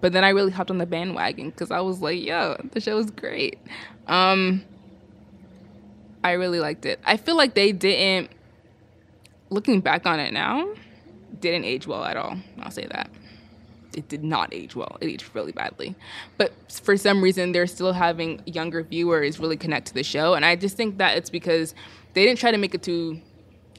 But 0.00 0.14
then 0.14 0.24
I 0.24 0.30
really 0.30 0.52
hopped 0.52 0.70
on 0.70 0.78
the 0.78 0.86
bandwagon 0.86 1.50
because 1.50 1.70
I 1.70 1.80
was 1.80 2.00
like, 2.00 2.18
yo, 2.18 2.56
the 2.72 2.80
show 2.80 2.96
is 2.96 3.10
great. 3.10 3.58
Um, 4.06 4.64
I 6.24 6.32
really 6.32 6.60
liked 6.60 6.86
it. 6.86 6.98
I 7.04 7.18
feel 7.18 7.36
like 7.36 7.52
they 7.52 7.72
didn't, 7.72 8.30
looking 9.50 9.82
back 9.82 10.06
on 10.06 10.18
it 10.18 10.32
now, 10.32 10.66
didn't 11.40 11.66
age 11.66 11.86
well 11.86 12.04
at 12.04 12.16
all. 12.16 12.38
I'll 12.62 12.70
say 12.70 12.86
that. 12.86 13.10
It 13.96 14.08
did 14.08 14.22
not 14.22 14.52
age 14.52 14.76
well. 14.76 14.98
It 15.00 15.06
aged 15.06 15.34
really 15.34 15.52
badly. 15.52 15.94
But 16.36 16.52
for 16.70 16.96
some 16.96 17.22
reason, 17.22 17.52
they're 17.52 17.66
still 17.66 17.92
having 17.92 18.42
younger 18.46 18.82
viewers 18.82 19.40
really 19.40 19.56
connect 19.56 19.88
to 19.88 19.94
the 19.94 20.04
show. 20.04 20.34
And 20.34 20.44
I 20.44 20.54
just 20.54 20.76
think 20.76 20.98
that 20.98 21.16
it's 21.16 21.30
because 21.30 21.74
they 22.14 22.24
didn't 22.24 22.38
try 22.38 22.50
to 22.50 22.58
make 22.58 22.74
it 22.74 22.82
too 22.82 23.20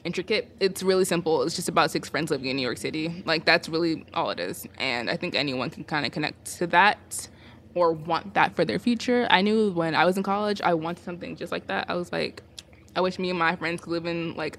intricate. 0.04 0.50
It's 0.60 0.82
really 0.82 1.04
simple. 1.04 1.42
It's 1.42 1.56
just 1.56 1.68
about 1.68 1.90
six 1.90 2.08
friends 2.08 2.30
living 2.30 2.48
in 2.48 2.56
New 2.56 2.62
York 2.62 2.78
City. 2.78 3.22
Like, 3.24 3.44
that's 3.44 3.68
really 3.68 4.04
all 4.12 4.30
it 4.30 4.40
is. 4.40 4.66
And 4.78 5.08
I 5.08 5.16
think 5.16 5.34
anyone 5.34 5.70
can 5.70 5.84
kind 5.84 6.04
of 6.04 6.12
connect 6.12 6.58
to 6.58 6.66
that 6.68 7.28
or 7.74 7.92
want 7.92 8.34
that 8.34 8.56
for 8.56 8.64
their 8.64 8.78
future. 8.78 9.26
I 9.30 9.40
knew 9.40 9.70
when 9.72 9.94
I 9.94 10.04
was 10.04 10.16
in 10.16 10.22
college, 10.22 10.60
I 10.60 10.74
wanted 10.74 11.04
something 11.04 11.36
just 11.36 11.52
like 11.52 11.68
that. 11.68 11.88
I 11.88 11.94
was 11.94 12.10
like, 12.12 12.42
I 12.96 13.00
wish 13.00 13.18
me 13.18 13.30
and 13.30 13.38
my 13.38 13.54
friends 13.54 13.80
could 13.80 13.92
live 13.92 14.06
in 14.06 14.34
like 14.34 14.58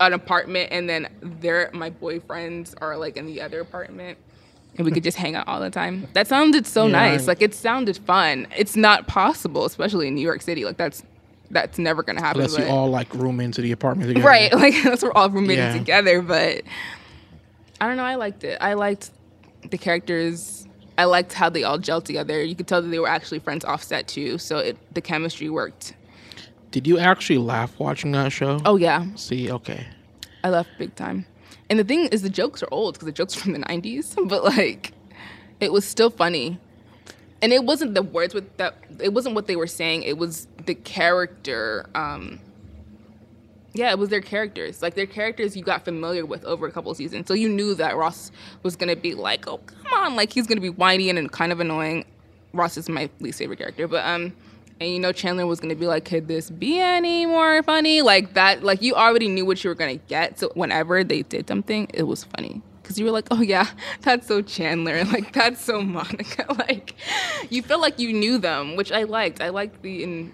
an 0.00 0.12
apartment 0.12 0.70
and 0.72 0.88
then 0.88 1.08
their 1.20 1.70
my 1.72 1.90
boyfriends 1.90 2.74
are 2.80 2.96
like 2.96 3.16
in 3.16 3.26
the 3.26 3.40
other 3.40 3.60
apartment 3.60 4.18
and 4.76 4.84
we 4.84 4.90
could 4.92 5.04
just 5.04 5.16
hang 5.16 5.34
out 5.36 5.46
all 5.48 5.60
the 5.60 5.70
time. 5.70 6.08
That 6.14 6.26
sounded 6.26 6.66
so 6.66 6.86
Yeah. 6.86 6.92
nice. 6.92 7.26
Like 7.28 7.40
it 7.42 7.54
sounded 7.54 7.96
fun. 7.98 8.46
It's 8.56 8.76
not 8.76 9.06
possible, 9.06 9.64
especially 9.64 10.08
in 10.08 10.14
New 10.14 10.22
York 10.22 10.42
City. 10.42 10.64
Like 10.64 10.76
that's 10.76 11.02
that's 11.50 11.78
never 11.78 12.02
gonna 12.02 12.20
happen. 12.20 12.40
Unless 12.42 12.58
you 12.58 12.66
all 12.66 12.88
like 12.90 13.12
room 13.14 13.38
into 13.40 13.60
the 13.62 13.70
apartment 13.72 14.08
together. 14.08 14.26
right, 14.26 14.52
like 14.62 14.74
unless 14.84 15.02
we're 15.02 15.12
all 15.12 15.30
roommating 15.30 15.58
Yeah. 15.64 15.72
together. 15.78 16.22
But 16.22 16.62
I 17.80 17.86
don't 17.86 17.96
know. 17.96 18.04
I 18.04 18.14
liked 18.16 18.44
it. 18.44 18.58
I 18.60 18.74
liked 18.74 19.10
the 19.70 19.78
characters. 19.78 20.66
I 20.96 21.04
liked 21.04 21.32
how 21.32 21.48
they 21.48 21.64
all 21.64 21.78
gelled 21.78 22.04
together. 22.04 22.42
You 22.42 22.54
could 22.54 22.66
tell 22.68 22.80
that 22.82 22.88
they 22.88 22.98
were 22.98 23.08
actually 23.08 23.40
friends 23.40 23.64
offset 23.64 24.06
too. 24.08 24.38
So 24.38 24.58
it, 24.58 24.76
the 24.94 25.00
chemistry 25.00 25.50
worked. 25.50 25.94
Did 26.70 26.86
you 26.86 26.98
actually 26.98 27.38
laugh 27.38 27.78
watching 27.78 28.12
that 28.12 28.32
show? 28.32 28.60
Oh 28.64 28.76
yeah, 28.76 29.06
See, 29.16 29.50
okay. 29.50 29.86
I 30.42 30.50
left 30.50 30.70
big 30.78 30.94
time. 30.96 31.26
And 31.74 31.80
the 31.80 31.84
thing 31.84 32.06
is, 32.12 32.22
the 32.22 32.30
jokes 32.30 32.62
are 32.62 32.68
old 32.70 32.94
because 32.94 33.06
the 33.06 33.10
jokes 33.10 33.36
are 33.36 33.40
from 33.40 33.50
the 33.50 33.58
'90s, 33.58 34.14
but 34.28 34.44
like, 34.44 34.92
it 35.58 35.72
was 35.72 35.84
still 35.84 36.08
funny. 36.08 36.60
And 37.42 37.52
it 37.52 37.64
wasn't 37.64 37.94
the 37.94 38.02
words 38.04 38.32
with 38.32 38.56
that. 38.58 38.76
It 39.00 39.12
wasn't 39.12 39.34
what 39.34 39.48
they 39.48 39.56
were 39.56 39.66
saying. 39.66 40.04
It 40.04 40.16
was 40.16 40.46
the 40.66 40.76
character. 40.76 41.90
Um, 41.96 42.38
yeah, 43.72 43.90
it 43.90 43.98
was 43.98 44.08
their 44.08 44.20
characters. 44.20 44.82
Like 44.82 44.94
their 44.94 45.04
characters, 45.04 45.56
you 45.56 45.64
got 45.64 45.84
familiar 45.84 46.24
with 46.24 46.44
over 46.44 46.68
a 46.68 46.70
couple 46.70 46.94
seasons, 46.94 47.26
so 47.26 47.34
you 47.34 47.48
knew 47.48 47.74
that 47.74 47.96
Ross 47.96 48.30
was 48.62 48.76
gonna 48.76 48.94
be 48.94 49.14
like, 49.16 49.48
"Oh, 49.48 49.58
come 49.58 49.92
on!" 49.94 50.14
Like 50.14 50.32
he's 50.32 50.46
gonna 50.46 50.60
be 50.60 50.70
whiny 50.70 51.10
and 51.10 51.32
kind 51.32 51.50
of 51.50 51.58
annoying. 51.58 52.04
Ross 52.52 52.76
is 52.76 52.88
my 52.88 53.10
least 53.18 53.40
favorite 53.40 53.58
character, 53.58 53.88
but 53.88 54.06
um, 54.06 54.32
and 54.80 54.90
you 54.90 54.98
know 54.98 55.12
Chandler 55.12 55.46
was 55.46 55.60
gonna 55.60 55.74
be 55.74 55.86
like, 55.86 56.04
"Could 56.04 56.28
this 56.28 56.50
be 56.50 56.80
any 56.80 57.26
more 57.26 57.62
funny?" 57.62 58.02
Like 58.02 58.34
that. 58.34 58.62
Like 58.62 58.82
you 58.82 58.94
already 58.94 59.28
knew 59.28 59.44
what 59.44 59.62
you 59.62 59.70
were 59.70 59.74
gonna 59.74 59.96
get. 59.96 60.38
So 60.38 60.50
whenever 60.54 61.04
they 61.04 61.22
did 61.22 61.48
something, 61.48 61.88
it 61.94 62.04
was 62.04 62.24
funny 62.24 62.62
because 62.82 62.98
you 62.98 63.04
were 63.04 63.10
like, 63.10 63.26
"Oh 63.30 63.40
yeah, 63.40 63.68
that's 64.02 64.26
so 64.26 64.42
Chandler." 64.42 65.04
Like 65.12 65.32
that's 65.32 65.60
so 65.60 65.82
Monica. 65.82 66.46
like 66.58 66.94
you 67.50 67.62
felt 67.62 67.80
like 67.80 67.98
you 67.98 68.12
knew 68.12 68.38
them, 68.38 68.76
which 68.76 68.90
I 68.90 69.04
liked. 69.04 69.40
I 69.40 69.50
liked 69.50 69.82
the 69.82 70.02
in, 70.02 70.32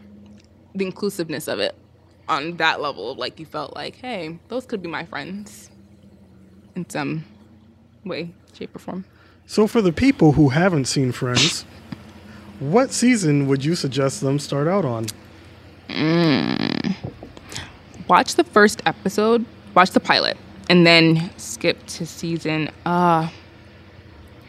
the 0.74 0.86
inclusiveness 0.86 1.48
of 1.48 1.58
it 1.58 1.74
on 2.28 2.56
that 2.56 2.80
level. 2.80 3.14
Like 3.14 3.38
you 3.38 3.46
felt 3.46 3.74
like, 3.74 3.96
"Hey, 3.96 4.38
those 4.48 4.64
could 4.64 4.82
be 4.82 4.88
my 4.88 5.04
friends," 5.04 5.70
in 6.74 6.88
some 6.88 7.24
way, 8.04 8.32
shape, 8.54 8.74
or 8.74 8.78
form. 8.78 9.04
So, 9.46 9.66
for 9.66 9.82
the 9.82 9.92
people 9.92 10.32
who 10.32 10.50
haven't 10.50 10.84
seen 10.84 11.12
Friends, 11.12 11.64
what 12.60 12.92
season 12.92 13.46
would 13.48 13.64
you 13.64 13.74
suggest 13.74 14.20
them 14.20 14.38
start 14.38 14.68
out 14.68 14.84
on? 14.84 15.06
watch 18.06 18.36
the 18.36 18.44
first 18.44 18.80
episode, 18.86 19.44
watch 19.74 19.90
the 19.90 20.00
pilot, 20.00 20.36
and 20.68 20.86
then 20.86 21.30
skip 21.36 21.84
to 21.86 22.06
season 22.06 22.70
uh 22.86 23.28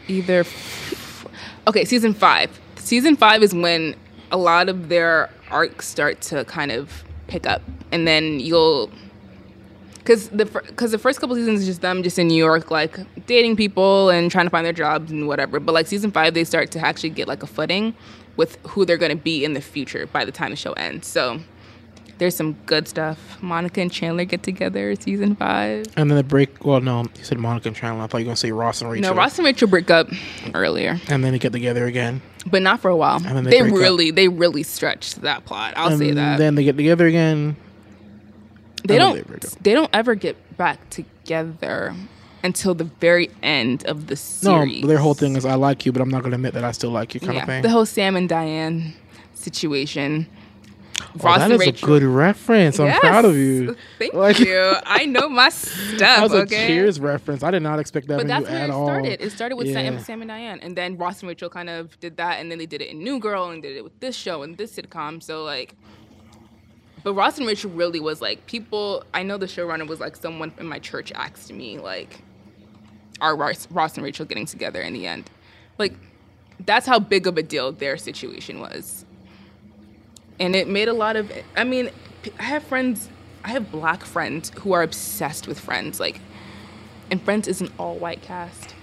either 0.08 0.40
f- 0.40 1.26
okay, 1.66 1.84
season 1.84 2.14
5. 2.14 2.60
Season 2.76 3.16
5 3.16 3.42
is 3.42 3.54
when 3.54 3.94
a 4.30 4.36
lot 4.36 4.68
of 4.68 4.88
their 4.88 5.30
arcs 5.50 5.86
start 5.86 6.20
to 6.20 6.44
kind 6.44 6.72
of 6.72 7.04
pick 7.28 7.46
up 7.46 7.62
and 7.92 8.06
then 8.06 8.40
you'll 8.40 8.90
because 10.02 10.28
the 10.30 10.44
because 10.46 10.90
the 10.90 10.98
first 10.98 11.20
couple 11.20 11.36
seasons 11.36 11.60
is 11.60 11.66
just 11.66 11.80
them 11.80 12.02
just 12.02 12.18
in 12.18 12.28
New 12.28 12.36
York 12.36 12.70
like 12.70 12.98
dating 13.26 13.56
people 13.56 14.10
and 14.10 14.30
trying 14.30 14.46
to 14.46 14.50
find 14.50 14.66
their 14.66 14.72
jobs 14.72 15.10
and 15.10 15.26
whatever. 15.28 15.60
But 15.60 15.72
like 15.72 15.86
season 15.86 16.10
five, 16.10 16.34
they 16.34 16.44
start 16.44 16.70
to 16.72 16.80
actually 16.80 17.10
get 17.10 17.28
like 17.28 17.42
a 17.42 17.46
footing 17.46 17.94
with 18.36 18.58
who 18.68 18.84
they're 18.84 18.96
going 18.96 19.16
to 19.16 19.22
be 19.22 19.44
in 19.44 19.52
the 19.52 19.60
future 19.60 20.06
by 20.06 20.24
the 20.24 20.32
time 20.32 20.50
the 20.50 20.56
show 20.56 20.72
ends. 20.72 21.06
So 21.06 21.40
there's 22.18 22.34
some 22.36 22.52
good 22.66 22.86
stuff. 22.88 23.42
Monica 23.42 23.80
and 23.80 23.92
Chandler 23.92 24.24
get 24.24 24.42
together 24.42 24.94
season 24.96 25.34
five. 25.36 25.86
And 25.96 26.10
then 26.10 26.16
the 26.16 26.22
break. 26.22 26.64
Well, 26.64 26.80
no, 26.80 27.02
you 27.02 27.24
said 27.24 27.38
Monica 27.38 27.68
and 27.68 27.76
Chandler. 27.76 28.04
I 28.04 28.06
thought 28.06 28.18
you 28.18 28.24
were 28.24 28.30
gonna 28.30 28.36
say 28.36 28.52
Ross 28.52 28.80
and 28.80 28.90
Rachel. 28.90 29.10
No, 29.10 29.16
Ross 29.16 29.38
and 29.38 29.44
Rachel 29.46 29.68
break 29.68 29.90
up 29.90 30.08
earlier, 30.54 31.00
And 31.08 31.24
then 31.24 31.32
they 31.32 31.38
get 31.38 31.52
together 31.52 31.86
again. 31.86 32.22
but 32.46 32.62
not 32.62 32.80
for 32.80 32.90
a 32.90 32.96
while. 32.96 33.18
then 33.20 33.44
they 33.44 33.50
they 33.50 33.60
break 33.60 33.72
up. 33.74 33.78
really 33.78 34.10
they 34.10 34.28
really 34.28 34.62
stretched 34.62 35.22
that 35.22 35.44
plot. 35.44 35.74
I'll 35.76 35.96
say 35.98 36.12
that. 36.12 36.38
Then 36.38 36.54
they 36.54 36.64
get 36.64 36.76
together 36.76 37.06
again. 37.06 37.56
They 38.84 38.98
don't 38.98 39.16
they 39.16 39.22
break 39.22 39.44
up. 39.44 39.50
they 39.62 39.72
don't 39.74 39.90
ever 39.92 40.14
get 40.14 40.56
back 40.56 40.88
together 40.90 41.94
until 42.44 42.74
the 42.74 42.84
very 42.84 43.30
end 43.42 43.84
of 43.86 44.08
the 44.08 44.16
series. 44.16 44.82
No, 44.82 44.88
their 44.88 44.98
whole 44.98 45.14
thing 45.14 45.36
is 45.36 45.44
I 45.44 45.54
like 45.54 45.86
you, 45.86 45.92
but 45.92 46.02
I'm 46.02 46.10
not 46.10 46.22
gonna 46.22 46.34
admit 46.36 46.54
that 46.54 46.64
I 46.64 46.72
still 46.72 46.90
like 46.90 47.14
you, 47.14 47.20
kind 47.20 47.34
yeah, 47.34 47.42
of 47.42 47.46
thing. 47.48 47.62
the 47.62 47.68
whole 47.70 47.86
Sam 47.86 48.16
and 48.16 48.28
Diane 48.28 48.94
situation. 49.34 50.26
Oh, 51.16 51.36
that 51.36 51.50
and 51.50 51.60
is 51.60 51.66
a 51.82 51.84
good 51.84 52.04
reference. 52.04 52.78
I'm 52.78 52.98
proud 53.00 53.24
of 53.24 53.36
you. 53.36 53.76
Thank 53.98 54.14
Like- 54.14 54.38
you. 54.38 54.74
I 54.86 55.04
know 55.04 55.28
my 55.28 55.48
stuff. 55.50 55.98
That 55.98 56.22
was 56.22 56.32
okay. 56.32 56.64
a 56.64 56.66
Cheers 56.68 57.00
reference. 57.00 57.42
I 57.42 57.50
did 57.50 57.62
not 57.62 57.80
expect 57.80 58.06
that 58.08 58.18
But 58.18 58.28
that's 58.28 58.46
you 58.46 58.52
where 58.52 58.60
at 58.62 58.70
it 58.70 58.72
all. 58.72 58.86
started. 58.86 59.20
It 59.20 59.30
started 59.32 59.56
with 59.56 59.72
Sam, 59.72 59.94
Yeah. 59.94 59.98
Sam 60.00 60.22
and 60.22 60.28
Diane, 60.28 60.60
and 60.62 60.76
then 60.76 60.96
Ross 60.96 61.20
and 61.20 61.28
Rachel 61.28 61.50
kind 61.50 61.68
of 61.68 61.98
did 61.98 62.16
that, 62.18 62.38
and 62.40 62.50
then 62.50 62.58
they 62.58 62.66
did 62.66 62.80
it 62.82 62.88
in 62.90 63.02
New 63.02 63.18
Girl, 63.18 63.50
and 63.50 63.60
did 63.62 63.76
it 63.76 63.82
with 63.82 63.98
this 64.00 64.14
show 64.14 64.42
and 64.42 64.56
this 64.56 64.76
sitcom. 64.76 65.20
So 65.22 65.42
like, 65.42 65.74
but 67.02 67.14
Ross 67.14 67.38
and 67.38 67.46
Rachel 67.46 67.70
really 67.70 68.00
was 68.00 68.20
like 68.20 68.46
people. 68.46 69.04
I 69.14 69.22
know 69.22 69.38
the 69.38 69.46
showrunner 69.46 69.86
was 69.86 70.00
like 70.00 70.16
someone 70.16 70.52
in 70.58 70.66
my 70.66 70.78
church 70.78 71.12
asked 71.12 71.52
me 71.52 71.78
like, 71.78 72.22
"Are 73.20 73.36
Ross, 73.36 73.68
Ross 73.70 73.96
and 73.96 74.04
Rachel 74.04 74.26
getting 74.26 74.46
together 74.46 74.80
in 74.80 74.92
the 74.92 75.06
end?" 75.06 75.30
Like, 75.78 75.94
that's 76.64 76.86
how 76.86 76.98
big 76.98 77.26
of 77.26 77.36
a 77.38 77.42
deal 77.42 77.72
their 77.72 77.96
situation 77.96 78.60
was, 78.60 79.04
and 80.38 80.54
it 80.54 80.68
made 80.68 80.88
a 80.88 80.94
lot 80.94 81.16
of. 81.16 81.32
I 81.56 81.64
mean, 81.64 81.90
I 82.38 82.44
have 82.44 82.62
friends. 82.62 83.08
I 83.44 83.48
have 83.50 83.72
black 83.72 84.04
friends 84.04 84.52
who 84.60 84.72
are 84.72 84.82
obsessed 84.82 85.48
with 85.48 85.58
Friends, 85.58 85.98
like. 85.98 86.20
And 87.10 87.20
Friends 87.20 87.46
is 87.46 87.60
an 87.60 87.70
all-white 87.78 88.22
cast. 88.22 88.74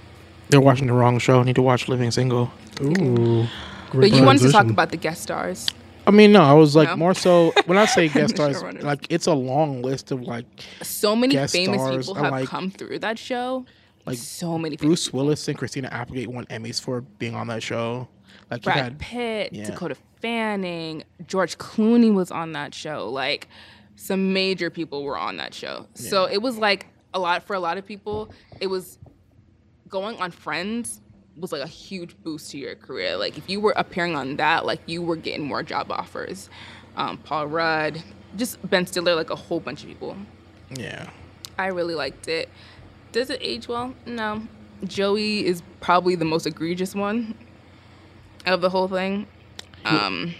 They're 0.49 0.61
watching 0.61 0.85
the 0.85 0.93
wrong 0.93 1.17
show. 1.17 1.41
Need 1.41 1.55
to 1.55 1.63
watch 1.63 1.87
Living 1.87 2.11
Single. 2.11 2.51
Ooh. 2.79 3.47
But 3.87 3.91
great 3.91 4.13
you 4.13 4.23
wanted 4.23 4.43
to 4.43 4.51
talk 4.51 4.67
about 4.69 4.91
the 4.91 4.97
guest 4.97 5.23
stars. 5.23 5.65
I 6.09 6.11
mean, 6.11 6.31
no, 6.31 6.41
I 6.41 6.53
was 6.53 6.75
like 6.75 6.89
No? 6.89 6.95
more 6.97 7.13
so 7.13 7.53
when 7.65 7.77
I 7.77 7.85
say 7.85 8.07
guest 8.09 8.35
The 8.35 8.51
stars, 8.51 8.63
showrunners. 8.63 8.83
like 8.83 9.05
it's 9.09 9.27
a 9.27 9.33
long 9.33 9.81
list 9.81 10.11
of 10.11 10.21
like 10.23 10.45
So 10.81 11.15
many 11.15 11.33
Guest 11.33 11.53
famous 11.53 11.79
stars 11.81 12.07
people 12.07 12.19
are 12.19 12.23
have 12.25 12.31
like- 12.33 12.49
come 12.49 12.71
through 12.71 12.99
that 12.99 13.17
show. 13.19 13.65
like 14.05 14.17
so 14.17 14.57
many 14.57 14.75
Bruce 14.75 15.13
Willis 15.13 15.47
and 15.47 15.57
Christina 15.57 15.87
Applegate 15.91 16.27
won 16.29 16.45
Emmys 16.47 16.81
for 16.81 17.01
being 17.01 17.35
on 17.35 17.47
that 17.47 17.61
show. 17.63 18.07
Like 18.49 18.61
you 18.61 18.71
Brad 18.71 18.77
had 18.77 18.99
Pitt, 18.99 19.53
yeah. 19.53 19.65
Dakota 19.69 19.95
Fanning, 20.21 21.03
George 21.27 21.57
Clooney 21.59 22.13
was 22.13 22.31
on 22.31 22.53
that 22.53 22.73
show. 22.73 23.07
Like 23.09 23.47
some 23.95 24.33
major 24.33 24.69
people 24.69 25.03
were 25.03 25.17
on 25.17 25.37
that 25.37 25.53
show. 25.53 25.85
So 25.93 26.25
it 26.25 26.41
was 26.41 26.57
like 26.57 26.87
a 27.13 27.19
lot 27.19 27.43
for 27.43 27.53
a 27.55 27.59
lot 27.59 27.77
of 27.77 27.85
people. 27.85 28.31
It 28.59 28.67
was 28.67 28.97
going 29.87 30.19
on 30.21 30.31
Friends 30.31 31.01
was 31.39 31.51
like 31.51 31.61
a 31.61 31.67
huge 31.67 32.15
boost 32.23 32.51
to 32.51 32.57
your 32.57 32.75
career. 32.75 33.15
Like 33.17 33.37
if 33.37 33.49
you 33.49 33.59
were 33.59 33.73
appearing 33.75 34.15
on 34.15 34.35
that, 34.37 34.65
like 34.65 34.81
you 34.85 35.01
were 35.01 35.15
getting 35.15 35.45
more 35.45 35.63
job 35.63 35.91
offers. 35.91 36.49
Um, 36.95 37.17
Paul 37.17 37.47
Rudd, 37.47 38.03
just 38.35 38.57
Ben 38.69 38.85
Stiller, 38.85 39.15
like 39.15 39.29
a 39.29 39.35
whole 39.35 39.59
bunch 39.59 39.83
of 39.83 39.89
people. 39.89 40.15
yeah. 40.71 41.09
I 41.57 41.67
really 41.67 41.95
liked 41.95 42.27
it. 42.29 42.47
Does 43.11 43.29
it 43.29 43.39
age 43.41 43.67
well? 43.67 43.93
No. 44.05 44.41
Joey 44.85 45.45
is 45.45 45.61
probably 45.81 46.15
the 46.15 46.23
most 46.25 46.45
egregious 46.47 46.95
one 46.95 47.35
of 48.45 48.61
the 48.61 48.69
whole 48.69 48.87
thing. 48.87 49.27
Um, 49.83 50.33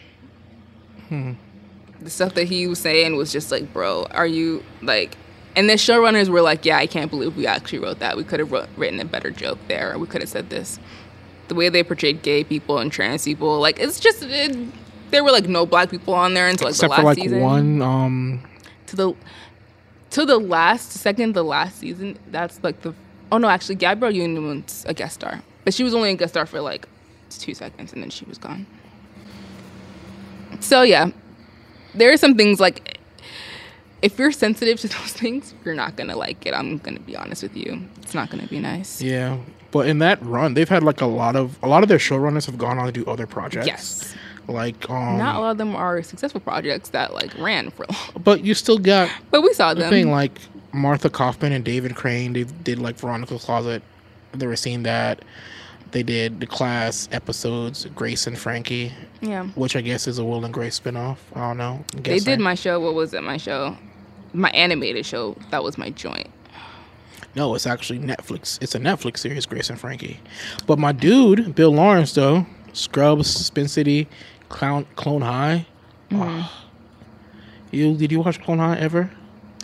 The 1.10 2.10
stuff 2.10 2.36
that 2.36 2.46
he 2.46 2.68
was 2.68 2.80
saying 2.80 3.18
was 3.18 3.32
just 3.34 3.52
like, 3.52 3.74
bro, 3.74 4.06
are 4.12 4.28
you 4.28 4.64
like? 4.82 5.18
And 5.56 5.70
the 5.70 5.74
showrunners 5.74 6.30
were 6.30 6.42
like, 6.42 6.64
yeah, 6.64 6.78
I 6.78 6.88
can't 6.88 7.10
believe 7.10 7.36
we 7.36 7.48
actually 7.48 7.80
wrote 7.80 8.00
that. 8.00 8.16
We 8.16 8.24
could 8.24 8.40
have 8.40 8.52
wrote, 8.52 8.70
written 8.78 9.00
a 9.00 9.06
better 9.06 9.32
joke 9.32 9.58
there. 9.68 9.94
Or 9.94 9.98
we 9.98 10.08
could 10.08 10.22
have 10.22 10.30
said 10.30 10.50
this. 10.50 10.80
The 11.48 11.56
way 11.56 11.70
they 11.70 11.84
portrayed 11.84 12.22
gay 12.22 12.44
people 12.44 12.78
and 12.78 12.92
trans 12.92 13.26
people, 13.26 13.60
like 13.60 13.80
it's 13.80 14.00
just 14.00 14.22
it, 14.22 14.56
there 15.12 15.24
were 15.24 15.32
like 15.32 15.48
no 15.48 15.66
black 15.66 15.90
people 15.90 16.14
on 16.14 16.34
there 16.34 16.48
until 16.48 16.66
like 16.68 16.74
Except 16.74 16.92
the 16.92 16.96
for 16.96 17.04
last 17.04 17.18
like 17.18 17.24
season 17.24 17.42
one 17.42 17.82
um 17.82 18.44
to 18.88 18.96
the 18.96 19.14
to 20.12 20.26
the 20.26 20.38
last 20.38 20.92
second 20.92 21.34
the 21.34 21.44
last 21.44 21.80
season 21.80 22.18
that's 22.28 22.64
like 22.64 22.82
the 22.82 22.94
oh 23.32 23.38
no 23.38 23.50
actually 23.50 23.76
gabrielle 23.76 24.14
union 24.14 24.64
was 24.64 24.86
a 24.88 24.94
guest 24.94 25.16
star 25.16 25.42
but 25.64 25.74
she 25.74 25.84
was 25.84 25.94
only 25.94 26.10
a 26.10 26.16
guest 26.16 26.34
star 26.34 26.46
for 26.46 26.62
like 26.62 26.88
two 27.30 27.54
seconds 27.54 27.94
and 27.94 28.02
then 28.02 28.10
she 28.10 28.26
was 28.26 28.38
gone 28.38 28.66
so 30.60 30.82
yeah 30.82 31.12
there 31.94 32.12
are 32.12 32.18
some 32.18 32.36
things 32.36 32.60
like 32.60 32.99
if 34.02 34.18
you're 34.20 34.32
sensitive 34.32 34.80
to 34.80 34.88
those 34.98 35.14
things 35.14 35.54
you're 35.66 35.76
not 35.76 35.96
gonna 35.96 36.16
like 36.16 36.46
it 36.46 36.54
i'm 36.54 36.78
gonna 36.80 37.00
be 37.00 37.16
honest 37.16 37.44
with 37.44 37.56
you 37.56 37.82
it's 38.02 38.14
not 38.14 38.30
gonna 38.30 38.48
be 38.48 38.60
nice 38.60 39.02
yeah. 39.02 39.38
But 39.72 39.88
in 39.88 40.00
that 40.00 40.20
run, 40.26 40.56
they've 40.56 40.68
had 40.68 40.82
like 40.82 41.00
a 41.00 41.06
lot 41.06 41.36
of 41.36 41.56
a 41.62 41.68
lot 41.68 41.84
of 41.84 41.90
their 41.90 42.00
showrunners 42.00 42.48
have 42.48 42.58
gone 42.58 42.80
on 42.80 42.88
to 42.88 42.92
do 42.92 43.06
other 43.06 43.28
projects. 43.28 43.68
yes 43.68 44.16
Like 44.48 44.90
um 44.90 45.20
not 45.20 45.36
a 45.36 45.40
lot 45.42 45.52
of 45.52 45.58
them 45.60 45.76
are 45.76 46.02
successful 46.02 46.42
projects 46.42 46.90
that 46.90 47.14
like 47.14 47.38
ran 47.38 47.70
for 47.70 47.86
long 47.88 48.24
but 48.24 48.44
you 48.44 48.56
still 48.56 48.80
got 48.80 49.12
but 49.32 49.44
we 49.44 49.54
saw 49.54 49.76
the 49.76 49.82
them 49.82 49.92
thing 49.92 50.10
like 50.10 50.40
Marta 50.72 51.08
Kauffman 51.12 51.52
and 51.52 51.64
David 51.64 51.96
Crane, 51.96 52.34
they 52.34 52.46
did 52.46 52.80
like 52.80 52.96
Veronica's 52.98 53.44
Closet. 53.46 53.84
They 54.34 54.48
were 54.48 54.56
seeing 54.56 54.82
that. 54.84 55.24
They 55.92 56.02
did 56.04 56.40
the 56.40 56.46
class 56.48 57.08
episodes, 57.12 57.86
Grace 57.96 58.26
and 58.26 58.38
Frankie, 58.40 58.92
yeah 59.22 59.46
which 59.54 59.76
I 59.76 59.82
guess 59.82 60.08
is 60.08 60.18
a 60.18 60.24
Will 60.26 60.46
and 60.46 60.54
Grace 60.54 60.80
spinoff. 60.80 61.18
I 61.36 61.42
don't 61.42 61.58
know. 61.58 61.86
They 61.96 62.18
did 62.18 62.40
my 62.40 62.56
show. 62.56 62.80
What 62.80 62.96
was 62.96 63.14
it? 63.14 63.22
My 63.22 63.38
show, 63.38 63.78
my 64.34 64.50
animated 64.52 65.06
show. 65.06 65.36
That 65.52 65.64
was 65.64 65.78
my 65.78 65.90
joint. 65.90 66.30
No, 67.36 67.54
it's 67.56 67.68
actually 67.68 68.00
Netflix. 68.00 68.62
It's 68.62 68.76
a 68.76 68.80
Netflix 68.80 69.20
series, 69.20 69.46
Grace 69.46 69.70
and 69.70 69.80
Frankie. 69.80 70.20
But 70.66 70.80
my 70.80 70.92
dude, 70.92 71.54
Bill 71.56 71.72
Lawrence, 71.72 72.14
though, 72.14 72.46
Scrubs, 72.74 73.28
Spin 73.30 73.68
City, 73.68 74.08
Clown, 74.50 74.86
Clone 74.96 75.22
High. 75.22 75.66
Mm-hmm. 76.10 76.22
Ah. 76.22 76.66
you 77.72 77.96
did 77.96 78.12
you 78.12 78.20
watch 78.22 78.42
Clone 78.42 78.58
High 78.58 78.78
ever? 78.78 79.12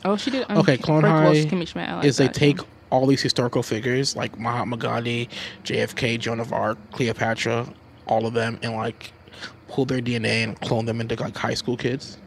Oh, 0.03 0.15
she 0.15 0.29
did. 0.29 0.45
Um, 0.49 0.59
Okay, 0.59 0.77
Clone 0.77 1.03
High 1.03 1.27
like 1.29 2.05
is 2.05 2.17
they 2.17 2.27
take 2.27 2.59
show. 2.59 2.67
all 2.91 3.07
these 3.07 3.21
historical 3.21 3.63
figures 3.63 4.15
like 4.15 4.37
Mahatma 4.39 4.77
Gandhi, 4.77 5.27
JFK, 5.63 6.19
Joan 6.19 6.39
of 6.39 6.53
Arc, 6.53 6.77
Cleopatra, 6.91 7.67
all 8.05 8.27
of 8.27 8.33
them, 8.33 8.59
and 8.61 8.73
like 8.75 9.11
pull 9.67 9.85
their 9.85 9.99
DNA 9.99 10.43
and 10.43 10.59
clone 10.61 10.85
them 10.85 11.01
into 11.01 11.15
like 11.15 11.35
high 11.35 11.55
school 11.55 11.75
kids. 11.75 12.19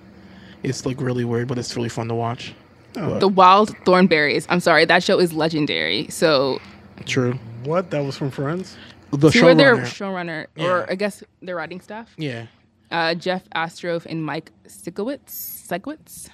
It's 0.63 0.85
like 0.87 1.01
really 1.01 1.25
weird, 1.25 1.49
but 1.49 1.59
it's 1.59 1.77
really 1.77 1.89
fun 1.89 2.09
to 2.09 2.15
watch. 2.15 2.55
But- 2.95 3.21
the 3.21 3.29
Wild 3.29 3.77
Thornberrys. 3.85 4.47
I'm 4.49 4.61
sorry, 4.61 4.85
that 4.87 5.03
show 5.03 5.19
is 5.19 5.33
legendary. 5.33 6.09
So 6.11 6.61
true. 7.07 7.35
What? 7.65 7.91
That 7.91 8.05
was 8.05 8.17
from 8.17 8.31
Friends? 8.31 8.77
The 9.11 9.31
who 9.31 9.47
are 9.47 9.55
their 9.55 9.77
showrunner. 9.79 10.47
showrunner, 10.57 10.63
or 10.63 10.91
I 10.91 10.95
guess 10.95 11.23
their 11.41 11.57
writing 11.57 11.81
staff? 11.81 12.13
Yeah. 12.19 12.47
Uh, 12.91 13.15
Jeff 13.15 13.49
Astrof 13.55 14.07
and 14.07 14.25
Mike 14.25 14.51
Sikowitz. 14.67 15.67
Sikowitz? 15.67 16.29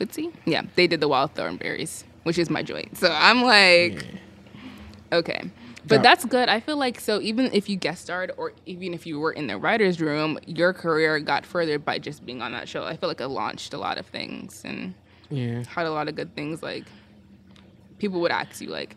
Witzy? 0.00 0.32
Yeah, 0.46 0.62
they 0.76 0.86
did 0.86 1.00
the 1.00 1.08
Wild 1.08 1.34
Thornberrys, 1.34 2.04
which 2.24 2.38
is 2.38 2.48
my 2.50 2.62
joint. 2.62 2.96
So 2.96 3.10
I'm 3.12 3.42
like, 3.42 4.04
okay. 5.12 5.50
But 5.86 5.96
Yeah. 5.96 6.02
that's 6.02 6.24
good. 6.24 6.48
I 6.48 6.60
feel 6.60 6.76
like 6.76 7.00
so 7.00 7.20
even 7.20 7.50
if 7.52 7.68
you 7.68 7.76
guest 7.76 8.02
starred 8.02 8.32
or 8.36 8.52
even 8.66 8.92
if 8.94 9.06
you 9.06 9.18
were 9.18 9.32
in 9.32 9.46
the 9.46 9.56
writer's 9.58 10.00
room, 10.00 10.38
your 10.46 10.72
career 10.72 11.18
got 11.20 11.46
further 11.46 11.78
by 11.78 11.98
just 11.98 12.24
being 12.26 12.42
on 12.42 12.52
that 12.52 12.68
show. 12.68 12.84
I 12.84 12.96
feel 12.96 13.08
like 13.08 13.20
it 13.20 13.28
launched 13.28 13.72
a 13.74 13.78
lot 13.78 13.96
of 13.98 14.06
things 14.06 14.62
and 14.64 14.94
Yeah. 15.30 15.62
had 15.68 15.86
a 15.86 15.90
lot 15.92 16.08
of 16.08 16.14
good 16.16 16.34
things. 16.34 16.62
Like 16.62 16.84
people 17.98 18.20
would 18.20 18.30
ask 18.32 18.60
you 18.60 18.68
like, 18.68 18.96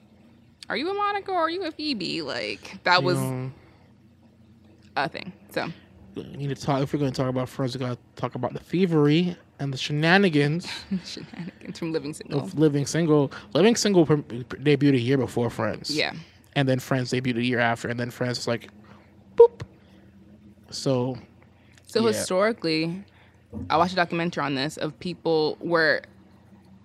"Are 0.69 0.75
you 0.77 0.89
a 0.89 0.93
Monica 0.93 1.31
or 1.31 1.39
are 1.41 1.49
you 1.49 1.63
a 1.63 1.71
Phoebe?" 1.71 2.21
Like 2.21 2.79
that 2.83 3.03
was 3.03 3.17
know, 3.19 3.51
a 4.97 5.07
thing. 5.09 5.31
So 5.51 5.69
we 6.15 6.23
need 6.23 6.49
to 6.49 6.55
talk. 6.55 6.81
If 6.83 6.93
we're 6.93 6.99
going 6.99 7.11
to 7.11 7.17
talk 7.17 7.29
about 7.29 7.49
Friends, 7.49 7.75
we 7.75 7.79
got 7.85 7.93
to 7.93 7.97
talk 8.21 8.35
about 8.35 8.53
the 8.53 8.59
thievery 8.59 9.35
and 9.59 9.73
the 9.73 9.77
shenanigans 9.77 10.67
shenanigans 11.05 11.79
from 11.79 11.91
Living 11.93 12.13
Single. 12.13 12.49
Living 12.55 12.85
Single. 12.85 13.31
Living 13.53 13.75
Single 13.75 14.05
debuted 14.05 14.95
a 14.95 14.99
year 14.99 15.17
before 15.17 15.49
Friends. 15.49 15.89
Yeah. 15.95 16.13
And 16.55 16.67
then 16.67 16.79
Friends 16.79 17.11
debuted 17.11 17.37
a 17.37 17.43
year 17.43 17.59
after, 17.59 17.87
and 17.87 17.99
then 17.99 18.11
Friends 18.11 18.37
was 18.39 18.47
like, 18.47 18.69
boop. 19.37 19.61
So, 20.69 21.17
So 21.85 22.01
Yeah. 22.01 22.07
historically, 22.07 23.03
I 23.69 23.77
watched 23.77 23.93
a 23.93 23.95
documentary 23.95 24.43
on 24.43 24.55
this 24.55 24.77
of 24.77 24.97
people 24.99 25.57
where 25.59 26.01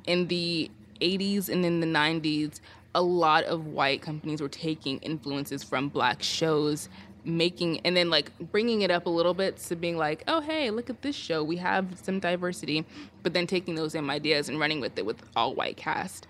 in 0.07 0.29
the 0.29 0.71
80s 1.01 1.49
and 1.49 1.65
in 1.65 1.81
the 1.81 1.87
90s, 1.87 2.61
a 2.95 3.03
lot 3.03 3.45
of 3.45 3.67
white 3.67 4.03
companies 4.03 4.41
were 4.41 4.49
taking 4.49 4.99
influences 4.99 5.63
from 5.63 5.89
black 5.89 6.23
shows, 6.23 6.89
making 7.25 7.81
and 7.81 7.97
then 7.97 8.09
like 8.11 8.33
bringing 8.51 8.83
it 8.83 8.91
up 8.91 9.05
a 9.07 9.11
little 9.11 9.35
bit 9.35 9.57
to 9.59 9.77
being 9.77 9.97
like, 9.97 10.25
oh 10.29 10.41
hey, 10.41 10.71
look 10.71 10.89
at 10.89 11.03
this 11.03 11.15
show, 11.17 11.45
we 11.45 11.57
have 11.57 11.99
some 12.03 12.19
diversity, 12.19 12.85
but 13.23 13.35
then 13.35 13.47
taking 13.47 13.75
those 13.75 13.93
same 13.93 14.09
ideas 14.11 14.49
and 14.49 14.59
running 14.59 14.81
with 14.81 14.99
it 14.99 15.05
with 15.05 15.23
all 15.37 15.55
white 15.55 15.77
cast. 15.77 16.27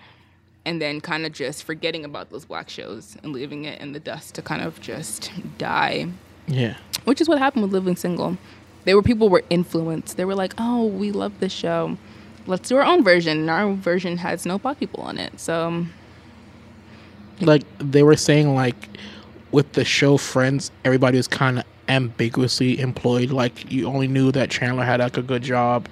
And 0.69 0.81
then 0.83 1.01
kind 1.01 1.25
of 1.27 1.33
just 1.33 1.65
forgetting 1.65 2.05
about 2.05 2.31
those 2.31 2.45
black 2.45 2.69
shows 2.69 3.17
and 3.23 3.33
leaving 3.33 3.65
it 3.65 3.81
in 3.81 3.93
the 3.93 4.01
dust 4.01 4.35
to 4.37 4.43
kind 4.43 4.63
of 4.63 4.81
just 4.81 5.31
die 5.57 6.09
yeah. 6.47 6.75
which 7.05 7.21
is 7.23 7.29
what 7.29 7.39
happened 7.39 7.63
with 7.65 7.73
Living 7.73 7.97
Single. 7.97 8.37
There 8.85 8.95
were 8.97 9.03
people 9.03 9.29
were 9.29 9.45
influenced. 9.51 10.17
They 10.17 10.25
were 10.25 10.35
like, 10.35 10.53
"Oh, 10.59 10.87
we 10.87 11.11
love 11.11 11.33
this 11.41 11.53
show. 11.53 11.97
Let's 12.47 12.69
do 12.69 12.77
our 12.77 12.85
own 12.93 13.03
version." 13.05 13.35
And 13.41 13.51
our 13.51 13.73
version 13.75 14.19
has 14.19 14.47
no 14.47 14.59
black 14.59 14.79
people 14.79 15.03
on 15.03 15.19
it. 15.19 15.39
So 15.41 15.87
Like, 17.41 17.63
they 17.79 18.03
were 18.03 18.17
saying, 18.17 18.55
like, 18.55 18.89
with 19.53 19.73
the 19.73 19.85
show 19.85 20.17
Friends, 20.17 20.71
everybody 20.85 21.17
was 21.17 21.29
kind 21.29 21.59
of 21.61 21.65
ambiguously 21.89 22.81
employed. 22.81 23.31
Like, 23.31 23.71
you 23.71 23.87
only 23.87 24.09
knew 24.09 24.33
that 24.33 24.51
Chandler 24.51 24.85
had, 24.85 25.01
like, 25.01 25.17
a 25.17 25.23
good 25.23 25.43
job. 25.43 25.89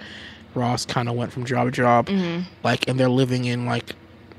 Ross 0.55 0.87
kind 0.87 1.09
of 1.09 1.15
went 1.17 1.33
from 1.33 1.45
job 1.45 1.67
to 1.67 1.71
job, 1.71 2.07
Mm-hmm. 2.09 2.43
like, 2.65 2.89
and 2.89 2.99
they're 2.99 3.11
living 3.11 3.45
in 3.45 3.67
like 3.67 3.95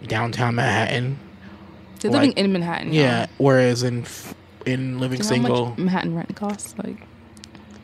downtown 0.06 0.56
Manhattan. 0.56 1.20
They're 2.00 2.12
Like, 2.12 2.22
living 2.22 2.34
in 2.34 2.52
Manhattan. 2.52 2.94
Yeah, 2.94 3.28
whereas 3.38 3.84
in 3.84 4.06
in 4.66 5.00
living 5.00 5.20
Do 5.20 5.24
you 5.24 5.30
know 5.30 5.38
how 5.38 5.48
single, 5.48 5.66
much 5.70 5.78
Manhattan 5.78 6.16
rent 6.16 6.36
costs? 6.36 6.76
Like, 6.78 7.08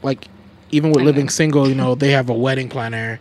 like 0.01 0.27
even 0.71 0.91
with 0.91 1.03
living 1.03 1.25
know. 1.25 1.29
single, 1.29 1.67
you 1.69 1.75
know, 1.75 1.95
they 1.95 2.11
have 2.11 2.29
a 2.29 2.33
wedding 2.33 2.69
planner. 2.69 3.19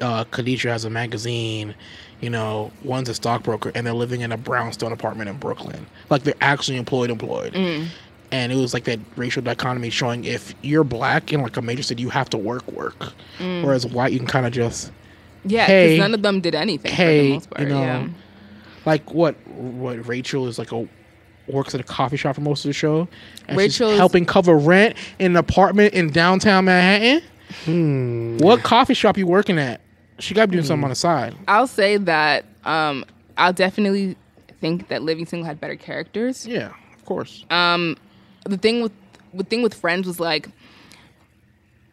Uh, 0.00 0.24
Khadijah 0.24 0.70
has 0.70 0.84
a 0.84 0.90
magazine. 0.90 1.74
You 2.20 2.30
know, 2.30 2.70
one's 2.82 3.08
a 3.08 3.14
stockbroker, 3.14 3.72
and 3.74 3.86
they're 3.86 3.94
living 3.94 4.20
in 4.20 4.30
a 4.32 4.36
brownstone 4.36 4.92
apartment 4.92 5.30
in 5.30 5.36
Brooklyn. 5.38 5.86
Like 6.10 6.22
they're 6.24 6.34
actually 6.40 6.76
employed, 6.76 7.10
employed. 7.10 7.54
mm, 7.54 7.86
And 8.30 8.52
it 8.52 8.56
was 8.56 8.74
like 8.74 8.84
that 8.84 9.00
racial 9.16 9.42
dichotomy 9.42 9.88
showing 9.90 10.24
if 10.24 10.54
you're 10.62 10.84
black 10.84 11.32
in 11.32 11.40
like 11.40 11.56
a 11.56 11.62
major 11.62 11.82
city, 11.82 12.02
you 12.02 12.10
have 12.10 12.28
to 12.30 12.38
work, 12.38 12.70
work. 12.70 13.12
mm. 13.38 13.64
Whereas 13.64 13.86
white, 13.86 14.12
you 14.12 14.18
can 14.18 14.28
kind 14.28 14.46
of 14.46 14.52
just 14.52 14.92
yeah, 15.44 15.66
because 15.66 15.90
hey, 15.90 15.98
none 15.98 16.14
of 16.14 16.22
them 16.22 16.40
did 16.40 16.54
anything. 16.54 16.90
for 16.90 16.96
hey, 16.96 17.26
the 17.26 17.32
most 17.34 17.50
part. 17.50 17.60
you 17.62 17.68
know, 17.68 17.82
yeah. 17.82 18.08
like 18.84 19.12
what 19.12 19.34
what 19.46 20.06
Rachel 20.06 20.46
is 20.46 20.58
like 20.58 20.72
a 20.72 20.88
works 21.46 21.74
at 21.74 21.80
a 21.80 21.84
coffee 21.84 22.16
shop 22.16 22.34
for 22.36 22.40
most 22.40 22.64
of 22.64 22.68
the 22.68 22.72
show. 22.72 23.08
Rachel 23.52 23.90
helping 23.90 24.24
cover 24.24 24.56
rent 24.56 24.96
in 25.18 25.32
an 25.32 25.36
apartment 25.36 25.94
in 25.94 26.10
downtown 26.10 26.66
Manhattan. 26.66 27.28
Hmm. 27.64 28.38
What 28.38 28.62
coffee 28.62 28.94
shop 28.94 29.18
you 29.18 29.26
working 29.26 29.58
at? 29.58 29.80
She 30.18 30.34
got 30.34 30.42
to 30.42 30.48
be 30.48 30.56
doing 30.56 30.66
something 30.66 30.84
on 30.84 30.90
the 30.90 30.96
side. 30.96 31.34
I'll 31.48 31.66
say 31.66 31.96
that 31.96 32.44
um, 32.64 33.04
I'll 33.36 33.52
definitely 33.52 34.16
think 34.60 34.88
that 34.88 35.02
Living 35.02 35.26
Single 35.26 35.46
had 35.46 35.60
better 35.60 35.76
characters. 35.76 36.46
Yeah, 36.46 36.72
of 36.94 37.04
course. 37.04 37.44
Um, 37.50 37.96
the 38.44 38.58
thing 38.58 38.82
with 38.82 38.92
the 39.34 39.44
thing 39.44 39.62
with 39.62 39.74
Friends 39.74 40.06
was 40.06 40.20
like 40.20 40.48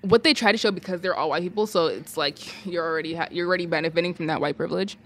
what 0.07 0.23
they 0.23 0.33
try 0.33 0.51
to 0.51 0.57
show 0.57 0.71
because 0.71 1.01
they're 1.01 1.15
all 1.15 1.29
white 1.29 1.43
people, 1.43 1.67
so 1.67 1.87
it's 1.87 2.17
like 2.17 2.65
you're 2.65 2.85
already 2.85 3.13
ha- 3.13 3.27
you're 3.31 3.47
already 3.47 3.65
benefiting 3.65 4.13
from 4.13 4.27
that 4.27 4.39
white 4.39 4.57
privilege. 4.57 4.97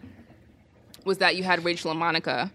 Was 1.06 1.18
that 1.18 1.36
you 1.36 1.43
had 1.43 1.66
Rachel 1.66 1.91
and 1.91 1.99
Monica 1.99 2.52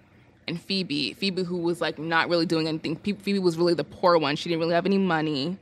and 0.46 0.60
Phoebe? 0.60 1.14
Phoebe, 1.14 1.42
who 1.42 1.58
was 1.58 1.80
like 1.80 1.98
not 1.98 2.28
really 2.28 2.46
doing 2.46 2.68
anything. 2.68 2.96
Phoebe 2.96 3.38
was 3.38 3.56
really 3.56 3.74
the 3.74 3.84
poor 3.84 4.16
one. 4.18 4.36
She 4.36 4.48
didn't 4.48 4.60
really 4.60 4.74
have 4.74 4.86
any 4.86 4.98
money. 4.98 5.58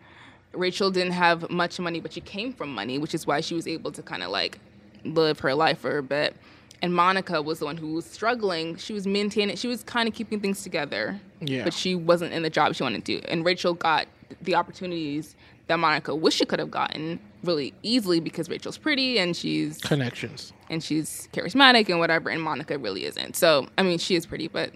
Rachel 0.53 0.91
didn't 0.91 1.12
have 1.12 1.51
much 1.51 1.80
money, 1.80 2.01
but 2.01 2.12
she 2.12 2.20
came 2.20 2.53
from 2.53 2.72
money, 2.72 2.99
which 2.99 3.14
is 3.14 3.26
why 3.26 3.41
she 3.41 3.55
was 3.55 3.66
able 3.66 3.91
to 3.93 4.03
kind 4.03 4.22
of 4.22 4.30
like 4.30 4.59
live 5.05 5.41
her 5.41 5.55
life 5.55 5.78
for 5.80 5.99
a 5.99 6.03
bit. 6.03 6.37
And 6.82 6.95
Monica 6.95 7.41
was 7.41 7.61
the 7.61 7.64
one 7.64 7.78
who 7.78 7.95
was 7.95 8.05
struggling. 8.05 8.76
She 8.76 8.93
was 8.93 9.07
maintaining, 9.07 9.57
she 9.57 9.68
was 9.68 9.82
kind 9.82 10.07
of 10.07 10.14
keeping 10.14 10.39
things 10.39 10.62
together. 10.62 11.18
Yeah. 11.41 11.64
But 11.64 11.72
she 11.72 11.95
wasn't 11.95 12.35
in 12.35 12.43
the 12.43 12.51
job 12.51 12.74
she 12.74 12.82
wanted 12.82 13.05
to. 13.07 13.20
Do. 13.20 13.26
And 13.26 13.45
Rachel 13.45 13.72
got 13.72 14.07
the 14.43 14.55
opportunities 14.55 15.35
that 15.67 15.79
Monica 15.79 16.15
wished 16.15 16.39
she 16.39 16.45
could 16.45 16.59
have 16.59 16.71
gotten 16.71 17.19
really 17.43 17.73
easily 17.83 18.21
because 18.21 18.49
Rachel's 18.49 18.79
pretty 18.79 19.19
and 19.19 19.35
she's 19.37 19.79
Connections. 19.79 20.53
and 20.71 20.83
she's 20.83 21.29
charismatic 21.33 21.89
and 21.89 21.99
whatever, 21.99 22.31
and 22.31 22.43
Monica 22.43 22.79
really 22.79 23.05
isn't. 23.05 23.37
So, 23.37 23.69
I 23.79 23.83
mean, 23.83 23.99
she 23.99 24.15
is 24.15 24.27
pretty, 24.27 24.49
but 24.49 24.71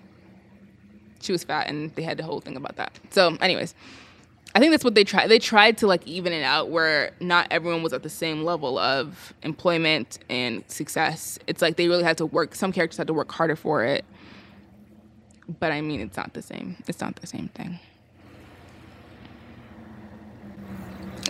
she 1.20 1.32
was 1.32 1.44
fat, 1.44 1.66
and 1.68 1.94
they 1.94 2.02
had 2.02 2.16
the 2.16 2.22
whole 2.22 2.40
thing 2.40 2.56
about 2.56 2.76
that. 2.76 2.92
So, 3.10 3.36
anyways, 3.40 3.74
I 4.54 4.60
think 4.60 4.70
that's 4.70 4.84
what 4.84 4.94
they 4.94 5.04
tried. 5.04 5.28
They 5.28 5.38
tried 5.38 5.78
to 5.78 5.86
like 5.86 6.06
even 6.06 6.32
it 6.32 6.42
out 6.42 6.70
where 6.70 7.10
not 7.20 7.48
everyone 7.50 7.82
was 7.82 7.92
at 7.92 8.02
the 8.02 8.08
same 8.10 8.44
level 8.44 8.78
of 8.78 9.34
employment 9.42 10.18
and 10.30 10.64
success. 10.68 11.38
It's 11.46 11.60
like 11.60 11.76
they 11.76 11.88
really 11.88 12.04
had 12.04 12.16
to 12.18 12.26
work. 12.26 12.54
Some 12.54 12.72
characters 12.72 12.96
had 12.96 13.06
to 13.08 13.14
work 13.14 13.30
harder 13.32 13.56
for 13.56 13.84
it. 13.84 14.04
But 15.60 15.72
I 15.72 15.80
mean, 15.80 16.00
it's 16.00 16.16
not 16.16 16.34
the 16.34 16.42
same. 16.42 16.76
It's 16.86 17.00
not 17.00 17.16
the 17.16 17.26
same 17.26 17.48
thing. 17.48 17.78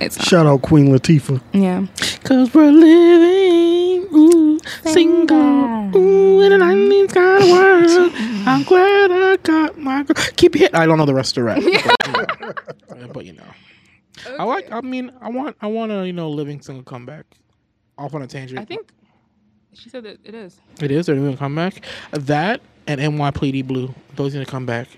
It's 0.01 0.16
not. 0.16 0.26
Shout 0.26 0.46
out 0.46 0.62
Queen 0.62 0.88
Latifah. 0.88 1.40
Yeah. 1.53 1.86
Cause 2.24 2.53
we're 2.55 2.70
living 2.70 4.09
ooh, 4.12 4.59
single 4.84 5.96
ooh, 5.96 6.40
in 6.40 6.53
a 6.53 6.59
90s 6.59 7.14
kind 7.14 7.42
of 7.42 7.51
world. 7.51 8.12
I'm 8.46 8.62
glad 8.62 9.11
I 9.11 9.36
got 9.42 9.78
my 9.78 10.03
girl. 10.03 10.14
Keep 10.36 10.57
it. 10.57 10.74
I 10.74 10.86
don't 10.86 10.99
know 10.99 11.07
the 11.07 11.14
rest 11.14 11.36
of 11.36 11.42
the 11.42 11.44
rap. 11.44 11.62
But, 11.62 11.66
you 11.66 13.03
know. 13.03 13.09
but 13.12 13.24
you 13.26 13.32
know, 13.32 13.44
I 14.38 14.44
like. 14.44 14.70
I 14.70 14.80
mean, 14.80 15.12
I 15.20 15.28
want. 15.28 15.57
I 15.61 15.66
want 15.66 15.92
a 15.92 16.07
you 16.07 16.12
know 16.12 16.30
living 16.30 16.61
single 16.61 16.84
comeback. 16.84 17.26
Off 17.96 18.14
on 18.14 18.22
a 18.22 18.26
tangent. 18.26 18.61
I 18.61 18.64
think 18.64 18.90
she 19.74 19.90
said 19.90 20.05
that 20.05 20.18
it 20.24 20.34
is. 20.34 20.61
it 20.80 20.90
is. 20.90 21.07
They're 21.07 21.16
doing 21.16 21.34
a 21.34 21.36
comeback. 21.36 21.84
That 22.12 22.61
and 22.86 23.01
NYPD 23.01 23.66
Blue. 23.66 23.94
Those 24.16 24.34
are 24.34 24.38
gonna 24.38 24.46
come 24.46 24.66
back. 24.66 24.88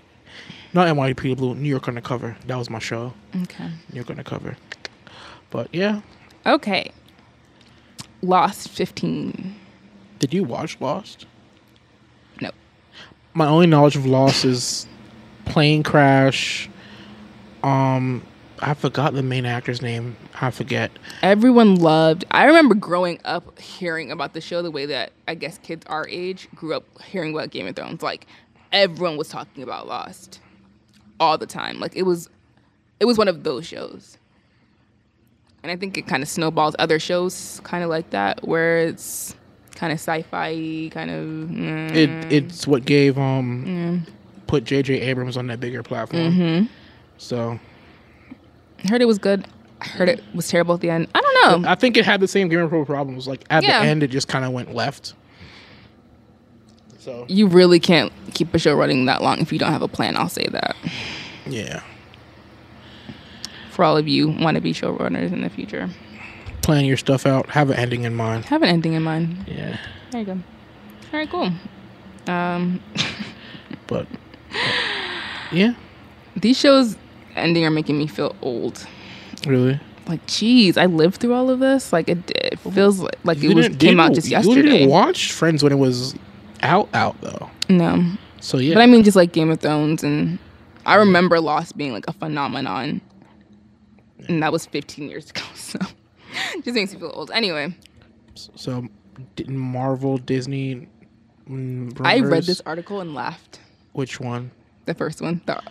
Not 0.73 0.87
NYPD 0.87 1.37
Blue. 1.37 1.55
New 1.55 1.67
York 1.67 1.87
Undercover. 1.87 2.37
That 2.47 2.55
was 2.57 2.69
my 2.69 2.79
show. 2.79 3.13
Okay. 3.43 3.65
New 3.91 3.95
York 3.95 4.09
Undercover. 4.09 4.55
But 5.51 5.73
yeah, 5.73 6.01
Okay. 6.45 6.91
Lost 8.23 8.69
15. 8.69 9.55
did 10.19 10.33
you 10.33 10.43
watch 10.43 10.77
Lost? 10.79 11.25
No. 12.39 12.49
my 13.33 13.47
only 13.47 13.67
knowledge 13.67 13.95
of 13.95 14.05
Lost 14.05 14.45
is 14.45 14.87
plane 15.45 15.83
crash. 15.83 16.69
Um, 17.63 18.23
I 18.59 18.73
forgot 18.75 19.13
the 19.13 19.23
main 19.23 19.45
actor's 19.45 19.81
name. 19.81 20.15
I 20.39 20.51
forget. 20.51 20.91
Everyone 21.23 21.75
loved. 21.75 22.25
I 22.31 22.45
remember 22.45 22.75
growing 22.75 23.19
up 23.25 23.59
hearing 23.59 24.11
about 24.11 24.33
the 24.33 24.41
show 24.41 24.61
the 24.61 24.71
way 24.71 24.85
that 24.87 25.11
I 25.27 25.35
guess 25.35 25.57
kids 25.59 25.85
our 25.87 26.07
age 26.07 26.47
grew 26.55 26.73
up 26.75 26.85
hearing 27.01 27.33
about 27.33 27.49
Game 27.49 27.67
of 27.67 27.75
Thrones. 27.75 28.01
Like 28.03 28.27
everyone 28.71 29.17
was 29.17 29.29
talking 29.29 29.63
about 29.63 29.87
Lost 29.87 30.39
all 31.19 31.37
the 31.37 31.47
time. 31.47 31.79
Like 31.79 31.95
it 31.95 32.03
was 32.03 32.29
it 32.99 33.05
was 33.05 33.17
one 33.17 33.27
of 33.27 33.43
those 33.43 33.65
shows. 33.65 34.17
And 35.63 35.71
I 35.71 35.75
think 35.75 35.97
it 35.97 36.07
kind 36.07 36.23
of 36.23 36.29
snowballs 36.29 36.75
other 36.79 36.99
shows 36.99 37.61
kind 37.63 37.83
of 37.83 37.89
like 37.89 38.09
that 38.11 38.47
where 38.47 38.79
it's 38.79 39.35
kind 39.75 39.93
of 39.93 39.99
sci-fi 39.99 40.89
kind 40.91 41.09
of 41.11 41.25
mm, 41.25 41.95
It 41.95 42.31
it's 42.33 42.65
what 42.67 42.85
gave 42.85 43.17
um 43.17 44.05
put 44.47 44.63
J.J. 44.63 45.01
Abrams 45.01 45.37
on 45.37 45.47
that 45.47 45.59
bigger 45.59 45.83
platform. 45.83 46.33
Mm-hmm. 46.33 46.65
So 47.17 47.59
I 48.83 48.87
heard 48.87 49.01
it 49.01 49.05
was 49.05 49.17
good. 49.19 49.45
I 49.81 49.85
heard 49.85 50.09
it 50.09 50.23
was 50.35 50.47
terrible 50.47 50.75
at 50.75 50.81
the 50.81 50.89
end. 50.89 51.07
I 51.15 51.21
don't 51.21 51.63
know. 51.63 51.69
I 51.69 51.75
think 51.75 51.95
it 51.97 52.05
had 52.05 52.19
the 52.21 52.27
same 52.27 52.49
Game 52.49 52.59
of 52.59 52.69
Thrones 52.69 52.87
problems. 52.87 53.27
Like 53.27 53.43
at 53.49 53.63
Yeah. 53.63 53.81
the 53.81 53.87
end, 53.87 54.03
it 54.03 54.07
just 54.09 54.27
kind 54.27 54.45
of 54.45 54.51
went 54.51 54.73
left. 54.73 55.13
So 56.99 57.25
you 57.27 57.47
really 57.47 57.79
can't 57.79 58.11
keep 58.33 58.53
a 58.53 58.59
show 58.59 58.75
running 58.75 59.05
that 59.05 59.21
long 59.23 59.39
if 59.39 59.51
you 59.51 59.57
don't 59.57 59.71
have 59.71 59.81
a 59.81 59.87
plan. 59.87 60.17
I'll 60.17 60.29
say 60.29 60.47
that. 60.51 60.75
yeah, 61.47 61.81
For 63.81 63.85
all 63.85 63.97
of 63.97 64.07
you 64.07 64.29
want 64.29 64.53
to 64.57 64.61
be 64.61 64.73
showrunners 64.75 65.33
in 65.33 65.41
the 65.41 65.49
future, 65.49 65.89
plan 66.61 66.85
your 66.85 66.97
stuff 66.97 67.25
out. 67.25 67.49
Have 67.49 67.71
an 67.71 67.77
ending 67.77 68.03
in 68.03 68.13
mind. 68.13 68.45
have 68.45 68.61
an 68.61 68.69
ending 68.69 68.93
in 68.93 69.01
mind. 69.01 69.45
Yeah, 69.47 69.75
There 70.11 70.19
you 70.21 70.25
go. 70.27 70.33
All 70.33 70.39
right, 71.19 71.27
cool. 71.27 71.49
Um, 72.31 72.79
but 73.87 74.05
yeah, 75.51 75.73
these 76.35 76.59
shows 76.59 76.95
ending 77.35 77.65
are 77.65 77.71
making 77.71 77.97
me 77.97 78.05
feel 78.05 78.35
old. 78.43 78.85
really. 79.47 79.79
Like, 80.05 80.27
geez, 80.27 80.77
I 80.77 80.85
lived 80.85 81.15
through 81.19 81.33
all 81.33 81.49
of 81.49 81.57
this. 81.59 81.91
Like, 81.91 82.07
it, 82.07 82.19
it 82.35 82.59
feels 82.59 82.99
like, 82.99 83.17
like 83.23 83.39
You 83.41 83.49
it 83.49 83.55
was 83.55 83.69
came 83.77 83.99
out 83.99 84.13
just 84.13 84.27
You 84.27 84.33
yesterday. 84.37 84.61
didn't 84.61 84.89
watch 84.89 85.31
Friends 85.31 85.63
when 85.63 85.71
it 85.71 85.79
was 85.79 86.13
out, 86.61 86.87
out 86.93 87.19
though. 87.21 87.49
No, 87.67 88.11
So 88.41 88.59
yeah, 88.59 88.75
but 88.75 88.81
I 88.81 88.85
mean, 88.85 89.01
just 89.01 89.15
like 89.17 89.31
Game 89.31 89.49
of 89.49 89.59
Thrones, 89.59 90.03
and 90.03 90.37
I 90.85 90.97
remember 90.97 91.39
Lost 91.39 91.75
being 91.75 91.93
like 91.93 92.05
a 92.07 92.13
phenomenon, 92.13 93.01
and 94.31 94.43
that 94.43 94.51
was 94.51 94.65
15 94.65 95.09
years 95.09 95.29
ago. 95.29 95.41
So, 95.55 95.79
just 96.63 96.75
makes 96.75 96.93
me 96.93 96.99
feel 96.99 97.11
old. 97.13 97.29
Anyway, 97.31 97.75
So, 98.35 98.87
didn't 99.35 99.57
Marvel, 99.57 100.17
Disney? 100.17 100.87
mm, 101.49 101.99
I 102.05 102.19
read 102.21 102.43
this 102.43 102.61
article 102.65 103.01
and 103.01 103.13
laughed. 103.13 103.59
Which 103.93 104.19
one? 104.19 104.51
The 104.85 104.93
first 104.93 105.21
one. 105.21 105.41
The, 105.45 105.61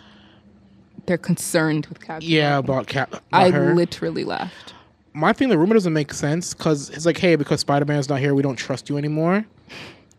they're 1.07 1.17
concerned 1.17 1.87
with 1.87 1.99
Captain. 1.99 2.29
Yeah, 2.29 2.57
about 2.59 2.87
Cap. 2.87 3.09
About 3.09 3.23
I 3.31 3.49
her. 3.49 3.73
literally 3.73 4.23
laughed. 4.23 4.73
My 5.13 5.33
thing, 5.33 5.49
the 5.49 5.57
rumor 5.57 5.73
doesn't 5.73 5.93
make 5.93 6.13
sense 6.13 6.53
because 6.53 6.89
it's 6.91 7.05
like, 7.05 7.17
hey, 7.17 7.35
because 7.35 7.59
Spider 7.61 7.85
Man's 7.85 8.07
not 8.07 8.19
here, 8.19 8.33
we 8.35 8.43
don't 8.43 8.55
trust 8.55 8.87
you 8.89 8.97
anymore 8.97 9.43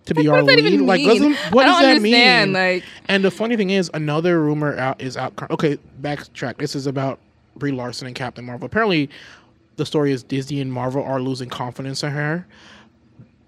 to 0.07 0.15
be 0.15 0.27
our 0.29 0.43
lead. 0.43 0.81
like, 0.81 1.03
doesn't 1.05 1.35
what 1.53 1.65
does 1.65 1.81
that 1.81 1.97
understand. 1.97 2.53
mean? 2.53 2.61
Like, 2.61 2.85
and 3.07 3.25
the 3.25 3.31
funny 3.31 3.57
thing 3.57 3.71
is, 3.71 3.91
another 3.95 4.41
rumor 4.43 4.77
out 4.77 5.01
is 5.01 5.17
out. 5.17 5.33
Okay, 5.51 5.79
backtrack. 6.03 6.59
This 6.59 6.75
is 6.75 6.87
about 6.89 7.21
Brie 7.57 7.73
Larson 7.73 8.07
and 8.07 8.17
Captain 8.17 8.45
Marvel. 8.45 8.67
Apparently, 8.67 9.09
the 9.77 9.87
story 9.87 10.13
is 10.13 10.23
Disney 10.23 10.61
and 10.61 10.73
Marvel 10.73 11.03
are 11.03 11.21
losing 11.21 11.49
confidence 11.49 12.03
in 12.03 12.11
her, 12.13 12.47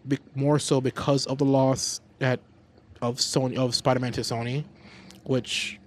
be- 0.09 0.19
more 0.35 0.59
so 0.59 0.81
because 0.81 1.27
of 1.27 1.39
the 1.39 1.45
loss 1.45 2.01
that 2.19 2.41
of 3.03 3.17
Sony 3.17 3.57
of 3.57 3.75
Spider 3.75 4.01
Man 4.01 4.13
to 4.13 4.21
Sony, 4.23 4.65
which 5.25 5.79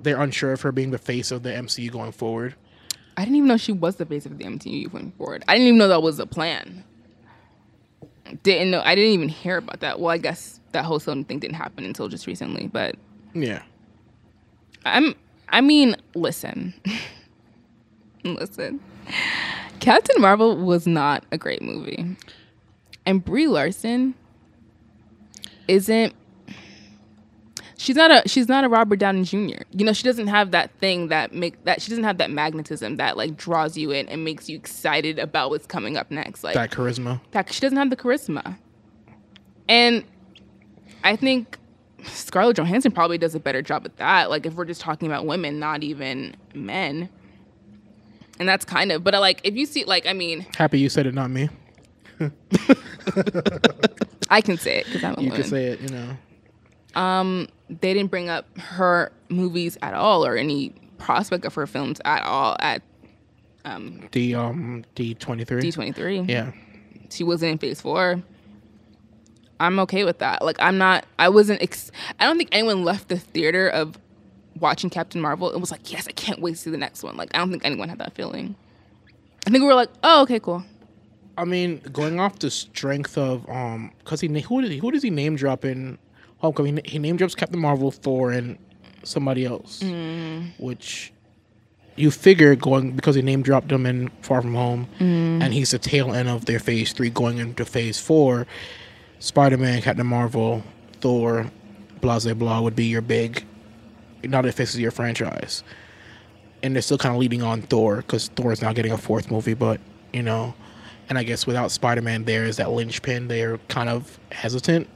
they're 0.00 0.20
unsure 0.20 0.52
of 0.52 0.60
her 0.62 0.72
being 0.72 0.90
the 0.90 0.98
face 0.98 1.30
of 1.30 1.42
the 1.42 1.50
MCU 1.50 1.90
going 1.90 2.12
forward. 2.12 2.54
I 3.16 3.22
didn't 3.24 3.36
even 3.36 3.48
know 3.48 3.56
she 3.56 3.72
was 3.72 3.96
the 3.96 4.04
face 4.06 4.26
of 4.26 4.36
the 4.38 4.44
MCU 4.44 4.90
going 4.92 5.10
forward. 5.12 5.42
I 5.48 5.54
didn't 5.54 5.68
even 5.68 5.78
know 5.78 5.88
that 5.88 6.02
was 6.02 6.18
a 6.18 6.26
plan. 6.26 6.84
Didn't 8.42 8.70
know. 8.70 8.82
I 8.84 8.94
didn't 8.94 9.12
even 9.12 9.28
hear 9.28 9.56
about 9.58 9.80
that. 9.80 10.00
Well, 10.00 10.10
I 10.10 10.18
guess 10.18 10.60
that 10.72 10.84
whole 10.84 10.98
Sony 10.98 11.26
thing 11.26 11.38
didn't 11.38 11.54
happen 11.56 11.84
until 11.84 12.08
just 12.08 12.26
recently. 12.26 12.66
But 12.66 12.96
Yeah. 13.34 13.62
I'm. 14.84 15.14
I 15.48 15.60
mean, 15.60 15.96
listen, 16.14 16.74
listen. 18.34 18.80
Captain 19.80 20.20
Marvel 20.20 20.56
was 20.56 20.86
not 20.86 21.24
a 21.32 21.38
great 21.38 21.62
movie, 21.62 22.16
and 23.04 23.24
Brie 23.24 23.46
Larson 23.46 24.14
isn't. 25.68 26.14
She's 27.78 27.94
not 27.96 28.10
a 28.10 28.28
she's 28.28 28.48
not 28.48 28.64
a 28.64 28.68
Robert 28.68 28.98
Downey 28.98 29.22
Jr. 29.22 29.62
You 29.70 29.84
know 29.84 29.92
she 29.92 30.02
doesn't 30.02 30.28
have 30.28 30.50
that 30.52 30.70
thing 30.80 31.08
that 31.08 31.32
make 31.34 31.62
that 31.64 31.82
she 31.82 31.90
doesn't 31.90 32.04
have 32.04 32.18
that 32.18 32.30
magnetism 32.30 32.96
that 32.96 33.16
like 33.16 33.36
draws 33.36 33.76
you 33.76 33.90
in 33.90 34.08
and 34.08 34.24
makes 34.24 34.48
you 34.48 34.56
excited 34.56 35.18
about 35.18 35.50
what's 35.50 35.66
coming 35.66 35.96
up 35.96 36.10
next. 36.10 36.42
Like 36.42 36.54
That 36.54 36.70
charisma. 36.70 37.20
that 37.32 37.52
she 37.52 37.60
doesn't 37.60 37.76
have 37.76 37.90
the 37.90 37.96
charisma. 37.96 38.56
And 39.68 40.04
I 41.04 41.16
think 41.16 41.58
Scarlett 42.04 42.56
Johansson 42.56 42.92
probably 42.92 43.18
does 43.18 43.34
a 43.34 43.40
better 43.40 43.62
job 43.62 43.84
at 43.84 43.98
that. 43.98 44.30
Like 44.30 44.46
if 44.46 44.54
we're 44.54 44.64
just 44.64 44.80
talking 44.80 45.06
about 45.06 45.26
women, 45.26 45.58
not 45.58 45.82
even 45.82 46.34
men. 46.54 47.10
And 48.38 48.48
that's 48.48 48.64
kind 48.64 48.92
of, 48.92 49.02
but 49.02 49.14
I 49.14 49.18
like 49.18 49.40
if 49.44 49.54
you 49.54 49.66
see, 49.66 49.84
like 49.84 50.06
I 50.06 50.12
mean, 50.12 50.46
Happy 50.56 50.78
you 50.78 50.88
said 50.88 51.06
it, 51.06 51.14
not 51.14 51.30
me. 51.30 51.48
I 54.30 54.40
can 54.40 54.58
say 54.58 54.78
it 54.78 54.86
because 54.86 55.04
I'm 55.04 55.14
a 55.18 55.20
You 55.22 55.28
woman. 55.30 55.42
can 55.42 55.50
say 55.50 55.64
it. 55.66 55.80
You 55.80 55.88
know. 55.88 56.16
um, 57.00 57.48
they 57.68 57.92
didn't 57.94 58.10
bring 58.10 58.28
up 58.28 58.46
her 58.58 59.12
movies 59.28 59.76
at 59.82 59.94
all 59.94 60.24
or 60.26 60.36
any 60.36 60.70
prospect 60.98 61.44
of 61.44 61.54
her 61.54 61.66
films 61.66 62.00
at 62.04 62.22
all 62.22 62.56
at 62.60 62.82
um, 63.64 64.08
The 64.12 64.34
um 64.34 64.84
D 64.94 65.14
twenty 65.14 65.44
three. 65.44 65.60
D23. 65.62 66.28
Yeah. 66.28 66.52
she 67.10 67.22
wasn't 67.24 67.52
in 67.52 67.58
phase 67.58 67.80
four 67.80 68.22
i'm 69.58 69.78
okay 69.78 70.04
with 70.04 70.18
that 70.18 70.42
like 70.44 70.56
i'm 70.60 70.76
not 70.76 71.06
i 71.18 71.28
wasn't 71.28 71.60
ex- 71.62 71.90
i 72.20 72.24
don't 72.26 72.36
think 72.36 72.48
anyone 72.52 72.84
left 72.84 73.08
the 73.08 73.18
theater 73.18 73.68
of 73.68 73.96
watching 74.60 74.90
captain 74.90 75.20
marvel 75.20 75.50
and 75.50 75.60
was 75.60 75.70
like 75.70 75.92
yes 75.92 76.06
i 76.08 76.12
can't 76.12 76.40
wait 76.40 76.52
to 76.52 76.56
see 76.56 76.70
the 76.70 76.76
next 76.76 77.02
one 77.02 77.16
like 77.16 77.28
i 77.34 77.38
don't 77.38 77.50
think 77.50 77.64
anyone 77.64 77.88
had 77.88 77.98
that 77.98 78.14
feeling 78.14 78.54
i 79.46 79.50
think 79.50 79.60
we 79.62 79.66
were 79.66 79.74
like 79.74 79.90
oh 80.02 80.22
okay 80.22 80.40
cool 80.40 80.64
I 81.38 81.44
mean, 81.44 81.80
going 81.92 82.18
off 82.18 82.38
the 82.38 82.50
strength 82.50 83.18
of 83.18 83.48
um, 83.50 83.92
because 83.98 84.20
he 84.20 84.28
who 84.40 84.62
did 84.62 84.70
he, 84.72 84.78
who 84.78 84.90
does 84.90 85.02
he 85.02 85.10
name 85.10 85.36
drop 85.36 85.64
in 85.64 85.98
Homecoming? 86.38 86.78
He, 86.84 86.92
he 86.92 86.98
name 86.98 87.16
drops 87.16 87.34
Captain 87.34 87.60
Marvel, 87.60 87.90
Thor, 87.90 88.32
and 88.32 88.58
somebody 89.02 89.44
else, 89.44 89.82
which 90.58 91.12
you 91.96 92.10
figure 92.10 92.54
going 92.56 92.92
because 92.92 93.14
he 93.16 93.22
name 93.22 93.42
dropped 93.42 93.68
them 93.68 93.84
in 93.86 94.08
Far 94.22 94.40
From 94.40 94.54
Home, 94.54 94.88
and 95.42 95.52
he's 95.52 95.72
the 95.72 95.78
tail 95.78 96.14
end 96.14 96.28
of 96.28 96.46
their 96.46 96.58
Phase 96.58 96.92
Three 96.92 97.10
going 97.10 97.38
into 97.38 97.64
Phase 97.64 98.00
Four. 98.00 98.46
Spider 99.18 99.56
Man, 99.56 99.82
Captain 99.82 100.06
Marvel, 100.06 100.62
Thor, 101.00 101.50
blah 102.00 102.18
blah 102.18 102.34
blah 102.34 102.60
would 102.62 102.76
be 102.76 102.86
your 102.86 103.02
big, 103.02 103.44
not 104.24 104.46
if 104.46 104.56
this 104.56 104.74
is 104.74 104.80
your 104.80 104.90
franchise, 104.90 105.62
and 106.62 106.74
they're 106.74 106.82
still 106.82 106.98
kind 106.98 107.14
of 107.14 107.20
leading 107.20 107.42
on 107.42 107.62
Thor 107.62 107.96
because 107.96 108.28
Thor 108.28 108.52
is 108.52 108.62
now 108.62 108.72
getting 108.72 108.92
a 108.92 108.98
fourth 108.98 109.30
movie, 109.30 109.54
but 109.54 109.80
you 110.12 110.22
know. 110.22 110.54
And 111.08 111.16
I 111.16 111.22
guess 111.22 111.46
without 111.46 111.70
Spider 111.70 112.02
Man, 112.02 112.24
there 112.24 112.44
is 112.44 112.56
that 112.56 112.72
linchpin. 112.72 113.28
They're 113.28 113.58
kind 113.68 113.88
of 113.88 114.18
hesitant. 114.32 114.88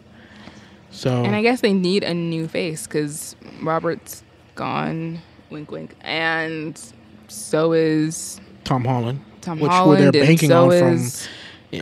So 0.91 1.25
and 1.25 1.37
i 1.37 1.43
guess 1.43 1.61
they 1.61 1.73
need 1.73 2.03
a 2.03 2.13
new 2.13 2.49
face 2.49 2.87
because 2.87 3.37
robert's 3.63 4.23
gone 4.57 5.21
wink 5.49 5.71
wink 5.71 5.95
and 6.01 6.81
so 7.29 7.73
is 7.73 8.41
Tom 8.65 8.85
Holland, 8.85 9.21
tom 9.41 9.61
which 9.61 9.71
holland 9.71 10.05
who 10.05 10.11
they're 10.11 10.25
banking 10.27 10.49
so 10.49 10.65
on 10.65 10.79
from 10.79 10.95
is 10.95 11.29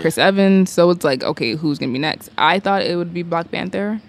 chris 0.00 0.18
evans 0.18 0.70
so 0.70 0.90
it's 0.90 1.04
like 1.04 1.22
okay 1.22 1.54
who's 1.54 1.78
gonna 1.78 1.92
be 1.92 1.98
next 1.98 2.28
i 2.36 2.60
thought 2.60 2.82
it 2.82 2.96
would 2.96 3.14
be 3.14 3.22
black 3.22 3.50
panther 3.50 4.00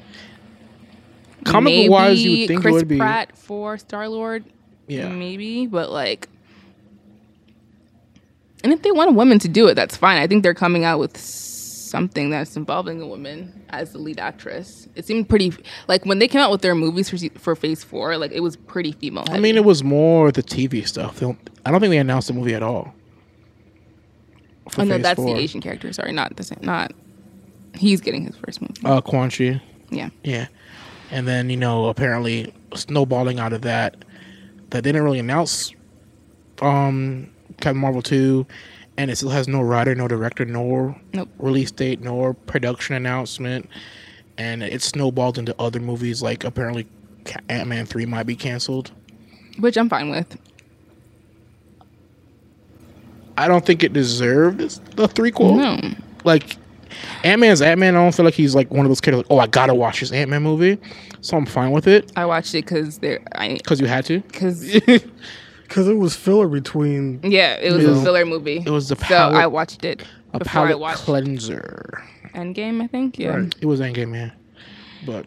comic 1.45 1.73
book 1.87 1.91
wise, 1.91 2.23
you 2.23 2.29
Maybe 2.29 2.41
would 2.41 2.47
think 2.47 2.61
Chris 2.61 2.71
it 2.71 2.75
would 2.75 2.87
be. 2.87 2.97
Pratt 2.97 3.37
for 3.37 3.77
Star 3.77 4.07
Lord. 4.07 4.45
Yeah. 4.87 5.09
maybe, 5.09 5.67
but 5.67 5.91
like, 5.91 6.27
and 8.63 8.73
if 8.73 8.81
they 8.81 8.91
want 8.91 9.09
a 9.11 9.13
woman 9.13 9.39
to 9.39 9.47
do 9.47 9.67
it, 9.67 9.75
that's 9.75 9.95
fine. 9.95 10.17
I 10.17 10.27
think 10.27 10.43
they're 10.43 10.53
coming 10.53 10.83
out 10.83 10.99
with 10.99 11.15
something 11.17 12.29
that's 12.29 12.55
involving 12.55 13.01
a 13.01 13.07
woman 13.07 13.63
as 13.69 13.93
the 13.93 13.99
lead 13.99 14.19
actress. 14.19 14.87
It 14.95 15.05
seemed 15.05 15.29
pretty 15.29 15.53
like 15.87 16.05
when 16.05 16.19
they 16.19 16.27
came 16.27 16.41
out 16.41 16.51
with 16.51 16.61
their 16.61 16.75
movies 16.75 17.09
for 17.09 17.17
for 17.39 17.55
Phase 17.55 17.83
Four, 17.83 18.17
like 18.17 18.31
it 18.31 18.41
was 18.41 18.55
pretty 18.55 18.91
female. 18.93 19.25
I 19.29 19.39
mean, 19.39 19.55
it 19.55 19.65
was 19.65 19.83
more 19.83 20.31
the 20.31 20.43
TV 20.43 20.87
stuff. 20.87 21.19
They 21.19 21.25
don't, 21.25 21.49
I 21.65 21.71
don't 21.71 21.79
think 21.79 21.91
they 21.91 21.97
announced 21.97 22.27
the 22.27 22.33
movie 22.33 22.53
at 22.53 22.63
all. 22.63 22.93
oh 24.77 24.83
no, 24.83 24.97
that's 24.97 25.15
four. 25.17 25.33
the 25.33 25.39
Asian 25.39 25.61
character. 25.61 25.91
Sorry, 25.93 26.11
not 26.11 26.35
the 26.35 26.43
same. 26.43 26.59
Not 26.61 26.93
he's 27.75 28.01
getting 28.01 28.25
his 28.25 28.35
first 28.35 28.61
movie. 28.61 28.81
Uh, 28.83 29.01
Quan 29.01 29.29
Chi. 29.29 29.61
yeah, 29.89 30.09
Yeah. 30.23 30.47
And 31.11 31.27
then, 31.27 31.49
you 31.49 31.57
know, 31.57 31.87
apparently 31.87 32.53
snowballing 32.75 33.39
out 33.39 33.53
of 33.53 33.61
that, 33.63 33.95
that 34.69 34.83
they 34.83 34.91
didn't 34.91 35.03
really 35.03 35.19
announce 35.19 35.73
um 36.61 37.29
Captain 37.61 37.77
Marvel 37.77 38.01
2 38.01 38.45
and 38.97 39.09
it 39.09 39.15
still 39.15 39.29
has 39.29 39.47
no 39.47 39.61
writer, 39.61 39.95
no 39.95 40.07
director, 40.09 40.43
nor 40.45 40.95
Nope. 41.13 41.29
release 41.39 41.71
date, 41.71 42.01
nor 42.01 42.33
production 42.33 42.95
announcement. 42.95 43.69
And 44.37 44.61
it 44.61 44.81
snowballed 44.81 45.37
into 45.37 45.55
other 45.59 45.79
movies 45.79 46.21
like 46.21 46.43
apparently 46.43 46.85
Ant 47.49 47.67
Man 47.69 47.85
3 47.85 48.05
might 48.05 48.23
be 48.27 48.35
canceled. 48.35 48.91
which 49.59 49.77
I'm 49.77 49.89
fine 49.89 50.09
with. 50.09 50.37
I 53.37 53.47
don't 53.47 53.65
think 53.65 53.83
it 53.83 53.93
deserved 53.93 54.59
the 54.97 55.07
threequel. 55.07 55.55
No, 55.55 55.95
Like 56.25 56.57
Ant 57.23 57.39
Man's 57.41 57.61
Ant 57.61 57.79
Man, 57.79 57.95
I 57.95 57.99
don't 58.03 58.13
feel 58.15 58.25
like 58.25 58.33
he's 58.33 58.55
like 58.55 58.71
one 58.71 58.85
of 58.85 58.89
those 58.89 59.01
characters 59.01 59.29
like, 59.29 59.37
oh, 59.37 59.39
I 59.41 59.47
gotta 59.47 59.73
watch 59.73 59.99
this 59.99 60.11
Ant 60.11 60.29
Man 60.29 60.43
movie. 60.43 60.77
So 61.21 61.35
I'm 61.37 61.45
fine 61.45 61.71
with 61.71 61.87
it. 61.87 62.11
I 62.15 62.25
watched 62.25 62.55
it 62.55 62.65
because 62.65 62.99
they're 62.99 63.19
I 63.35 63.55
Because 63.55 63.79
you 63.81 63.87
had 63.87 64.05
to. 64.05 64.19
because 64.21 64.63
Because 64.71 65.87
it 65.87 65.97
was 65.97 66.15
filler 66.15 66.47
between. 66.47 67.19
yeah, 67.23 67.55
it 67.55 67.71
was 67.73 67.83
Yeah. 67.83 67.99
a 67.99 68.03
filler 68.03 68.25
movie. 68.25 68.63
It 68.65 68.69
was 68.69 68.89
the 68.89 68.95
so 68.95 69.15
I 69.15 69.47
watched 69.47 69.83
it 69.83 70.03
a 70.33 70.39
before 70.39 70.61
I 70.61 70.65
palette 70.67 70.79
watched 70.79 70.99
cleanser. 70.99 72.03
Endgame. 72.35 72.81
I 72.81 72.87
think 72.87 73.17
yeah. 73.19 73.29
Right. 73.35 73.55
It 73.59 73.65
was 73.65 73.79
Endgame, 73.79 74.13
yeah. 74.15 74.31
But 75.05 75.25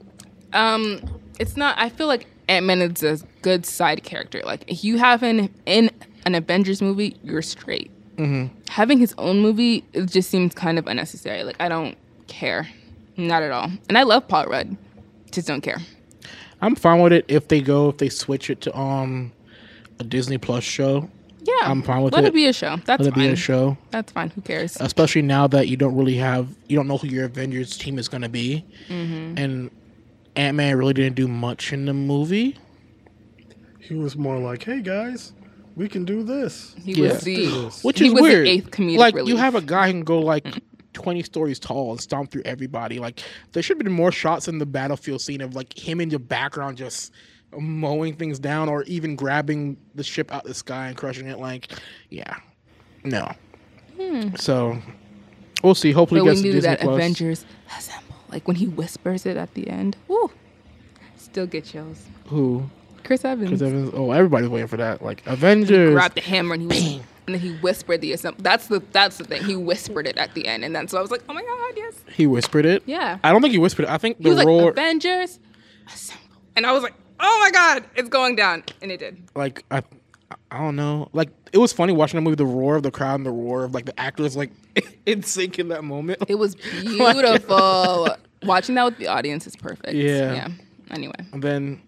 Um, 0.52 1.00
it's 1.38 1.56
not. 1.56 1.76
I 1.78 1.88
feel 1.88 2.06
like 2.06 2.26
Ant 2.48 2.66
Man 2.66 2.80
is 2.82 3.02
a 3.02 3.18
good 3.42 3.66
side 3.66 4.02
character. 4.04 4.40
Like 4.44 4.64
if 4.68 4.84
you 4.84 4.98
have 4.98 5.22
him 5.22 5.48
in 5.66 5.90
an 6.24 6.34
Avengers 6.34 6.80
movie, 6.80 7.16
you're 7.22 7.42
straight. 7.42 7.90
Mm-hmm. 8.22 8.56
Having 8.68 8.98
his 8.98 9.14
own 9.18 9.40
movie, 9.40 9.84
it 9.92 10.06
just 10.06 10.30
seems 10.30 10.54
kind 10.54 10.78
of 10.78 10.86
unnecessary. 10.86 11.42
Like 11.44 11.56
I 11.60 11.68
don't 11.68 11.96
care, 12.28 12.68
not 13.16 13.42
at 13.42 13.50
all. 13.50 13.70
And 13.88 13.98
I 13.98 14.04
love 14.04 14.28
Paul 14.28 14.46
Rudd, 14.46 14.76
just 15.30 15.48
don't 15.48 15.60
care. 15.60 15.78
I'm 16.60 16.76
fine 16.76 17.00
with 17.00 17.12
it 17.12 17.24
if 17.28 17.48
they 17.48 17.60
go 17.60 17.88
if 17.88 17.98
they 17.98 18.08
switch 18.08 18.48
it 18.48 18.60
to 18.62 18.78
um 18.78 19.32
a 19.98 20.04
Disney 20.04 20.38
Plus 20.38 20.62
show. 20.64 21.10
Yeah, 21.44 21.54
I'm 21.62 21.82
fine 21.82 22.02
with 22.02 22.12
it. 22.12 22.16
Let 22.16 22.24
it. 22.24 22.28
it 22.28 22.34
be 22.34 22.46
a 22.46 22.52
show. 22.52 22.76
That's 22.84 23.00
Let 23.00 23.08
it 23.08 23.14
fine. 23.14 23.26
be 23.26 23.32
a 23.32 23.36
show. 23.36 23.76
That's 23.90 24.12
fine. 24.12 24.30
Who 24.30 24.40
cares? 24.42 24.76
Especially 24.80 25.22
now 25.22 25.48
that 25.48 25.66
you 25.66 25.76
don't 25.76 25.96
really 25.96 26.14
have 26.14 26.48
you 26.68 26.76
don't 26.76 26.86
know 26.86 26.98
who 26.98 27.08
your 27.08 27.24
Avengers 27.24 27.76
team 27.76 27.98
is 27.98 28.08
gonna 28.08 28.28
be. 28.28 28.64
Mm-hmm. 28.88 29.38
And 29.38 29.70
Ant 30.36 30.56
Man 30.56 30.76
really 30.76 30.92
didn't 30.94 31.16
do 31.16 31.26
much 31.26 31.72
in 31.72 31.86
the 31.86 31.92
movie. 31.92 32.56
He 33.80 33.94
was 33.94 34.16
more 34.16 34.38
like, 34.38 34.62
"Hey 34.62 34.80
guys, 34.80 35.32
we 35.76 35.88
can 35.88 36.04
do 36.04 36.22
this." 36.22 36.74
he 36.82 36.92
yeah. 36.92 37.12
was 37.12 37.20
the 37.22 37.36
Do 37.36 37.62
this. 37.62 37.84
Which 37.84 37.98
he 37.98 38.06
is 38.08 38.12
was 38.12 38.22
weird. 38.22 38.46
eighth 38.48 38.70
comedic 38.70 38.98
like 38.98 39.14
relief. 39.14 39.28
you 39.30 39.36
have 39.36 39.54
a 39.54 39.60
guy 39.62 39.86
who 39.86 39.92
can 39.92 40.04
go 40.04 40.20
like 40.20 40.46
20 40.94 41.22
stories 41.22 41.58
tall 41.58 41.90
and 41.92 42.00
stomp 42.00 42.30
through 42.30 42.42
everybody. 42.44 42.98
Like 42.98 43.22
there 43.52 43.62
should 43.62 43.78
have 43.78 43.84
been 43.84 43.92
more 43.92 44.12
shots 44.12 44.48
in 44.48 44.58
the 44.58 44.66
battlefield 44.66 45.20
scene 45.22 45.40
of 45.40 45.54
like 45.54 45.76
him 45.78 46.00
in 46.00 46.08
the 46.10 46.18
background 46.18 46.76
just 46.76 47.12
mowing 47.58 48.14
things 48.16 48.38
down 48.38 48.68
or 48.68 48.82
even 48.84 49.14
grabbing 49.16 49.76
the 49.94 50.02
ship 50.02 50.32
out 50.32 50.42
of 50.44 50.48
the 50.48 50.54
sky 50.54 50.88
and 50.88 50.96
crushing 50.96 51.26
it. 51.28 51.38
Like, 51.38 51.70
yeah, 52.10 52.36
no. 53.04 53.30
So 54.36 54.78
we'll 55.62 55.74
see. 55.74 55.92
Hopefully, 55.92 56.20
Hmm. 56.20 56.26
but 56.26 56.30
it 56.30 56.34
we 56.34 56.34
gets 56.34 56.40
to 56.40 56.46
knew 56.46 56.52
Disney 56.54 56.68
that 56.70 56.80
Plus. 56.80 56.94
Avengers 56.94 57.44
assemble. 57.76 58.16
Like 58.30 58.48
when 58.48 58.56
he 58.56 58.66
whispers 58.66 59.26
it 59.26 59.36
at 59.36 59.52
the 59.54 59.68
end. 59.68 59.96
Woo! 60.08 60.30
Still 61.16 61.46
get 61.46 61.64
chills. 61.64 62.04
Who? 62.26 62.68
Chris 63.04 63.24
Evans. 63.24 63.48
Chris 63.50 63.62
Evans. 63.62 63.90
Oh, 63.94 64.10
everybody's 64.10 64.48
waiting 64.48 64.68
for 64.68 64.76
that. 64.78 65.02
Like 65.02 65.22
Avengers. 65.26 65.92
grabbed 65.92 66.14
the 66.16 66.20
hammer 66.20 66.54
and 66.54 66.62
he 66.72 66.98
was, 66.98 67.06
and 67.26 67.34
then 67.34 67.40
he 67.40 67.52
whispered 67.58 68.00
the 68.00 68.12
assembly. 68.12 68.42
That's 68.42 68.66
the 68.68 68.82
that's 68.92 69.18
the 69.18 69.24
thing. 69.24 69.44
He 69.44 69.56
whispered 69.56 70.06
it 70.06 70.16
at 70.18 70.34
the 70.34 70.46
end, 70.46 70.64
and 70.64 70.74
then 70.74 70.88
so 70.88 70.98
I 70.98 71.02
was 71.02 71.10
like, 71.10 71.22
oh 71.28 71.34
my 71.34 71.42
god, 71.42 71.72
yes, 71.76 71.94
He 72.14 72.26
whispered 72.26 72.64
it. 72.66 72.82
yeah. 72.86 73.18
I 73.24 73.30
don't 73.32 73.42
think 73.42 73.52
he 73.52 73.58
whispered 73.58 73.84
it. 73.84 73.88
I 73.90 73.98
think 73.98 74.18
He 74.18 74.24
the 74.24 74.28
was 74.30 74.38
like 74.38 74.46
roar. 74.46 74.70
Avengers 74.70 75.38
assemble, 75.92 76.22
and 76.56 76.64
I 76.66 76.72
was 76.72 76.82
like, 76.82 76.94
oh 77.20 77.40
my 77.40 77.50
god, 77.50 77.84
it's 77.96 78.08
going 78.08 78.36
down, 78.36 78.64
and 78.82 78.90
it 78.90 78.98
did. 78.98 79.22
like 79.34 79.64
I, 79.70 79.82
I 80.50 80.58
don't 80.58 80.76
know. 80.76 81.08
Like 81.12 81.28
it 81.52 81.58
was 81.58 81.72
funny 81.72 81.92
watching 81.92 82.16
the 82.18 82.22
movie, 82.22 82.36
the 82.36 82.46
roar 82.46 82.76
of 82.76 82.82
the 82.82 82.90
crowd 82.90 83.16
and 83.16 83.26
the 83.26 83.30
roar 83.30 83.64
of 83.64 83.74
like 83.74 83.84
the 83.84 83.98
actors 84.00 84.36
like 84.36 84.50
in 85.06 85.22
sync 85.22 85.58
in 85.58 85.68
that 85.68 85.84
moment. 85.84 86.22
It 86.28 86.36
was 86.36 86.54
beautiful. 86.80 88.08
Watching 88.44 88.74
that 88.74 88.84
with 88.84 88.98
the 88.98 89.06
audience 89.06 89.46
is 89.46 89.54
perfect. 89.54 89.92
Yeah. 89.94 90.34
Yeah. 90.34 90.48
Anyway, 90.90 91.14
And 91.32 91.42
then 91.42 91.80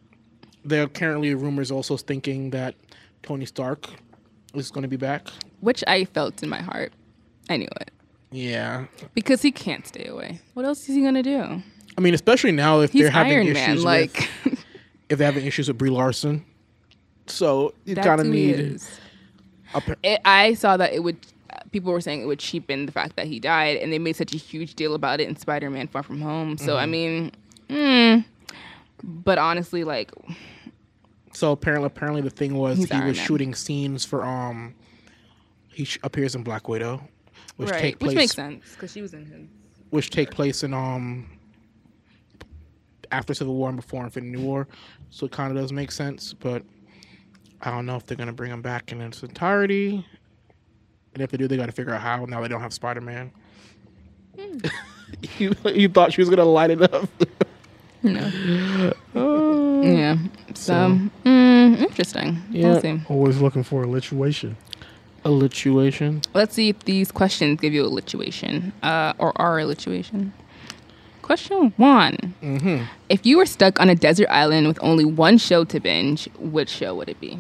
there 0.65 0.83
are 0.85 0.89
currently 0.89 1.35
rumors 1.35 1.71
also 1.71 1.97
thinking 1.97 2.51
that 2.51 2.75
Tony 3.23 3.45
Stark 3.47 3.89
is 4.55 4.71
going 4.71 4.83
to 4.83 4.89
be 4.89 4.97
back. 4.97 5.29
which 5.61 5.83
I 5.87 6.05
felt 6.05 6.43
in 6.43 6.49
my 6.49 6.61
heart. 6.63 6.93
I 7.51 7.57
knew 7.59 7.69
it 7.81 7.91
Yeah, 8.31 8.87
because 9.15 9.43
he 9.43 9.53
can't 9.53 9.87
stay 9.87 10.07
away. 10.07 10.41
What 10.55 10.65
else 10.65 10.89
is 10.89 10.95
he 10.95 11.03
gonna 11.03 11.23
do? 11.23 11.63
I 11.97 12.01
mean, 12.01 12.15
especially 12.15 12.53
now 12.53 12.81
if 12.81 12.93
He's 12.93 13.03
they're 13.03 13.11
having 13.11 13.33
Iron 13.33 13.47
issues 13.49 13.55
Man. 13.57 13.77
with 13.77 13.85
Like 13.85 14.31
if 15.09 15.19
they're 15.19 15.27
having 15.31 15.45
issues 15.47 15.69
with 15.69 15.79
Brie 15.79 15.91
Larson. 15.91 16.45
So 17.27 17.73
you 17.85 17.95
kind 17.97 18.21
of 18.21 18.27
need. 18.27 18.81
pa- 19.73 19.95
it, 20.03 20.21
I 20.25 20.55
saw 20.55 20.77
that 20.77 20.93
it 20.93 21.03
would 21.03 21.17
people 21.71 21.93
were 21.93 22.01
saying 22.01 22.23
it 22.23 22.27
would 22.27 22.39
cheapen 22.39 22.87
the 22.87 22.93
fact 22.93 23.17
that 23.17 23.27
he 23.27 23.41
died, 23.41 23.77
and 23.79 23.93
they 23.93 23.99
made 23.99 24.17
such 24.17 24.33
a 24.35 24.37
huge 24.39 24.75
deal 24.75 24.95
about 24.95 25.21
it 25.21 25.29
in 25.29 25.37
Spider-Man: 25.37 25.89
Far 25.89 26.03
From 26.03 26.21
Home. 26.21 26.57
So 26.59 26.77
I 26.77 26.87
mean, 26.87 27.33
mm, 27.69 28.25
but 29.03 29.39
honestly, 29.39 29.85
like 29.85 30.11
So 31.35 31.53
apparently, 31.53 31.87
apparently 31.89 32.23
the 32.23 32.31
thing 32.31 32.55
was 32.55 32.79
He's 32.79 32.89
he 32.91 32.97
was 33.01 33.17
Man. 33.17 33.27
shooting 33.27 33.55
scenes 33.55 34.05
for 34.05 34.25
um. 34.25 34.75
He 35.69 35.85
sh- 35.85 35.99
appears 36.05 36.37
in 36.37 36.45
Black 36.45 36.69
Widow, 36.69 37.03
which 37.57 37.71
right, 37.71 37.81
take 37.81 37.99
place 37.99 38.11
which 38.11 38.17
makes 38.17 38.33
sense 38.35 38.65
because 38.73 38.93
she 38.93 39.03
was 39.03 39.13
in 39.13 39.27
his. 39.27 39.49
which 39.91 40.11
take 40.11 40.31
place 40.31 40.63
in 40.63 40.73
um 40.73 41.29
after 43.11 43.35
Civil 43.35 43.55
War 43.57 43.69
and 43.71 43.77
before 43.77 44.05
Infinity 44.05 44.39
War, 44.43 44.69
so 45.11 45.27
it 45.27 45.33
kind 45.33 45.51
of 45.51 45.61
does 45.61 45.73
make 45.73 45.91
sense. 45.91 46.33
But 46.33 46.63
I 47.63 47.71
don't 47.73 47.87
know 47.87 47.97
if 47.97 48.07
they're 48.07 48.17
gonna 48.17 48.33
bring 48.33 48.53
him 48.53 48.63
back 48.63 48.93
in 48.93 49.01
its 49.01 49.23
entirety, 49.25 50.07
and 51.15 51.23
if 51.23 51.31
they 51.33 51.37
do, 51.37 51.49
they 51.49 51.57
got 51.57 51.67
to 51.67 51.73
figure 51.73 51.93
out 51.93 52.01
how. 52.01 52.25
Now 52.25 52.41
they 52.41 52.49
don't 52.49 52.61
have 52.61 52.73
Spider 52.73 53.01
Man. 53.01 53.33
Hmm. 54.39 54.59
you, 55.39 55.55
you 55.67 55.89
thought 55.89 56.13
she 56.13 56.21
was 56.21 56.31
gonna 56.31 56.45
light 56.45 56.71
it 56.71 56.83
up. 56.83 57.09
No. 58.05 58.93
Oh. 59.17 59.83
Yeah. 59.83 60.17
So, 60.55 60.99
interesting. 61.95 62.43
Yeah. 62.51 62.71
We'll 62.71 62.81
see. 62.81 63.01
Always 63.09 63.41
looking 63.41 63.63
for 63.63 63.85
a 63.85 63.87
lituation. 63.87 64.57
A 65.25 65.29
lituation. 65.29 66.27
Let's 66.35 66.55
see 66.55 66.69
if 66.69 66.81
these 66.81 67.13
questions 67.13 67.61
give 67.61 67.73
you 67.73 67.87
a 67.87 67.91
lituation 67.91 68.73
uh, 68.83 69.15
or 69.19 69.33
are 69.41 69.61
a 69.61 69.63
lituation. 69.63 70.33
Question 71.23 71.73
one. 71.77 72.35
Mm-hmm. 72.43 72.85
If 73.09 73.25
you 73.25 73.39
were 73.39 73.47
stuck 73.47 73.81
on 73.81 73.89
a 73.89 73.95
desert 73.95 74.29
island 74.29 74.67
with 74.67 74.79
only 74.83 75.05
one 75.05 75.39
show 75.39 75.65
to 75.65 75.81
binge, 75.81 76.29
which 76.39 76.69
show 76.69 76.95
would 76.97 77.09
it 77.09 77.21
be? 77.21 77.39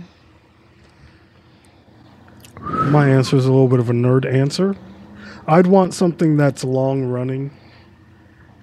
My 2.60 3.10
answer 3.10 3.36
is 3.36 3.44
a 3.44 3.52
little 3.52 3.68
bit 3.68 3.80
of 3.80 3.90
a 3.90 3.92
nerd 3.92 4.24
answer. 4.24 4.76
I'd 5.46 5.66
want 5.66 5.92
something 5.92 6.36
that's 6.36 6.64
long 6.64 7.04
running 7.04 7.50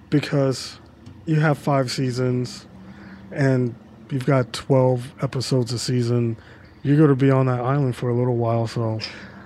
because 0.09 0.79
you 1.25 1.35
have 1.41 1.57
five 1.57 1.91
seasons 1.91 2.65
and 3.31 3.75
you've 4.11 4.25
got 4.25 4.51
12 4.53 5.13
episodes 5.23 5.71
a 5.73 5.79
season. 5.79 6.37
You're 6.83 6.97
going 6.97 7.09
to 7.09 7.15
be 7.15 7.29
on 7.31 7.45
that 7.47 7.59
island 7.61 7.95
for 7.95 8.09
a 8.09 8.13
little 8.15 8.35
while. 8.37 8.67
So, 8.67 8.99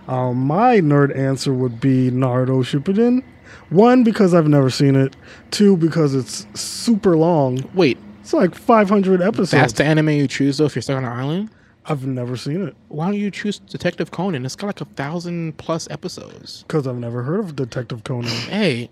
um, 0.07 0.38
my 0.45 0.80
nerd 0.80 1.16
answer 1.16 1.53
would 1.53 1.80
be 1.80 2.09
Naruto 2.11 2.63
Shippuden. 2.63 3.24
One, 3.70 4.03
because 4.03 4.34
I've 4.34 4.47
never 4.47 4.70
seen 4.70 4.95
it. 4.95 5.16
Two, 5.51 5.76
because 5.78 6.13
it's 6.16 6.45
super 6.59 7.18
long. 7.18 7.68
Wait, 7.74 7.97
It's 8.22 8.34
like 8.34 8.55
500 8.55 9.22
episodes. 9.22 9.51
that's 9.51 9.74
the 9.74 9.84
anime 9.84 10.09
you 10.09 10.28
choose 10.28 10.57
though 10.57 10.66
if 10.66 10.76
you're 10.76 10.82
stuck 10.82 10.97
on 10.97 11.03
an 11.05 11.11
island. 11.11 11.49
I've 11.88 12.07
never 12.07 12.36
seen 12.36 12.66
it 12.68 12.76
Why 12.88 13.05
don't 13.05 13.13
you 13.20 13.30
choose 13.30 13.59
Detective 13.59 14.09
Conan? 14.09 14.43
It's 14.43 14.55
got 14.55 14.68
like 14.68 14.82
a 14.82 14.86
thousand 14.86 15.57
plus 15.57 15.88
episodes. 15.91 16.63
because 16.63 16.88
I've 16.88 16.97
never 16.97 17.22
heard 17.22 17.39
of 17.41 17.55
Detective 17.55 18.03
Conan. 18.03 18.26
Hey, 18.49 18.89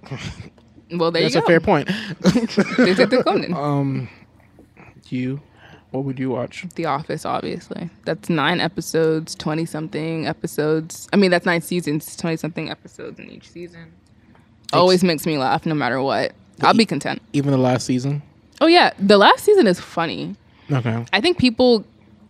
Well, 0.91 1.09
there 1.11 1.24
that's 1.24 1.34
you 1.36 1.41
a 1.41 1.45
fair 1.45 1.59
point. 1.59 1.89
Detective 2.21 3.26
Conan. 3.26 3.53
um, 3.55 4.09
you, 5.09 5.41
what 5.94 6.06
would 6.06 6.18
you 6.18 6.32
watch? 6.32 6.66
The 6.76 6.86
Office, 6.86 7.24
obviously. 7.24 7.89
That's 8.06 8.28
nine 8.28 8.60
episodes, 8.60 9.36
20 9.36 9.66
something 9.66 10.26
episodes. 10.28 11.08
I 11.14 11.18
mean, 11.18 11.30
that's 11.30 11.46
nine 11.46 11.62
seasons, 11.62 12.16
20 12.18 12.36
something 12.38 12.70
episodes 12.72 13.20
in 13.20 13.30
each 13.30 13.48
season. 13.48 13.94
Always 14.74 15.04
makes 15.04 15.28
me 15.28 15.38
laugh 15.38 15.68
no 15.68 15.76
matter 15.76 16.02
what. 16.02 16.34
I'll 16.62 16.74
be 16.74 16.88
content. 16.88 17.22
Even 17.34 17.52
the 17.52 17.58
last 17.58 17.86
season. 17.86 18.24
Oh, 18.60 18.66
yeah. 18.66 18.91
The 18.98 19.18
last 19.18 19.44
season 19.44 19.68
is 19.68 19.80
funny. 19.80 20.36
Okay. 20.72 21.06
I 21.14 21.22
think 21.22 21.38
people 21.38 21.86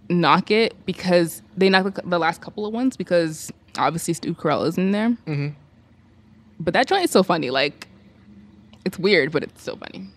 knock 0.09 0.51
it 0.51 0.75
because 0.85 1.41
they 1.55 1.69
knock 1.69 1.93
the- 1.93 2.01
the 2.03 2.19
last 2.19 2.41
couple 2.41 2.65
of 2.65 2.73
ones 2.73 2.97
because 2.97 3.49
obviously 3.77 4.13
Steve 4.13 4.37
Carell 4.37 4.67
is 4.67 4.77
in 4.77 4.91
there. 4.91 5.09
Mm-hmm. 5.25 5.49
But 6.59 6.73
that 6.73 6.87
joint 6.87 7.05
is 7.05 7.11
so 7.11 7.23
funny. 7.23 7.49
Like, 7.49 7.87
it's 8.83 8.99
weird, 8.99 9.31
but 9.31 9.43
it's 9.43 9.63
so 9.63 9.77
funny. 9.77 10.07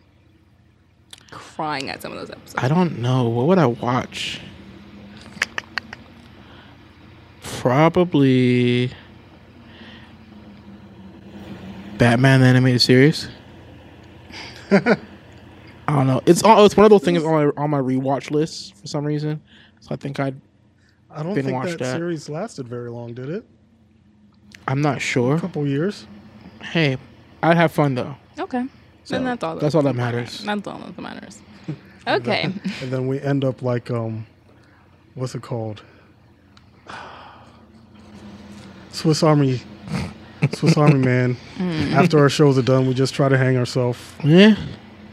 Crying 1.36 1.90
at 1.90 2.02
some 2.02 2.12
of 2.12 2.18
those 2.18 2.30
episodes. 2.30 2.54
I 2.56 2.68
don't 2.68 2.98
know. 2.98 3.28
What 3.28 3.46
would 3.46 3.58
I 3.58 3.66
watch? 3.66 4.40
Probably 7.42 8.90
Batman 11.98 12.40
the 12.40 12.46
animated 12.46 12.80
series. 12.80 13.28
I 14.70 14.96
don't 15.88 16.06
know. 16.06 16.20
It's 16.26 16.42
all, 16.42 16.64
it's 16.64 16.76
one 16.76 16.84
of 16.84 16.90
those 16.90 17.02
things 17.02 17.22
on 17.22 17.32
my 17.32 17.62
on 17.62 17.70
my 17.70 17.80
rewatch 17.80 18.30
list 18.30 18.74
for 18.76 18.86
some 18.86 19.04
reason. 19.04 19.40
So 19.80 19.88
I 19.92 19.96
think 19.96 20.18
I'd 20.18 20.40
I 21.10 21.22
don't 21.22 21.34
think 21.34 21.50
watch 21.50 21.70
that, 21.70 21.78
that. 21.78 21.96
series 21.96 22.28
lasted 22.28 22.66
very 22.66 22.90
long, 22.90 23.14
did 23.14 23.28
it? 23.28 23.44
I'm 24.66 24.80
not 24.80 25.00
sure. 25.00 25.36
A 25.36 25.40
couple 25.40 25.66
years. 25.66 26.06
Hey, 26.60 26.98
I'd 27.42 27.56
have 27.56 27.72
fun 27.72 27.94
though. 27.94 28.16
Okay. 28.38 28.64
So, 29.06 29.14
then 29.14 29.24
that's 29.24 29.44
all. 29.44 29.54
that's 29.56 29.74
all 29.76 29.82
that 29.82 29.94
matters. 29.94 30.40
That's 30.40 30.66
all 30.66 30.78
that 30.78 30.98
matters. 31.00 31.40
Okay. 32.08 32.52
And 32.82 32.90
then 32.92 33.06
we 33.06 33.20
end 33.20 33.44
up 33.44 33.62
like 33.62 33.88
um 33.90 34.26
what's 35.14 35.34
it 35.36 35.42
called? 35.42 35.82
Swiss 38.90 39.22
Army 39.22 39.60
Swiss 40.54 40.76
Army 40.76 40.98
Man. 40.98 41.36
After 41.94 42.18
our 42.18 42.28
shows 42.28 42.58
are 42.58 42.62
done, 42.62 42.86
we 42.86 42.94
just 42.94 43.14
try 43.14 43.28
to 43.28 43.36
hang 43.38 43.56
ourselves 43.56 43.98
Yeah. 44.24 44.56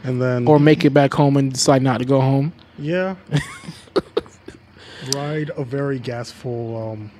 and 0.02 0.20
then 0.20 0.46
Or 0.48 0.58
make 0.58 0.84
it 0.84 0.90
back 0.90 1.14
home 1.14 1.36
and 1.36 1.52
decide 1.52 1.82
not 1.82 1.98
to 1.98 2.04
go 2.04 2.20
home. 2.20 2.52
yeah. 2.78 3.14
ride 5.14 5.50
a 5.56 5.64
very 5.64 5.98
gasful 5.98 6.92
um 6.92 7.10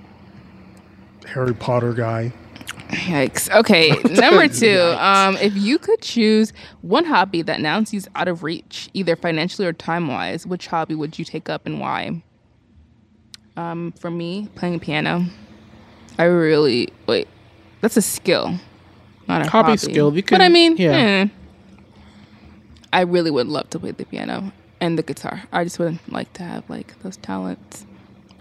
Harry 1.26 1.54
Potter 1.54 1.92
guy. 1.92 2.32
Yikes. 2.94 3.50
Okay. 3.54 3.90
Number 4.14 4.48
two. 4.48 4.80
Um, 4.98 5.36
if 5.38 5.56
you 5.56 5.78
could 5.78 6.00
choose 6.00 6.52
one 6.82 7.04
hobby 7.04 7.42
that 7.42 7.60
now 7.60 7.82
seems 7.84 8.08
out 8.14 8.28
of 8.28 8.42
reach, 8.42 8.88
either 8.94 9.16
financially 9.16 9.66
or 9.66 9.72
time 9.72 10.08
wise, 10.08 10.46
which 10.46 10.66
hobby 10.68 10.94
would 10.94 11.18
you 11.18 11.24
take 11.24 11.48
up 11.48 11.66
and 11.66 11.80
why? 11.80 12.22
Um, 13.56 13.92
for 13.92 14.10
me, 14.10 14.48
playing 14.54 14.80
piano. 14.80 15.24
I 16.18 16.24
really 16.24 16.88
wait. 17.06 17.28
That's 17.80 17.96
a 17.96 18.02
skill, 18.02 18.58
not 19.28 19.46
a 19.46 19.50
Hobby 19.50 19.66
hobby. 19.72 19.76
skill, 19.78 20.14
you 20.16 20.22
but 20.22 20.40
I 20.40 20.48
mean, 20.48 20.76
yeah. 20.76 20.92
eh. 20.92 21.26
I 22.92 23.00
really 23.02 23.30
would 23.30 23.46
love 23.48 23.68
to 23.70 23.78
play 23.78 23.90
the 23.90 24.04
piano 24.06 24.52
and 24.80 24.96
the 24.98 25.02
guitar. 25.02 25.42
I 25.52 25.64
just 25.64 25.78
would 25.78 25.98
like 26.08 26.32
to 26.34 26.42
have 26.44 26.68
like 26.70 26.98
those 27.02 27.16
talents. 27.18 27.84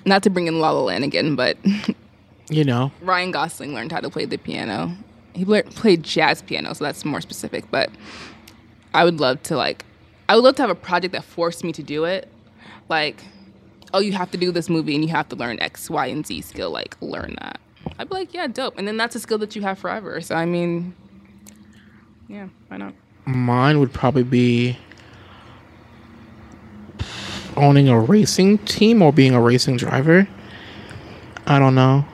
Not 0.05 0.23
to 0.23 0.29
bring 0.29 0.47
in 0.47 0.59
La 0.59 0.71
La 0.71 0.81
Land 0.81 1.03
again, 1.03 1.35
but 1.35 1.57
You 2.53 2.63
know. 2.63 2.91
Ryan 3.01 3.31
Gosling 3.31 3.73
learned 3.73 3.91
how 3.91 3.99
to 3.99 4.09
play 4.09 4.25
the 4.25 4.37
piano. 4.37 4.95
He 5.33 5.45
lear- 5.45 5.63
played 5.63 6.03
jazz 6.03 6.41
piano, 6.41 6.73
so 6.73 6.83
that's 6.83 7.03
more 7.03 7.21
specific. 7.21 7.69
But 7.71 7.89
I 8.93 9.03
would 9.03 9.19
love 9.19 9.41
to 9.43 9.57
like, 9.57 9.85
I 10.29 10.35
would 10.35 10.43
love 10.43 10.55
to 10.55 10.61
have 10.61 10.69
a 10.69 10.75
project 10.75 11.13
that 11.13 11.23
forced 11.23 11.63
me 11.63 11.71
to 11.73 11.83
do 11.83 12.03
it. 12.03 12.29
Like, 12.89 13.23
oh, 13.93 13.99
you 13.99 14.13
have 14.13 14.29
to 14.31 14.37
do 14.37 14.51
this 14.51 14.69
movie 14.69 14.93
and 14.95 15.03
you 15.03 15.09
have 15.11 15.29
to 15.29 15.35
learn 15.35 15.59
X, 15.59 15.89
Y, 15.89 16.05
and 16.07 16.25
Z 16.25 16.41
skill. 16.41 16.71
Like, 16.71 16.95
learn 17.01 17.35
that. 17.41 17.59
I'd 17.97 18.09
be 18.09 18.15
like, 18.15 18.33
yeah, 18.33 18.47
dope. 18.47 18.77
And 18.77 18.87
then 18.87 18.97
that's 18.97 19.15
a 19.15 19.19
skill 19.19 19.37
that 19.39 19.55
you 19.55 19.61
have 19.63 19.79
forever. 19.79 20.21
So 20.21 20.35
I 20.35 20.45
mean, 20.45 20.95
yeah, 22.27 22.47
why 22.67 22.77
not? 22.77 22.93
Mine 23.25 23.79
would 23.79 23.93
probably 23.93 24.23
be 24.23 24.77
owning 27.55 27.87
a 27.87 27.99
racing 27.99 28.57
team 28.59 29.01
or 29.01 29.13
being 29.13 29.33
a 29.33 29.41
racing 29.41 29.77
driver. 29.77 30.27
I 31.45 31.59
don't 31.59 31.75
know. 31.75 32.05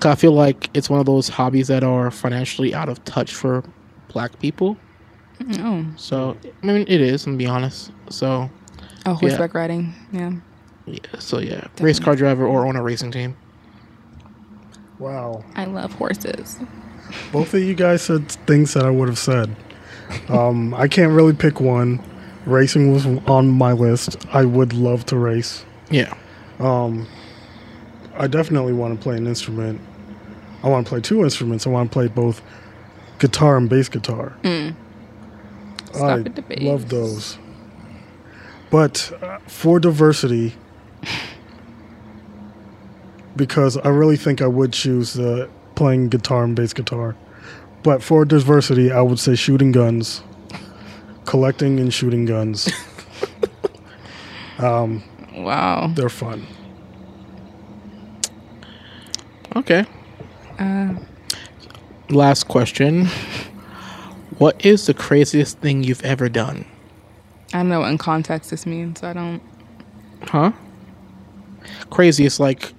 'Cause 0.00 0.12
I 0.12 0.14
feel 0.14 0.32
like 0.32 0.70
it's 0.74 0.88
one 0.88 1.00
of 1.00 1.06
those 1.06 1.28
hobbies 1.28 1.68
that 1.68 1.82
are 1.82 2.10
financially 2.10 2.74
out 2.74 2.88
of 2.88 3.04
touch 3.04 3.34
for 3.34 3.64
black 4.12 4.38
people. 4.38 4.76
Oh, 5.60 5.84
So, 5.96 6.36
I 6.62 6.66
mean, 6.66 6.84
it 6.88 7.00
is, 7.00 7.26
I'm 7.26 7.32
gonna 7.32 7.38
be 7.38 7.46
honest. 7.46 7.90
So, 8.10 8.50
oh, 9.06 9.14
horseback 9.14 9.54
riding. 9.54 9.94
Yeah. 10.12 10.32
yeah, 10.86 10.98
so 11.18 11.38
yeah, 11.38 11.64
race 11.80 11.98
car 12.00 12.16
driver 12.16 12.46
or 12.46 12.66
own 12.66 12.76
a 12.76 12.82
racing 12.82 13.10
team. 13.12 13.36
Wow. 14.98 15.44
I 15.54 15.64
love 15.66 15.92
horses. 15.94 16.58
Both 17.32 17.54
of 17.54 17.60
you 17.62 17.74
guys 17.74 18.02
said 18.02 18.30
things 18.46 18.74
that 18.74 18.84
I 18.84 18.90
would 18.90 19.08
have 19.08 19.18
said. 19.18 19.54
Um, 20.28 20.74
I 20.74 20.88
can't 20.88 21.12
really 21.12 21.32
pick 21.34 21.60
one. 21.60 22.00
Racing 22.46 22.92
was 22.92 23.06
on 23.26 23.48
my 23.48 23.72
list. 23.72 24.16
I 24.32 24.44
would 24.44 24.72
love 24.72 25.06
to 25.06 25.16
race. 25.16 25.64
Yeah. 25.90 26.14
Um, 26.58 27.06
I 28.18 28.26
definitely 28.26 28.72
want 28.72 28.98
to 28.98 29.02
play 29.02 29.16
an 29.16 29.26
instrument. 29.26 29.80
I 30.62 30.68
want 30.68 30.86
to 30.86 30.90
play 30.90 31.00
two 31.00 31.22
instruments. 31.22 31.66
I 31.66 31.70
want 31.70 31.90
to 31.90 31.92
play 31.92 32.08
both 32.08 32.42
guitar 33.18 33.56
and 33.56 33.68
bass 33.68 33.88
guitar. 33.88 34.36
Mm. 34.42 34.74
Stop 35.86 36.02
I 36.02 36.20
at 36.20 36.34
the 36.34 36.42
bass. 36.42 36.62
love 36.62 36.88
those. 36.88 37.38
But 38.70 39.12
uh, 39.22 39.38
for 39.46 39.80
diversity, 39.80 40.54
because 43.36 43.76
I 43.78 43.88
really 43.88 44.16
think 44.16 44.42
I 44.42 44.46
would 44.46 44.72
choose 44.72 45.18
uh, 45.18 45.48
playing 45.74 46.08
guitar 46.08 46.44
and 46.44 46.54
bass 46.56 46.72
guitar. 46.72 47.16
But 47.82 48.02
for 48.02 48.24
diversity, 48.24 48.90
I 48.90 49.00
would 49.00 49.18
say 49.20 49.36
shooting 49.36 49.70
guns, 49.72 50.22
collecting 51.24 51.78
and 51.78 51.94
shooting 51.94 52.24
guns. 52.24 52.68
um, 54.58 55.02
Wow. 55.36 55.92
they're 55.94 56.08
fun. 56.08 56.44
Okay. 59.58 59.84
Uh, 60.58 60.94
Last 62.10 62.44
question. 62.44 63.06
What 64.38 64.64
is 64.64 64.86
the 64.86 64.94
craziest 64.94 65.58
thing 65.58 65.82
you've 65.82 66.04
ever 66.04 66.28
done? 66.28 66.64
I 67.52 67.58
don't 67.58 67.68
know 67.68 67.80
what 67.80 67.90
in 67.90 67.98
context 67.98 68.50
this 68.50 68.66
means. 68.66 69.02
I 69.02 69.12
don't. 69.12 69.42
Huh? 70.22 70.52
Craziest 71.90 72.38
like 72.38 72.72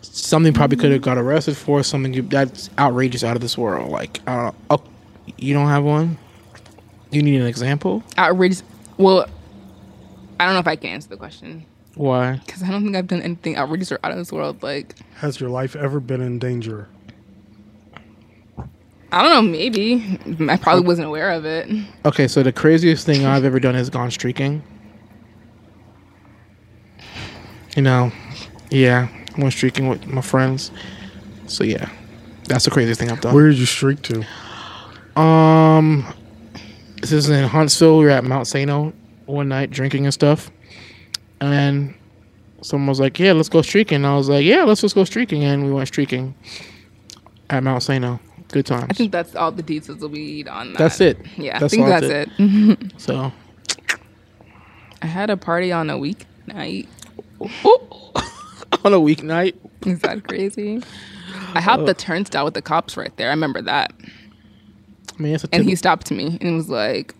something 0.00 0.52
probably 0.52 0.76
could 0.76 0.90
have 0.90 1.02
got 1.02 1.16
arrested 1.16 1.56
for 1.56 1.84
something 1.84 2.12
you, 2.12 2.22
that's 2.22 2.70
outrageous 2.76 3.22
out 3.22 3.36
of 3.36 3.42
this 3.42 3.56
world. 3.56 3.90
Like 3.92 4.20
I 4.26 4.34
don't 4.34 4.44
know. 4.46 4.54
Oh, 4.70 4.82
you 5.36 5.54
don't 5.54 5.68
have 5.68 5.84
one? 5.84 6.18
You 7.12 7.22
need 7.22 7.40
an 7.40 7.46
example? 7.46 8.02
Outrageous. 8.18 8.64
Well, 8.98 9.28
I 10.40 10.44
don't 10.44 10.54
know 10.54 10.60
if 10.60 10.66
I 10.66 10.74
can 10.74 10.90
answer 10.90 11.08
the 11.08 11.16
question 11.16 11.64
Why? 11.96 12.40
because 12.44 12.62
I 12.62 12.70
don't 12.70 12.84
think 12.84 12.94
I've 12.94 13.06
done 13.06 13.22
anything 13.22 13.56
outrageous 13.56 13.90
or 13.90 13.98
out 14.04 14.12
of 14.12 14.18
this 14.18 14.30
world. 14.30 14.62
Like, 14.62 14.94
Has 15.16 15.40
your 15.40 15.48
life 15.50 15.74
ever 15.74 15.98
been 15.98 16.20
in 16.20 16.38
danger? 16.38 16.88
I 19.12 19.22
don't 19.22 19.30
know. 19.30 19.42
Maybe 19.50 20.18
I 20.50 20.56
probably 20.58 20.86
wasn't 20.86 21.08
aware 21.08 21.30
of 21.30 21.44
it. 21.46 21.68
Okay, 22.04 22.28
so 22.28 22.42
the 22.42 22.52
craziest 22.52 23.06
thing 23.06 23.24
I've 23.24 23.44
ever 23.44 23.58
done 23.58 23.74
is 23.74 23.88
gone 23.88 24.10
streaking. 24.10 24.62
You 27.76 27.82
know, 27.82 28.12
yeah, 28.70 29.08
I 29.36 29.40
went 29.40 29.52
streaking 29.54 29.88
with 29.88 30.06
my 30.06 30.20
friends. 30.22 30.70
So 31.46 31.64
yeah, 31.64 31.88
that's 32.44 32.64
the 32.64 32.70
craziest 32.70 33.00
thing 33.00 33.10
I've 33.10 33.20
done. 33.20 33.34
Where 33.34 33.48
did 33.48 33.58
you 33.58 33.66
streak 33.66 34.02
to? 34.02 35.20
Um, 35.20 36.04
this 37.00 37.12
is 37.12 37.30
in 37.30 37.44
Huntsville. 37.48 37.98
We 37.98 38.04
were 38.04 38.10
at 38.10 38.24
Monte 38.24 38.46
Sano 38.50 38.92
one 39.26 39.48
night 39.48 39.70
drinking 39.70 40.04
and 40.04 40.12
stuff, 40.12 40.50
and 41.40 41.94
someone 42.62 42.88
was 42.88 43.00
like, 43.00 43.18
"Yeah, 43.18 43.32
let's 43.32 43.48
go 43.48 43.62
streaking." 43.62 44.04
I 44.04 44.16
was 44.16 44.28
like, 44.28 44.44
"Yeah, 44.44 44.64
let's 44.64 44.80
just 44.80 44.94
go 44.94 45.04
streaking," 45.04 45.44
and 45.44 45.64
we 45.64 45.72
went 45.72 45.88
streaking 45.88 46.34
at 47.50 47.62
Monte 47.62 47.84
Sano. 47.84 48.20
Good 48.48 48.66
times. 48.66 48.86
I 48.90 48.94
think 48.94 49.12
that's 49.12 49.34
all 49.34 49.50
the 49.50 49.62
details 49.62 49.98
that 49.98 50.08
we 50.08 50.18
need 50.18 50.48
on 50.48 50.72
that. 50.72 50.78
That's 50.78 51.00
it. 51.00 51.18
Yeah, 51.36 51.58
That's 51.58 51.74
I 51.74 51.76
think 51.76 51.88
that's 51.88 52.06
it. 52.06 52.30
it. 52.38 52.92
so. 53.00 53.32
I 55.02 55.06
had 55.06 55.30
a 55.30 55.36
party 55.36 55.72
on 55.72 55.90
a 55.90 55.94
weeknight. 55.94 56.86
on 57.40 58.94
a 58.94 58.98
weeknight. 58.98 59.54
Is 59.84 60.00
that 60.00 60.26
crazy? 60.26 60.82
I 61.54 61.60
hopped 61.60 61.86
the 61.86 61.90
uh, 61.92 61.94
turnstile 61.94 62.44
with 62.44 62.54
the 62.54 62.62
cops 62.62 62.96
right 62.96 63.14
there. 63.16 63.28
I 63.28 63.30
remember 63.30 63.62
that. 63.62 63.92
I 65.18 65.22
mean, 65.22 65.34
it's 65.34 65.44
a 65.44 65.48
And 65.52 65.64
he 65.64 65.74
stopped 65.74 66.10
me 66.10 66.38
and 66.40 66.56
was 66.56 66.68
like, 66.68 67.14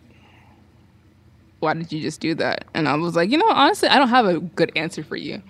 Why 1.66 1.74
did 1.74 1.90
you 1.92 2.00
just 2.00 2.20
do 2.20 2.32
that? 2.36 2.64
And 2.74 2.88
I 2.88 2.94
was 2.94 3.16
like, 3.16 3.28
You 3.28 3.38
know, 3.38 3.50
honestly, 3.50 3.88
I 3.88 3.98
don't 3.98 4.08
have 4.08 4.24
a 4.26 4.38
good 4.38 4.70
answer 4.76 5.02
for 5.02 5.16
you. 5.16 5.42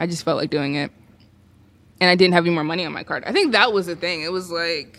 I 0.00 0.08
just 0.08 0.24
felt 0.24 0.36
like 0.36 0.50
doing 0.50 0.74
it. 0.74 0.90
And 2.00 2.10
I 2.10 2.16
didn't 2.16 2.34
have 2.34 2.44
any 2.44 2.52
more 2.52 2.64
money 2.64 2.84
on 2.84 2.92
my 2.92 3.04
card. 3.04 3.22
I 3.24 3.30
think 3.32 3.52
that 3.52 3.72
was 3.72 3.86
the 3.86 3.94
thing. 3.94 4.22
It 4.22 4.32
was 4.32 4.50
like, 4.50 4.98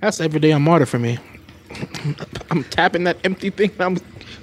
That's 0.00 0.20
every 0.20 0.40
day 0.40 0.50
a 0.50 0.58
martyr 0.58 0.86
for 0.86 0.98
me. 0.98 1.18
I'm 2.50 2.64
tapping 2.64 3.04
that 3.04 3.18
empty 3.22 3.50
thing. 3.50 3.70
and 3.78 3.82
I'm 3.82 3.96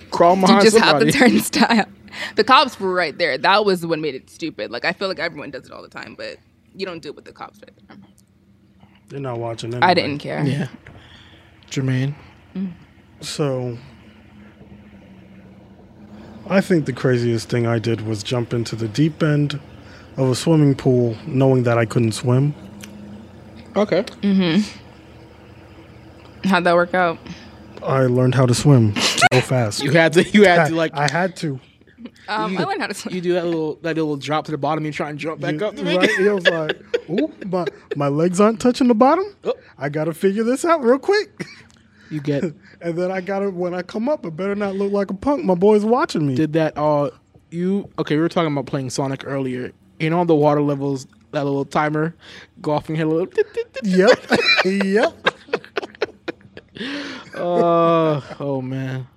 crawling 0.09 0.39
you 0.41 0.47
behind 0.47 0.63
just 0.63 0.77
have 0.77 0.87
somebody. 1.01 1.11
the 1.11 1.17
turnstile. 1.17 1.85
The 2.35 2.43
cops 2.43 2.79
were 2.79 2.93
right 2.93 3.15
there. 3.15 3.37
That 3.37 3.63
was 3.63 3.85
what 3.85 3.99
made 3.99 4.15
it 4.15 4.27
stupid. 4.31 4.71
Like, 4.71 4.85
I 4.85 4.91
feel 4.91 5.07
like 5.07 5.19
everyone 5.19 5.51
does 5.51 5.65
it 5.67 5.71
all 5.71 5.83
the 5.83 5.87
time, 5.89 6.15
but 6.17 6.37
you 6.75 6.83
don't 6.83 6.99
do 6.99 7.09
it 7.09 7.15
with 7.15 7.25
the 7.25 7.31
cops 7.33 7.59
right 7.61 7.71
there. 7.87 7.97
They're 9.09 9.19
not 9.19 9.37
watching 9.37 9.71
anyway. 9.71 9.87
I 9.87 9.93
didn't 9.93 10.17
care. 10.17 10.43
yeah, 10.43 10.67
Jermaine. 11.69 12.15
Mm. 12.55 12.73
So, 13.21 13.77
I 16.49 16.61
think 16.61 16.85
the 16.85 16.93
craziest 16.93 17.49
thing 17.49 17.67
I 17.67 17.79
did 17.79 18.01
was 18.01 18.23
jump 18.23 18.53
into 18.53 18.75
the 18.75 18.87
deep 18.87 19.21
end 19.21 19.59
of 20.15 20.29
a 20.29 20.35
swimming 20.35 20.75
pool 20.75 21.17
knowing 21.25 21.63
that 21.63 21.77
I 21.77 21.85
couldn't 21.85 22.13
swim. 22.13 22.55
Okay. 23.75 24.03
Mm-hmm. 24.03 24.61
How'd 26.47 26.63
that 26.63 26.75
work 26.75 26.93
out? 26.93 27.17
I 27.83 28.03
learned 28.03 28.35
how 28.35 28.45
to 28.45 28.53
swim 28.55 28.95
so 28.95 29.41
fast. 29.41 29.83
You 29.83 29.91
had 29.91 30.13
to. 30.13 30.23
You 30.23 30.45
had 30.45 30.59
I, 30.59 30.69
to 30.69 30.75
like. 30.75 30.93
I 30.95 31.09
had 31.11 31.35
to. 31.37 31.59
Um, 32.27 32.53
you, 32.53 32.59
I 32.59 32.63
learned 32.63 32.81
how 32.81 32.87
to 32.87 32.93
swim. 32.93 33.15
You 33.15 33.21
do 33.21 33.33
that 33.33 33.45
little 33.45 33.75
that 33.81 33.95
little 33.95 34.17
drop 34.17 34.45
to 34.45 34.51
the 34.51 34.57
bottom. 34.57 34.85
You 34.85 34.91
try 34.91 35.09
and 35.09 35.19
jump 35.19 35.41
back 35.41 35.61
up. 35.61 35.75
To 35.75 35.83
make 35.83 35.99
right? 35.99 36.09
it. 36.09 36.25
It 36.25 36.33
was 36.33 36.47
like, 36.47 37.09
ooh, 37.09 37.31
my, 37.45 37.65
my 37.95 38.07
legs 38.07 38.39
aren't 38.39 38.59
touching 38.59 38.87
the 38.87 38.95
bottom. 38.95 39.25
Oh. 39.43 39.53
I 39.77 39.89
got 39.89 40.05
to 40.05 40.13
figure 40.13 40.43
this 40.43 40.65
out 40.65 40.83
real 40.83 40.99
quick. 40.99 41.45
You 42.09 42.21
get 42.21 42.43
And 42.81 42.97
then 42.97 43.11
I 43.11 43.21
got 43.21 43.39
to, 43.39 43.49
when 43.49 43.73
I 43.73 43.81
come 43.81 44.07
up, 44.07 44.25
it 44.25 44.35
better 44.35 44.55
not 44.55 44.75
look 44.75 44.91
like 44.91 45.09
a 45.09 45.13
punk. 45.13 45.43
My 45.43 45.55
boy's 45.55 45.83
watching 45.83 46.27
me. 46.27 46.35
did 46.35 46.53
that. 46.53 46.77
Uh, 46.77 47.09
you 47.49 47.89
okay? 47.97 48.15
We 48.15 48.21
were 48.21 48.29
talking 48.29 48.51
about 48.51 48.65
playing 48.67 48.89
Sonic 48.89 49.23
earlier. 49.25 49.71
You 49.99 50.09
know 50.09 50.25
the 50.25 50.35
water 50.35 50.61
levels. 50.61 51.07
That 51.31 51.43
little 51.43 51.65
timer 51.65 52.15
go 52.61 52.71
off 52.71 52.87
and 52.87 52.97
hit 52.97 53.05
a 53.05 53.09
little. 53.09 53.27
yep. 53.83 54.19
yep. 54.65 55.13
Uh, 57.33 58.21
oh 58.39 58.61
man. 58.61 59.07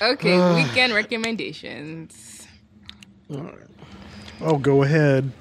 Okay, 0.00 0.54
weekend 0.54 0.92
recommendations. 0.92 2.46
Oh, 4.40 4.58
go 4.58 4.82
ahead. 4.82 5.32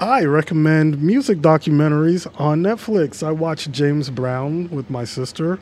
I 0.00 0.24
recommend 0.24 1.02
music 1.02 1.38
documentaries 1.38 2.26
on 2.40 2.62
Netflix. 2.62 3.22
I 3.22 3.32
watched 3.32 3.70
James 3.70 4.10
Brown 4.10 4.68
with 4.70 4.90
my 4.90 5.04
sister, 5.04 5.58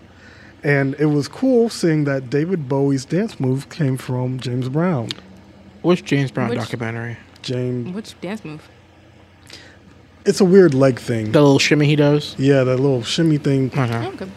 and 0.62 0.94
it 0.98 1.06
was 1.06 1.28
cool 1.28 1.68
seeing 1.68 2.04
that 2.04 2.30
David 2.30 2.68
Bowie's 2.68 3.04
dance 3.04 3.40
move 3.40 3.68
came 3.68 3.96
from 3.96 4.40
James 4.40 4.68
Brown. 4.68 5.08
Which 5.82 6.04
James 6.04 6.30
Brown 6.30 6.50
Which- 6.50 6.58
documentary? 6.58 7.16
James, 7.42 7.94
Which 7.94 8.20
dance 8.20 8.44
move? 8.44 8.68
it's 10.24 10.40
a 10.40 10.44
weird 10.44 10.74
leg 10.74 10.98
thing. 10.98 11.32
The 11.32 11.40
little 11.40 11.58
shimmy 11.58 11.86
he 11.86 11.96
does. 11.96 12.36
Yeah, 12.38 12.64
that 12.64 12.76
little 12.76 13.02
shimmy 13.02 13.38
thing. 13.38 13.70
Okay. 13.76 14.06
Okay. 14.08 14.30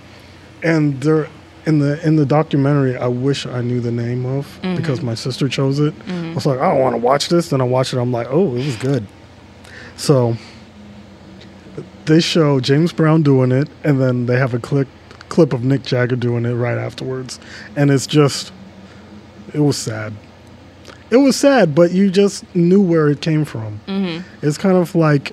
And 0.63 1.01
there, 1.01 1.27
in 1.65 1.79
the 1.79 2.05
in 2.05 2.15
the 2.15 2.25
documentary, 2.25 2.95
I 2.95 3.07
wish 3.07 3.45
I 3.45 3.61
knew 3.61 3.81
the 3.81 3.91
name 3.91 4.25
of 4.25 4.47
mm-hmm. 4.61 4.75
because 4.75 5.01
my 5.01 5.15
sister 5.15 5.49
chose 5.49 5.79
it. 5.79 5.97
Mm-hmm. 5.99 6.31
I 6.31 6.33
was 6.33 6.45
like, 6.45 6.59
I 6.59 6.71
don't 6.71 6.81
want 6.81 6.93
to 6.95 6.99
watch 6.99 7.29
this. 7.29 7.49
Then 7.49 7.61
I 7.61 7.65
watched 7.65 7.93
it. 7.93 7.99
I'm 7.99 8.11
like, 8.11 8.27
oh, 8.29 8.55
it 8.55 8.65
was 8.65 8.75
good. 8.77 9.05
So 9.95 10.35
they 12.05 12.19
show 12.19 12.59
James 12.59 12.93
Brown 12.93 13.23
doing 13.23 13.51
it, 13.51 13.69
and 13.83 14.01
then 14.01 14.25
they 14.25 14.37
have 14.37 14.53
a 14.53 14.59
clip 14.59 14.87
clip 15.33 15.51
of 15.51 15.61
Mick 15.61 15.81
Jagger 15.83 16.15
doing 16.15 16.45
it 16.45 16.53
right 16.53 16.77
afterwards, 16.77 17.39
and 17.75 17.89
it's 17.89 18.05
just, 18.05 18.53
it 19.51 19.59
was 19.59 19.75
sad. 19.75 20.13
It 21.09 21.17
was 21.17 21.35
sad, 21.35 21.73
but 21.73 21.91
you 21.91 22.11
just 22.11 22.43
knew 22.55 22.79
where 22.81 23.09
it 23.09 23.19
came 23.19 23.43
from. 23.43 23.79
It's 24.43 24.57
kind 24.59 24.77
of 24.77 24.93
like 24.93 25.31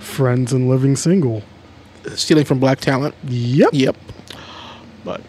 Friends 0.00 0.52
and 0.52 0.68
Living 0.68 0.96
Single. 0.96 1.42
Stealing 2.16 2.44
from 2.44 2.58
black 2.58 2.80
talent. 2.80 3.14
Yep. 3.28 3.70
Yep. 3.72 3.96
But 5.04 5.20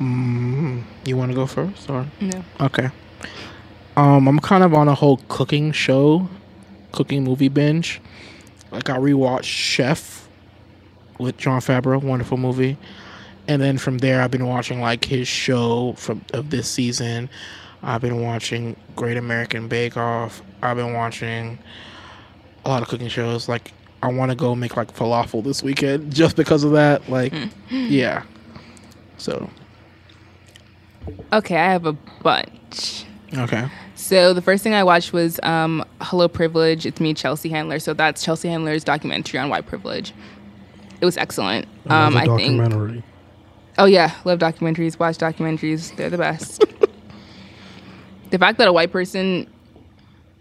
mm, 0.00 0.82
you 1.04 1.16
want 1.16 1.32
to 1.32 1.34
go 1.34 1.44
first, 1.46 1.90
or 1.90 2.06
No. 2.20 2.44
okay? 2.60 2.88
Um, 3.96 4.28
I'm 4.28 4.38
kind 4.38 4.62
of 4.62 4.72
on 4.74 4.88
a 4.88 4.94
whole 4.94 5.18
cooking 5.28 5.72
show, 5.72 6.28
cooking 6.92 7.24
movie 7.24 7.48
binge. 7.48 8.00
Like 8.70 8.88
I 8.90 8.96
rewatched 8.98 9.44
Chef 9.44 10.25
with 11.18 11.36
Jon 11.36 11.60
Favreau, 11.60 12.02
wonderful 12.02 12.36
movie, 12.36 12.76
and 13.48 13.60
then 13.62 13.78
from 13.78 13.98
there 13.98 14.22
I've 14.22 14.30
been 14.30 14.46
watching 14.46 14.80
like 14.80 15.04
his 15.04 15.28
show 15.28 15.94
from 15.94 16.24
of 16.32 16.50
this 16.50 16.68
season. 16.68 17.28
I've 17.82 18.00
been 18.00 18.22
watching 18.22 18.74
Great 18.96 19.16
American 19.16 19.68
Bake 19.68 19.96
Off. 19.96 20.42
I've 20.62 20.76
been 20.76 20.94
watching 20.94 21.58
a 22.64 22.68
lot 22.68 22.82
of 22.82 22.88
cooking 22.88 23.08
shows. 23.08 23.48
Like 23.48 23.72
I 24.02 24.08
want 24.08 24.30
to 24.30 24.36
go 24.36 24.54
make 24.54 24.76
like 24.76 24.94
falafel 24.94 25.44
this 25.44 25.62
weekend 25.62 26.12
just 26.14 26.36
because 26.36 26.64
of 26.64 26.72
that. 26.72 27.08
Like, 27.08 27.32
yeah. 27.70 28.24
So 29.18 29.48
Okay, 31.32 31.56
I 31.56 31.70
have 31.72 31.86
a 31.86 31.92
bunch. 31.92 33.04
okay. 33.36 33.68
So 33.94 34.32
the 34.34 34.42
first 34.42 34.62
thing 34.62 34.74
I 34.74 34.84
watched 34.84 35.12
was 35.12 35.40
um, 35.42 35.84
Hello 36.00 36.28
Privilege. 36.28 36.84
It's 36.86 37.00
me, 37.00 37.14
Chelsea 37.14 37.48
Handler. 37.48 37.78
So 37.78 37.94
that's 37.94 38.22
Chelsea 38.24 38.48
Handler's 38.48 38.84
documentary 38.84 39.40
on 39.40 39.48
white 39.48 39.66
privilege. 39.66 40.12
It 41.00 41.04
was 41.04 41.16
excellent. 41.16 41.66
Um, 41.88 42.16
I 42.16 42.24
think. 42.36 43.04
Oh 43.78 43.84
yeah, 43.84 44.14
love 44.24 44.38
documentaries. 44.38 44.98
Watch 44.98 45.18
documentaries. 45.18 45.94
They're 45.96 46.10
the 46.10 46.18
best. 46.18 46.64
the 48.30 48.38
fact 48.38 48.58
that 48.58 48.68
a 48.68 48.72
white 48.72 48.90
person 48.90 49.46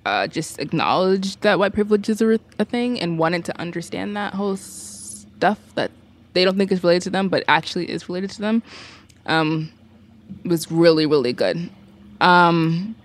uh, 0.05 0.27
just 0.27 0.59
acknowledged 0.59 1.41
that 1.41 1.59
white 1.59 1.73
privilege 1.73 2.07
is 2.07 2.21
a, 2.21 2.39
a 2.59 2.65
thing 2.65 2.99
and 2.99 3.19
wanted 3.19 3.43
to 3.45 3.59
understand 3.59 4.15
that 4.15 4.33
whole 4.33 4.55
stuff 4.55 5.59
that 5.75 5.91
they 6.33 6.45
don't 6.45 6.57
think 6.57 6.71
is 6.71 6.83
related 6.83 7.03
to 7.03 7.09
them, 7.09 7.27
but 7.27 7.43
actually 7.47 7.89
is 7.89 8.07
related 8.07 8.29
to 8.31 8.41
them, 8.41 8.63
um, 9.25 9.71
was 10.45 10.71
really 10.71 11.05
really 11.05 11.33
good. 11.33 11.69
Um, 12.21 12.95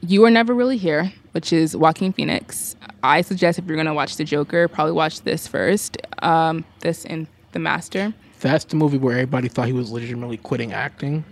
you 0.00 0.20
were 0.20 0.30
never 0.30 0.54
really 0.54 0.76
here, 0.76 1.12
which 1.32 1.52
is 1.52 1.76
Joaquin 1.76 2.12
Phoenix. 2.12 2.74
I 3.06 3.22
suggest 3.22 3.58
if 3.58 3.66
you're 3.66 3.76
gonna 3.76 3.94
watch 3.94 4.16
The 4.16 4.24
Joker, 4.24 4.68
probably 4.68 4.92
watch 4.92 5.22
this 5.22 5.46
first. 5.46 5.96
Um, 6.22 6.64
this 6.80 7.04
and 7.04 7.26
The 7.52 7.58
Master. 7.58 8.14
That's 8.40 8.64
the 8.64 8.76
movie 8.76 8.98
where 8.98 9.14
everybody 9.14 9.48
thought 9.48 9.66
he 9.66 9.72
was 9.72 9.90
legitimately 9.90 10.36
quitting 10.38 10.72
acting. 10.72 11.24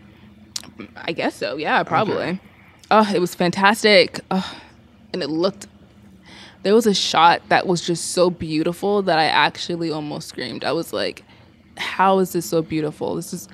I 0.96 1.12
guess 1.12 1.34
so. 1.34 1.56
Yeah, 1.56 1.82
probably. 1.82 2.40
Oh, 2.90 3.10
it 3.14 3.18
was 3.18 3.34
fantastic. 3.34 4.20
Oh, 4.30 4.58
and 5.12 5.22
it 5.22 5.28
looked 5.28 5.66
there 6.64 6.74
was 6.74 6.86
a 6.86 6.94
shot 6.94 7.42
that 7.50 7.66
was 7.66 7.86
just 7.86 8.12
so 8.12 8.30
beautiful 8.30 9.02
that 9.02 9.18
I 9.18 9.26
actually 9.26 9.90
almost 9.90 10.28
screamed. 10.28 10.64
I 10.64 10.72
was 10.72 10.94
like, 10.94 11.22
how 11.76 12.18
is 12.20 12.32
this 12.32 12.46
so 12.46 12.62
beautiful? 12.62 13.14
This 13.14 13.32
is 13.32 13.48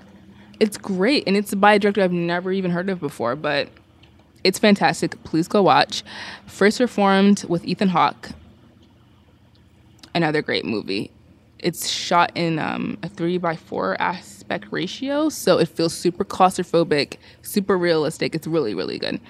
it's 0.61 0.77
great 0.77 1.25
and 1.27 1.37
it's 1.37 1.55
by 1.55 1.75
a 1.75 1.79
director 1.79 2.03
I've 2.03 2.13
never 2.13 2.53
even 2.53 2.71
heard 2.71 2.89
of 2.89 3.01
before, 3.01 3.35
but 3.35 3.69
it's 4.45 4.59
fantastic. 4.59 5.23
Please 5.25 5.49
go 5.49 5.63
watch. 5.63 6.03
First 6.47 6.81
Reformed 6.81 7.45
with 7.45 7.65
Ethan 7.65 7.89
Hawke. 7.89 8.31
Another 10.15 10.43
great 10.43 10.65
movie. 10.65 11.11
It's 11.59 11.89
shot 11.89 12.33
in 12.35 12.59
um, 12.59 12.99
a 13.03 13.09
three 13.09 13.37
by 13.37 13.55
four 13.55 14.01
aspect 14.01 14.67
ratio, 14.71 15.29
so 15.29 15.59
it 15.59 15.69
feels 15.69 15.93
super 15.93 16.25
claustrophobic, 16.25 17.17
super 17.43 17.77
realistic. 17.77 18.35
It's 18.35 18.47
really, 18.47 18.75
really 18.75 18.99
good. 18.99 19.21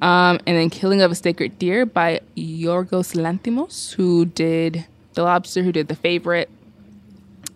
Um, 0.00 0.38
and 0.46 0.56
then 0.56 0.70
Killing 0.70 1.02
of 1.02 1.10
a 1.10 1.14
Sacred 1.14 1.58
Deer 1.58 1.84
by 1.84 2.20
Yorgos 2.34 3.14
Lanthimos, 3.14 3.92
who 3.92 4.24
did 4.24 4.86
The 5.12 5.22
Lobster, 5.22 5.62
who 5.62 5.72
did 5.72 5.88
The 5.88 5.94
Favorite. 5.94 6.48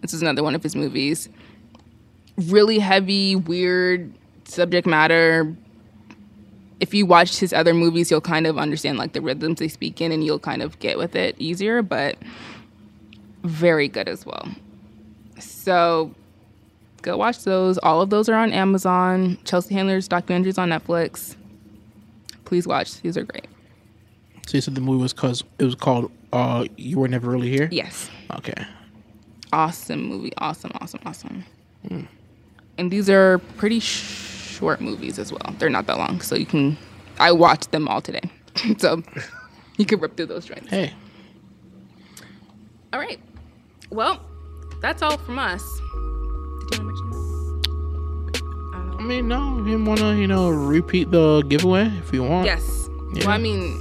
This 0.02 0.12
is 0.12 0.20
another 0.20 0.42
one 0.42 0.54
of 0.54 0.62
his 0.62 0.76
movies. 0.76 1.30
Really 2.36 2.78
heavy, 2.78 3.36
weird 3.36 4.12
subject 4.44 4.86
matter. 4.86 5.56
If 6.84 6.92
you 6.92 7.06
watch 7.06 7.38
his 7.38 7.52
other 7.52 7.72
movies, 7.72 8.10
you'll 8.10 8.20
kind 8.20 8.46
of 8.46 8.58
understand 8.58 8.98
like 8.98 9.14
the 9.14 9.22
rhythms 9.22 9.58
they 9.58 9.68
speak 9.68 10.00
in 10.00 10.12
and 10.12 10.22
you'll 10.22 10.38
kind 10.38 10.60
of 10.60 10.78
get 10.80 10.98
with 10.98 11.16
it 11.16 11.34
easier, 11.38 11.80
but 11.82 12.18
very 13.42 13.88
good 13.88 14.06
as 14.08 14.26
well. 14.26 14.48
So 15.38 16.14
go 17.00 17.16
watch 17.16 17.44
those. 17.44 17.78
All 17.78 18.02
of 18.02 18.10
those 18.10 18.28
are 18.28 18.34
on 18.34 18.52
Amazon. 18.52 19.38
Chelsea 19.44 19.74
Handler's 19.74 20.08
documentaries 20.08 20.58
on 20.58 20.68
Netflix 20.68 21.36
please 22.44 22.66
watch. 22.66 23.00
These 23.00 23.16
are 23.16 23.24
great. 23.24 23.46
So 24.46 24.56
you 24.56 24.60
said 24.60 24.74
the 24.74 24.80
movie 24.80 25.02
was 25.02 25.12
cause 25.12 25.42
it 25.58 25.64
was 25.64 25.74
called 25.74 26.10
uh 26.32 26.66
You 26.76 26.98
Were 26.98 27.08
Never 27.08 27.30
Really 27.30 27.50
Here? 27.50 27.68
Yes. 27.72 28.10
Okay. 28.36 28.64
Awesome 29.52 30.04
movie. 30.04 30.32
Awesome, 30.38 30.72
awesome, 30.80 31.00
awesome. 31.06 31.44
Mm. 31.88 32.06
And 32.78 32.90
these 32.90 33.08
are 33.08 33.38
pretty 33.56 33.80
sh- 33.80 34.23
short 34.54 34.80
movies 34.80 35.18
as 35.18 35.32
well. 35.32 35.54
They're 35.58 35.70
not 35.70 35.86
that 35.86 35.98
long, 35.98 36.20
so 36.20 36.34
you 36.36 36.46
can. 36.46 36.76
I 37.18 37.32
watched 37.32 37.70
them 37.72 37.88
all 37.88 38.00
today, 38.00 38.22
so 38.78 39.02
you 39.76 39.84
can 39.84 40.00
rip 40.00 40.16
through 40.16 40.26
those 40.26 40.46
joints. 40.46 40.68
Hey. 40.68 40.92
All 42.92 43.00
right. 43.00 43.20
Well, 43.90 44.20
that's 44.80 45.02
all 45.02 45.18
from 45.18 45.38
us. 45.38 45.62
Did 45.62 46.78
you 46.78 46.84
want 46.84 46.96
to 46.96 47.04
mention 47.04 49.00
I 49.00 49.02
mean, 49.06 49.28
no, 49.28 49.64
you 49.66 49.82
want 49.84 50.00
to, 50.00 50.14
you 50.14 50.26
know, 50.26 50.48
repeat 50.48 51.10
the 51.10 51.42
giveaway 51.42 51.86
if 51.98 52.12
you 52.12 52.22
want. 52.22 52.46
Yes. 52.46 52.88
Yeah. 53.14 53.26
Well, 53.26 53.34
I 53.34 53.38
mean, 53.38 53.80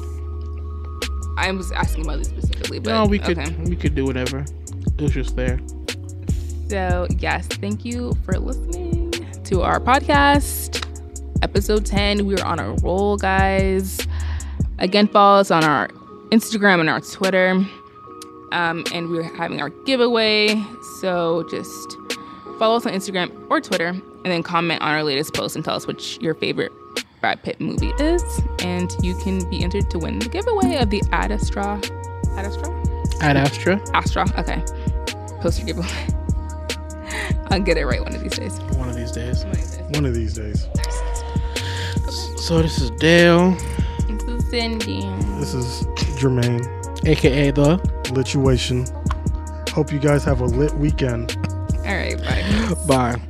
I 1.38 1.52
was 1.52 1.72
asking 1.72 2.06
about 2.06 2.18
this 2.20 2.28
specifically, 2.28 2.80
but 2.80 2.91
no, 2.91 3.06
we 3.06 3.20
could 3.20 3.40
okay. 3.40 3.56
we 3.64 3.76
could 3.76 3.95
do 3.95 4.06
whatever. 4.06 4.40
It 4.98 5.02
was 5.02 5.12
just 5.12 5.36
there. 5.36 5.60
So 6.70 7.08
yes, 7.20 7.48
thank 7.48 7.86
you 7.86 8.14
for 8.26 8.38
listening 8.38 9.02
to 9.45 9.61
our 9.61 9.80
podcast, 9.80 10.86
episode 11.41 11.86
ten. 11.86 12.26
We 12.26 12.36
are 12.38 12.45
on 12.45 12.60
a 12.60 12.72
roll, 12.76 13.18
guys. 13.18 13.99
Again, 14.80 15.07
follow 15.07 15.40
us 15.40 15.52
on 15.52 15.64
our 15.64 15.90
Instagram 16.30 16.80
and 16.80 16.90
our 16.90 17.02
Twitter, 17.02 17.49
um, 18.52 18.84
and 18.94 19.10
we're 19.10 19.24
having 19.36 19.61
our 19.61 19.70
giveaway. 19.86 20.61
So 21.02 21.45
just 21.49 21.98
follow 22.57 22.78
us 22.78 22.86
on 22.86 22.94
Instagram 22.94 23.32
or 23.49 23.60
Twitter 23.60 23.88
and 23.88 24.26
then 24.26 24.44
comment 24.44 24.82
on 24.82 24.90
our 24.90 25.03
latest 25.03 25.34
post 25.34 25.56
and 25.56 25.65
tell 25.65 25.76
us 25.76 25.88
which 25.88 26.18
your 26.22 26.36
favorite 26.36 26.72
Brad 27.20 27.44
Pitt 27.44 27.60
movie 27.60 27.91
is. 27.99 28.24
And 28.60 28.91
you 29.02 29.15
can 29.18 29.49
be 29.49 29.61
entered 29.61 29.90
to 29.91 29.99
win 29.99 30.20
the 30.20 30.30
giveaway 30.30 30.78
of 30.78 30.90
the 30.90 31.02
Ad 31.11 31.32
Astra. 31.32 31.82
Ad 32.38 32.45
Astra? 32.45 33.20
Ad 33.22 33.38
Astra. 33.38 33.82
Astra. 33.94 34.26
Okay. 34.40 34.64
Poster 35.41 35.65
giveaway. 35.65 35.88
I'll 37.48 37.61
get 37.61 37.77
it 37.77 37.85
right 37.85 38.02
one 38.02 38.15
of 38.15 38.22
these 38.22 38.38
days. 38.38 38.60
One 38.77 38.90
of 38.90 38.95
these 38.95 39.11
days. 39.11 39.45
One 39.94 40.06
of 40.06 40.14
these 40.14 40.34
days. 40.34 40.68
So 42.38 42.61
this 42.61 42.80
is 42.80 42.91
Dale. 42.91 43.52
This 44.07 44.23
is 44.23 44.49
Cindy. 44.49 45.02
This 45.40 45.53
is 45.53 45.84
Jermaine. 46.19 46.68
AKA 47.06 47.52
the 47.52 47.77
Lituation. 48.14 48.90
Hope 49.69 49.91
you 49.91 49.99
guys 49.99 50.23
have 50.23 50.41
a 50.41 50.45
lit 50.45 50.73
weekend. 50.73 51.38
All 51.77 51.95
right. 51.95 52.18
Bye. 52.18 52.76
Bye. 52.88 53.22